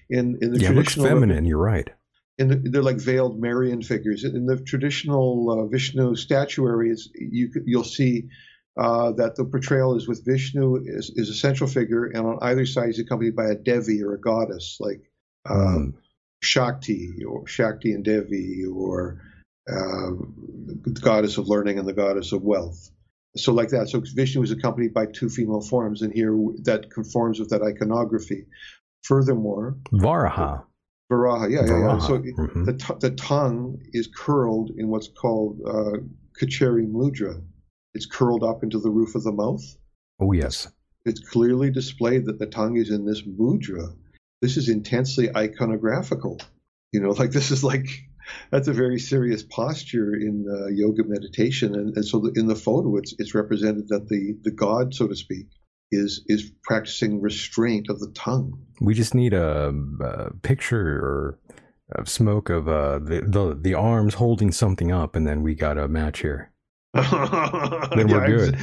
In 0.10 0.38
in 0.42 0.52
the 0.54 0.60
Yeah, 0.60 0.72
it 0.72 0.76
looks 0.76 0.94
traditional 0.94 1.06
feminine. 1.06 1.46
You're 1.46 1.60
right. 1.60 1.90
in 2.40 2.48
the, 2.48 2.56
they're 2.56 2.82
like 2.82 3.00
veiled 3.00 3.40
Marian 3.40 3.84
figures. 3.84 4.24
In 4.24 4.46
the 4.48 4.58
traditional 4.58 5.50
uh, 5.52 5.68
Vishnu 5.68 6.16
statuary, 6.16 6.96
you 7.14 7.52
you'll 7.66 7.84
see 7.84 8.30
uh, 8.78 9.12
that 9.14 9.36
the 9.36 9.46
portrayal 9.46 9.96
is 9.96 10.08
with 10.08 10.26
Vishnu 10.26 10.82
is, 10.86 11.12
is 11.16 11.30
a 11.30 11.36
central 11.36 11.70
figure, 11.70 12.06
and 12.06 12.26
on 12.26 12.40
either 12.42 12.66
side 12.66 12.90
is 12.90 13.00
accompanied 13.00 13.36
by 13.36 13.46
a 13.46 13.56
Devi 13.56 14.02
or 14.02 14.16
a 14.16 14.20
goddess, 14.20 14.78
like 14.80 15.02
Mm. 15.48 15.94
Shakti 16.42 17.24
or 17.28 17.48
Shakti 17.48 17.94
and 17.94 18.04
Devi, 18.04 18.66
or 18.66 19.22
uh, 19.68 20.12
the 20.84 21.00
goddess 21.02 21.38
of 21.38 21.48
learning 21.48 21.80
and 21.80 21.88
the 21.88 21.94
goddess 21.94 22.32
of 22.32 22.44
wealth. 22.44 22.92
So 23.38 23.52
like 23.54 23.70
that. 23.70 23.90
So 23.90 24.02
Vishnu 24.02 24.42
is 24.44 24.52
accompanied 24.52 24.94
by 24.94 25.08
two 25.08 25.30
female 25.30 25.62
forms, 25.62 26.02
and 26.02 26.14
here 26.14 26.34
that 26.64 26.92
conforms 26.92 27.40
with 27.40 27.50
that 27.50 27.62
iconography. 27.62 28.46
Furthermore, 29.04 29.78
Varaha. 29.92 30.64
Varaha, 31.12 31.50
yeah, 31.52 31.66
yeah. 31.66 31.98
So 32.00 32.18
Mhm. 32.20 32.66
the, 32.66 32.74
t- 32.74 33.00
the 33.00 33.12
tongue 33.12 33.80
is 33.94 34.08
curled 34.08 34.72
in 34.78 34.88
what's 34.90 35.08
called 35.10 35.60
uh, 35.66 35.98
Khechari 36.40 36.88
Mudra. 36.88 37.42
It's 37.94 38.06
curled 38.08 38.44
up 38.44 38.64
into 38.64 38.80
the 38.80 38.90
roof 38.90 39.16
of 39.16 39.24
the 39.24 39.32
mouth. 39.32 39.64
Oh 40.20 40.32
yes. 40.32 40.68
It's 41.06 41.20
clearly 41.20 41.70
displayed 41.70 42.26
that 42.26 42.40
the 42.40 42.48
tongue 42.48 42.78
is 42.78 42.90
in 42.90 43.06
this 43.06 43.22
mudra. 43.22 43.96
This 44.46 44.58
is 44.58 44.70
intensely 44.70 45.30
iconographical. 45.30 46.40
You 46.92 47.00
know, 47.00 47.10
like 47.22 47.32
this 47.32 47.50
is 47.50 47.64
like 47.64 47.88
that's 48.52 48.68
a 48.68 48.74
very 48.74 49.00
serious 49.00 49.42
posture 49.42 50.14
in 50.14 50.46
uh, 50.48 50.68
yoga 50.68 51.04
meditation, 51.04 51.74
and, 51.74 51.96
and 51.96 52.06
so 52.06 52.20
the, 52.20 52.32
in 52.36 52.46
the 52.46 52.56
photo, 52.56 52.96
it's 52.98 53.16
it's 53.18 53.34
represented 53.34 53.88
that 53.88 54.08
the 54.08 54.38
the 54.44 54.52
god, 54.52 54.94
so 54.94 55.08
to 55.08 55.16
speak, 55.16 55.48
is 55.92 56.24
is 56.28 56.52
practicing 56.62 57.22
restraint 57.22 57.88
of 57.90 58.00
the 58.00 58.12
tongue. 58.14 58.64
We 58.80 58.94
just 58.94 59.16
need 59.16 59.34
a, 59.34 59.74
a 60.04 60.34
picture 60.44 60.80
or 60.80 61.40
of 61.94 62.08
smoke 62.08 62.52
of 62.52 62.68
uh, 62.68 63.00
the, 63.00 63.22
the 63.22 63.58
the 63.60 63.74
arms 63.74 64.14
holding 64.14 64.52
something 64.52 64.92
up, 64.92 65.16
and 65.16 65.26
then 65.26 65.42
we 65.42 65.56
got 65.56 65.80
a 65.80 65.88
match 65.88 66.20
here. 66.20 66.52
then 66.94 68.08
we're 68.08 68.28
good. 68.28 68.54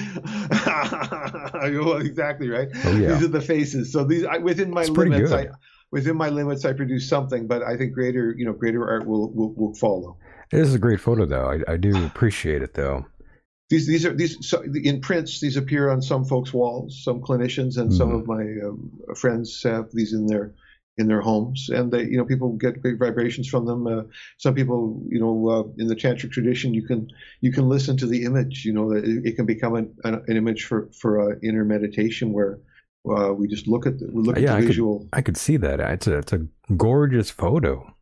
exactly 2.07 2.49
right. 2.49 2.69
Oh 2.85 2.97
yeah. 2.97 3.15
These 3.15 3.25
are 3.25 3.29
the 3.29 3.43
faces. 3.43 3.93
So 3.93 4.05
these 4.05 4.25
I, 4.25 4.39
within 4.39 4.71
my 4.71 4.83
It's 4.83 4.91
pretty 4.91 5.11
limits, 5.11 5.31
good. 5.31 5.49
I 5.49 5.51
within 5.93 6.17
my 6.17 6.31
limits, 6.31 6.65
I 6.65 6.73
produce 6.73 7.09
something, 7.09 7.47
but 7.47 7.63
I 7.63 7.77
think 7.77 7.93
greater, 7.93 8.35
you 8.37 8.45
know, 8.45 8.53
greater 8.53 8.89
art 8.89 9.07
will 9.07 9.31
will, 9.33 9.53
will 9.55 9.75
follow. 9.75 10.17
This 10.51 10.69
is 10.69 10.75
a 10.75 10.79
great 10.79 11.01
photo, 11.01 11.25
though. 11.27 11.47
I, 11.51 11.73
I 11.73 11.77
do 11.77 12.05
appreciate 12.05 12.63
it, 12.63 12.75
though. 12.75 13.07
These 13.71 13.87
these 13.87 14.05
are 14.05 14.13
these 14.13 14.37
so 14.47 14.63
in 14.63 15.01
prints. 15.01 15.41
These 15.41 15.57
appear 15.57 15.91
on 15.91 16.03
some 16.03 16.25
folks' 16.25 16.53
walls, 16.53 17.03
some 17.05 17.21
clinicians, 17.21 17.79
and 17.79 17.93
some 17.93 18.11
Mhm. 18.11 18.21
of 18.21 18.27
my 18.27 18.43
um, 18.67 18.91
friends 19.17 19.63
have 19.63 19.91
these 19.93 20.13
in 20.13 20.27
their 20.27 20.55
in 20.99 21.07
their 21.09 21.23
homes, 21.23 21.71
and 21.71 21.91
they, 21.91 22.05
you 22.05 22.19
know, 22.19 22.27
people 22.27 22.53
get 22.53 22.83
great 22.83 22.99
vibrations 22.99 23.49
from 23.49 23.65
them. 23.65 23.87
Uh, 23.87 24.03
some 24.37 24.55
people, 24.55 25.03
you 25.09 25.19
know, 25.19 25.49
uh, 25.49 25.63
in 25.79 25.87
the 25.89 25.97
tantric 25.97 26.33
tradition, 26.33 26.75
you 26.75 26.83
can 26.87 27.09
you 27.41 27.51
can 27.51 27.67
listen 27.67 27.97
to 27.97 28.07
the 28.07 28.25
image. 28.25 28.67
You 28.67 28.75
know, 28.75 28.93
it, 28.93 29.05
it 29.25 29.37
can 29.37 29.47
become 29.47 29.75
an, 29.75 29.95
an, 30.05 30.23
an 30.29 30.37
image 30.37 30.65
for 30.65 30.91
for 31.01 31.33
uh, 31.33 31.37
inner 31.43 31.65
meditation 31.65 32.33
where 32.35 32.59
uh, 33.09 33.33
we 33.33 33.49
just 33.49 33.67
look 33.69 33.87
at 33.87 33.99
the, 33.99 34.09
we 34.13 34.23
look 34.23 34.39
Yeah, 34.39 34.53
at 34.53 34.57
I 34.57 34.61
the 34.61 34.61
could- 34.63 34.67
visual. 34.69 35.09
I 35.13 35.23
could 35.23 35.37
see 35.37 35.57
that. 35.59 35.81
It's 35.81 36.07
a 36.07 36.19
it's 36.19 36.33
a 36.33 36.47
gorgeous 36.77 37.31
photo. 37.31 37.93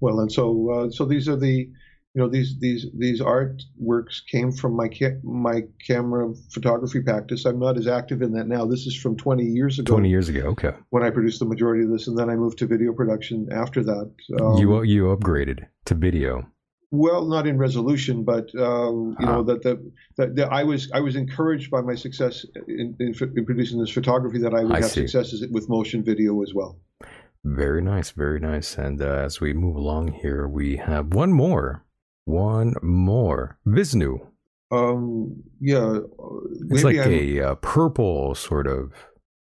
Well, 0.00 0.20
and 0.20 0.32
so 0.32 0.70
uh, 0.70 0.90
so 0.90 1.04
these 1.04 1.28
are 1.28 1.36
the 1.36 1.68
you 2.14 2.20
know 2.20 2.28
these 2.28 2.58
these 2.58 2.86
these 2.98 3.20
artworks 3.20 4.20
came 4.32 4.50
from 4.50 4.72
my 4.74 4.88
ca- 4.88 5.20
my 5.22 5.62
camera 5.86 6.32
photography 6.52 7.00
practice. 7.02 7.44
I'm 7.44 7.58
not 7.60 7.76
as 7.78 7.86
active 7.86 8.22
in 8.22 8.32
that 8.32 8.48
now. 8.48 8.64
This 8.66 8.86
is 8.86 8.96
from 8.96 9.16
20 9.16 9.44
years 9.44 9.78
ago 9.78 9.92
Twenty 9.92 10.08
years 10.08 10.28
ago. 10.28 10.40
Okay. 10.48 10.72
when 10.88 11.02
I 11.04 11.10
produced 11.10 11.38
the 11.38 11.44
majority 11.44 11.84
of 11.84 11.90
this, 11.90 12.08
and 12.08 12.18
then 12.18 12.30
I 12.30 12.34
moved 12.36 12.58
to 12.58 12.66
video 12.66 12.92
production 12.92 13.48
after 13.52 13.84
that. 13.84 14.10
Um, 14.40 14.56
you 14.56 14.82
you 14.82 15.04
upgraded 15.16 15.66
to 15.84 15.94
video. 15.94 16.46
Well, 16.90 17.24
not 17.26 17.46
in 17.46 17.56
resolution, 17.56 18.24
but 18.24 18.52
um, 18.58 19.16
you 19.20 19.26
know 19.26 19.42
that 19.44 19.62
the, 19.62 19.92
that 20.16 20.48
I 20.50 20.64
was 20.64 20.90
I 20.92 21.00
was 21.00 21.14
encouraged 21.16 21.70
by 21.70 21.80
my 21.80 21.94
success 21.94 22.44
in, 22.66 22.96
in, 22.98 23.14
in 23.36 23.44
producing 23.46 23.80
this 23.80 23.90
photography 23.90 24.38
that 24.38 24.54
I 24.54 24.64
would 24.64 24.72
I 24.72 24.80
have 24.80 24.90
see. 24.90 25.02
successes 25.02 25.46
with 25.50 25.68
motion 25.68 26.02
video 26.02 26.42
as 26.42 26.52
well. 26.54 26.78
Very 27.44 27.80
nice, 27.80 28.10
very 28.10 28.40
nice. 28.40 28.76
And 28.76 29.00
uh, 29.00 29.06
as 29.06 29.40
we 29.40 29.52
move 29.54 29.76
along 29.76 30.12
here, 30.12 30.46
we 30.46 30.76
have 30.76 31.14
one 31.14 31.32
more, 31.32 31.84
one 32.24 32.74
more. 32.82 33.58
Vishnu. 33.64 34.18
Um, 34.72 35.42
yeah, 35.60 35.78
uh, 35.78 36.00
It's 36.70 36.84
like 36.84 36.96
I'm- 36.96 37.10
a 37.10 37.40
uh, 37.40 37.54
purple 37.56 38.34
sort 38.34 38.66
of 38.66 38.92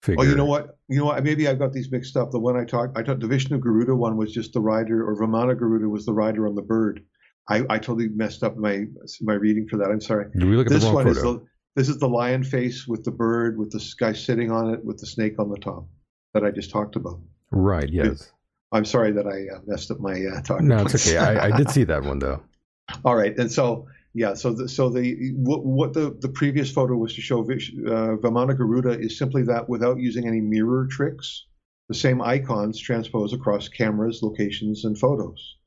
figure. 0.02 0.24
Oh, 0.24 0.28
you 0.28 0.36
know 0.36 0.46
what? 0.46 0.78
You 0.88 1.00
know 1.00 1.06
what? 1.06 1.24
Maybe 1.24 1.48
I've 1.48 1.60
got 1.60 1.74
these 1.74 1.92
mixed 1.92 2.18
up. 2.18 2.32
The 2.32 2.40
one 2.40 2.58
I 2.58 2.66
talked, 2.66 2.98
I 2.98 3.04
thought 3.04 3.20
the 3.20 3.28
Vishnu 3.28 3.58
Garuda 3.60 3.96
one 3.96 4.18
was 4.18 4.32
just 4.34 4.54
the 4.54 4.62
rider, 4.62 5.08
or 5.08 5.16
Vamana 5.16 5.58
Garuda 5.58 5.88
was 5.88 6.06
the 6.06 6.14
rider 6.14 6.48
on 6.48 6.56
the 6.56 6.62
bird. 6.62 7.04
I, 7.50 7.64
I 7.70 7.78
totally 7.78 8.08
messed 8.10 8.44
up 8.44 8.58
my 8.58 8.86
my 9.22 9.34
reading 9.34 9.68
for 9.68 9.78
that. 9.78 9.90
I'm 9.92 10.02
sorry. 10.02 10.28
Did 10.32 10.46
we 10.46 10.56
look 10.56 10.68
at 10.68 10.74
This 10.74 10.84
the 10.84 10.88
wrong 10.88 10.96
one 10.96 11.08
is 11.08 11.22
the 11.22 11.46
this 11.76 11.90
is 11.90 11.98
the 11.98 12.08
lion 12.08 12.44
face 12.44 12.88
with 12.88 13.04
the 13.04 13.12
bird 13.12 13.58
with 13.58 13.72
the 13.72 13.94
guy 14.00 14.14
sitting 14.14 14.52
on 14.52 14.74
it 14.74 14.84
with 14.84 15.00
the 15.00 15.08
snake 15.08 15.40
on 15.40 15.50
the 15.50 15.58
top 15.58 15.88
that 16.34 16.44
I 16.44 16.52
just 16.52 16.70
talked 16.70 16.96
about. 16.96 17.20
Right. 17.52 17.90
Yes. 17.90 18.32
I'm 18.72 18.86
sorry 18.86 19.12
that 19.12 19.28
I 19.28 19.56
uh, 19.56 19.60
messed 19.68 19.92
up 19.92 20.00
my 20.00 20.14
uh, 20.26 20.42
talking. 20.42 20.68
No, 20.68 20.84
it's 20.84 20.96
okay. 20.96 21.18
I, 21.18 21.48
I 21.48 21.58
did 21.58 21.70
see 21.70 21.84
that 21.84 22.04
one 22.04 22.20
though. 22.20 22.42
All 23.06 23.16
right, 23.16 23.38
and 23.38 23.52
so 23.52 23.88
yeah, 24.14 24.34
so 24.34 24.54
the, 24.54 24.68
so 24.68 24.90
the 24.90 25.32
what, 25.36 25.64
what 25.64 25.94
the 25.94 26.18
the 26.20 26.30
previous 26.30 26.72
photo 26.72 26.96
was 26.96 27.14
to 27.16 27.22
show 27.22 27.44
Vish, 27.44 27.72
uh, 27.86 28.18
Vamana 28.18 28.58
Garuda 28.58 29.00
is 29.00 29.18
simply 29.18 29.44
that 29.44 29.70
without 29.70 30.00
using 30.00 30.28
any 30.28 30.42
mirror 30.42 30.88
tricks, 30.90 31.46
the 31.88 31.96
same 31.96 32.22
icons 32.22 32.80
transpose 32.80 33.34
across 33.34 33.70
cameras, 33.70 34.22
locations, 34.24 34.86
and 34.86 34.98
photos. 34.98 35.58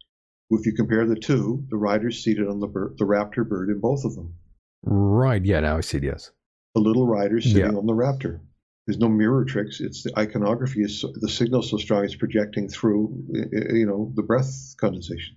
If 0.51 0.67
you 0.67 0.73
compare 0.73 1.07
the 1.07 1.17
two, 1.17 1.65
the 1.71 1.77
rider's 1.77 2.23
seated 2.23 2.49
on 2.49 2.61
the 2.61 2.69
the 2.99 3.05
raptor 3.05 3.49
bird 3.49 3.69
in 3.71 3.81
both 3.81 4.05
of 4.05 4.15
them. 4.15 4.35
Right. 4.83 5.45
Yeah. 5.45 5.61
Now 5.61 5.79
I 5.79 5.81
see. 5.81 5.99
Yes. 5.99 6.31
The 6.75 6.81
little 6.81 7.07
rider 7.07 7.41
sitting 7.41 7.73
Yeah. 7.73 7.79
on 7.79 7.87
the 7.87 7.95
raptor. 7.95 8.41
There's 8.87 8.99
no 8.99 9.09
mirror 9.09 9.45
tricks. 9.45 9.81
It's 9.81 10.05
the 10.05 10.17
iconography 10.17 10.83
is 10.83 11.01
so, 11.01 11.13
the 11.21 11.29
signal 11.29 11.63
so 11.63 11.77
strong 11.77 12.05
it's 12.05 12.15
projecting 12.15 12.69
through, 12.69 13.25
you 13.73 13.85
know, 13.87 14.13
the 14.15 14.23
breath 14.23 14.75
condensation. 14.77 15.35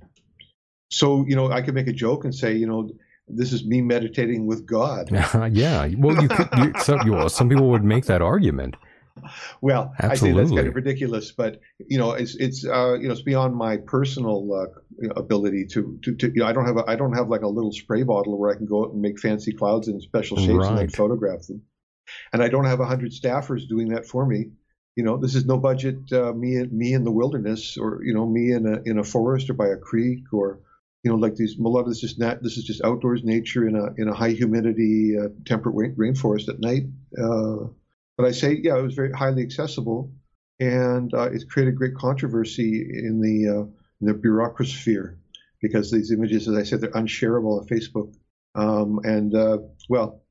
So 0.91 1.25
you 1.27 1.35
know, 1.35 1.51
I 1.51 1.61
could 1.61 1.73
make 1.73 1.87
a 1.87 1.93
joke 1.93 2.25
and 2.25 2.35
say, 2.35 2.53
you 2.53 2.67
know, 2.67 2.91
this 3.27 3.51
is 3.53 3.65
me 3.65 3.81
meditating 3.81 4.45
with 4.45 4.65
God. 4.67 5.09
yeah. 5.51 5.87
Well, 5.97 6.21
you 6.21 6.27
could. 6.27 6.47
You, 6.57 6.73
some, 6.79 6.99
you, 7.05 7.13
well, 7.13 7.29
some 7.29 7.49
people 7.49 7.69
would 7.69 7.83
make 7.83 8.05
that 8.05 8.21
argument. 8.21 8.75
Well, 9.61 9.93
Absolutely. 9.99 10.11
I 10.11 10.15
say 10.15 10.49
that's 10.49 10.55
kind 10.55 10.67
of 10.67 10.75
ridiculous, 10.75 11.31
but 11.31 11.59
you 11.87 11.97
know, 11.97 12.11
it's 12.13 12.35
it's 12.35 12.65
uh, 12.65 12.93
you 12.93 13.07
know 13.07 13.13
it's 13.13 13.21
beyond 13.21 13.55
my 13.55 13.77
personal 13.77 14.47
uh, 14.53 14.79
ability 15.15 15.65
to 15.67 15.99
to, 16.03 16.15
to 16.15 16.27
you 16.27 16.41
know, 16.41 16.45
I 16.45 16.53
don't 16.53 16.65
have 16.65 16.77
a, 16.77 16.83
I 16.87 16.95
don't 16.95 17.13
have 17.13 17.29
like 17.29 17.41
a 17.41 17.47
little 17.47 17.71
spray 17.71 18.03
bottle 18.03 18.37
where 18.37 18.51
I 18.51 18.55
can 18.55 18.65
go 18.65 18.83
out 18.85 18.91
and 18.91 19.01
make 19.01 19.19
fancy 19.19 19.53
clouds 19.53 19.87
in 19.87 19.99
special 20.01 20.37
shapes 20.37 20.67
and 20.67 20.77
then 20.77 20.89
photograph 20.89 21.47
them, 21.47 21.63
and 22.33 22.43
I 22.43 22.49
don't 22.49 22.65
have 22.65 22.79
a 22.79 22.85
hundred 22.85 23.11
staffers 23.11 23.67
doing 23.67 23.89
that 23.89 24.07
for 24.07 24.25
me. 24.25 24.51
You 24.95 25.03
know, 25.03 25.17
this 25.17 25.35
is 25.35 25.45
no 25.45 25.57
budget. 25.57 26.11
Uh, 26.11 26.33
me 26.33 26.55
and 26.55 26.71
me 26.73 26.93
in 26.93 27.03
the 27.03 27.11
wilderness, 27.11 27.77
or 27.77 28.01
you 28.03 28.13
know, 28.13 28.25
me 28.25 28.51
in 28.51 28.65
a 28.65 28.81
in 28.89 28.99
a 28.99 29.03
forest 29.03 29.49
or 29.49 29.53
by 29.53 29.67
a 29.67 29.77
creek, 29.77 30.33
or 30.33 30.59
you 31.03 31.11
know, 31.11 31.17
like 31.17 31.35
these. 31.35 31.57
A 31.57 31.61
lot 31.61 31.81
of 31.81 31.87
this 31.87 32.03
is 32.03 32.17
not. 32.17 32.43
This 32.43 32.57
is 32.57 32.65
just 32.65 32.83
outdoors 32.83 33.23
nature 33.23 33.67
in 33.67 33.75
a 33.75 33.93
in 33.97 34.09
a 34.09 34.13
high 34.13 34.31
humidity 34.31 35.15
uh, 35.17 35.29
temperate 35.45 35.75
rain, 35.75 35.95
rainforest 35.95 36.49
at 36.49 36.59
night. 36.59 36.83
Uh, 37.17 37.67
but 38.17 38.27
I 38.27 38.31
say, 38.31 38.59
yeah, 38.61 38.77
it 38.77 38.81
was 38.81 38.95
very 38.95 39.13
highly 39.13 39.43
accessible, 39.43 40.11
and 40.59 41.13
uh, 41.13 41.29
it's 41.31 41.45
created 41.45 41.77
great 41.77 41.95
controversy 41.95 42.81
in 42.81 43.21
the 43.21 43.61
uh, 43.61 43.78
the 44.01 44.13
bureaucrasphere 44.13 45.15
because 45.61 45.91
these 45.91 46.11
images, 46.11 46.47
as 46.47 46.55
I 46.55 46.63
said, 46.63 46.81
they're 46.81 46.89
unshareable 46.91 47.59
on 47.59 47.67
Facebook. 47.67 48.13
Um, 48.55 48.99
and 49.03 49.35
uh, 49.35 49.57
well, 49.89 50.21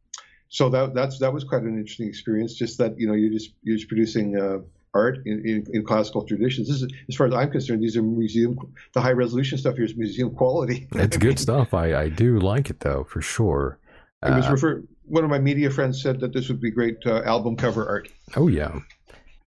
so 0.48 0.68
that 0.70 0.94
that's 0.94 1.18
that 1.18 1.32
was 1.32 1.44
quite 1.44 1.62
an 1.62 1.76
interesting 1.78 2.08
experience. 2.08 2.54
Just 2.54 2.78
that 2.78 2.98
you 2.98 3.06
know 3.06 3.14
you're 3.14 3.30
just 3.32 3.50
you're 3.62 3.76
just 3.76 3.88
producing 3.88 4.36
uh, 4.38 4.58
art 4.94 5.18
in, 5.26 5.46
in, 5.46 5.64
in 5.72 5.84
classical 5.84 6.24
traditions. 6.24 6.66
This 6.68 6.82
is, 6.82 6.88
as 7.08 7.14
far 7.14 7.26
as 7.26 7.34
I'm 7.34 7.50
concerned, 7.50 7.82
these 7.82 7.96
are 7.96 8.02
museum. 8.02 8.56
The 8.94 9.00
high 9.02 9.12
resolution 9.12 9.58
stuff 9.58 9.76
here 9.76 9.84
is 9.84 9.94
museum 9.96 10.34
quality. 10.34 10.88
It's 10.94 11.16
good 11.18 11.38
stuff. 11.46 11.74
I, 11.74 11.94
I 11.94 12.08
do 12.08 12.38
like 12.40 12.70
it 12.70 12.80
though, 12.80 13.04
for 13.04 13.20
sure. 13.20 13.78
It 14.24 14.30
was 14.34 14.46
Uh, 14.46 14.52
refer- 14.52 14.82
one 15.04 15.24
of 15.24 15.30
my 15.30 15.38
media 15.38 15.70
friends 15.70 16.02
said 16.02 16.20
that 16.20 16.32
this 16.32 16.48
would 16.48 16.60
be 16.60 16.70
great 16.70 16.96
uh, 17.06 17.22
album 17.24 17.54
cover 17.56 17.86
art. 17.86 18.08
oh 18.36 18.48
yeah, 18.48 18.80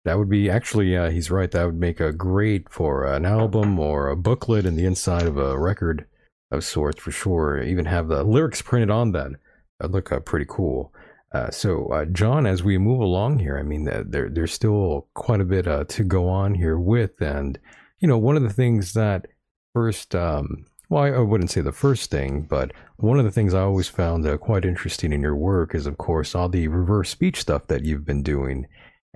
that 0.04 0.18
would 0.18 0.28
be 0.28 0.48
actually. 0.48 0.96
Uh, 0.96 1.10
he's 1.10 1.30
right. 1.30 1.50
That 1.50 1.66
would 1.66 1.78
make 1.78 2.00
a 2.00 2.12
great 2.12 2.70
for 2.70 3.04
an 3.04 3.24
album 3.24 3.78
or 3.78 4.08
a 4.08 4.16
booklet 4.16 4.66
in 4.66 4.76
the 4.76 4.86
inside 4.86 5.26
of 5.26 5.36
a 5.36 5.58
record 5.58 6.06
of 6.50 6.64
sorts 6.64 7.00
for 7.00 7.10
sure. 7.10 7.62
Even 7.62 7.84
have 7.84 8.08
the 8.08 8.24
lyrics 8.24 8.62
printed 8.62 8.90
on 8.90 9.12
that. 9.12 9.32
That'd 9.78 9.92
look 9.92 10.12
uh, 10.12 10.20
pretty 10.20 10.46
cool. 10.48 10.92
Uh, 11.32 11.50
so, 11.50 11.86
uh, 11.88 12.04
Jon, 12.06 12.44
as 12.44 12.64
we 12.64 12.76
move 12.76 13.00
along 13.00 13.38
here, 13.38 13.56
I 13.56 13.62
mean, 13.62 13.84
there 13.84 14.28
there's 14.28 14.52
still 14.52 15.06
quite 15.14 15.40
a 15.40 15.44
bit 15.44 15.66
uh, 15.68 15.84
to 15.84 16.02
go 16.04 16.28
on 16.28 16.54
here 16.54 16.78
with, 16.78 17.20
and 17.20 17.58
you 18.00 18.08
know, 18.08 18.18
one 18.18 18.36
of 18.36 18.42
the 18.42 18.52
things 18.52 18.94
that 18.94 19.26
first, 19.72 20.14
um, 20.14 20.64
well, 20.88 21.04
I, 21.04 21.10
I 21.10 21.18
wouldn't 21.20 21.50
say 21.50 21.60
the 21.60 21.72
first 21.72 22.10
thing, 22.10 22.42
but 22.42 22.72
one 22.96 23.18
of 23.18 23.24
the 23.24 23.30
things 23.30 23.54
I 23.54 23.60
always 23.60 23.88
found 23.88 24.26
uh, 24.26 24.38
quite 24.38 24.64
interesting 24.64 25.12
in 25.12 25.20
your 25.22 25.36
work 25.36 25.74
is, 25.74 25.86
of 25.86 25.98
course, 25.98 26.34
all 26.34 26.48
the 26.48 26.66
reverse 26.66 27.10
speech 27.10 27.40
stuff 27.40 27.68
that 27.68 27.84
you've 27.84 28.04
been 28.04 28.24
doing, 28.24 28.66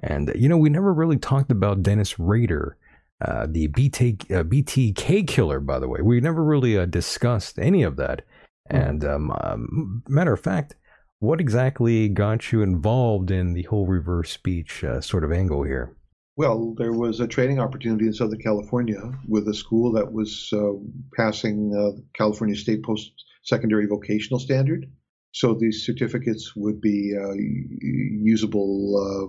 and 0.03 0.33
you 0.35 0.49
know, 0.49 0.59
we 0.59 0.71
never 0.71 0.93
really 0.93 1.19
talked 1.19 1.51
about 1.51 1.83
Dennis 1.83 2.19
Rader. 2.19 2.77
Uh, 3.25 3.47
the 3.49 3.69
BT, 3.69 4.19
uh, 4.31 4.43
BTK 4.43 5.27
killer, 5.27 5.61
by 5.61 5.79
the 5.79 5.89
way, 5.89 6.01
we 6.03 6.21
never 6.21 6.45
really 6.45 6.77
uh, 6.77 6.85
discussed 6.85 7.59
any 7.59 7.83
of 7.83 7.97
that. 7.97 8.23
And 8.69 9.05
um, 9.05 9.31
um, 9.43 10.03
matter 10.09 10.33
of 10.33 10.41
fact, 10.41 10.75
what 11.21 11.41
exactly 11.41 12.09
got 12.09 12.53
you 12.53 12.63
involved 12.63 13.31
in 13.31 13.55
the 13.55 13.63
whole 13.63 13.87
reverse 13.87 14.31
speech 14.31 14.83
uh, 14.85 15.01
sort 15.01 15.25
of 15.25 15.33
angle 15.33 15.63
here? 15.63 15.97
Well, 16.37 16.75
there 16.77 16.93
was 16.93 17.21
a 17.21 17.29
training 17.29 17.61
opportunity 17.61 18.07
in 18.07 18.13
Southern 18.13 18.41
California 18.41 19.01
with 19.29 19.47
a 19.49 19.55
school 19.55 19.93
that 19.93 20.13
was 20.13 20.51
uh, 20.53 20.73
passing 21.17 21.73
uh, 21.75 22.01
California 22.15 22.57
State 22.57 22.83
Post 22.83 23.13
Secondary 23.45 23.87
Vocational 23.87 24.41
Standard. 24.41 24.91
So 25.35 25.55
these 25.55 25.85
certificates 25.85 26.55
would 26.55 26.81
be 26.81 27.13
uh, 27.21 27.35
usable 27.35 28.79
uh, 28.97 29.27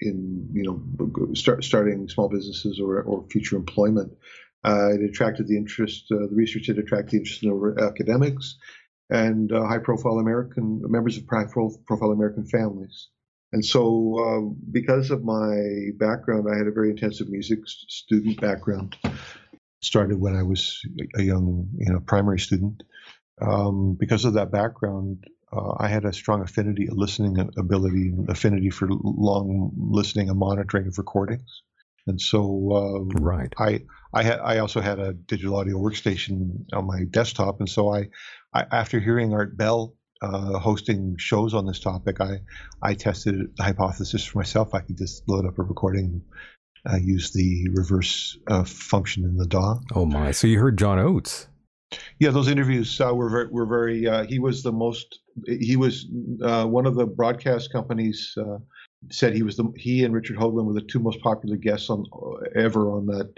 in, 0.00 0.50
you 0.52 0.62
know, 0.62 1.34
start, 1.34 1.64
starting 1.64 2.08
small 2.08 2.28
businesses 2.28 2.78
or, 2.80 3.02
or 3.02 3.26
future 3.28 3.56
employment. 3.56 4.12
Uh, 4.64 4.90
it 4.92 5.02
attracted 5.02 5.48
the 5.48 5.56
interest, 5.56 6.04
uh, 6.12 6.28
the 6.30 6.36
research 6.36 6.68
had 6.68 6.78
attracted 6.78 7.10
the 7.10 7.16
interest 7.18 7.42
in 7.42 7.74
academics 7.80 8.56
and 9.10 9.50
high-profile 9.50 10.20
American 10.20 10.80
members 10.86 11.16
of 11.16 11.24
high-profile 11.28 12.12
American 12.12 12.46
families. 12.46 13.08
And 13.52 13.64
so, 13.64 14.16
um, 14.24 14.56
because 14.70 15.10
of 15.10 15.24
my 15.24 15.88
background, 15.96 16.46
I 16.48 16.56
had 16.56 16.68
a 16.68 16.72
very 16.72 16.90
intensive 16.90 17.30
music 17.30 17.60
student 17.66 18.40
background. 18.40 18.96
Started 19.82 20.20
when 20.20 20.36
I 20.36 20.44
was 20.44 20.80
a 21.16 21.22
young, 21.22 21.70
you 21.78 21.92
know, 21.92 21.98
primary 21.98 22.38
student. 22.38 22.84
Um, 23.40 23.96
because 23.98 24.24
of 24.24 24.34
that 24.34 24.52
background, 24.52 25.24
uh, 25.52 25.74
I 25.78 25.88
had 25.88 26.04
a 26.04 26.12
strong 26.12 26.42
affinity, 26.42 26.86
a 26.86 26.94
listening 26.94 27.38
ability, 27.56 28.08
and 28.08 28.28
affinity 28.28 28.70
for 28.70 28.88
long 28.90 29.72
listening 29.76 30.28
and 30.28 30.38
monitoring 30.38 30.86
of 30.86 30.98
recordings. 30.98 31.62
And 32.06 32.20
so, 32.20 32.72
um, 32.74 33.08
Right. 33.22 33.52
I 33.58 33.82
I 34.12 34.22
had 34.22 34.40
I 34.40 34.58
also 34.58 34.80
had 34.80 34.98
a 34.98 35.12
digital 35.12 35.56
audio 35.56 35.76
workstation 35.76 36.64
on 36.72 36.86
my 36.86 37.04
desktop, 37.10 37.60
and 37.60 37.68
so 37.68 37.92
I, 37.92 38.08
I 38.52 38.64
after 38.70 38.98
hearing 38.98 39.34
Art 39.34 39.56
Bell 39.56 39.94
uh, 40.22 40.58
hosting 40.58 41.16
shows 41.18 41.54
on 41.54 41.66
this 41.66 41.80
topic, 41.80 42.20
I 42.20 42.40
I 42.82 42.94
tested 42.94 43.56
the 43.56 43.62
hypothesis 43.62 44.24
for 44.24 44.38
myself. 44.38 44.74
I 44.74 44.80
could 44.80 44.96
just 44.96 45.28
load 45.28 45.46
up 45.46 45.58
a 45.58 45.62
recording, 45.62 46.22
uh, 46.90 46.96
use 46.96 47.32
the 47.32 47.68
reverse 47.74 48.38
uh, 48.46 48.64
function 48.64 49.24
in 49.24 49.36
the 49.36 49.46
DAW. 49.46 49.80
Oh 49.94 50.06
my! 50.06 50.30
So 50.30 50.46
you 50.46 50.58
heard 50.58 50.78
John 50.78 50.98
Oates? 50.98 51.48
Yeah, 52.18 52.30
those 52.30 52.48
interviews 52.48 53.00
uh, 53.00 53.14
were 53.14 53.30
very, 53.30 53.46
were 53.46 53.66
very. 53.66 54.06
Uh, 54.06 54.24
he 54.24 54.38
was 54.38 54.62
the 54.62 54.72
most. 54.72 55.20
He 55.46 55.76
was 55.76 56.06
uh, 56.42 56.64
one 56.64 56.86
of 56.86 56.96
the 56.96 57.06
broadcast 57.06 57.72
companies 57.72 58.36
uh, 58.36 58.58
said 59.10 59.34
he 59.34 59.42
was 59.42 59.56
the. 59.56 59.72
He 59.76 60.04
and 60.04 60.12
Richard 60.12 60.36
Hoagland 60.36 60.66
were 60.66 60.74
the 60.74 60.80
two 60.80 60.98
most 60.98 61.20
popular 61.20 61.56
guests 61.56 61.90
on 61.90 62.04
ever 62.54 62.90
on 62.90 63.06
that 63.06 63.32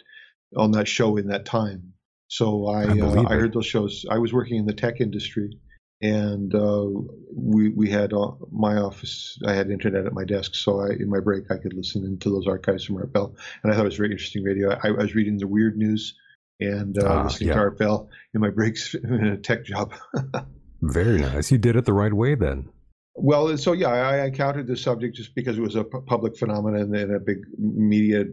on 0.57 0.73
that 0.73 0.89
show 0.89 1.17
in 1.17 1.29
that 1.29 1.45
time. 1.45 1.93
So 2.29 2.69
I 2.69 2.85
I 2.85 3.01
uh, 3.01 3.25
I 3.29 3.35
heard 3.35 3.53
those 3.53 3.67
shows. 3.67 4.07
I 4.11 4.19
was 4.19 4.33
working 4.33 4.57
in 4.57 4.67
the 4.67 4.73
tech 4.73 5.01
industry, 5.01 5.51
and 6.01 6.55
uh, 6.55 6.87
we 7.35 7.69
we 7.69 7.91
had 7.91 8.13
uh, 8.15 8.33
my 8.51 8.77
office. 8.77 9.39
I 9.47 9.53
had 9.53 9.71
internet 9.71 10.07
at 10.07 10.15
my 10.15 10.25
desk, 10.25 10.55
so 10.55 10.81
I 10.81 10.91
in 10.91 11.11
my 11.11 11.21
break 11.21 11.51
I 11.51 11.59
could 11.59 11.75
listen 11.75 12.05
into 12.05 12.31
those 12.31 12.47
archives 12.47 12.85
from 12.85 12.97
Art 12.97 13.13
Bell, 13.13 13.35
and 13.63 13.71
I 13.71 13.77
thought 13.77 13.83
it 13.83 13.89
was 13.89 13.97
very 13.97 14.11
interesting 14.11 14.43
radio. 14.43 14.71
I, 14.71 14.89
I 14.89 14.91
was 14.91 15.15
reading 15.15 15.37
the 15.37 15.47
Weird 15.47 15.77
News 15.77 16.15
and 16.61 16.99
uh, 17.03 17.07
Ah, 17.07 17.23
listening 17.25 17.49
yeah. 17.49 17.55
to 17.55 17.61
Art 17.61 17.79
Bell 17.79 18.09
in 18.35 18.41
my 18.41 18.51
breaks 18.51 18.95
in 18.95 19.27
a 19.27 19.37
tech 19.37 19.65
job. 19.65 19.93
Very 20.83 21.21
nice. 21.21 21.51
You 21.53 21.59
did 21.59 21.77
it 21.77 21.85
the 21.85 21.93
right 21.93 22.13
way 22.13 22.35
then. 22.35 22.69
well, 23.15 23.57
so 23.59 23.73
yeah, 23.73 23.89
I, 23.89 24.25
encountered 24.27 24.67
this 24.67 24.83
subject 24.83 25.17
just 25.17 25.35
because 25.35 25.59
it 25.59 25.61
was 25.63 25.77
a 25.77 25.85
public 25.85 26.37
phenomenon 26.39 26.95
and 26.95 27.15
a 27.15 27.21
big 27.21 27.39
media 27.59 28.25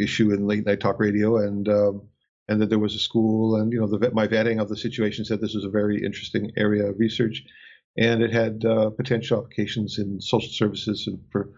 issue 0.00 0.32
in 0.32 0.46
late 0.46 0.64
night 0.64 0.80
talk 0.80 0.98
radio, 1.00 1.36
and 1.38 1.68
um, 1.68 2.02
and 2.48 2.60
that 2.60 2.70
there 2.70 2.78
was 2.78 2.94
a 2.94 2.98
school, 2.98 3.56
and 3.56 3.72
you 3.72 3.80
know, 3.80 3.86
the 3.86 4.10
my 4.12 4.26
vetting 4.26 4.60
of 4.60 4.68
the 4.68 4.76
situation 4.76 5.24
said 5.24 5.40
this 5.40 5.54
was 5.54 5.64
a 5.64 5.70
very 5.70 6.02
interesting 6.02 6.50
area 6.56 6.86
of 6.86 6.98
research, 6.98 7.44
and 7.98 8.22
it 8.22 8.32
had 8.32 8.64
uh, 8.64 8.90
potential 8.90 9.38
applications 9.38 9.98
in 9.98 10.20
social 10.20 10.50
services 10.50 11.06
and 11.06 11.18
for 11.30 11.50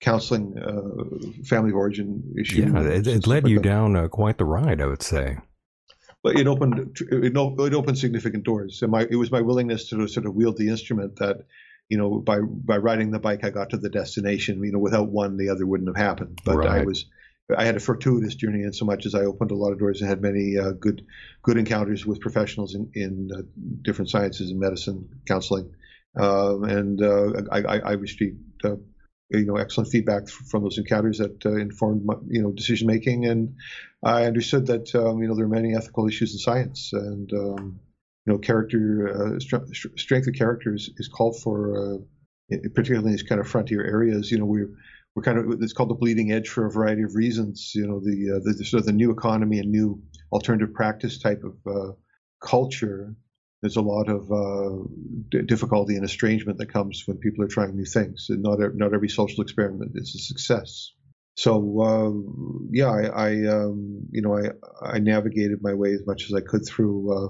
counseling, 0.00 0.56
uh, 0.58 1.44
family 1.44 1.70
of 1.70 1.76
origin 1.76 2.22
issues. 2.40 2.58
Yeah, 2.72 2.80
it, 2.82 3.06
it 3.06 3.26
led 3.26 3.44
like 3.44 3.50
you 3.50 3.58
that. 3.58 3.62
down 3.64 3.94
uh, 3.96 4.08
quite 4.08 4.38
the 4.38 4.44
ride, 4.46 4.80
I 4.80 4.86
would 4.86 5.02
say. 5.02 5.36
But 6.22 6.36
it 6.36 6.46
opened 6.46 6.98
it, 7.00 7.36
opened 7.74 7.98
significant 7.98 8.44
doors. 8.44 8.82
And 8.82 8.92
my 8.92 9.06
it 9.08 9.16
was 9.16 9.30
my 9.30 9.40
willingness 9.40 9.88
to 9.88 10.06
sort 10.08 10.26
of 10.26 10.34
wield 10.34 10.56
the 10.56 10.68
instrument 10.68 11.16
that, 11.16 11.46
you 11.88 11.98
know, 11.98 12.20
by 12.20 12.40
by 12.40 12.76
riding 12.76 13.10
the 13.10 13.18
bike 13.18 13.44
I 13.44 13.50
got 13.50 13.70
to 13.70 13.76
the 13.76 13.90
destination. 13.90 14.62
You 14.62 14.72
know, 14.72 14.78
without 14.78 15.10
one, 15.10 15.36
the 15.36 15.50
other 15.50 15.66
wouldn't 15.66 15.94
have 15.94 16.04
happened. 16.04 16.40
But 16.44 16.66
I 16.66 16.84
was 16.84 17.06
I 17.56 17.64
had 17.64 17.76
a 17.76 17.80
fortuitous 17.80 18.34
journey 18.36 18.62
in 18.62 18.72
so 18.72 18.84
much 18.84 19.04
as 19.04 19.14
I 19.14 19.22
opened 19.22 19.50
a 19.50 19.56
lot 19.56 19.72
of 19.72 19.78
doors 19.78 20.00
and 20.00 20.08
had 20.08 20.22
many 20.22 20.56
uh, 20.58 20.70
good 20.72 21.04
good 21.42 21.56
encounters 21.56 22.06
with 22.06 22.20
professionals 22.20 22.74
in 22.74 22.90
in 22.94 23.30
uh, 23.34 23.42
different 23.82 24.10
sciences 24.10 24.50
and 24.50 24.60
medicine, 24.60 25.08
counseling, 25.26 25.74
um, 26.16 26.64
and 26.64 27.02
uh, 27.02 27.42
I, 27.50 27.58
I, 27.60 27.78
I 27.78 27.92
received. 27.92 28.38
You 29.32 29.46
know, 29.46 29.56
excellent 29.56 29.90
feedback 29.90 30.28
from 30.28 30.62
those 30.62 30.78
encounters 30.78 31.18
that 31.18 31.44
uh, 31.46 31.54
informed 31.54 32.04
my, 32.04 32.14
you 32.28 32.42
know 32.42 32.52
decision 32.52 32.86
making, 32.86 33.26
and 33.26 33.56
I 34.04 34.24
understood 34.24 34.66
that 34.66 34.94
um, 34.94 35.22
you 35.22 35.28
know 35.28 35.34
there 35.34 35.46
are 35.46 35.48
many 35.48 35.74
ethical 35.74 36.06
issues 36.06 36.32
in 36.32 36.38
science, 36.38 36.90
and 36.92 37.32
um, 37.32 37.80
you 38.26 38.32
know 38.32 38.38
character 38.38 39.36
uh, 39.36 39.38
str- 39.40 39.94
strength 39.96 40.28
of 40.28 40.34
character 40.34 40.74
is, 40.74 40.90
is 40.96 41.08
called 41.08 41.40
for, 41.40 41.94
uh, 41.94 42.56
particularly 42.74 43.06
in 43.06 43.10
these 43.10 43.22
kind 43.22 43.40
of 43.40 43.48
frontier 43.48 43.84
areas. 43.84 44.30
You 44.30 44.38
know 44.38 44.44
we're 44.44 44.70
we're 45.14 45.22
kind 45.22 45.38
of 45.38 45.62
it's 45.62 45.72
called 45.72 45.90
the 45.90 45.94
bleeding 45.94 46.32
edge 46.32 46.48
for 46.48 46.66
a 46.66 46.70
variety 46.70 47.02
of 47.02 47.14
reasons. 47.14 47.72
You 47.74 47.86
know, 47.86 48.00
the 48.00 48.36
uh, 48.36 48.40
the, 48.42 48.54
the, 48.58 48.64
sort 48.64 48.80
of 48.80 48.86
the 48.86 48.92
new 48.92 49.10
economy 49.10 49.58
and 49.58 49.70
new 49.70 50.02
alternative 50.30 50.74
practice 50.74 51.18
type 51.18 51.42
of 51.44 51.56
uh, 51.66 51.92
culture. 52.40 53.14
There's 53.62 53.76
a 53.76 53.80
lot 53.80 54.08
of 54.08 54.30
uh, 54.30 55.42
difficulty 55.46 55.94
and 55.94 56.04
estrangement 56.04 56.58
that 56.58 56.72
comes 56.72 57.04
when 57.06 57.18
people 57.18 57.44
are 57.44 57.48
trying 57.48 57.76
new 57.76 57.84
things. 57.84 58.26
And 58.28 58.42
not 58.42 58.58
not 58.74 58.92
every 58.92 59.08
social 59.08 59.42
experiment 59.42 59.92
is 59.94 60.14
a 60.14 60.18
success. 60.18 60.90
So 61.36 61.80
uh, 61.80 62.66
yeah, 62.70 62.90
I, 62.90 63.02
I 63.06 63.46
um, 63.46 64.06
you 64.10 64.20
know 64.20 64.36
I 64.36 64.50
I 64.84 64.98
navigated 64.98 65.62
my 65.62 65.74
way 65.74 65.92
as 65.92 66.04
much 66.06 66.24
as 66.24 66.34
I 66.34 66.40
could 66.40 66.66
through 66.66 67.12
uh, 67.12 67.28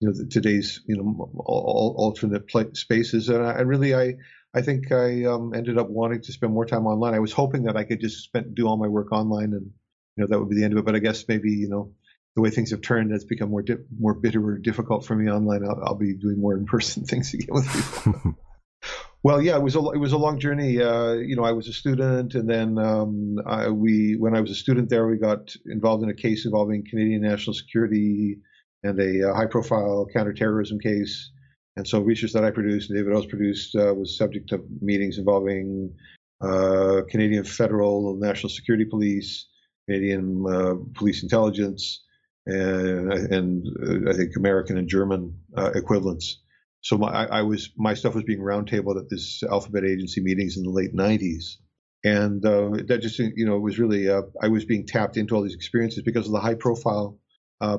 you 0.00 0.08
know 0.08 0.14
the, 0.14 0.26
today's 0.26 0.80
you 0.86 0.96
know 0.96 1.30
all, 1.36 1.94
alternate 1.98 2.50
spaces, 2.76 3.28
and, 3.28 3.44
I, 3.44 3.52
and 3.52 3.68
really 3.68 3.94
I 3.94 4.14
I 4.54 4.62
think 4.62 4.90
I 4.90 5.24
um, 5.24 5.52
ended 5.54 5.78
up 5.78 5.90
wanting 5.90 6.22
to 6.22 6.32
spend 6.32 6.52
more 6.52 6.66
time 6.66 6.86
online. 6.86 7.14
I 7.14 7.20
was 7.20 7.32
hoping 7.32 7.64
that 7.64 7.76
I 7.76 7.84
could 7.84 8.00
just 8.00 8.24
spend, 8.24 8.54
do 8.54 8.66
all 8.66 8.76
my 8.76 8.88
work 8.88 9.12
online, 9.12 9.52
and 9.52 9.70
you 10.16 10.22
know 10.22 10.26
that 10.26 10.38
would 10.38 10.48
be 10.48 10.56
the 10.56 10.64
end 10.64 10.72
of 10.72 10.78
it. 10.78 10.84
But 10.84 10.96
I 10.96 11.00
guess 11.00 11.24
maybe 11.28 11.50
you 11.52 11.68
know 11.68 11.92
the 12.34 12.42
way 12.42 12.50
things 12.50 12.70
have 12.70 12.80
turned, 12.80 13.12
it's 13.12 13.24
become 13.24 13.50
more 13.50 13.62
di- 13.62 13.84
more 13.98 14.14
bitter 14.14 14.44
or 14.44 14.58
difficult 14.58 15.04
for 15.04 15.14
me 15.14 15.30
online. 15.30 15.64
I'll, 15.64 15.80
I'll 15.84 15.94
be 15.94 16.14
doing 16.14 16.40
more 16.40 16.56
in 16.56 16.66
person 16.66 17.04
things 17.06 17.32
again 17.34 17.48
with 17.50 17.70
people. 17.72 18.34
well, 19.22 19.40
yeah, 19.40 19.56
it 19.56 19.62
was 19.62 19.76
a 19.76 19.80
it 19.90 19.98
was 19.98 20.12
a 20.12 20.18
long 20.18 20.38
journey. 20.38 20.80
Uh, 20.80 21.12
you 21.12 21.36
know, 21.36 21.44
I 21.44 21.52
was 21.52 21.68
a 21.68 21.72
student, 21.72 22.34
and 22.34 22.48
then 22.48 22.78
um, 22.78 23.36
I, 23.46 23.68
we 23.68 24.16
when 24.18 24.36
I 24.36 24.40
was 24.40 24.50
a 24.50 24.56
student 24.56 24.90
there, 24.90 25.06
we 25.06 25.18
got 25.18 25.54
involved 25.66 26.02
in 26.02 26.10
a 26.10 26.14
case 26.14 26.44
involving 26.44 26.84
Canadian 26.88 27.22
national 27.22 27.54
security 27.54 28.38
and 28.82 28.98
a, 29.00 29.20
a 29.20 29.30
uh, 29.30 29.34
high 29.34 29.46
profile 29.46 30.06
counterterrorism 30.12 30.78
case 30.78 31.30
and 31.76 31.86
so 31.86 32.00
research 32.00 32.32
that 32.32 32.44
I 32.44 32.50
produced 32.50 32.90
and 32.90 32.98
David 32.98 33.14
Oates 33.14 33.26
produced 33.26 33.74
uh, 33.74 33.92
was 33.94 34.16
subject 34.16 34.48
to 34.50 34.64
meetings 34.80 35.18
involving 35.18 35.94
uh, 36.40 37.02
Canadian 37.08 37.44
Federal 37.44 38.16
National 38.16 38.48
Security 38.50 38.84
Police, 38.84 39.48
Canadian 39.88 40.44
uh, 40.48 40.74
Police 40.94 41.22
Intelligence, 41.22 42.03
and, 42.46 43.12
and 43.12 43.66
uh, 43.82 44.10
I 44.10 44.14
think 44.14 44.36
American 44.36 44.78
and 44.78 44.88
German 44.88 45.38
uh, 45.56 45.70
equivalents. 45.74 46.40
So 46.82 46.98
my, 46.98 47.08
I 47.08 47.42
was 47.42 47.70
my 47.76 47.94
stuff 47.94 48.14
was 48.14 48.24
being 48.24 48.40
roundtabled 48.40 48.98
at 48.98 49.08
this 49.08 49.42
alphabet 49.42 49.84
agency 49.84 50.20
meetings 50.20 50.56
in 50.58 50.64
the 50.64 50.70
late 50.70 50.94
90s. 50.94 51.56
And 52.04 52.44
uh, 52.44 52.82
that 52.88 52.98
just, 53.00 53.18
you 53.18 53.46
know, 53.46 53.56
it 53.56 53.60
was 53.60 53.78
really, 53.78 54.10
I 54.10 54.48
was 54.48 54.66
being 54.66 54.86
tapped 54.86 55.16
into 55.16 55.34
all 55.34 55.42
these 55.42 55.54
experiences 55.54 56.02
because 56.02 56.26
of 56.26 56.32
the 56.32 56.40
high 56.40 56.54
profile 56.54 57.18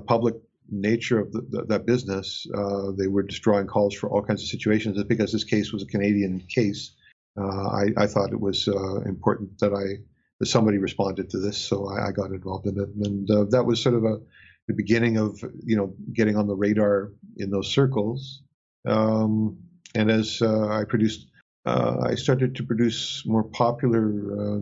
public 0.07 0.35
nature 0.69 1.19
of 1.19 1.31
the, 1.31 1.41
the, 1.49 1.65
that 1.65 1.85
business, 1.85 2.45
uh, 2.55 2.91
they 2.97 3.07
were 3.07 3.23
just 3.23 3.41
drawing 3.41 3.67
calls 3.67 3.93
for 3.93 4.09
all 4.09 4.23
kinds 4.23 4.41
of 4.41 4.49
situations. 4.49 4.97
And 4.97 5.07
because 5.07 5.31
this 5.31 5.43
case 5.43 5.71
was 5.71 5.83
a 5.83 5.87
Canadian 5.87 6.45
case, 6.53 6.91
uh, 7.37 7.67
I, 7.67 7.85
I, 7.97 8.07
thought 8.07 8.31
it 8.31 8.39
was 8.39 8.67
uh, 8.67 9.01
important 9.01 9.59
that 9.59 9.73
I 9.73 10.03
that 10.39 10.45
somebody 10.47 10.77
responded 10.77 11.29
to 11.29 11.39
this, 11.39 11.57
so 11.57 11.89
I, 11.89 12.07
I 12.07 12.11
got 12.11 12.31
involved 12.31 12.65
in 12.67 12.79
it, 12.79 12.89
and 13.05 13.29
uh, 13.29 13.45
that 13.51 13.65
was 13.65 13.81
sort 13.81 13.95
of 13.95 14.03
a 14.03 14.19
the 14.67 14.73
beginning 14.73 15.17
of 15.17 15.39
you 15.63 15.75
know 15.75 15.93
getting 16.13 16.35
on 16.35 16.47
the 16.47 16.55
radar 16.55 17.11
in 17.37 17.49
those 17.49 17.71
circles. 17.71 18.41
Um, 18.87 19.57
and 19.95 20.11
as 20.11 20.41
uh, 20.41 20.67
I 20.67 20.83
produced, 20.83 21.27
uh, 21.65 21.97
I 22.03 22.15
started 22.15 22.55
to 22.55 22.63
produce 22.63 23.23
more 23.25 23.43
popular 23.43 24.61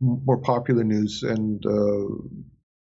more 0.00 0.38
popular 0.38 0.82
news 0.82 1.22
and 1.22 1.62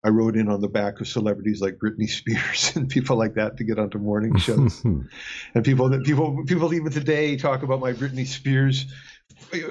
I 0.06 0.10
rode 0.10 0.36
in 0.36 0.50
on 0.50 0.60
the 0.60 0.68
back 0.68 1.00
of 1.00 1.08
celebrities 1.08 1.62
like 1.62 1.78
Britney 1.78 2.10
Spears 2.10 2.74
and 2.76 2.90
people 2.90 3.16
like 3.16 3.36
that 3.36 3.58
to 3.58 3.64
get 3.64 3.80
onto 3.80 3.98
morning 3.98 4.38
shows. 4.38 4.84
and 4.84 5.64
people 5.64 5.90
that 5.90 6.04
people 6.04 6.44
people 6.46 6.74
even 6.74 6.92
today 6.92 7.38
talk 7.38 7.64
about 7.64 7.80
my 7.80 7.94
Britney 7.94 8.28
Spears 8.28 8.86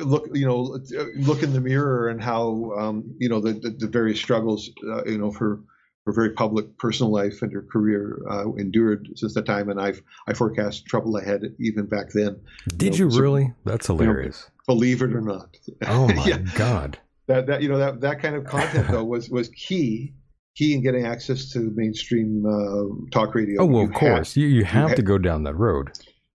look 0.00 0.28
you 0.32 0.46
know 0.46 0.78
look 1.16 1.42
in 1.42 1.52
the 1.52 1.60
mirror 1.60 2.08
and 2.08 2.22
how 2.22 2.72
um, 2.78 3.14
you 3.18 3.28
know 3.28 3.40
the, 3.40 3.52
the, 3.52 3.70
the 3.70 3.88
various 3.88 4.18
struggles 4.18 4.70
uh, 4.88 5.04
you 5.04 5.18
know 5.18 5.30
for 5.30 5.60
her 6.06 6.12
very 6.12 6.30
public 6.30 6.78
personal 6.78 7.12
life 7.12 7.42
and 7.42 7.52
her 7.52 7.62
career 7.62 8.20
uh, 8.28 8.52
endured 8.54 9.08
since 9.14 9.34
that 9.34 9.46
time 9.46 9.68
and 9.68 9.80
I've 9.80 10.02
I 10.26 10.34
forecast 10.34 10.86
trouble 10.86 11.16
ahead 11.16 11.42
even 11.60 11.86
back 11.86 12.10
then. 12.12 12.40
Did 12.76 12.98
you, 12.98 13.08
know, 13.08 13.14
you 13.14 13.20
really? 13.20 13.52
That's 13.64 13.86
hilarious. 13.86 14.48
You 14.48 14.74
know, 14.74 14.74
believe 14.74 15.02
it 15.02 15.14
or 15.14 15.20
not. 15.20 15.56
Oh 15.86 16.08
my 16.14 16.24
yeah. 16.24 16.38
god. 16.54 16.98
That, 17.28 17.46
that 17.46 17.62
you 17.62 17.68
know 17.68 17.78
that 17.78 18.00
that 18.00 18.20
kind 18.20 18.34
of 18.34 18.44
content 18.44 18.88
though 18.88 19.04
was 19.04 19.30
was 19.30 19.48
key 19.50 20.12
key 20.56 20.74
in 20.74 20.82
getting 20.82 21.06
access 21.06 21.50
to 21.50 21.72
mainstream 21.74 22.44
uh, 22.44 23.10
talk 23.10 23.34
radio. 23.34 23.62
Oh 23.62 23.66
well, 23.66 23.82
you 23.82 23.88
of 23.88 23.94
course, 23.94 24.36
you 24.36 24.48
you 24.48 24.64
have 24.64 24.90
you 24.90 24.96
to 24.96 25.02
go 25.02 25.18
down 25.18 25.44
that 25.44 25.54
road. 25.54 25.92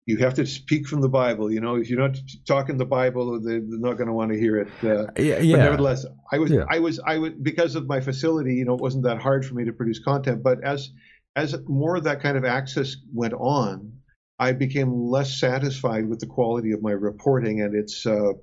You 0.05 0.17
have 0.17 0.35
to 0.35 0.45
speak 0.45 0.87
from 0.87 1.01
the 1.01 1.09
Bible. 1.09 1.51
You 1.51 1.61
know, 1.61 1.75
if 1.75 1.89
you're 1.89 1.99
not 1.99 2.17
talking 2.47 2.77
the 2.77 2.85
Bible, 2.85 3.41
they're 3.41 3.61
not 3.63 3.93
going 3.97 4.07
to 4.07 4.13
want 4.13 4.31
to 4.31 4.39
hear 4.39 4.57
it. 4.57 4.67
Uh, 4.83 5.07
yeah, 5.17 5.39
yeah. 5.39 5.55
But 5.55 5.63
nevertheless, 5.63 6.05
I 6.31 6.37
was, 6.37 6.51
yeah. 6.51 6.65
I 6.69 6.77
was, 6.79 6.99
I 6.99 7.17
was 7.17 7.31
because 7.41 7.73
of 7.75 7.87
my 7.87 7.99
facility. 8.01 8.55
You 8.55 8.65
know, 8.65 8.75
it 8.75 8.81
wasn't 8.81 9.03
that 9.05 9.19
hard 9.19 9.45
for 9.45 9.55
me 9.55 9.65
to 9.65 9.73
produce 9.73 9.99
content. 9.99 10.43
But 10.43 10.63
as 10.63 10.91
as 11.35 11.55
more 11.67 11.95
of 11.95 12.03
that 12.03 12.21
kind 12.21 12.37
of 12.37 12.45
access 12.45 12.95
went 13.13 13.33
on, 13.33 13.93
I 14.39 14.51
became 14.51 14.93
less 14.93 15.39
satisfied 15.39 16.07
with 16.07 16.19
the 16.19 16.27
quality 16.27 16.71
of 16.71 16.81
my 16.81 16.91
reporting 16.91 17.61
and 17.61 17.75
its 17.75 18.05
uh, 18.05 18.33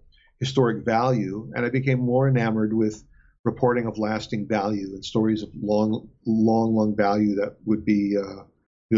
historic 0.41 0.85
value, 0.85 1.51
and 1.55 1.65
I 1.65 1.71
became 1.71 2.01
more 2.01 2.29
enamored 2.29 2.75
with 2.75 3.05
reporting 3.45 3.87
of 3.87 3.99
lasting 3.99 4.47
value 4.49 4.95
and 4.95 5.05
stories 5.05 5.43
of 5.43 5.51
long, 5.61 6.09
long, 6.27 6.75
long 6.75 6.97
value 6.97 7.35
that 7.37 7.57
would 7.65 7.85
be 7.85 8.17
uh, 8.17 8.45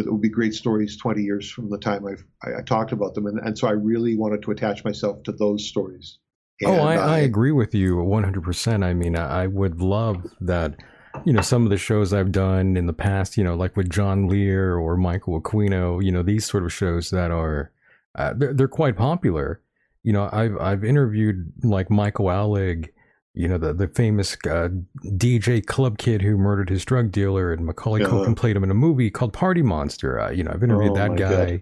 that 0.03 0.11
would 0.11 0.21
be 0.21 0.29
great 0.29 0.55
stories 0.55 0.97
20 0.97 1.23
years 1.23 1.51
from 1.51 1.71
the 1.71 1.79
time 1.79 2.07
I've, 2.07 2.25
I, 2.43 2.59
I 2.59 2.63
talked 2.63 2.93
about 2.93 3.15
them. 3.15 3.27
And, 3.27 3.39
and 3.39 3.57
so 3.57 3.69
I 3.69 3.73
really 3.73 4.17
wanted 4.17 4.43
to 4.43 4.51
attach 4.51 4.85
myself 4.85 5.23
to 5.25 5.33
those 5.33 5.67
stories. 5.67 6.19
And 6.61 6.73
oh, 6.73 6.83
I, 6.83 6.95
I, 6.95 7.15
I, 7.17 7.19
agree 7.19 7.53
with 7.53 7.75
you 7.75 7.97
100%. 7.97 8.85
I 8.85 8.95
mean, 8.95 9.17
I 9.17 9.47
would 9.47 9.81
love 9.81 10.25
that, 10.41 10.77
you 11.25 11.33
know, 11.33 11.41
some 11.41 11.65
of 11.65 11.71
the 11.71 11.77
shows 11.77 12.13
I've 12.13 12.33
done 12.33 12.77
in 12.77 12.87
the 12.87 12.93
past, 12.93 13.37
you 13.37 13.43
know, 13.43 13.55
like 13.55 13.77
with 13.77 13.91
John 13.91 14.29
Lear 14.29 14.77
or 14.77 14.97
Michael 14.97 15.41
Aquino, 15.41 16.03
you 16.03 16.13
know, 16.13 16.23
these 16.23 16.45
sort 16.45 16.65
of 16.65 16.73
shows 16.73 17.11
that 17.11 17.31
are, 17.31 17.73
uh, 18.17 18.35
they're, 18.37 18.55
they're 18.55 18.69
quite 18.69 18.97
popular. 18.97 19.61
You 20.05 20.13
know, 20.13 20.29
I've, 20.33 20.57
I've 20.59 20.85
interviewed 20.85 21.53
like 21.63 21.91
Michael 21.91 22.27
Alig 22.27 22.91
you 23.35 23.49
know, 23.49 23.59
the, 23.59 23.73
the 23.73 23.89
famous 23.89 24.35
uh, 24.45 24.69
DJ 25.05 25.65
club 25.65 25.99
kid 25.99 26.23
who 26.23 26.37
murdered 26.37 26.71
his 26.71 26.85
drug 26.85 27.11
dealer, 27.11 27.53
and 27.53 27.67
Macaulay 27.67 28.01
yeah. 28.01 28.07
Culkin 28.07 28.37
played 28.37 28.57
him 28.57 28.63
in 28.63 28.71
a 28.71 28.75
movie 28.75 29.11
called 29.11 29.33
Party 29.33 29.61
Monster. 29.61 30.21
Uh, 30.21 30.31
you 30.31 30.45
know, 30.45 30.53
I've 30.55 30.63
interviewed 30.63 30.93
oh, 30.93 30.95
that 30.95 31.17
guy. 31.17 31.61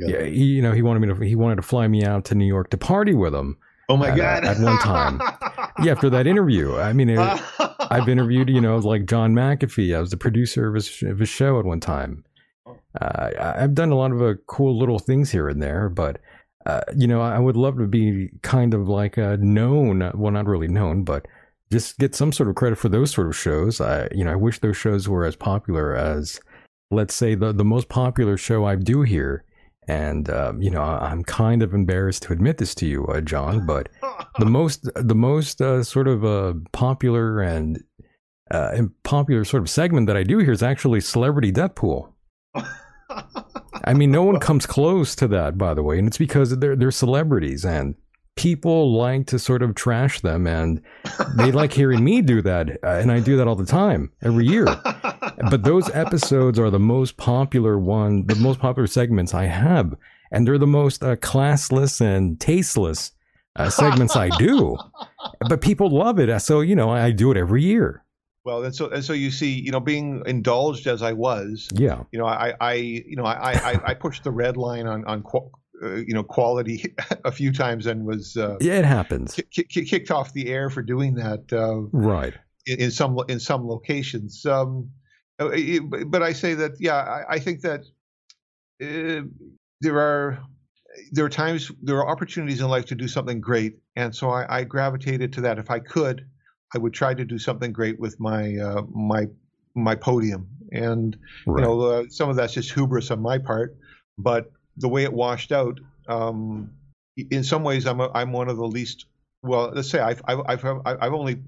Yeah, 0.00 0.24
he, 0.24 0.44
you 0.44 0.62
know, 0.62 0.72
he 0.72 0.80
wanted 0.80 1.00
me 1.00 1.08
to 1.08 1.24
he 1.24 1.36
wanted 1.36 1.56
to 1.56 1.62
fly 1.62 1.86
me 1.88 2.04
out 2.04 2.24
to 2.26 2.34
New 2.34 2.46
York 2.46 2.70
to 2.70 2.78
party 2.78 3.14
with 3.14 3.34
him. 3.34 3.58
Oh 3.90 3.98
my 3.98 4.10
at, 4.10 4.16
god! 4.16 4.44
at 4.44 4.60
one 4.60 4.78
time, 4.78 5.20
yeah. 5.82 5.92
After 5.92 6.08
that 6.08 6.26
interview, 6.26 6.76
I 6.78 6.94
mean, 6.94 7.10
it, 7.10 7.18
I've 7.90 8.08
interviewed 8.08 8.48
you 8.48 8.60
know 8.62 8.78
like 8.78 9.04
John 9.04 9.34
McAfee. 9.34 9.94
I 9.94 10.00
was 10.00 10.10
the 10.10 10.16
producer 10.16 10.68
of 10.68 10.74
his, 10.74 11.02
of 11.02 11.18
his 11.18 11.28
show 11.28 11.58
at 11.58 11.66
one 11.66 11.80
time. 11.80 12.24
Oh. 12.64 12.78
Uh, 12.98 13.54
I've 13.58 13.74
done 13.74 13.90
a 13.90 13.96
lot 13.96 14.12
of 14.12 14.22
uh, 14.22 14.34
cool 14.46 14.78
little 14.78 14.98
things 14.98 15.30
here 15.30 15.48
and 15.48 15.62
there, 15.62 15.90
but 15.90 16.18
uh, 16.66 16.82
you 16.94 17.06
know, 17.06 17.20
I 17.20 17.38
would 17.38 17.56
love 17.56 17.78
to 17.78 17.86
be 17.86 18.30
kind 18.42 18.74
of 18.74 18.88
like 18.88 19.16
a 19.16 19.36
known, 19.38 20.10
well, 20.14 20.32
not 20.32 20.46
really 20.46 20.68
known, 20.68 21.04
but 21.04 21.26
just 21.72 21.98
get 21.98 22.14
some 22.14 22.32
sort 22.32 22.48
of 22.48 22.56
credit 22.56 22.76
for 22.76 22.88
those 22.88 23.10
sort 23.12 23.28
of 23.28 23.36
shows. 23.36 23.80
I, 23.80 24.08
you 24.12 24.24
know, 24.24 24.32
I 24.32 24.36
wish 24.36 24.58
those 24.58 24.76
shows 24.76 25.08
were 25.08 25.24
as 25.24 25.36
popular 25.36 25.94
as, 25.94 26.40
let's 26.90 27.14
say, 27.14 27.34
the 27.34 27.52
the 27.52 27.64
most 27.64 27.88
popular 27.88 28.36
show 28.36 28.64
I 28.64 28.76
do 28.76 29.02
here. 29.02 29.44
And 29.88 30.28
um, 30.30 30.60
you 30.60 30.70
know, 30.70 30.82
I'm 30.82 31.24
kind 31.24 31.62
of 31.62 31.72
embarrassed 31.72 32.22
to 32.24 32.32
admit 32.32 32.58
this 32.58 32.74
to 32.76 32.86
you, 32.86 33.06
uh, 33.06 33.20
Jon, 33.20 33.66
but 33.66 33.88
the 34.38 34.46
most 34.46 34.88
the 34.94 35.14
most 35.14 35.62
uh, 35.62 35.82
sort 35.82 36.08
of 36.08 36.24
uh, 36.24 36.54
popular 36.72 37.40
and 37.40 37.82
uh, 38.50 38.82
popular 39.02 39.44
sort 39.44 39.62
of 39.62 39.70
segment 39.70 40.06
that 40.08 40.16
I 40.16 40.24
do 40.24 40.38
here 40.38 40.52
is 40.52 40.62
actually 40.62 41.00
Celebrity 41.00 41.52
Death 41.52 41.74
Pool. 41.74 42.09
I 43.84 43.94
mean, 43.94 44.10
no 44.10 44.22
one 44.22 44.38
comes 44.40 44.66
close 44.66 45.14
to 45.16 45.28
that, 45.28 45.56
by 45.56 45.74
the 45.74 45.82
way, 45.82 45.98
and 45.98 46.06
it's 46.06 46.18
because 46.18 46.58
they're 46.58 46.76
they're 46.76 46.90
celebrities 46.90 47.64
and 47.64 47.94
people 48.36 48.96
like 48.96 49.26
to 49.26 49.38
sort 49.38 49.62
of 49.62 49.74
trash 49.74 50.20
them, 50.20 50.46
and 50.46 50.80
they 51.36 51.52
like 51.52 51.72
hearing 51.72 52.02
me 52.02 52.22
do 52.22 52.40
that, 52.42 52.70
uh, 52.82 52.88
and 52.88 53.12
I 53.12 53.20
do 53.20 53.36
that 53.36 53.46
all 53.46 53.56
the 53.56 53.66
time, 53.66 54.12
every 54.22 54.46
year. 54.46 54.64
But 55.50 55.64
those 55.64 55.90
episodes 55.90 56.58
are 56.58 56.70
the 56.70 56.78
most 56.78 57.16
popular 57.16 57.78
one, 57.78 58.26
the 58.26 58.34
most 58.36 58.60
popular 58.60 58.86
segments 58.86 59.34
I 59.34 59.44
have, 59.44 59.94
and 60.30 60.46
they're 60.46 60.58
the 60.58 60.66
most 60.66 61.02
uh, 61.02 61.16
classless 61.16 62.00
and 62.00 62.40
tasteless 62.40 63.12
uh, 63.56 63.70
segments 63.70 64.16
I 64.16 64.28
do. 64.38 64.76
But 65.48 65.60
people 65.60 65.90
love 65.90 66.18
it, 66.18 66.38
so 66.40 66.60
you 66.60 66.76
know 66.76 66.90
I 66.90 67.10
do 67.10 67.30
it 67.30 67.36
every 67.36 67.62
year. 67.62 68.04
Well, 68.50 68.64
and 68.64 68.74
so 68.74 68.88
and 68.88 69.04
so 69.04 69.12
you 69.12 69.30
see, 69.30 69.60
you 69.60 69.70
know, 69.70 69.78
being 69.78 70.24
indulged 70.26 70.88
as 70.88 71.02
I 71.02 71.12
was, 71.12 71.68
yeah, 71.72 72.02
you 72.10 72.18
know, 72.18 72.26
I, 72.26 72.52
I 72.60 72.72
you 72.72 73.14
know, 73.14 73.22
I, 73.22 73.52
I, 73.52 73.90
I 73.90 73.94
pushed 73.94 74.24
the 74.24 74.32
red 74.32 74.56
line 74.56 74.88
on 74.88 75.04
on 75.04 75.22
uh, 75.80 75.94
you 75.94 76.14
know 76.14 76.24
quality 76.24 76.92
a 77.24 77.30
few 77.30 77.52
times 77.52 77.86
and 77.86 78.04
was 78.04 78.36
uh, 78.36 78.56
yeah, 78.60 78.80
it 78.80 78.84
happens 78.84 79.34
k- 79.34 79.62
k- 79.62 79.84
kicked 79.84 80.10
off 80.10 80.32
the 80.32 80.48
air 80.48 80.68
for 80.68 80.82
doing 80.82 81.14
that, 81.14 81.44
uh, 81.52 81.82
right? 81.92 82.34
In, 82.66 82.80
in, 82.80 82.90
some 82.90 83.16
in 83.28 83.38
some 83.38 83.68
locations, 83.68 84.44
um, 84.46 84.90
uh, 85.38 85.50
but 86.06 86.24
I 86.24 86.32
say 86.32 86.54
that 86.54 86.72
yeah, 86.80 86.96
I, 86.96 87.34
I 87.34 87.38
think 87.38 87.60
that 87.60 87.82
uh, 88.82 89.28
there 89.80 90.00
are 90.00 90.40
there 91.12 91.24
are 91.24 91.30
times 91.30 91.70
there 91.80 91.98
are 91.98 92.08
opportunities 92.08 92.60
in 92.60 92.66
life 92.66 92.86
to 92.86 92.96
do 92.96 93.06
something 93.06 93.40
great, 93.40 93.78
and 93.94 94.12
so 94.12 94.30
I, 94.30 94.58
I 94.58 94.64
gravitated 94.64 95.34
to 95.34 95.42
that. 95.42 95.60
If 95.60 95.70
I 95.70 95.78
could, 95.78 96.26
I 96.74 96.78
would 96.78 96.92
try 96.92 97.14
to 97.14 97.24
do 97.24 97.38
something 97.38 97.72
great 97.72 97.98
with 97.98 98.18
my 98.20 98.56
uh, 98.56 98.82
my 98.92 99.26
my 99.74 99.94
podium, 99.94 100.48
and 100.72 101.16
right. 101.46 101.60
you 101.60 101.66
know 101.66 101.80
uh, 101.82 102.04
some 102.08 102.28
of 102.28 102.36
that's 102.36 102.54
just 102.54 102.72
hubris 102.72 103.10
on 103.10 103.20
my 103.20 103.38
part, 103.38 103.76
but 104.18 104.52
the 104.76 104.88
way 104.88 105.04
it 105.04 105.12
washed 105.12 105.52
out, 105.52 105.78
um, 106.08 106.70
in 107.16 107.44
some 107.44 107.62
ways, 107.62 107.86
I'm 107.86 108.00
a, 108.00 108.10
I'm 108.14 108.32
one 108.32 108.48
of 108.48 108.56
the 108.56 108.66
least. 108.66 109.06
Well, 109.42 109.72
let's 109.74 109.90
say 109.90 110.00
I've 110.00 110.22
I've 110.26 110.40
I've, 110.46 110.80
I've 110.84 111.14
only 111.14 111.42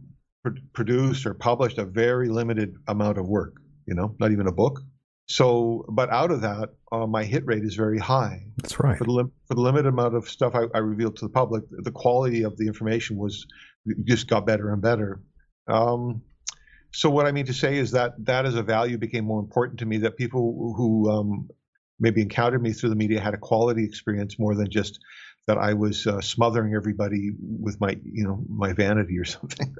produced 0.72 1.26
or 1.26 1.34
published 1.34 1.78
a 1.78 1.84
very 1.84 2.28
limited 2.28 2.76
amount 2.88 3.18
of 3.18 3.26
work. 3.28 3.54
You 3.86 3.94
know, 3.94 4.14
not 4.18 4.32
even 4.32 4.46
a 4.46 4.52
book. 4.52 4.80
So, 5.28 5.84
but 5.88 6.10
out 6.10 6.30
of 6.30 6.42
that, 6.42 6.70
uh, 6.90 7.06
my 7.06 7.24
hit 7.24 7.46
rate 7.46 7.64
is 7.64 7.74
very 7.74 7.98
high. 7.98 8.44
That's 8.58 8.78
right. 8.80 8.98
For 8.98 9.04
the, 9.04 9.12
lim- 9.12 9.32
for 9.46 9.54
the 9.54 9.60
limited 9.60 9.88
amount 9.88 10.14
of 10.14 10.28
stuff 10.28 10.54
I, 10.54 10.64
I, 10.74 10.78
revealed 10.78 11.16
to 11.16 11.24
the 11.24 11.30
public, 11.30 11.64
the 11.70 11.92
quality 11.92 12.42
of 12.42 12.56
the 12.56 12.66
information 12.66 13.16
was 13.16 13.46
just 14.04 14.28
got 14.28 14.46
better 14.46 14.72
and 14.72 14.82
better. 14.82 15.20
Um, 15.68 16.22
so 16.92 17.08
what 17.08 17.26
I 17.26 17.32
mean 17.32 17.46
to 17.46 17.54
say 17.54 17.78
is 17.78 17.90
that 17.92 18.12
that 18.26 18.44
as 18.44 18.54
a 18.54 18.62
value 18.62 18.98
became 18.98 19.24
more 19.24 19.40
important 19.40 19.78
to 19.80 19.86
me. 19.86 19.98
That 19.98 20.16
people 20.16 20.74
who 20.76 21.10
um, 21.10 21.48
maybe 21.98 22.20
encountered 22.20 22.62
me 22.62 22.72
through 22.72 22.90
the 22.90 22.96
media 22.96 23.20
had 23.20 23.34
a 23.34 23.38
quality 23.38 23.84
experience 23.84 24.38
more 24.38 24.54
than 24.54 24.70
just 24.70 25.00
that 25.46 25.58
I 25.58 25.72
was 25.72 26.06
uh, 26.06 26.20
smothering 26.20 26.74
everybody 26.74 27.30
with 27.40 27.80
my, 27.80 27.98
you 28.04 28.24
know, 28.24 28.44
my 28.48 28.72
vanity 28.72 29.18
or 29.18 29.24
something. 29.36 29.74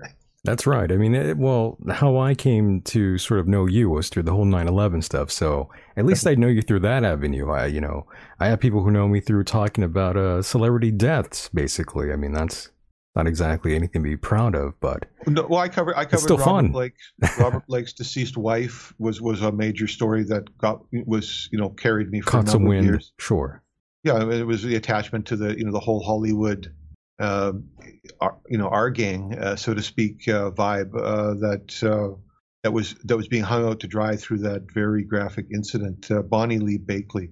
That's 0.45 0.67
right. 0.67 0.91
I 0.91 0.97
mean, 0.97 1.15
it, 1.15 1.39
well, 1.39 1.79
how 1.89 2.19
I 2.19 2.35
came 2.35 2.81
to 2.83 3.17
sort 3.17 3.39
of 3.39 3.47
know 3.47 3.67
you 3.67 3.89
was 3.91 4.09
through 4.09 4.25
the 4.25 4.33
whole 4.33 4.45
9/11 4.45 5.05
stuff. 5.05 5.31
So 5.31 5.71
at 5.97 6.05
least 6.05 6.27
I 6.27 6.35
know 6.35 6.49
you 6.49 6.63
through 6.63 6.81
that 6.81 7.05
avenue. 7.05 7.51
I, 7.51 7.67
you 7.67 7.81
know, 7.81 8.07
I 8.41 8.49
have 8.49 8.59
people 8.59 8.83
who 8.83 8.91
know 8.91 9.07
me 9.07 9.21
through 9.21 9.45
talking 9.45 9.85
about 9.85 10.17
uh, 10.17 10.43
celebrity 10.43 10.91
deaths. 10.91 11.49
Basically, 11.55 12.13
I 12.13 12.17
mean, 12.17 12.33
that's 12.33 12.71
not 13.15 13.27
exactly 13.27 13.75
anything 13.75 14.03
to 14.03 14.09
be 14.09 14.17
proud 14.17 14.55
of, 14.55 14.79
but 14.81 15.07
no, 15.27 15.47
well, 15.47 15.61
I 15.61 15.69
covered 15.69 15.97
I 15.97 16.05
covered 16.05 16.21
still 16.21 16.39
Robert 16.39 16.51
fun. 16.51 16.73
Blake. 16.73 16.95
Robert 17.39 17.67
Blake's 17.67 17.93
deceased 17.93 18.37
wife 18.37 18.95
was 18.99 19.21
was 19.21 19.43
a 19.43 19.53
major 19.53 19.87
story 19.87 20.25
that 20.25 20.57
got 20.59 20.83
was 20.93 21.49
you 21.53 21.59
know 21.59 21.69
carried 21.71 22.11
me 22.11 22.21
for 22.21 22.31
Caught 22.31 22.49
a 22.49 22.53
number 22.53 22.69
wind, 22.71 22.81
of 22.81 22.87
years. 22.87 23.13
Sure. 23.19 23.63
Yeah, 24.05 24.29
it 24.31 24.47
was 24.47 24.63
the 24.63 24.77
attachment 24.77 25.27
to 25.27 25.37
the 25.37 25.57
you 25.57 25.65
know 25.65 25.73
the 25.73 25.81
whole 25.81 26.03
Hollywood 26.03 26.73
uh, 27.23 27.53
our, 28.21 28.37
you 28.49 28.59
know 28.59 28.69
our 28.69 28.91
gang, 28.91 29.39
uh, 29.39 29.57
so 29.57 29.75
to 29.75 29.83
speak, 29.83 30.29
uh, 30.29 30.51
vibe 30.51 30.95
uh, 30.97 31.35
that 31.35 31.83
uh, 31.83 32.17
that 32.63 32.73
was 32.73 32.95
that 33.05 33.17
was 33.17 33.29
being 33.29 33.45
hung 33.45 33.65
out 33.65 33.81
to 33.81 33.87
dry 33.87 34.17
through 34.17 34.39
that 34.39 34.63
very 34.73 35.05
graphic 35.05 35.47
incident. 35.55 36.11
Uh, 36.11 36.23
Bonnie 36.23 36.59
Lee 36.59 36.79
Bakley, 36.79 37.31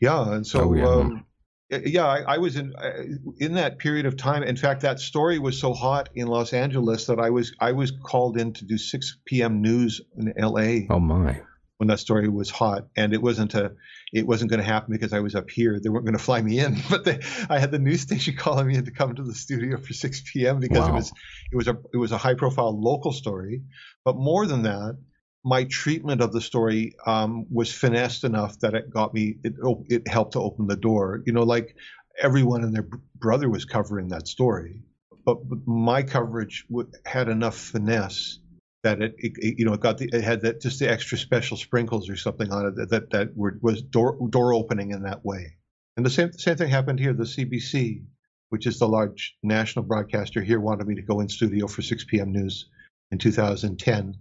yeah, 0.00 0.32
and 0.32 0.46
so. 0.46 0.70
Oh, 0.70 0.74
yeah. 0.74 0.88
Um, 0.88 1.26
Uh, 1.72 1.78
yeah, 1.84 2.06
I, 2.06 2.34
I, 2.34 2.38
was 2.38 2.56
in 2.56 2.74
uh, 2.76 3.02
in 3.38 3.54
that 3.54 3.78
period 3.78 4.06
of 4.06 4.16
time. 4.16 4.42
In 4.44 4.56
fact, 4.56 4.82
that 4.82 5.00
story 5.00 5.38
was 5.38 5.58
so 5.58 5.72
hot 5.74 6.10
in 6.14 6.28
Los 6.28 6.52
Angeles 6.52 7.06
that 7.06 7.18
I 7.18 7.30
was 7.30 7.54
I 7.58 7.72
was 7.72 7.90
called 7.90 8.38
in 8.38 8.52
to 8.54 8.64
do 8.64 8.78
6 8.78 9.18
p.m. 9.24 9.62
news 9.62 10.00
in 10.16 10.32
L.A. 10.38 10.86
Oh 10.90 11.00
my! 11.00 11.40
When 11.78 11.88
that 11.88 11.98
story 11.98 12.28
was 12.28 12.50
hot, 12.50 12.86
and 12.96 13.12
it 13.12 13.20
wasn't 13.20 13.54
a 13.54 13.72
it 14.12 14.28
wasn't 14.28 14.50
going 14.50 14.60
to 14.60 14.66
happen 14.66 14.92
because 14.92 15.12
I 15.12 15.18
was 15.18 15.34
up 15.34 15.50
here. 15.50 15.80
They 15.82 15.88
weren't 15.88 16.04
going 16.04 16.16
to 16.16 16.22
fly 16.22 16.40
me 16.40 16.60
in, 16.60 16.76
but 16.90 17.04
they, 17.04 17.18
I 17.50 17.58
had 17.58 17.72
the 17.72 17.80
news 17.80 18.02
station 18.02 18.36
calling 18.38 18.68
me 18.68 18.76
in 18.76 18.84
to 18.84 18.92
come 18.92 19.16
to 19.16 19.24
the 19.24 19.34
studio 19.34 19.76
for 19.78 19.92
6 19.92 20.22
p.m. 20.32 20.60
because 20.60 20.78
wow. 20.78 20.88
it 20.88 20.94
was 20.94 21.12
it 21.52 21.56
was 21.56 21.68
a 21.68 21.76
it 21.92 21.96
was 21.96 22.12
a 22.12 22.18
high 22.18 22.34
profile 22.34 22.80
local 22.80 23.12
story. 23.12 23.62
But 24.04 24.16
more 24.16 24.46
than 24.46 24.62
that, 24.62 24.98
my 25.46 25.62
treatment 25.64 26.20
of 26.20 26.32
the 26.32 26.40
story 26.40 26.96
um, 27.06 27.46
was 27.52 27.72
finessed 27.72 28.24
enough 28.24 28.58
that 28.58 28.74
it 28.74 28.90
got 28.90 29.14
me 29.14 29.36
it 29.44 29.54
it 29.88 30.08
helped 30.08 30.32
to 30.32 30.40
open 30.40 30.66
the 30.66 30.76
door. 30.76 31.22
You 31.24 31.32
know, 31.32 31.44
like 31.44 31.76
everyone 32.20 32.64
and 32.64 32.74
their 32.74 32.88
brother 33.14 33.48
was 33.48 33.64
covering 33.64 34.08
that 34.08 34.26
story, 34.26 34.82
but, 35.24 35.38
my 35.64 36.02
coverage 36.02 36.66
had 37.04 37.28
enough 37.28 37.56
finesse 37.56 38.40
that 38.82 39.00
it, 39.00 39.14
it, 39.18 39.58
you 39.58 39.64
know 39.64 39.72
it 39.72 39.80
got 39.80 39.98
the 39.98 40.10
it 40.12 40.24
had 40.24 40.40
that 40.40 40.60
just 40.60 40.80
the 40.80 40.90
extra 40.90 41.16
special 41.16 41.56
sprinkles 41.56 42.10
or 42.10 42.16
something 42.16 42.52
on 42.52 42.66
it 42.66 42.74
that 42.76 42.90
that, 42.90 43.10
that 43.10 43.36
were, 43.36 43.56
was 43.62 43.82
door 43.82 44.18
door 44.28 44.52
opening 44.52 44.90
in 44.90 45.04
that 45.04 45.24
way. 45.24 45.54
And 45.96 46.04
the 46.04 46.10
same 46.10 46.32
same 46.32 46.56
thing 46.56 46.70
happened 46.70 46.98
here. 46.98 47.12
The 47.12 47.22
CBC, 47.22 48.02
which 48.48 48.66
is 48.66 48.80
the 48.80 48.88
large 48.88 49.36
national 49.44 49.84
broadcaster 49.84 50.42
here, 50.42 50.58
wanted 50.58 50.88
me 50.88 50.96
to 50.96 51.02
go 51.02 51.20
in 51.20 51.28
studio 51.28 51.68
for 51.68 51.82
6 51.82 52.04
p.m. 52.04 52.32
news 52.32 52.68
in 53.12 53.18
2010. 53.18 54.16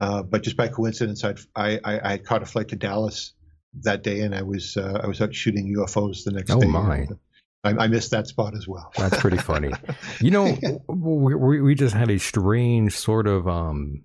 Uh, 0.00 0.22
but 0.22 0.42
just 0.42 0.56
by 0.56 0.68
coincidence, 0.68 1.24
I'd, 1.24 1.38
I, 1.54 1.78
I 1.84 2.12
I 2.12 2.18
caught 2.18 2.42
a 2.42 2.46
flight 2.46 2.68
to 2.68 2.76
Dallas 2.76 3.32
that 3.82 4.02
day, 4.02 4.20
and 4.20 4.34
I 4.34 4.42
was 4.42 4.76
uh, 4.76 5.00
I 5.02 5.06
was 5.06 5.20
out 5.20 5.34
shooting 5.34 5.74
UFOs 5.76 6.24
the 6.24 6.32
next 6.32 6.50
oh 6.50 6.60
day. 6.60 6.66
Oh 6.66 6.70
my! 6.70 7.06
I, 7.62 7.84
I, 7.84 7.86
missed 7.88 8.10
that 8.12 8.26
spot 8.26 8.54
as 8.56 8.66
well. 8.66 8.90
That's 8.96 9.20
pretty 9.20 9.36
funny. 9.36 9.70
You 10.20 10.30
know, 10.30 10.56
we, 10.88 11.60
we 11.60 11.74
just 11.74 11.94
had 11.94 12.10
a 12.10 12.18
strange 12.18 12.96
sort 12.96 13.26
of 13.26 13.46
um, 13.46 14.02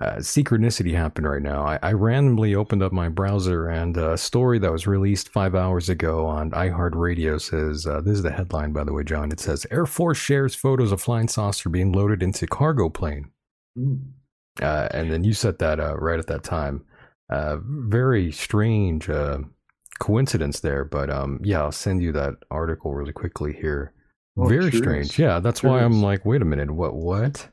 uh, 0.00 0.16
synchronicity 0.16 0.94
happened 0.94 1.28
right 1.28 1.42
now. 1.42 1.64
I, 1.64 1.78
I, 1.82 1.92
randomly 1.92 2.54
opened 2.54 2.82
up 2.82 2.92
my 2.92 3.08
browser 3.08 3.68
and 3.68 3.96
a 3.96 4.16
story 4.16 4.58
that 4.58 4.70
was 4.70 4.86
released 4.86 5.28
five 5.28 5.54
hours 5.54 5.88
ago 5.88 6.26
on 6.26 6.50
iHeartRadio 6.50 7.40
says 7.40 7.86
uh, 7.86 8.00
this 8.00 8.14
is 8.14 8.22
the 8.22 8.32
headline, 8.32 8.72
by 8.72 8.84
the 8.84 8.92
way, 8.92 9.04
Jon. 9.04 9.32
It 9.32 9.40
says 9.40 9.66
Air 9.70 9.86
Force 9.86 10.18
shares 10.18 10.54
photos 10.54 10.92
of 10.92 11.00
flying 11.00 11.28
saucer 11.28 11.68
being 11.68 11.92
loaded 11.92 12.22
into 12.22 12.46
cargo 12.46 12.88
plane. 12.88 13.30
Mm. 13.78 14.02
Uh, 14.60 14.88
and 14.92 15.10
then 15.10 15.24
you 15.24 15.32
set 15.32 15.58
that 15.58 15.80
uh, 15.80 15.96
right 15.96 16.18
at 16.18 16.26
that 16.28 16.42
time. 16.42 16.84
Uh, 17.30 17.56
very 17.62 18.30
strange 18.30 19.08
uh, 19.08 19.38
coincidence 19.98 20.60
there, 20.60 20.84
but 20.84 21.10
um, 21.10 21.40
yeah, 21.42 21.60
I'll 21.60 21.72
send 21.72 22.02
you 22.02 22.12
that 22.12 22.34
article 22.50 22.94
really 22.94 23.12
quickly 23.12 23.52
here. 23.52 23.92
Oh, 24.38 24.46
very 24.46 24.70
strange. 24.70 25.18
Yeah, 25.18 25.40
that's 25.40 25.62
why 25.62 25.80
I'm 25.80 26.02
like, 26.02 26.24
wait 26.24 26.42
a 26.42 26.44
minute, 26.44 26.70
what? 26.70 26.94
What? 26.94 27.48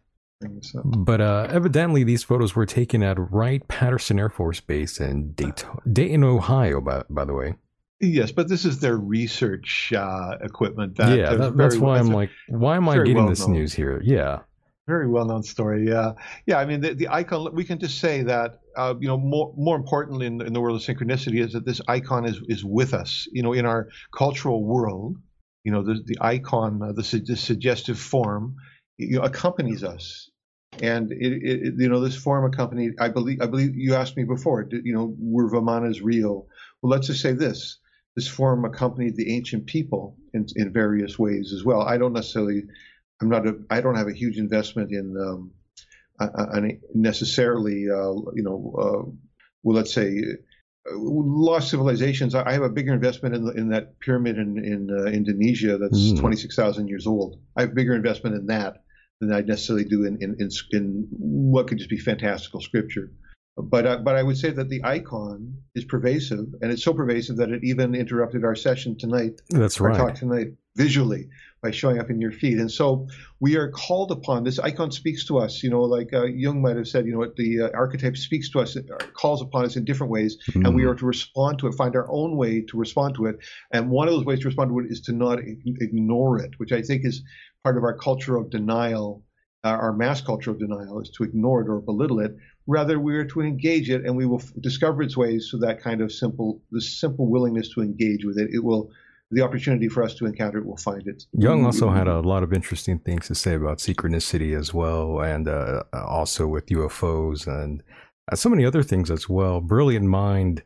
But 0.84 1.22
uh, 1.22 1.48
evidently, 1.50 2.04
these 2.04 2.24
photos 2.24 2.56
were 2.56 2.66
taken 2.66 3.02
at 3.02 3.18
Wright 3.32 3.66
Patterson 3.68 4.20
Air 4.20 4.30
Force 4.30 4.60
Base 4.60 5.00
in 5.00 5.32
Dayton, 5.32 5.70
Dayton 5.92 6.24
Ohio, 6.24 6.82
by, 6.82 7.04
by 7.10 7.24
the 7.24 7.34
way. 7.34 7.56
Yes, 8.02 8.34
but 8.34 8.50
this 8.50 8.66
is 8.66 8.80
their 8.80 8.98
research 8.98 9.94
uh, 9.96 10.36
equipment. 10.42 10.98
That 10.98 11.18
yeah, 11.18 11.36
that, 11.36 11.56
that's 11.56 11.78
why 11.78 11.98
I'm 11.98 12.08
like, 12.08 12.30
why 12.50 12.76
am 12.76 12.90
I 12.90 12.98
getting 12.98 13.16
well 13.16 13.30
this 13.30 13.48
known. 13.48 13.54
news 13.54 13.74
here? 13.74 14.02
Yeah. 14.04 14.40
Very 14.88 15.08
well 15.08 15.26
known 15.26 15.44
story. 15.44 15.88
Yeah, 15.88 16.14
yeah. 16.46 16.58
I 16.60 16.66
mean, 16.66 16.82
the, 16.82 16.94
the 16.94 17.08
icon. 17.08 17.54
We 17.54 17.64
can 17.64 17.80
just 17.80 18.00
say 18.00 18.24
that. 18.24 18.60
Uh, 18.76 18.96
you 19.00 19.08
know, 19.08 19.18
more 19.18 19.54
more 19.56 19.76
importantly 19.78 20.26
in, 20.26 20.42
in 20.42 20.52
the 20.52 20.60
world 20.60 20.76
of 20.76 20.82
synchronicity 20.86 21.40
is 21.40 21.54
that 21.54 21.66
this 21.66 21.80
icon 21.88 22.26
is 22.26 22.42
is 22.50 22.66
with 22.66 22.94
us. 22.94 23.28
You 23.32 23.44
know, 23.44 23.54
in 23.54 23.66
our 23.66 23.88
cultural 24.14 24.66
world, 24.66 25.18
you 25.64 25.72
know, 25.72 25.84
the 25.84 26.02
the 26.06 26.18
icon, 26.20 26.82
uh, 26.82 26.92
the, 26.92 27.24
the 27.26 27.38
suggestive 27.38 27.98
form, 27.98 28.56
you 28.98 29.20
know, 29.20 29.24
accompanies 29.24 29.84
us 29.84 30.30
and 30.82 31.12
it, 31.12 31.34
it, 31.44 31.74
you 31.78 31.90
know 31.90 32.00
this 32.00 32.16
form 32.16 32.46
accompanied. 32.46 32.94
i 33.00 33.08
believe 33.08 33.42
i 33.42 33.46
believe 33.46 33.76
you 33.76 33.94
asked 33.94 34.18
me 34.18 34.24
before 34.24 34.68
you 34.72 34.94
know 34.94 35.16
were 35.20 35.50
vimanas 35.50 36.00
real 36.02 36.48
well 36.82 36.92
let's 36.92 37.08
just 37.08 37.22
say 37.22 37.32
this 37.32 37.78
this 38.16 38.28
form 38.28 38.66
accompanied 38.66 39.16
the 39.16 39.36
ancient 39.36 39.66
people 39.66 40.18
in, 40.34 40.46
in 40.56 40.72
various 40.72 41.20
ways 41.20 41.54
as 41.54 41.64
well 41.64 41.82
i 41.82 41.98
don't 41.98 42.14
necessarily 42.14 42.64
i'm 43.22 43.30
not 43.30 43.48
a 43.48 43.56
i 43.70 43.82
don't 43.82 43.96
have 43.96 44.08
a 44.08 44.14
huge 44.14 44.38
investment 44.38 44.92
in 44.92 45.16
um, 45.18 45.52
necessarily 46.94 47.88
uh, 47.90 48.14
you 48.34 48.44
know 48.44 48.74
uh, 48.78 49.12
well 49.64 49.76
let's 49.76 49.94
say 49.94 50.24
uh, 50.92 50.96
lost 50.96 51.70
civilizations 51.70 52.36
i 52.36 52.52
have 52.52 52.64
a 52.64 52.70
bigger 52.70 52.94
investment 52.94 53.36
in, 53.36 53.46
the, 53.46 53.52
in 53.54 53.70
that 53.70 54.00
pyramid 54.00 54.38
in, 54.38 54.58
in 54.64 54.90
uh, 54.92 55.06
indonesia 55.10 55.78
that's 55.78 56.14
mm. 56.14 56.20
26000 56.20 56.88
years 56.88 57.08
old 57.08 57.40
i 57.56 57.62
have 57.62 57.72
a 57.72 57.74
bigger 57.74 57.96
investment 57.96 58.36
in 58.36 58.46
that 58.48 58.84
than 59.28 59.36
I 59.36 59.42
necessarily 59.42 59.86
do 59.86 60.06
in, 60.06 60.22
in, 60.22 60.36
in, 60.40 60.50
in 60.72 61.08
what 61.12 61.68
could 61.68 61.78
just 61.78 61.90
be 61.90 61.98
fantastical 61.98 62.62
scripture. 62.62 63.12
But 63.56 63.86
uh, 63.86 63.98
but 63.98 64.16
I 64.16 64.24
would 64.24 64.38
say 64.38 64.50
that 64.50 64.70
the 64.70 64.84
icon 64.84 65.56
is 65.76 65.86
pervasive, 65.86 66.46
and 66.62 66.72
it's 66.72 66.84
so 66.84 66.92
pervasive 66.92 67.38
that 67.38 67.52
it 67.52 67.64
even 67.64 67.94
interrupted 67.94 68.44
our 68.44 68.56
session 68.56 68.98
tonight. 68.98 69.42
That's 69.50 69.80
right. 69.80 70.00
Our 70.00 70.08
talk 70.08 70.16
tonight 70.16 70.48
visually 70.76 71.30
by 71.64 71.72
showing 71.72 71.98
up 71.98 72.10
in 72.10 72.20
your 72.22 72.32
feed, 72.32 72.60
and 72.60 72.70
so 72.70 73.08
we 73.40 73.56
are 73.56 73.72
called 73.72 74.12
upon. 74.12 74.44
This 74.44 74.60
icon 74.60 74.92
speaks 74.92 75.26
to 75.28 75.40
us. 75.40 75.64
You 75.64 75.70
know, 75.70 75.82
like 75.82 76.14
uh, 76.14 76.26
Jung 76.26 76.62
might 76.62 76.76
have 76.76 76.88
said. 76.88 77.06
You 77.06 77.14
know, 77.14 77.20
what 77.20 77.38
the 77.38 77.62
uh, 77.62 77.70
archetype 77.74 78.18
speaks 78.18 78.50
to 78.52 78.60
us, 78.60 78.78
calls 79.14 79.42
upon 79.42 79.66
us 79.66 79.78
in 79.78 79.86
different 79.86 80.12
ways, 80.12 80.38
mm. 80.52 80.66
and 80.66 80.76
we 80.76 80.84
mm. 80.84 80.92
are 80.92 80.96
to 80.96 81.06
respond 81.06 81.60
to 81.60 81.68
it, 81.68 81.76
find 81.76 81.96
our 81.96 82.12
own 82.12 82.38
way 82.38 82.62
to 82.62 82.78
respond 82.78 83.16
to 83.16 83.26
it. 83.26 83.38
And 83.72 83.90
one 83.90 84.08
of 84.08 84.14
those 84.14 84.26
ways 84.26 84.42
to 84.42 84.48
respond 84.50 84.70
to 84.70 84.80
it 84.80 84.92
is 84.92 85.02
to 85.02 85.14
not 85.14 85.40
ignore 85.40 86.40
it, 86.40 86.52
which 86.58 86.72
I 86.72 86.82
think 86.82 87.06
is 87.06 87.24
part 87.64 87.78
of 87.78 87.84
our 87.84 87.98
culture 87.98 88.36
of 88.36 88.50
denial, 88.50 89.24
uh, 89.64 89.70
our 89.70 89.94
mass 89.94 90.22
culture 90.22 90.52
of 90.52 90.60
denial, 90.60 91.00
is 91.02 91.10
to 91.12 91.24
ignore 91.24 91.62
it 91.62 91.70
or 91.70 91.80
belittle 91.80 92.20
it. 92.20 92.36
Rather, 92.68 93.00
we 93.00 93.16
are 93.16 93.26
to 93.26 93.42
engage 93.42 93.90
it, 93.90 94.06
and 94.06 94.18
we 94.18 94.26
will 94.26 94.42
f- 94.42 94.52
discover 94.60 95.02
its 95.02 95.16
ways. 95.16 95.48
So 95.50 95.58
that 95.60 95.82
kind 95.82 96.02
of 96.02 96.12
simple, 96.12 96.62
the 96.72 96.82
simple 96.82 97.30
willingness 97.30 97.70
to 97.74 97.82
engage 97.82 98.26
with 98.26 98.38
it, 98.38 98.50
it 98.54 98.64
will 98.64 98.92
the 99.34 99.42
opportunity 99.42 99.88
for 99.90 100.04
us 100.04 100.16
to 100.16 100.26
encounter 100.26 100.60
it, 100.60 100.66
we'll 100.66 100.78
find 100.78 101.08
it. 101.08 101.26
Jung 101.34 101.66
also 101.66 101.90
had 101.90 102.08
a 102.08 102.20
lot 102.20 102.44
of 102.44 102.54
interesting 102.54 103.00
things 103.00 103.28
to 103.28 103.36
say 103.36 103.56
about 103.56 103.80
synchronicity 103.80 104.58
as 104.58 104.74
well, 104.74 105.22
and 105.22 105.48
uh, 105.48 105.84
also 105.94 106.48
with 106.48 106.68
UFOs 106.68 107.48
and 107.48 107.84
uh, 108.32 108.36
so 108.36 108.50
many 108.50 108.66
other 108.66 108.84
things 108.84 109.12
as 109.12 109.28
well. 109.28 109.60
Brilliant 109.60 110.06
mind. 110.06 110.64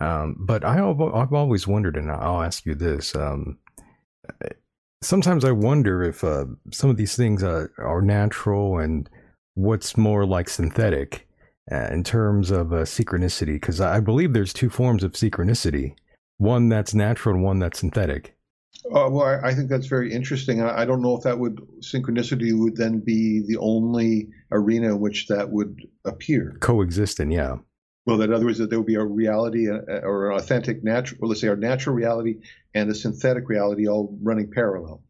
Um, 0.00 0.36
but 0.38 0.64
I, 0.64 0.74
have 0.76 1.00
I've 1.00 1.32
always 1.32 1.66
wondered, 1.66 1.96
and 1.96 2.10
I'll 2.10 2.42
ask 2.42 2.66
you 2.66 2.74
this: 2.74 3.14
um, 3.14 3.58
sometimes 5.02 5.44
I 5.44 5.52
wonder 5.52 6.02
if 6.02 6.24
uh, 6.24 6.46
some 6.72 6.90
of 6.90 6.96
these 6.96 7.16
things 7.16 7.42
uh, 7.42 7.66
are 7.78 8.02
natural 8.02 8.78
and 8.78 9.08
what's 9.54 9.96
more 9.96 10.26
like 10.26 10.48
synthetic 10.48 11.28
uh, 11.70 11.88
in 11.92 12.02
terms 12.02 12.50
of 12.50 12.72
uh, 12.72 12.78
synchronicity. 12.78 13.54
Because 13.54 13.80
I 13.80 14.00
believe 14.00 14.32
there's 14.32 14.52
two 14.52 14.70
forms 14.70 15.04
of 15.04 15.12
synchronicity 15.12 15.94
one 16.38 16.68
that's 16.68 16.94
natural 16.94 17.34
and 17.34 17.44
one 17.44 17.58
that's 17.58 17.80
synthetic. 17.80 18.36
Uh, 18.86 19.08
well, 19.08 19.22
I, 19.22 19.48
I, 19.48 19.54
think 19.54 19.70
that's 19.70 19.86
very 19.86 20.12
interesting. 20.12 20.60
I, 20.60 20.82
I, 20.82 20.84
don't 20.84 21.00
know 21.00 21.16
if 21.16 21.22
that 21.22 21.38
would 21.38 21.56
synchronicity 21.80 22.52
would 22.52 22.76
then 22.76 22.98
be 22.98 23.42
the 23.46 23.56
only 23.56 24.28
arena 24.52 24.88
in 24.88 25.00
which 25.00 25.26
that 25.28 25.50
would 25.50 25.80
appear. 26.04 26.56
Coexisting, 26.60 27.30
yeah. 27.30 27.56
Well, 28.04 28.20
in 28.20 28.32
other 28.32 28.44
words, 28.44 28.58
that 28.58 28.68
there 28.68 28.78
would 28.78 28.86
be 28.86 28.96
a 28.96 29.04
reality 29.04 29.70
uh, 29.70 29.78
or 30.02 30.30
an 30.30 30.36
authentic 30.36 30.84
natural, 30.84 31.18
well, 31.22 31.30
let's 31.30 31.40
say 31.40 31.48
our 31.48 31.56
natural 31.56 31.96
reality 31.96 32.40
and 32.74 32.90
a 32.90 32.94
synthetic 32.94 33.48
reality 33.48 33.88
all 33.88 34.18
running 34.22 34.50
parallel. 34.50 35.02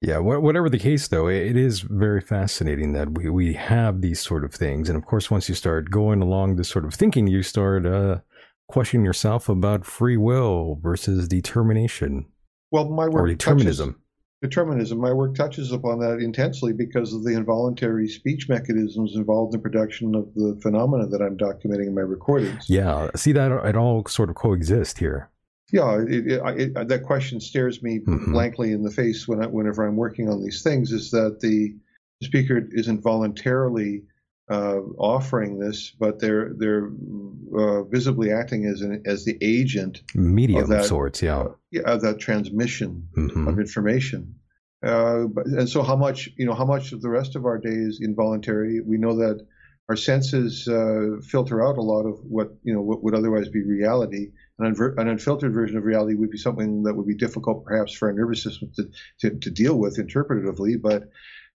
Yeah, 0.00 0.18
whatever 0.18 0.70
the 0.70 0.78
case, 0.78 1.08
though, 1.08 1.26
it 1.26 1.56
is 1.56 1.80
very 1.80 2.20
fascinating 2.20 2.92
that 2.92 3.18
we, 3.18 3.28
we 3.30 3.54
have 3.54 4.00
these 4.00 4.20
sort 4.20 4.44
of 4.44 4.54
things. 4.54 4.88
And 4.88 4.96
of 4.96 5.04
course, 5.04 5.28
once 5.28 5.48
you 5.48 5.56
start 5.56 5.90
going 5.90 6.22
along 6.22 6.54
this 6.54 6.68
sort 6.68 6.84
of 6.84 6.94
thinking, 6.94 7.26
you 7.26 7.42
start 7.42 7.84
uh, 7.84 8.18
questioning 8.68 9.04
yourself 9.04 9.48
about 9.48 9.84
free 9.84 10.16
will 10.16 10.78
versus 10.80 11.26
determination. 11.26 12.26
Well, 12.70 12.88
my 12.90 13.08
work 13.08 13.24
or 13.24 13.26
determinism. 13.26 13.94
Touches, 13.94 14.02
determinism. 14.42 15.00
My 15.00 15.12
work 15.12 15.34
touches 15.34 15.72
upon 15.72 16.00
that 16.00 16.18
intensely 16.18 16.72
because 16.72 17.12
of 17.14 17.24
the 17.24 17.34
involuntary 17.34 18.08
speech 18.08 18.48
mechanisms 18.48 19.16
involved 19.16 19.54
in 19.54 19.62
production 19.62 20.14
of 20.14 20.32
the 20.34 20.58
phenomena 20.62 21.06
that 21.06 21.22
I'm 21.22 21.36
documenting 21.36 21.86
in 21.86 21.94
my 21.94 22.02
recordings. 22.02 22.68
Yeah, 22.68 23.08
see 23.16 23.32
that 23.32 23.50
it 23.50 23.76
all 23.76 24.04
sort 24.06 24.28
of 24.28 24.36
coexist 24.36 24.98
here. 24.98 25.30
Yeah, 25.72 26.00
it, 26.00 26.26
it, 26.26 26.76
it, 26.76 26.88
that 26.88 27.02
question 27.04 27.40
stares 27.40 27.82
me 27.82 27.98
mm-hmm. 27.98 28.32
blankly 28.32 28.72
in 28.72 28.82
the 28.82 28.90
face 28.90 29.28
when 29.28 29.42
I, 29.42 29.46
whenever 29.46 29.86
I'm 29.86 29.96
working 29.96 30.28
on 30.28 30.42
these 30.42 30.62
things. 30.62 30.92
Is 30.92 31.10
that 31.10 31.40
the 31.40 31.74
speaker 32.22 32.68
isn't 32.72 33.02
voluntarily 33.02 34.02
uh, 34.50 34.80
offering 34.96 35.58
this, 35.58 35.90
but 35.90 36.20
they're 36.20 36.52
they're 36.56 36.90
uh, 37.56 37.82
visibly 37.84 38.32
acting 38.32 38.64
as 38.64 38.80
an 38.80 39.02
as 39.06 39.24
the 39.24 39.36
agent, 39.40 40.02
medium 40.14 40.62
of, 40.62 40.68
that, 40.68 40.80
of 40.80 40.86
sorts, 40.86 41.22
yeah, 41.22 41.38
uh, 41.38 41.52
yeah, 41.70 41.82
of 41.82 42.02
that 42.02 42.18
transmission 42.18 43.08
mm-hmm. 43.16 43.48
of 43.48 43.58
information. 43.58 44.34
Uh, 44.82 45.24
but, 45.24 45.46
and 45.46 45.68
so, 45.68 45.82
how 45.82 45.96
much 45.96 46.30
you 46.36 46.46
know, 46.46 46.54
how 46.54 46.64
much 46.64 46.92
of 46.92 47.02
the 47.02 47.10
rest 47.10 47.36
of 47.36 47.44
our 47.44 47.58
day 47.58 47.70
is 47.74 48.00
involuntary? 48.02 48.80
We 48.80 48.96
know 48.96 49.16
that 49.16 49.44
our 49.88 49.96
senses 49.96 50.68
uh, 50.68 51.20
filter 51.22 51.66
out 51.66 51.78
a 51.78 51.82
lot 51.82 52.04
of 52.04 52.20
what 52.22 52.54
you 52.62 52.74
know 52.74 52.82
what 52.82 53.02
would 53.02 53.14
otherwise 53.14 53.48
be 53.48 53.62
reality. 53.62 54.28
An, 54.58 54.74
unver- 54.74 54.96
an, 54.98 55.08
unfiltered 55.08 55.52
version 55.52 55.76
of 55.76 55.84
reality 55.84 56.14
would 56.14 56.30
be 56.30 56.38
something 56.38 56.82
that 56.82 56.94
would 56.94 57.06
be 57.06 57.14
difficult, 57.14 57.64
perhaps, 57.64 57.92
for 57.92 58.08
our 58.08 58.14
nervous 58.14 58.42
system 58.42 58.70
to, 58.76 58.90
to, 59.20 59.38
to 59.38 59.50
deal 59.50 59.78
with 59.78 59.98
interpretatively. 59.98 60.80
But 60.80 61.10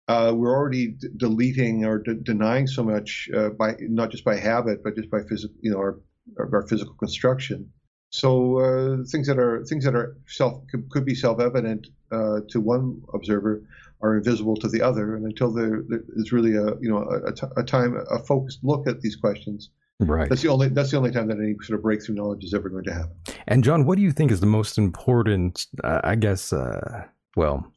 uh, 0.10 0.34
we're 0.36 0.56
already 0.56 0.88
d- 0.88 1.07
deleting 1.15 1.86
or 1.86 1.99
d- 1.99 2.19
denying 2.23 2.68
so 2.68 2.84
much 2.84 3.30
uh, 3.38 3.49
by 3.49 3.76
not 3.80 4.10
just 4.10 4.26
by 4.26 4.36
habit, 4.36 4.84
but 4.84 4.95
just 4.95 5.10
by 5.10 5.19
physical, 5.30 5.56
you 5.61 5.72
know, 5.72 5.77
our, 5.77 5.99
our 6.40 6.68
physical 6.68 6.95
construction. 6.95 7.72
So 8.10 8.60
uh, 8.60 9.03
things 9.11 9.27
that 9.27 9.38
are 9.38 9.64
things 9.65 9.86
that 9.86 9.95
are 9.95 10.18
self 10.27 10.64
could, 10.72 10.90
could 10.90 11.06
be 11.06 11.14
self-evident 11.14 11.88
uh, 12.11 12.40
to 12.49 12.60
one 12.60 13.02
observer 13.14 13.64
are 14.02 14.18
invisible 14.18 14.56
to 14.57 14.68
the 14.68 14.81
other, 14.81 15.15
and 15.15 15.26
until 15.26 15.53
there, 15.53 15.84
there 15.88 16.02
is 16.15 16.31
really 16.31 16.56
a 16.56 16.76
you 16.81 16.90
know 16.90 17.03
a, 17.03 17.30
a, 17.30 17.34
t- 17.34 17.56
a 17.56 17.64
time 17.64 17.95
a 18.10 18.19
focused 18.23 18.60
look 18.64 18.88
at 18.88 19.02
these 19.02 19.15
questions, 19.15 19.69
Right. 19.99 20.30
That's 20.30 20.41
the 20.41 20.48
only 20.48 20.69
that's 20.69 20.91
the 20.91 20.98
only 20.98 21.11
time 21.11 21.27
that 21.27 21.38
any 21.40 21.56
sort 21.61 21.77
of 21.77 21.84
breakthrough 21.84 22.15
knowledge 22.15 22.45
is 22.45 22.53
ever 22.53 22.69
going 22.69 22.86
to 22.86 22.94
happen. 22.94 23.15
And 23.48 23.64
Jon, 23.64 23.86
what 23.86 23.98
do 23.98 24.02
you 24.02 24.11
think 24.11 24.31
is 24.31 24.40
the 24.40 24.45
most 24.45 24.77
important? 24.77 25.68
Uh, 25.84 25.99
I 26.03 26.15
guess. 26.15 26.53
Uh, 26.53 27.03
well, 27.36 27.69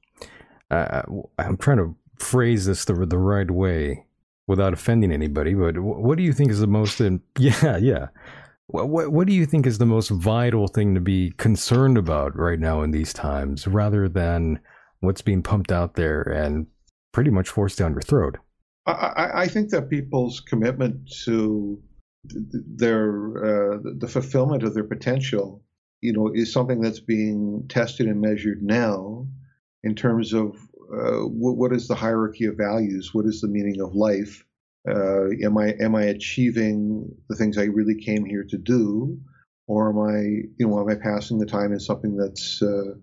uh, 0.70 1.02
I'm 1.38 1.56
trying 1.56 1.78
to 1.78 1.96
phrase 2.22 2.66
this 2.66 2.84
the 2.84 2.94
the 2.94 3.18
right 3.18 3.50
way 3.50 4.06
without 4.46 4.72
offending 4.72 5.12
anybody, 5.12 5.54
but 5.54 5.78
what 5.78 6.18
do 6.18 6.24
you 6.24 6.32
think 6.32 6.50
is 6.50 6.60
the 6.60 6.66
most? 6.66 7.00
In, 7.00 7.20
yeah, 7.38 7.76
yeah. 7.76 8.08
What, 8.66 8.88
what 8.88 9.12
what 9.12 9.26
do 9.26 9.32
you 9.32 9.46
think 9.46 9.66
is 9.66 9.78
the 9.78 9.86
most 9.86 10.10
vital 10.10 10.68
thing 10.68 10.94
to 10.94 11.00
be 11.00 11.32
concerned 11.36 11.98
about 11.98 12.36
right 12.36 12.58
now 12.58 12.82
in 12.82 12.90
these 12.90 13.12
times, 13.12 13.66
rather 13.66 14.08
than 14.08 14.60
what's 15.00 15.22
being 15.22 15.42
pumped 15.42 15.72
out 15.72 15.94
there 15.94 16.22
and 16.22 16.66
pretty 17.12 17.30
much 17.30 17.48
forced 17.48 17.78
down 17.78 17.92
your 17.92 18.02
throat? 18.02 18.38
I, 18.86 19.42
I 19.42 19.48
think 19.48 19.70
that 19.70 19.90
people's 19.90 20.40
commitment 20.40 21.08
to 21.24 21.80
their 22.24 23.74
uh, 23.74 23.78
the 23.98 24.08
fulfillment 24.08 24.62
of 24.64 24.74
their 24.74 24.84
potential, 24.84 25.62
you 26.00 26.12
know, 26.12 26.30
is 26.34 26.52
something 26.52 26.80
that's 26.80 27.00
being 27.00 27.66
tested 27.68 28.06
and 28.06 28.20
measured 28.20 28.62
now 28.62 29.26
in 29.84 29.94
terms 29.94 30.32
of 30.32 30.56
uh, 30.92 31.20
what, 31.20 31.56
what 31.56 31.72
is 31.72 31.88
the 31.88 31.94
hierarchy 31.94 32.44
of 32.44 32.56
values? 32.56 33.14
What 33.14 33.26
is 33.26 33.40
the 33.40 33.48
meaning 33.48 33.80
of 33.80 33.94
life? 33.94 34.44
Uh, 34.88 35.28
am 35.44 35.56
I 35.58 35.74
am 35.80 35.94
I 35.94 36.04
achieving 36.04 37.14
the 37.28 37.36
things 37.36 37.56
I 37.56 37.64
really 37.64 37.94
came 37.94 38.24
here 38.24 38.44
to 38.50 38.58
do, 38.58 39.18
or 39.66 39.90
am 39.90 39.98
I 39.98 40.20
you 40.58 40.68
know 40.68 40.80
am 40.80 40.88
I 40.88 40.96
passing 40.96 41.38
the 41.38 41.46
time 41.46 41.72
in 41.72 41.80
something 41.80 42.16
that's 42.16 42.60
uh, 42.60 42.94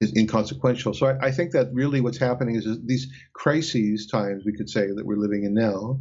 is 0.00 0.12
inconsequential? 0.16 0.94
So 0.94 1.06
I, 1.06 1.28
I, 1.28 1.30
think 1.30 1.52
that 1.52 1.72
really 1.72 2.00
what's 2.00 2.18
happening 2.18 2.56
is, 2.56 2.66
is 2.66 2.84
these 2.84 3.06
crises 3.34 4.08
times 4.08 4.42
we 4.44 4.52
could 4.52 4.68
say 4.68 4.88
that 4.88 5.06
we're 5.06 5.16
living 5.16 5.44
in 5.44 5.54
now 5.54 6.00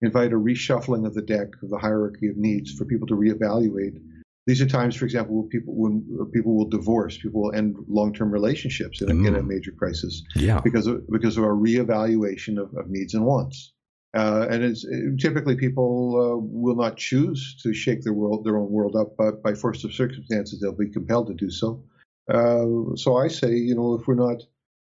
invite 0.00 0.32
a 0.32 0.36
reshuffling 0.36 1.06
of 1.06 1.14
the 1.14 1.22
deck 1.22 1.48
of 1.62 1.68
the 1.68 1.78
hierarchy 1.78 2.28
of 2.28 2.36
needs 2.36 2.72
for 2.72 2.84
people 2.86 3.06
to 3.08 3.14
reevaluate 3.14 4.00
these 4.48 4.62
are 4.62 4.66
times, 4.66 4.96
for 4.96 5.04
example, 5.04 5.36
when 5.36 5.48
people 5.50 5.74
when 5.74 6.30
people 6.32 6.56
will 6.56 6.70
divorce, 6.70 7.18
people 7.18 7.42
will 7.42 7.54
end 7.54 7.76
long-term 7.86 8.30
relationships 8.30 9.02
in 9.02 9.10
a, 9.10 9.14
mm. 9.14 9.28
in 9.28 9.36
a 9.36 9.42
mm. 9.42 9.46
major 9.46 9.72
crisis, 9.72 10.22
yeah, 10.34 10.58
because 10.64 10.86
of 10.86 11.06
because 11.10 11.36
of 11.36 11.44
a 11.44 11.48
reevaluation 11.48 12.58
of, 12.58 12.74
of 12.74 12.88
needs 12.88 13.12
and 13.12 13.26
wants. 13.26 13.74
Uh, 14.14 14.46
and 14.50 14.64
it's 14.64 14.86
typically 15.20 15.54
people 15.54 15.90
uh, 16.16 16.36
will 16.40 16.76
not 16.76 16.96
choose 16.96 17.60
to 17.62 17.74
shake 17.74 18.00
their 18.02 18.14
world, 18.14 18.42
their 18.42 18.56
own 18.56 18.70
world 18.70 18.96
up, 18.96 19.14
but 19.18 19.42
by 19.42 19.52
force 19.52 19.84
of 19.84 19.92
circumstances, 19.92 20.60
they'll 20.60 20.72
be 20.72 20.88
compelled 20.88 21.26
to 21.26 21.34
do 21.34 21.50
so. 21.50 21.84
Uh, 22.32 22.96
so 22.96 23.16
I 23.16 23.28
say, 23.28 23.52
you 23.52 23.74
know, 23.74 23.96
if 24.00 24.08
we're 24.08 24.14
not 24.14 24.38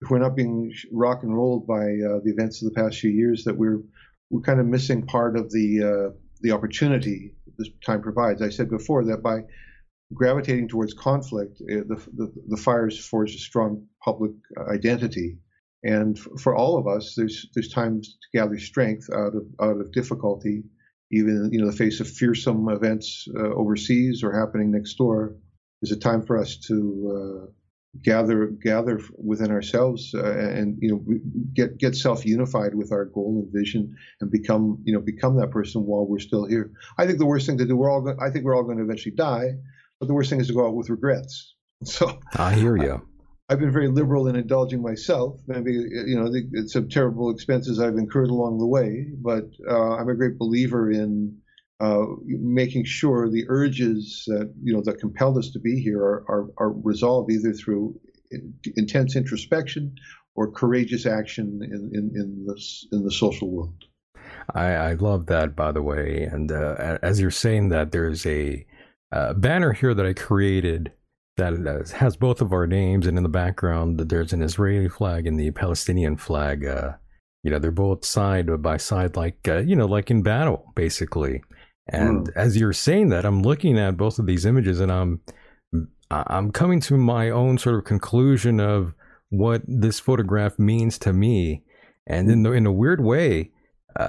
if 0.02 0.10
we're 0.10 0.20
not 0.20 0.38
being 0.38 0.74
rock 0.94 1.24
and 1.24 1.36
rolled 1.36 1.68
by 1.68 1.84
uh, 1.84 2.20
the 2.24 2.32
events 2.32 2.62
of 2.62 2.74
the 2.74 2.82
past 2.82 3.00
few 3.00 3.12
years, 3.12 3.44
that 3.44 3.58
we're 3.58 3.82
we're 4.30 4.40
kind 4.40 4.62
of 4.62 4.68
missing 4.68 5.06
part 5.06 5.38
of 5.38 5.52
the 5.52 5.84
uh, 5.84 6.16
the 6.40 6.52
opportunity 6.52 7.36
this 7.60 7.70
time 7.86 8.02
provides. 8.02 8.42
I 8.42 8.50
said 8.50 8.70
before 8.70 9.06
that 9.06 9.22
by 9.22 9.42
gravitating 10.14 10.70
towards 10.70 10.94
conflict, 10.94 11.62
uh, 11.62 11.84
the, 11.88 11.96
the, 12.14 12.34
the 12.48 12.58
fires 12.58 13.06
forge 13.06 13.36
a 13.36 13.38
strong 13.38 13.86
public 14.04 14.32
identity. 14.58 15.38
And 15.84 16.18
for 16.18 16.56
all 16.56 16.78
of 16.78 16.88
us, 16.88 17.14
there's 17.16 17.48
there's 17.54 17.72
times 17.72 18.18
to 18.22 18.38
gather 18.38 18.58
strength 18.60 19.08
out 19.14 19.34
of 19.36 19.44
out 19.62 19.80
of 19.80 19.94
difficulty, 19.94 20.64
even 21.12 21.50
you 21.54 21.62
know 21.62 21.72
the 21.72 21.78
face 21.78 22.02
of 22.02 22.10
fearsome 22.10 22.68
events 22.68 23.28
uh, 23.38 23.54
overseas 23.54 24.24
or 24.24 24.38
happening 24.38 24.72
next 24.72 24.96
door. 24.96 25.38
There's 25.82 25.96
a 25.96 26.00
time 26.00 26.26
for 26.26 26.38
us 26.38 26.58
to 26.68 27.46
uh, 27.48 27.52
gather 28.04 28.48
gather 28.48 29.02
within 29.18 29.52
ourselves 29.52 30.14
uh, 30.14 30.24
and 30.24 30.78
you 30.80 30.92
know 30.92 31.20
get 31.54 31.78
get 31.78 31.96
self 31.96 32.26
unified 32.26 32.76
with 32.76 32.92
our 32.92 33.06
goal 33.06 33.42
and 33.44 33.54
vision 33.54 33.96
and 34.22 34.30
become 34.30 34.80
you 34.84 34.94
know 34.94 35.00
become 35.00 35.38
that 35.38 35.50
person 35.50 35.82
while 35.86 36.06
we're 36.06 36.20
still 36.20 36.46
here 36.46 36.72
i 37.00 37.06
think 37.06 37.18
the 37.18 37.26
worst 37.26 37.48
thing 37.48 37.58
to 37.58 37.66
do 37.66 37.76
we're 37.76 37.92
all 37.92 38.02
going 38.02 38.18
i 38.22 38.30
think 38.30 38.46
we're 38.46 38.56
all 38.56 38.64
going 38.64 38.78
to 38.78 38.84
eventually 38.84 39.16
die 39.16 39.54
but 40.00 40.08
the 40.08 40.14
worst 40.14 40.30
thing 40.30 40.40
is 40.40 40.48
to 40.48 40.54
go 40.54 40.68
out 40.68 40.76
with 40.76 40.90
regrets 40.90 41.56
so 41.84 42.20
i 42.36 42.54
hear 42.54 42.78
you 42.78 43.02
I, 43.50 43.54
have 43.54 43.60
been 43.60 43.72
very 43.72 43.88
liberal 43.88 44.28
in 44.28 44.36
indulging 44.36 44.80
myself. 44.80 45.40
Maybe 45.48 45.74
you 45.74 46.16
know 46.16 46.32
it's 46.54 46.74
some 46.74 46.88
terrible 46.88 47.32
expenses 47.32 47.80
I've 47.80 47.98
incurred 47.98 48.30
along 48.30 48.60
the 48.60 48.68
way, 48.68 49.08
but 49.12 49.46
uh, 49.68 49.96
I'm 49.96 50.08
a 50.08 50.14
great 50.14 50.38
believer 50.38 50.92
in 50.92 51.36
uh, 51.80 52.06
making 52.26 52.84
sure 52.86 53.30
the 53.30 53.46
urges 53.48 54.24
that 54.28 54.54
you 54.62 54.74
know 54.74 54.82
that 54.84 55.00
compelled 55.00 55.38
us 55.38 55.50
to 55.52 55.60
be 55.60 55.82
here 55.82 56.02
are, 56.02 56.26
are, 56.28 56.48
are 56.58 56.72
resolved 56.72 57.32
either 57.32 57.54
through 57.54 58.00
intense 58.76 59.16
introspection 59.16 59.96
or 60.36 60.52
courageous 60.52 61.06
action 61.06 61.60
in, 61.64 61.90
in, 61.94 62.12
in, 62.16 62.46
the, 62.46 62.62
in 62.92 63.04
the 63.04 63.12
social 63.12 63.50
world. 63.52 63.84
I, 64.54 64.68
I 64.68 64.94
love 64.94 65.26
that, 65.26 65.56
by 65.56 65.72
the 65.72 65.82
way. 65.82 66.24
And 66.24 66.52
uh, 66.52 66.98
as 67.02 67.20
you're 67.20 67.32
saying 67.32 67.70
that, 67.70 67.92
there's 67.92 68.26
a 68.26 68.66
uh, 69.12 69.34
banner 69.34 69.74
here 69.74 69.94
that 69.94 70.06
I 70.06 70.14
created 70.14 70.92
that 71.38 71.54
uh, 71.54 71.98
has 71.98 72.16
both 72.16 72.42
of 72.42 72.54
our 72.54 72.68
names, 72.68 73.08
and 73.08 73.18
in 73.18 73.24
the 73.24 73.30
background, 73.30 74.00
there's 74.00 74.34
an 74.34 74.42
Israeli 74.42 74.90
flag 74.90 75.26
and 75.26 75.40
the 75.40 75.52
Palestinian 75.52 76.18
flag. 76.18 76.66
Uh, 76.66 76.94
you 77.44 77.50
know, 77.50 77.60
they're 77.60 77.72
both 77.72 78.06
side 78.06 78.50
by 78.62 78.78
side, 78.78 79.16
like 79.16 79.48
uh, 79.48 79.60
you 79.60 79.76
know, 79.76 79.86
like 79.86 80.12
in 80.12 80.22
battle, 80.22 80.72
basically. 80.76 81.42
And 81.90 82.28
mm. 82.28 82.32
as 82.36 82.58
you're 82.58 82.74
saying 82.74 83.10
that, 83.10 83.26
I'm 83.26 83.42
looking 83.42 83.78
at 83.78 83.98
both 83.98 84.20
of 84.20 84.26
these 84.26 84.46
images 84.46 84.80
and 84.80 84.92
I'm 84.92 85.22
I'm 86.12 86.52
coming 86.52 86.80
to 86.82 86.98
my 86.98 87.30
own 87.30 87.60
sort 87.60 87.76
of 87.76 87.86
conclusion 87.86 88.60
of 88.60 88.94
what 89.30 89.62
this 89.68 90.00
photograph 90.00 90.58
means 90.58 90.98
to 91.00 91.14
me. 91.14 91.64
And 92.08 92.32
in 92.32 92.42
the, 92.42 92.52
in 92.54 92.66
a 92.66 92.72
weird 92.72 93.04
way, 93.04 93.52
uh, 93.96 94.08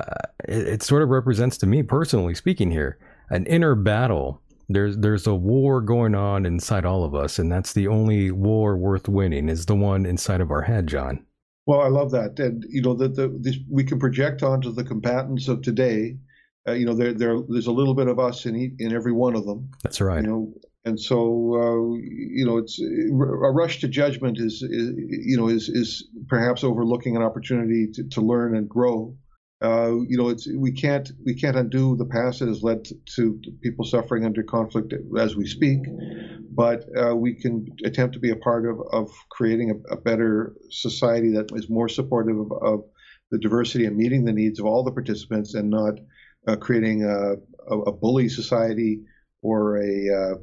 it, 0.48 0.66
it, 0.66 0.82
sort 0.82 1.02
of 1.02 1.10
represents 1.10 1.58
to 1.58 1.66
me 1.66 1.82
personally 1.82 2.34
speaking 2.34 2.70
here 2.70 2.98
an 3.30 3.44
inner 3.46 3.74
battle 3.74 4.40
there's 4.70 4.96
there's 4.98 5.26
a 5.26 5.34
war 5.34 5.80
going 5.80 6.14
on 6.14 6.46
inside 6.46 6.84
all 6.84 7.04
of 7.04 7.14
us, 7.14 7.38
and 7.38 7.50
that's 7.50 7.72
the 7.72 7.88
only 7.88 8.30
war 8.30 8.76
worth 8.76 9.08
winning 9.08 9.48
is 9.48 9.66
the 9.66 9.74
one 9.74 10.06
inside 10.06 10.40
of 10.40 10.50
our 10.52 10.62
head, 10.62 10.86
Jon. 10.86 11.26
Well, 11.66 11.80
I 11.80 11.88
love 11.88 12.12
that, 12.12 12.38
and 12.38 12.64
you 12.68 12.80
know 12.80 12.94
that 12.94 13.16
the, 13.16 13.36
this, 13.40 13.56
we 13.68 13.82
can 13.82 13.98
project 13.98 14.42
onto 14.42 14.72
the 14.72 14.84
combatants 14.84 15.48
of 15.48 15.62
today. 15.62 16.16
Uh, 16.70 16.74
you 16.74 16.86
know, 16.86 16.94
there, 16.94 17.12
there, 17.12 17.36
there's 17.48 17.66
a 17.66 17.72
little 17.72 17.94
bit 17.94 18.08
of 18.08 18.18
us 18.18 18.46
in 18.46 18.76
in 18.78 18.94
every 18.94 19.12
one 19.12 19.34
of 19.34 19.44
them. 19.44 19.70
That's 19.82 20.00
right. 20.00 20.22
You 20.22 20.28
know, 20.28 20.54
and 20.84 20.98
so 20.98 21.16
uh, 21.54 21.96
you 22.00 22.46
know, 22.46 22.58
it's 22.58 22.80
a 22.80 23.52
rush 23.52 23.80
to 23.80 23.88
judgment 23.88 24.38
is, 24.38 24.62
is, 24.62 24.92
you 24.96 25.36
know 25.36 25.48
is 25.48 25.68
is 25.68 26.08
perhaps 26.28 26.64
overlooking 26.64 27.16
an 27.16 27.22
opportunity 27.22 27.88
to, 27.94 28.08
to 28.10 28.20
learn 28.20 28.56
and 28.56 28.68
grow. 28.68 29.16
Uh, 29.62 29.92
you 30.08 30.16
know, 30.16 30.30
it's 30.30 30.48
we 30.56 30.72
can't 30.72 31.10
we 31.26 31.34
can't 31.34 31.56
undo 31.56 31.96
the 31.96 32.06
past 32.06 32.38
that 32.38 32.48
has 32.48 32.62
led 32.62 32.84
to, 32.84 32.94
to 33.14 33.40
people 33.62 33.84
suffering 33.84 34.24
under 34.24 34.42
conflict 34.42 34.94
as 35.18 35.36
we 35.36 35.46
speak, 35.46 35.80
but 36.50 36.84
uh, 36.96 37.14
we 37.14 37.34
can 37.34 37.66
attempt 37.84 38.14
to 38.14 38.20
be 38.20 38.30
a 38.30 38.36
part 38.36 38.64
of, 38.66 38.80
of 38.90 39.10
creating 39.28 39.70
a, 39.70 39.94
a 39.94 40.00
better 40.00 40.54
society 40.70 41.32
that 41.32 41.50
is 41.54 41.68
more 41.68 41.90
supportive 41.90 42.38
of, 42.38 42.52
of, 42.62 42.84
the 43.30 43.38
diversity 43.38 43.84
and 43.84 43.96
meeting 43.96 44.24
the 44.24 44.32
needs 44.32 44.58
of 44.58 44.66
all 44.66 44.82
the 44.82 44.90
participants, 44.90 45.54
and 45.54 45.70
not 45.70 46.00
uh, 46.46 46.56
creating 46.56 47.04
a, 47.04 47.34
a, 47.72 47.92
bully 47.92 48.28
society 48.28 49.02
or 49.42 49.78
a 49.78 50.08
uh, 50.10 50.34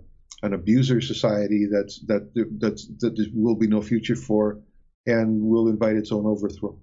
an 0.44 0.54
abuser 0.54 1.02
society 1.02 1.68
that's 1.72 2.00
that 2.06 2.32
that's 2.60 2.88
that 3.00 3.16
there 3.16 3.26
will 3.34 3.56
be 3.56 3.68
no 3.68 3.82
future 3.82 4.16
for, 4.16 4.60
and 5.06 5.42
will 5.42 5.68
invite 5.68 5.96
its 5.96 6.12
own 6.12 6.26
overthrow. 6.26 6.78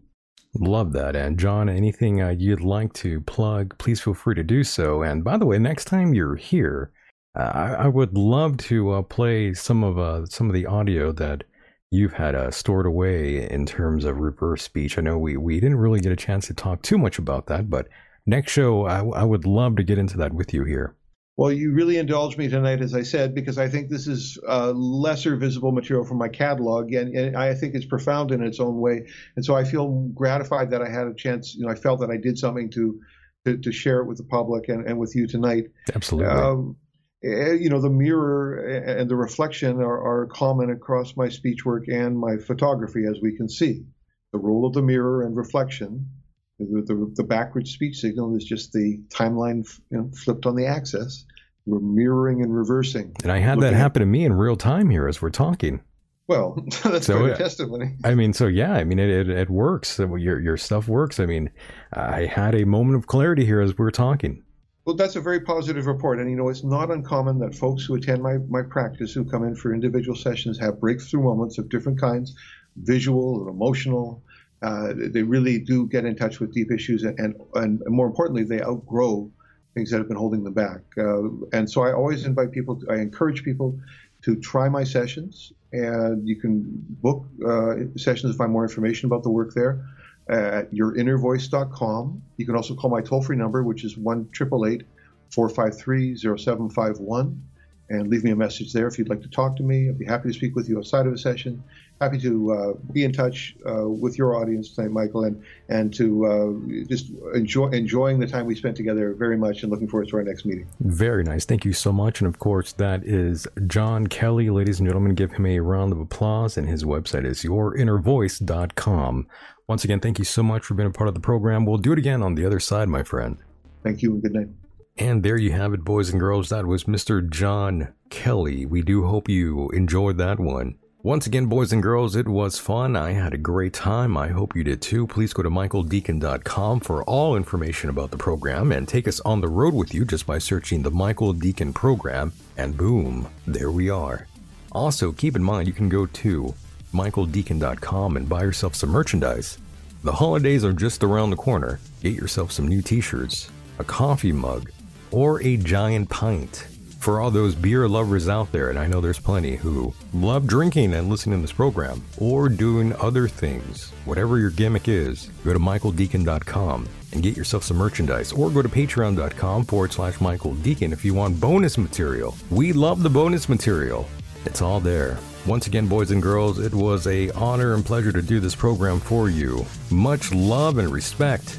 Love 0.61 0.93
that. 0.93 1.17
And 1.17 1.39
Jon, 1.39 1.69
anything 1.69 2.23
uh, 2.23 2.29
you'd 2.29 2.61
like 2.61 2.93
to 2.95 3.21
plug, 3.23 3.77
please 3.79 4.01
feel 4.01 4.15
free 4.15 4.37
to 4.37 4.45
do 4.45 4.63
so. 4.63 5.03
And 5.03 5.25
by 5.25 5.37
the 5.37 5.47
way, 5.47 5.59
next 5.59 5.87
time 5.87 6.15
you're 6.15 6.37
here, 6.37 6.93
uh, 7.37 7.51
I, 7.53 7.73
I, 7.73 7.89
would 7.89 8.17
love 8.17 8.59
to 8.59 8.93
uh, 8.93 9.03
play 9.03 9.53
some 9.53 9.83
of 9.83 9.99
uh, 9.99 10.27
some 10.27 10.49
of 10.49 10.55
the 10.55 10.67
audio 10.67 11.11
that 11.13 11.43
you've 11.91 12.13
had 12.13 12.35
uh, 12.37 12.51
stored 12.51 12.87
away 12.87 13.49
in 13.51 13.67
terms 13.67 14.05
of 14.05 14.19
reverse 14.19 14.63
speech. 14.63 14.97
I 14.97 15.03
know 15.03 15.19
we, 15.19 15.37
we 15.37 15.61
didn't 15.61 15.79
really 15.79 16.01
get 16.01 16.13
a 16.13 16.17
chance 16.17 16.47
to 16.47 16.55
talk 16.55 16.83
too 16.83 16.99
much 16.99 17.19
about 17.19 17.47
that, 17.47 17.69
but 17.69 17.89
next 18.27 18.53
show, 18.53 18.87
I, 18.87 19.05
I 19.05 19.25
would 19.25 19.47
love 19.47 19.77
to 19.77 19.85
get 19.85 19.99
into 19.99 20.19
that 20.19 20.33
with 20.33 20.53
you 20.55 20.65
here. 20.65 20.97
Well, 21.37 21.51
you 21.51 21.73
really 21.73 21.97
indulged 21.97 22.39
me 22.39 22.47
tonight, 22.47 22.81
as 22.81 22.95
I 22.95 23.03
said, 23.03 23.35
because 23.35 23.59
I 23.59 23.69
think 23.69 23.91
this 23.91 24.07
is 24.07 24.39
uh, 24.49 24.71
lesser 24.71 25.35
visible 25.35 25.73
material 25.73 26.07
from 26.07 26.19
my 26.19 26.29
catalog, 26.29 26.93
and, 26.93 27.13
and, 27.13 27.37
I 27.37 27.55
think 27.55 27.75
it's 27.75 27.85
profound 27.85 28.31
in 28.31 28.41
its 28.41 28.61
own 28.61 28.79
way. 28.79 29.09
And 29.35 29.45
so 29.45 29.57
I 29.57 29.65
feel 29.65 30.09
gratified 30.15 30.71
that 30.71 30.81
I 30.81 30.89
had 30.89 31.09
a 31.09 31.15
chance. 31.15 31.57
You 31.57 31.67
know, 31.67 31.73
I 31.73 31.75
felt 31.75 32.01
that 32.01 32.11
I 32.11 32.19
did 32.19 32.39
something 32.39 32.71
to 32.71 33.01
to, 33.47 33.59
to 33.59 33.73
share 33.73 34.01
it 34.01 34.07
with 34.07 34.19
the 34.19 34.25
public 34.25 34.69
and, 34.69 34.87
and 34.87 34.99
with 34.99 35.15
you 35.15 35.27
tonight. 35.27 35.65
Absolutely. 35.95 36.31
Um, 36.31 36.77
you 37.23 37.69
know, 37.69 37.81
the 37.81 37.91
mirror 37.91 38.57
and 38.59 39.09
the 39.09 39.17
reflection 39.17 39.81
are, 39.81 40.23
are 40.23 40.27
common 40.27 40.71
across 40.71 41.17
my 41.17 41.29
speech 41.29 41.65
work 41.65 41.85
and 41.89 42.19
my 42.19 42.37
photography, 42.37 43.05
as 43.09 43.19
we 43.21 43.37
can 43.37 43.49
see. 43.49 43.85
The 44.33 44.39
role 44.39 44.67
of 44.67 44.73
the 44.73 44.83
mirror 44.83 45.23
and 45.23 45.37
reflection 45.37 46.11
the, 46.59 46.83
the, 46.87 47.13
the 47.17 47.25
backward 47.25 47.67
speech 47.67 47.99
signal 47.99 48.37
is 48.37 48.45
just 48.45 48.73
the 48.73 49.01
timeline 49.09 49.67
you 49.91 49.99
know, 49.99 50.11
flipped 50.15 50.47
on 50.47 50.55
the 50.57 50.67
axis. 50.67 51.25
We're 51.67 51.81
mirroring 51.81 52.43
and 52.43 52.55
reversing. 52.55 53.15
And 53.23 53.33
I 53.33 53.39
had 53.39 53.61
that 53.61 53.73
happen 53.73 54.03
at, 54.03 54.05
to 54.05 54.11
me 54.11 54.25
in 54.25 54.35
real 54.35 54.57
time 54.57 54.91
here 54.91 55.09
as 55.09 55.23
we're 55.23 55.31
talking. 55.31 55.81
Well, 56.27 56.63
that's 56.85 57.07
so, 57.07 57.25
a 57.25 57.37
testimony. 57.37 57.97
I 58.05 58.15
mean, 58.15 58.33
so 58.33 58.47
yeah, 58.47 58.75
I 58.75 58.85
mean, 58.85 58.99
it, 58.99 59.09
it, 59.11 59.29
it 59.29 59.51
works. 59.51 59.99
Your, 59.99 60.41
your 60.41 60.57
stuff 60.57 60.89
works. 60.89 61.19
I 61.19 61.27
mean, 61.27 61.51
I 61.93 62.27
had 62.27 62.55
a 62.55 62.65
moment 62.65 62.97
of 62.97 63.07
clarity 63.07 63.45
here 63.45 63.61
as 63.61 63.77
we 63.77 63.85
are 63.85 63.91
talking. 63.91 64.43
Well, 64.85 64.97
that's 64.97 65.17
a 65.17 65.21
very 65.21 65.41
positive 65.41 65.87
report. 65.87 66.19
And, 66.19 66.31
you 66.31 66.37
know, 66.37 66.51
it's 66.51 66.63
not 66.63 66.91
uncommon 66.91 67.39
that 67.39 67.55
folks 67.55 67.85
who 67.85 67.95
attend 67.95 68.23
my, 68.23 68.37
my 68.51 68.61
practice, 68.63 69.15
who 69.15 69.25
come 69.25 69.43
in 69.43 69.57
for 69.57 69.73
individual 69.73 70.17
sessions, 70.17 70.59
have 70.59 70.79
breakthrough 70.79 71.23
moments 71.23 71.57
of 71.59 71.71
different 71.71 71.99
kinds 71.99 72.35
visual 72.77 73.41
or 73.41 73.49
emotional, 73.49 74.23
uh, 74.63 74.93
they 74.97 75.23
really 75.23 75.59
do 75.59 75.87
get 75.87 76.05
in 76.05 76.17
touch 76.17 76.41
with 76.41 76.53
deep 76.53 76.71
issues, 76.71 77.03
and, 77.03 77.19
and, 77.19 77.41
and 77.55 77.81
more 77.87 78.07
importantly, 78.07 78.45
they 78.45 78.63
outgrow 78.63 79.31
things 79.75 79.91
that 79.91 79.99
have 79.99 80.09
been 80.09 80.17
holding 80.17 80.45
them 80.45 80.55
back. 80.55 80.81
Uh, 80.97 81.29
and 81.53 81.69
so 81.71 81.83
I 81.83 81.93
always 81.93 82.25
invite 82.25 82.53
people, 82.53 82.81
to, 82.81 82.87
I 82.91 82.97
encourage 82.97 83.43
people 83.43 83.79
to 84.23 84.37
try 84.37 84.69
my 84.69 84.85
sessions, 84.85 85.53
and 85.73 86.27
you 86.27 86.37
can 86.41 86.65
book 87.03 87.27
uh, 87.47 87.75
sessions 87.97 88.33
to 88.33 88.39
find 88.39 88.53
more 88.53 88.63
information 88.63 89.07
about 89.07 89.23
the 89.23 89.31
work 89.31 89.53
there 89.55 89.85
at 90.29 90.73
yourinnervoice.com. 90.73 92.23
You 92.39 92.47
can 92.47 92.57
also 92.57 92.75
call 92.75 92.91
my 92.91 93.03
toll 93.03 93.23
free 93.23 93.37
number, 93.37 93.63
which 93.63 93.85
is 93.85 93.99
1 93.99 94.31
453 94.35 96.17
0751 96.17 97.43
and 97.91 98.09
leave 98.09 98.25
me 98.25 98.31
a 98.31 98.37
message 98.37 98.73
there 98.73 98.87
if 98.87 98.99
you'd 98.99 99.09
like 99.09 99.23
to 99.23 99.29
talk 99.29 99.57
to 99.57 99.63
me. 99.63 99.89
I'd 99.89 99.99
be 99.99 100.05
happy 100.05 100.29
to 100.29 100.35
speak 100.35 100.57
with 100.57 100.69
you 100.69 100.79
outside 100.79 101.07
of 101.07 101.13
a 101.13 101.19
session. 101.19 101.63
Happy 102.01 102.19
to 102.19 102.53
uh, 102.53 102.73
be 102.93 103.05
in 103.05 103.13
touch 103.13 103.55
uh, 103.69 103.89
with 103.89 104.19
your 104.19 104.37
audience 104.37 104.75
tonight, 104.75 104.91
Michael, 104.91 105.25
and 105.25 105.43
and 105.69 105.95
to 105.95 106.27
uh, 106.27 106.85
just 106.89 107.13
enjoy 107.35 107.69
enjoying 107.69 108.19
the 108.19 108.27
time 108.27 108.47
we 108.47 108.55
spent 108.55 108.77
together 108.77 109.15
very 109.15 109.37
much, 109.37 109.63
and 109.63 109.71
looking 109.71 109.89
forward 109.89 110.09
to 110.09 110.17
our 110.17 110.25
next 110.25 110.45
meeting. 110.45 110.67
Very 110.81 111.23
nice, 111.23 111.45
thank 111.45 111.65
you 111.65 111.73
so 111.73 111.93
much. 111.93 112.21
And 112.21 112.27
of 112.27 112.41
course, 112.41 112.73
that 112.73 113.05
is 113.05 113.47
Jon 113.67 114.09
Kelly, 114.09 114.51
ladies 114.51 114.81
and 114.81 114.89
gentlemen. 114.89 115.15
Give 115.15 115.33
him 115.33 115.47
a 115.47 115.61
round 115.61 115.93
of 115.93 116.01
applause, 116.01 116.57
and 116.57 116.69
his 116.69 116.85
website 116.85 117.25
is 117.25 117.43
yourinnervoice.com. 117.43 119.29
Once 119.69 119.85
again, 119.85 120.01
thank 120.01 120.19
you 120.19 120.25
so 120.25 120.43
much 120.43 120.65
for 120.65 120.75
being 120.75 120.89
a 120.89 120.93
part 120.93 121.09
of 121.09 121.15
the 121.15 121.21
program. 121.21 121.65
We'll 121.65 121.79
do 121.79 121.93
it 121.93 121.99
again 121.99 122.23
on 122.23 122.35
the 122.35 122.45
other 122.45 122.61
side, 122.61 122.89
my 122.89 123.03
friend. 123.03 123.39
Thank 123.83 124.03
you, 124.03 124.15
and 124.15 124.23
good 124.23 124.33
night. 124.33 124.49
And 124.97 125.25
there 125.25 125.37
you 125.37 125.51
have 125.51 125.75
it, 125.75 125.85
boys 125.85 126.11
and 126.11 126.21
girls. 126.21 126.51
That 126.51 126.67
was 126.67 126.85
Mr. 126.85 127.29
Jon 127.29 127.93
Kelly. 128.11 128.65
We 128.65 128.81
do 128.83 129.05
hope 129.05 129.29
you 129.29 129.71
enjoyed 129.71 130.19
that 130.19 130.39
one. 130.39 130.77
Once 131.03 131.27
again, 131.27 131.47
boys 131.47 131.73
and 131.73 131.83
girls, 131.83 132.15
it 132.15 132.29
was 132.29 132.61
fun. 132.61 132.95
I 132.95 133.13
had 133.13 133.35
a 133.35 133.39
great 133.39 133.73
time. 133.75 134.17
I 134.17 134.29
hope 134.29 134.55
you 134.55 134.63
did 134.63 134.81
too. 134.81 135.07
Please 135.07 135.33
go 135.33 135.43
to 135.43 135.51
michaeldecon.com 135.51 136.81
for 136.81 137.03
all 137.05 137.37
information 137.37 137.91
about 137.91 138.13
the 138.13 138.17
program 138.17 138.71
and 138.71 138.87
take 138.87 139.09
us 139.09 139.21
on 139.21 139.41
the 139.41 139.49
road 139.49 139.75
with 139.75 139.93
you 139.93 140.05
just 140.05 140.27
by 140.27 140.39
searching 140.39 140.83
the 140.83 140.93
Michael 140.93 141.35
Decon 141.35 141.75
program. 141.75 142.33
And 142.57 142.77
boom, 142.77 143.29
there 143.47 143.73
we 143.73 143.91
are. 143.91 144.29
Also, 144.73 145.13
keep 145.13 145.35
in 145.35 145.43
mind 145.43 145.67
you 145.67 145.75
can 145.75 145.89
go 145.89 146.07
to 146.07 146.55
michaeldecon.com 146.95 148.17
and 148.17 148.29
buy 148.29 148.43
yourself 148.45 148.77
some 148.77 148.91
merchandise. 148.91 149.59
The 150.05 150.13
holidays 150.13 150.65
are 150.65 150.73
just 150.73 151.03
around 151.03 151.31
the 151.31 151.37
corner. 151.37 151.81
Get 152.01 152.15
yourself 152.15 152.53
some 152.53 152.69
new 152.69 152.81
t 152.81 153.01
shirts, 153.01 153.51
a 153.79 153.85
coffee 153.85 154.33
mug, 154.33 154.71
or 155.15 155.41
a 155.43 155.57
giant 155.57 156.11
pint. 156.11 156.67
For 156.99 157.21
all 157.21 157.31
those 157.31 157.55
beer 157.55 157.89
lovers 157.89 158.29
out 158.29 158.51
there, 158.51 158.71
and 158.71 158.79
I 158.79 158.87
know 158.87 159.01
there's 159.01 159.21
plenty 159.21 159.55
who 159.55 159.95
love 160.13 160.47
drinking 160.47 160.95
and 160.95 161.09
listening 161.09 161.39
to 161.39 161.43
this 161.43 161.53
program, 161.53 162.03
or 162.19 162.49
doing 162.49 162.95
other 162.95 163.29
things, 163.29 163.91
whatever 164.07 164.39
your 164.39 164.51
gimmick 164.51 164.89
is, 164.89 165.31
go 165.45 165.53
to 165.53 165.59
michaeldecon.com 165.59 166.89
and 167.13 167.23
get 167.23 167.37
yourself 167.37 167.63
some 167.63 167.77
merchandise, 167.77 168.33
or 168.33 168.51
go 168.51 168.61
to 168.61 168.69
patreon.com 168.69 169.65
forward 169.67 169.93
slash 169.93 170.21
Michael 170.21 170.55
Decon 170.57 170.93
if 170.93 171.05
you 171.05 171.15
want 171.15 171.41
bonus 171.41 171.79
material. 171.79 172.35
We 172.51 172.73
love 172.73 173.03
the 173.03 173.11
bonus 173.11 173.49
material. 173.49 174.09
It's 174.47 174.63
all 174.63 174.81
there. 174.81 175.19
Once 175.47 175.67
again, 175.69 175.87
boys 175.87 176.11
and 176.11 176.23
girls, 176.23 176.59
it 176.59 176.75
was 176.75 177.07
a 177.07 177.31
honor 177.33 177.75
and 177.75 177.85
pleasure 177.85 178.13
to 178.13 178.23
do 178.23 178.41
this 178.41 178.55
program 178.57 178.99
for 178.99 179.29
you. 179.31 179.65
Much 179.91 180.33
love 180.33 180.79
and 180.79 180.89
respect 180.89 181.59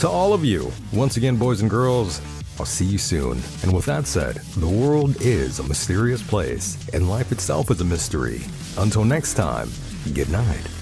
to 0.00 0.08
all 0.08 0.34
of 0.34 0.44
you. 0.44 0.70
Once 0.92 1.16
again, 1.16 1.36
boys 1.36 1.60
and 1.60 1.70
girls, 1.70 2.20
I'll 2.62 2.66
see 2.66 2.84
you 2.84 2.98
soon. 2.98 3.42
And 3.64 3.74
with 3.74 3.86
that 3.86 4.06
said, 4.06 4.36
the 4.56 4.68
world 4.68 5.20
is 5.20 5.58
a 5.58 5.64
mysterious 5.64 6.22
place, 6.22 6.78
and 6.92 7.08
life 7.08 7.32
itself 7.32 7.72
is 7.72 7.80
a 7.80 7.84
mystery. 7.84 8.42
Until 8.78 9.04
next 9.04 9.34
time, 9.34 9.68
good 10.14 10.30
night. 10.30 10.81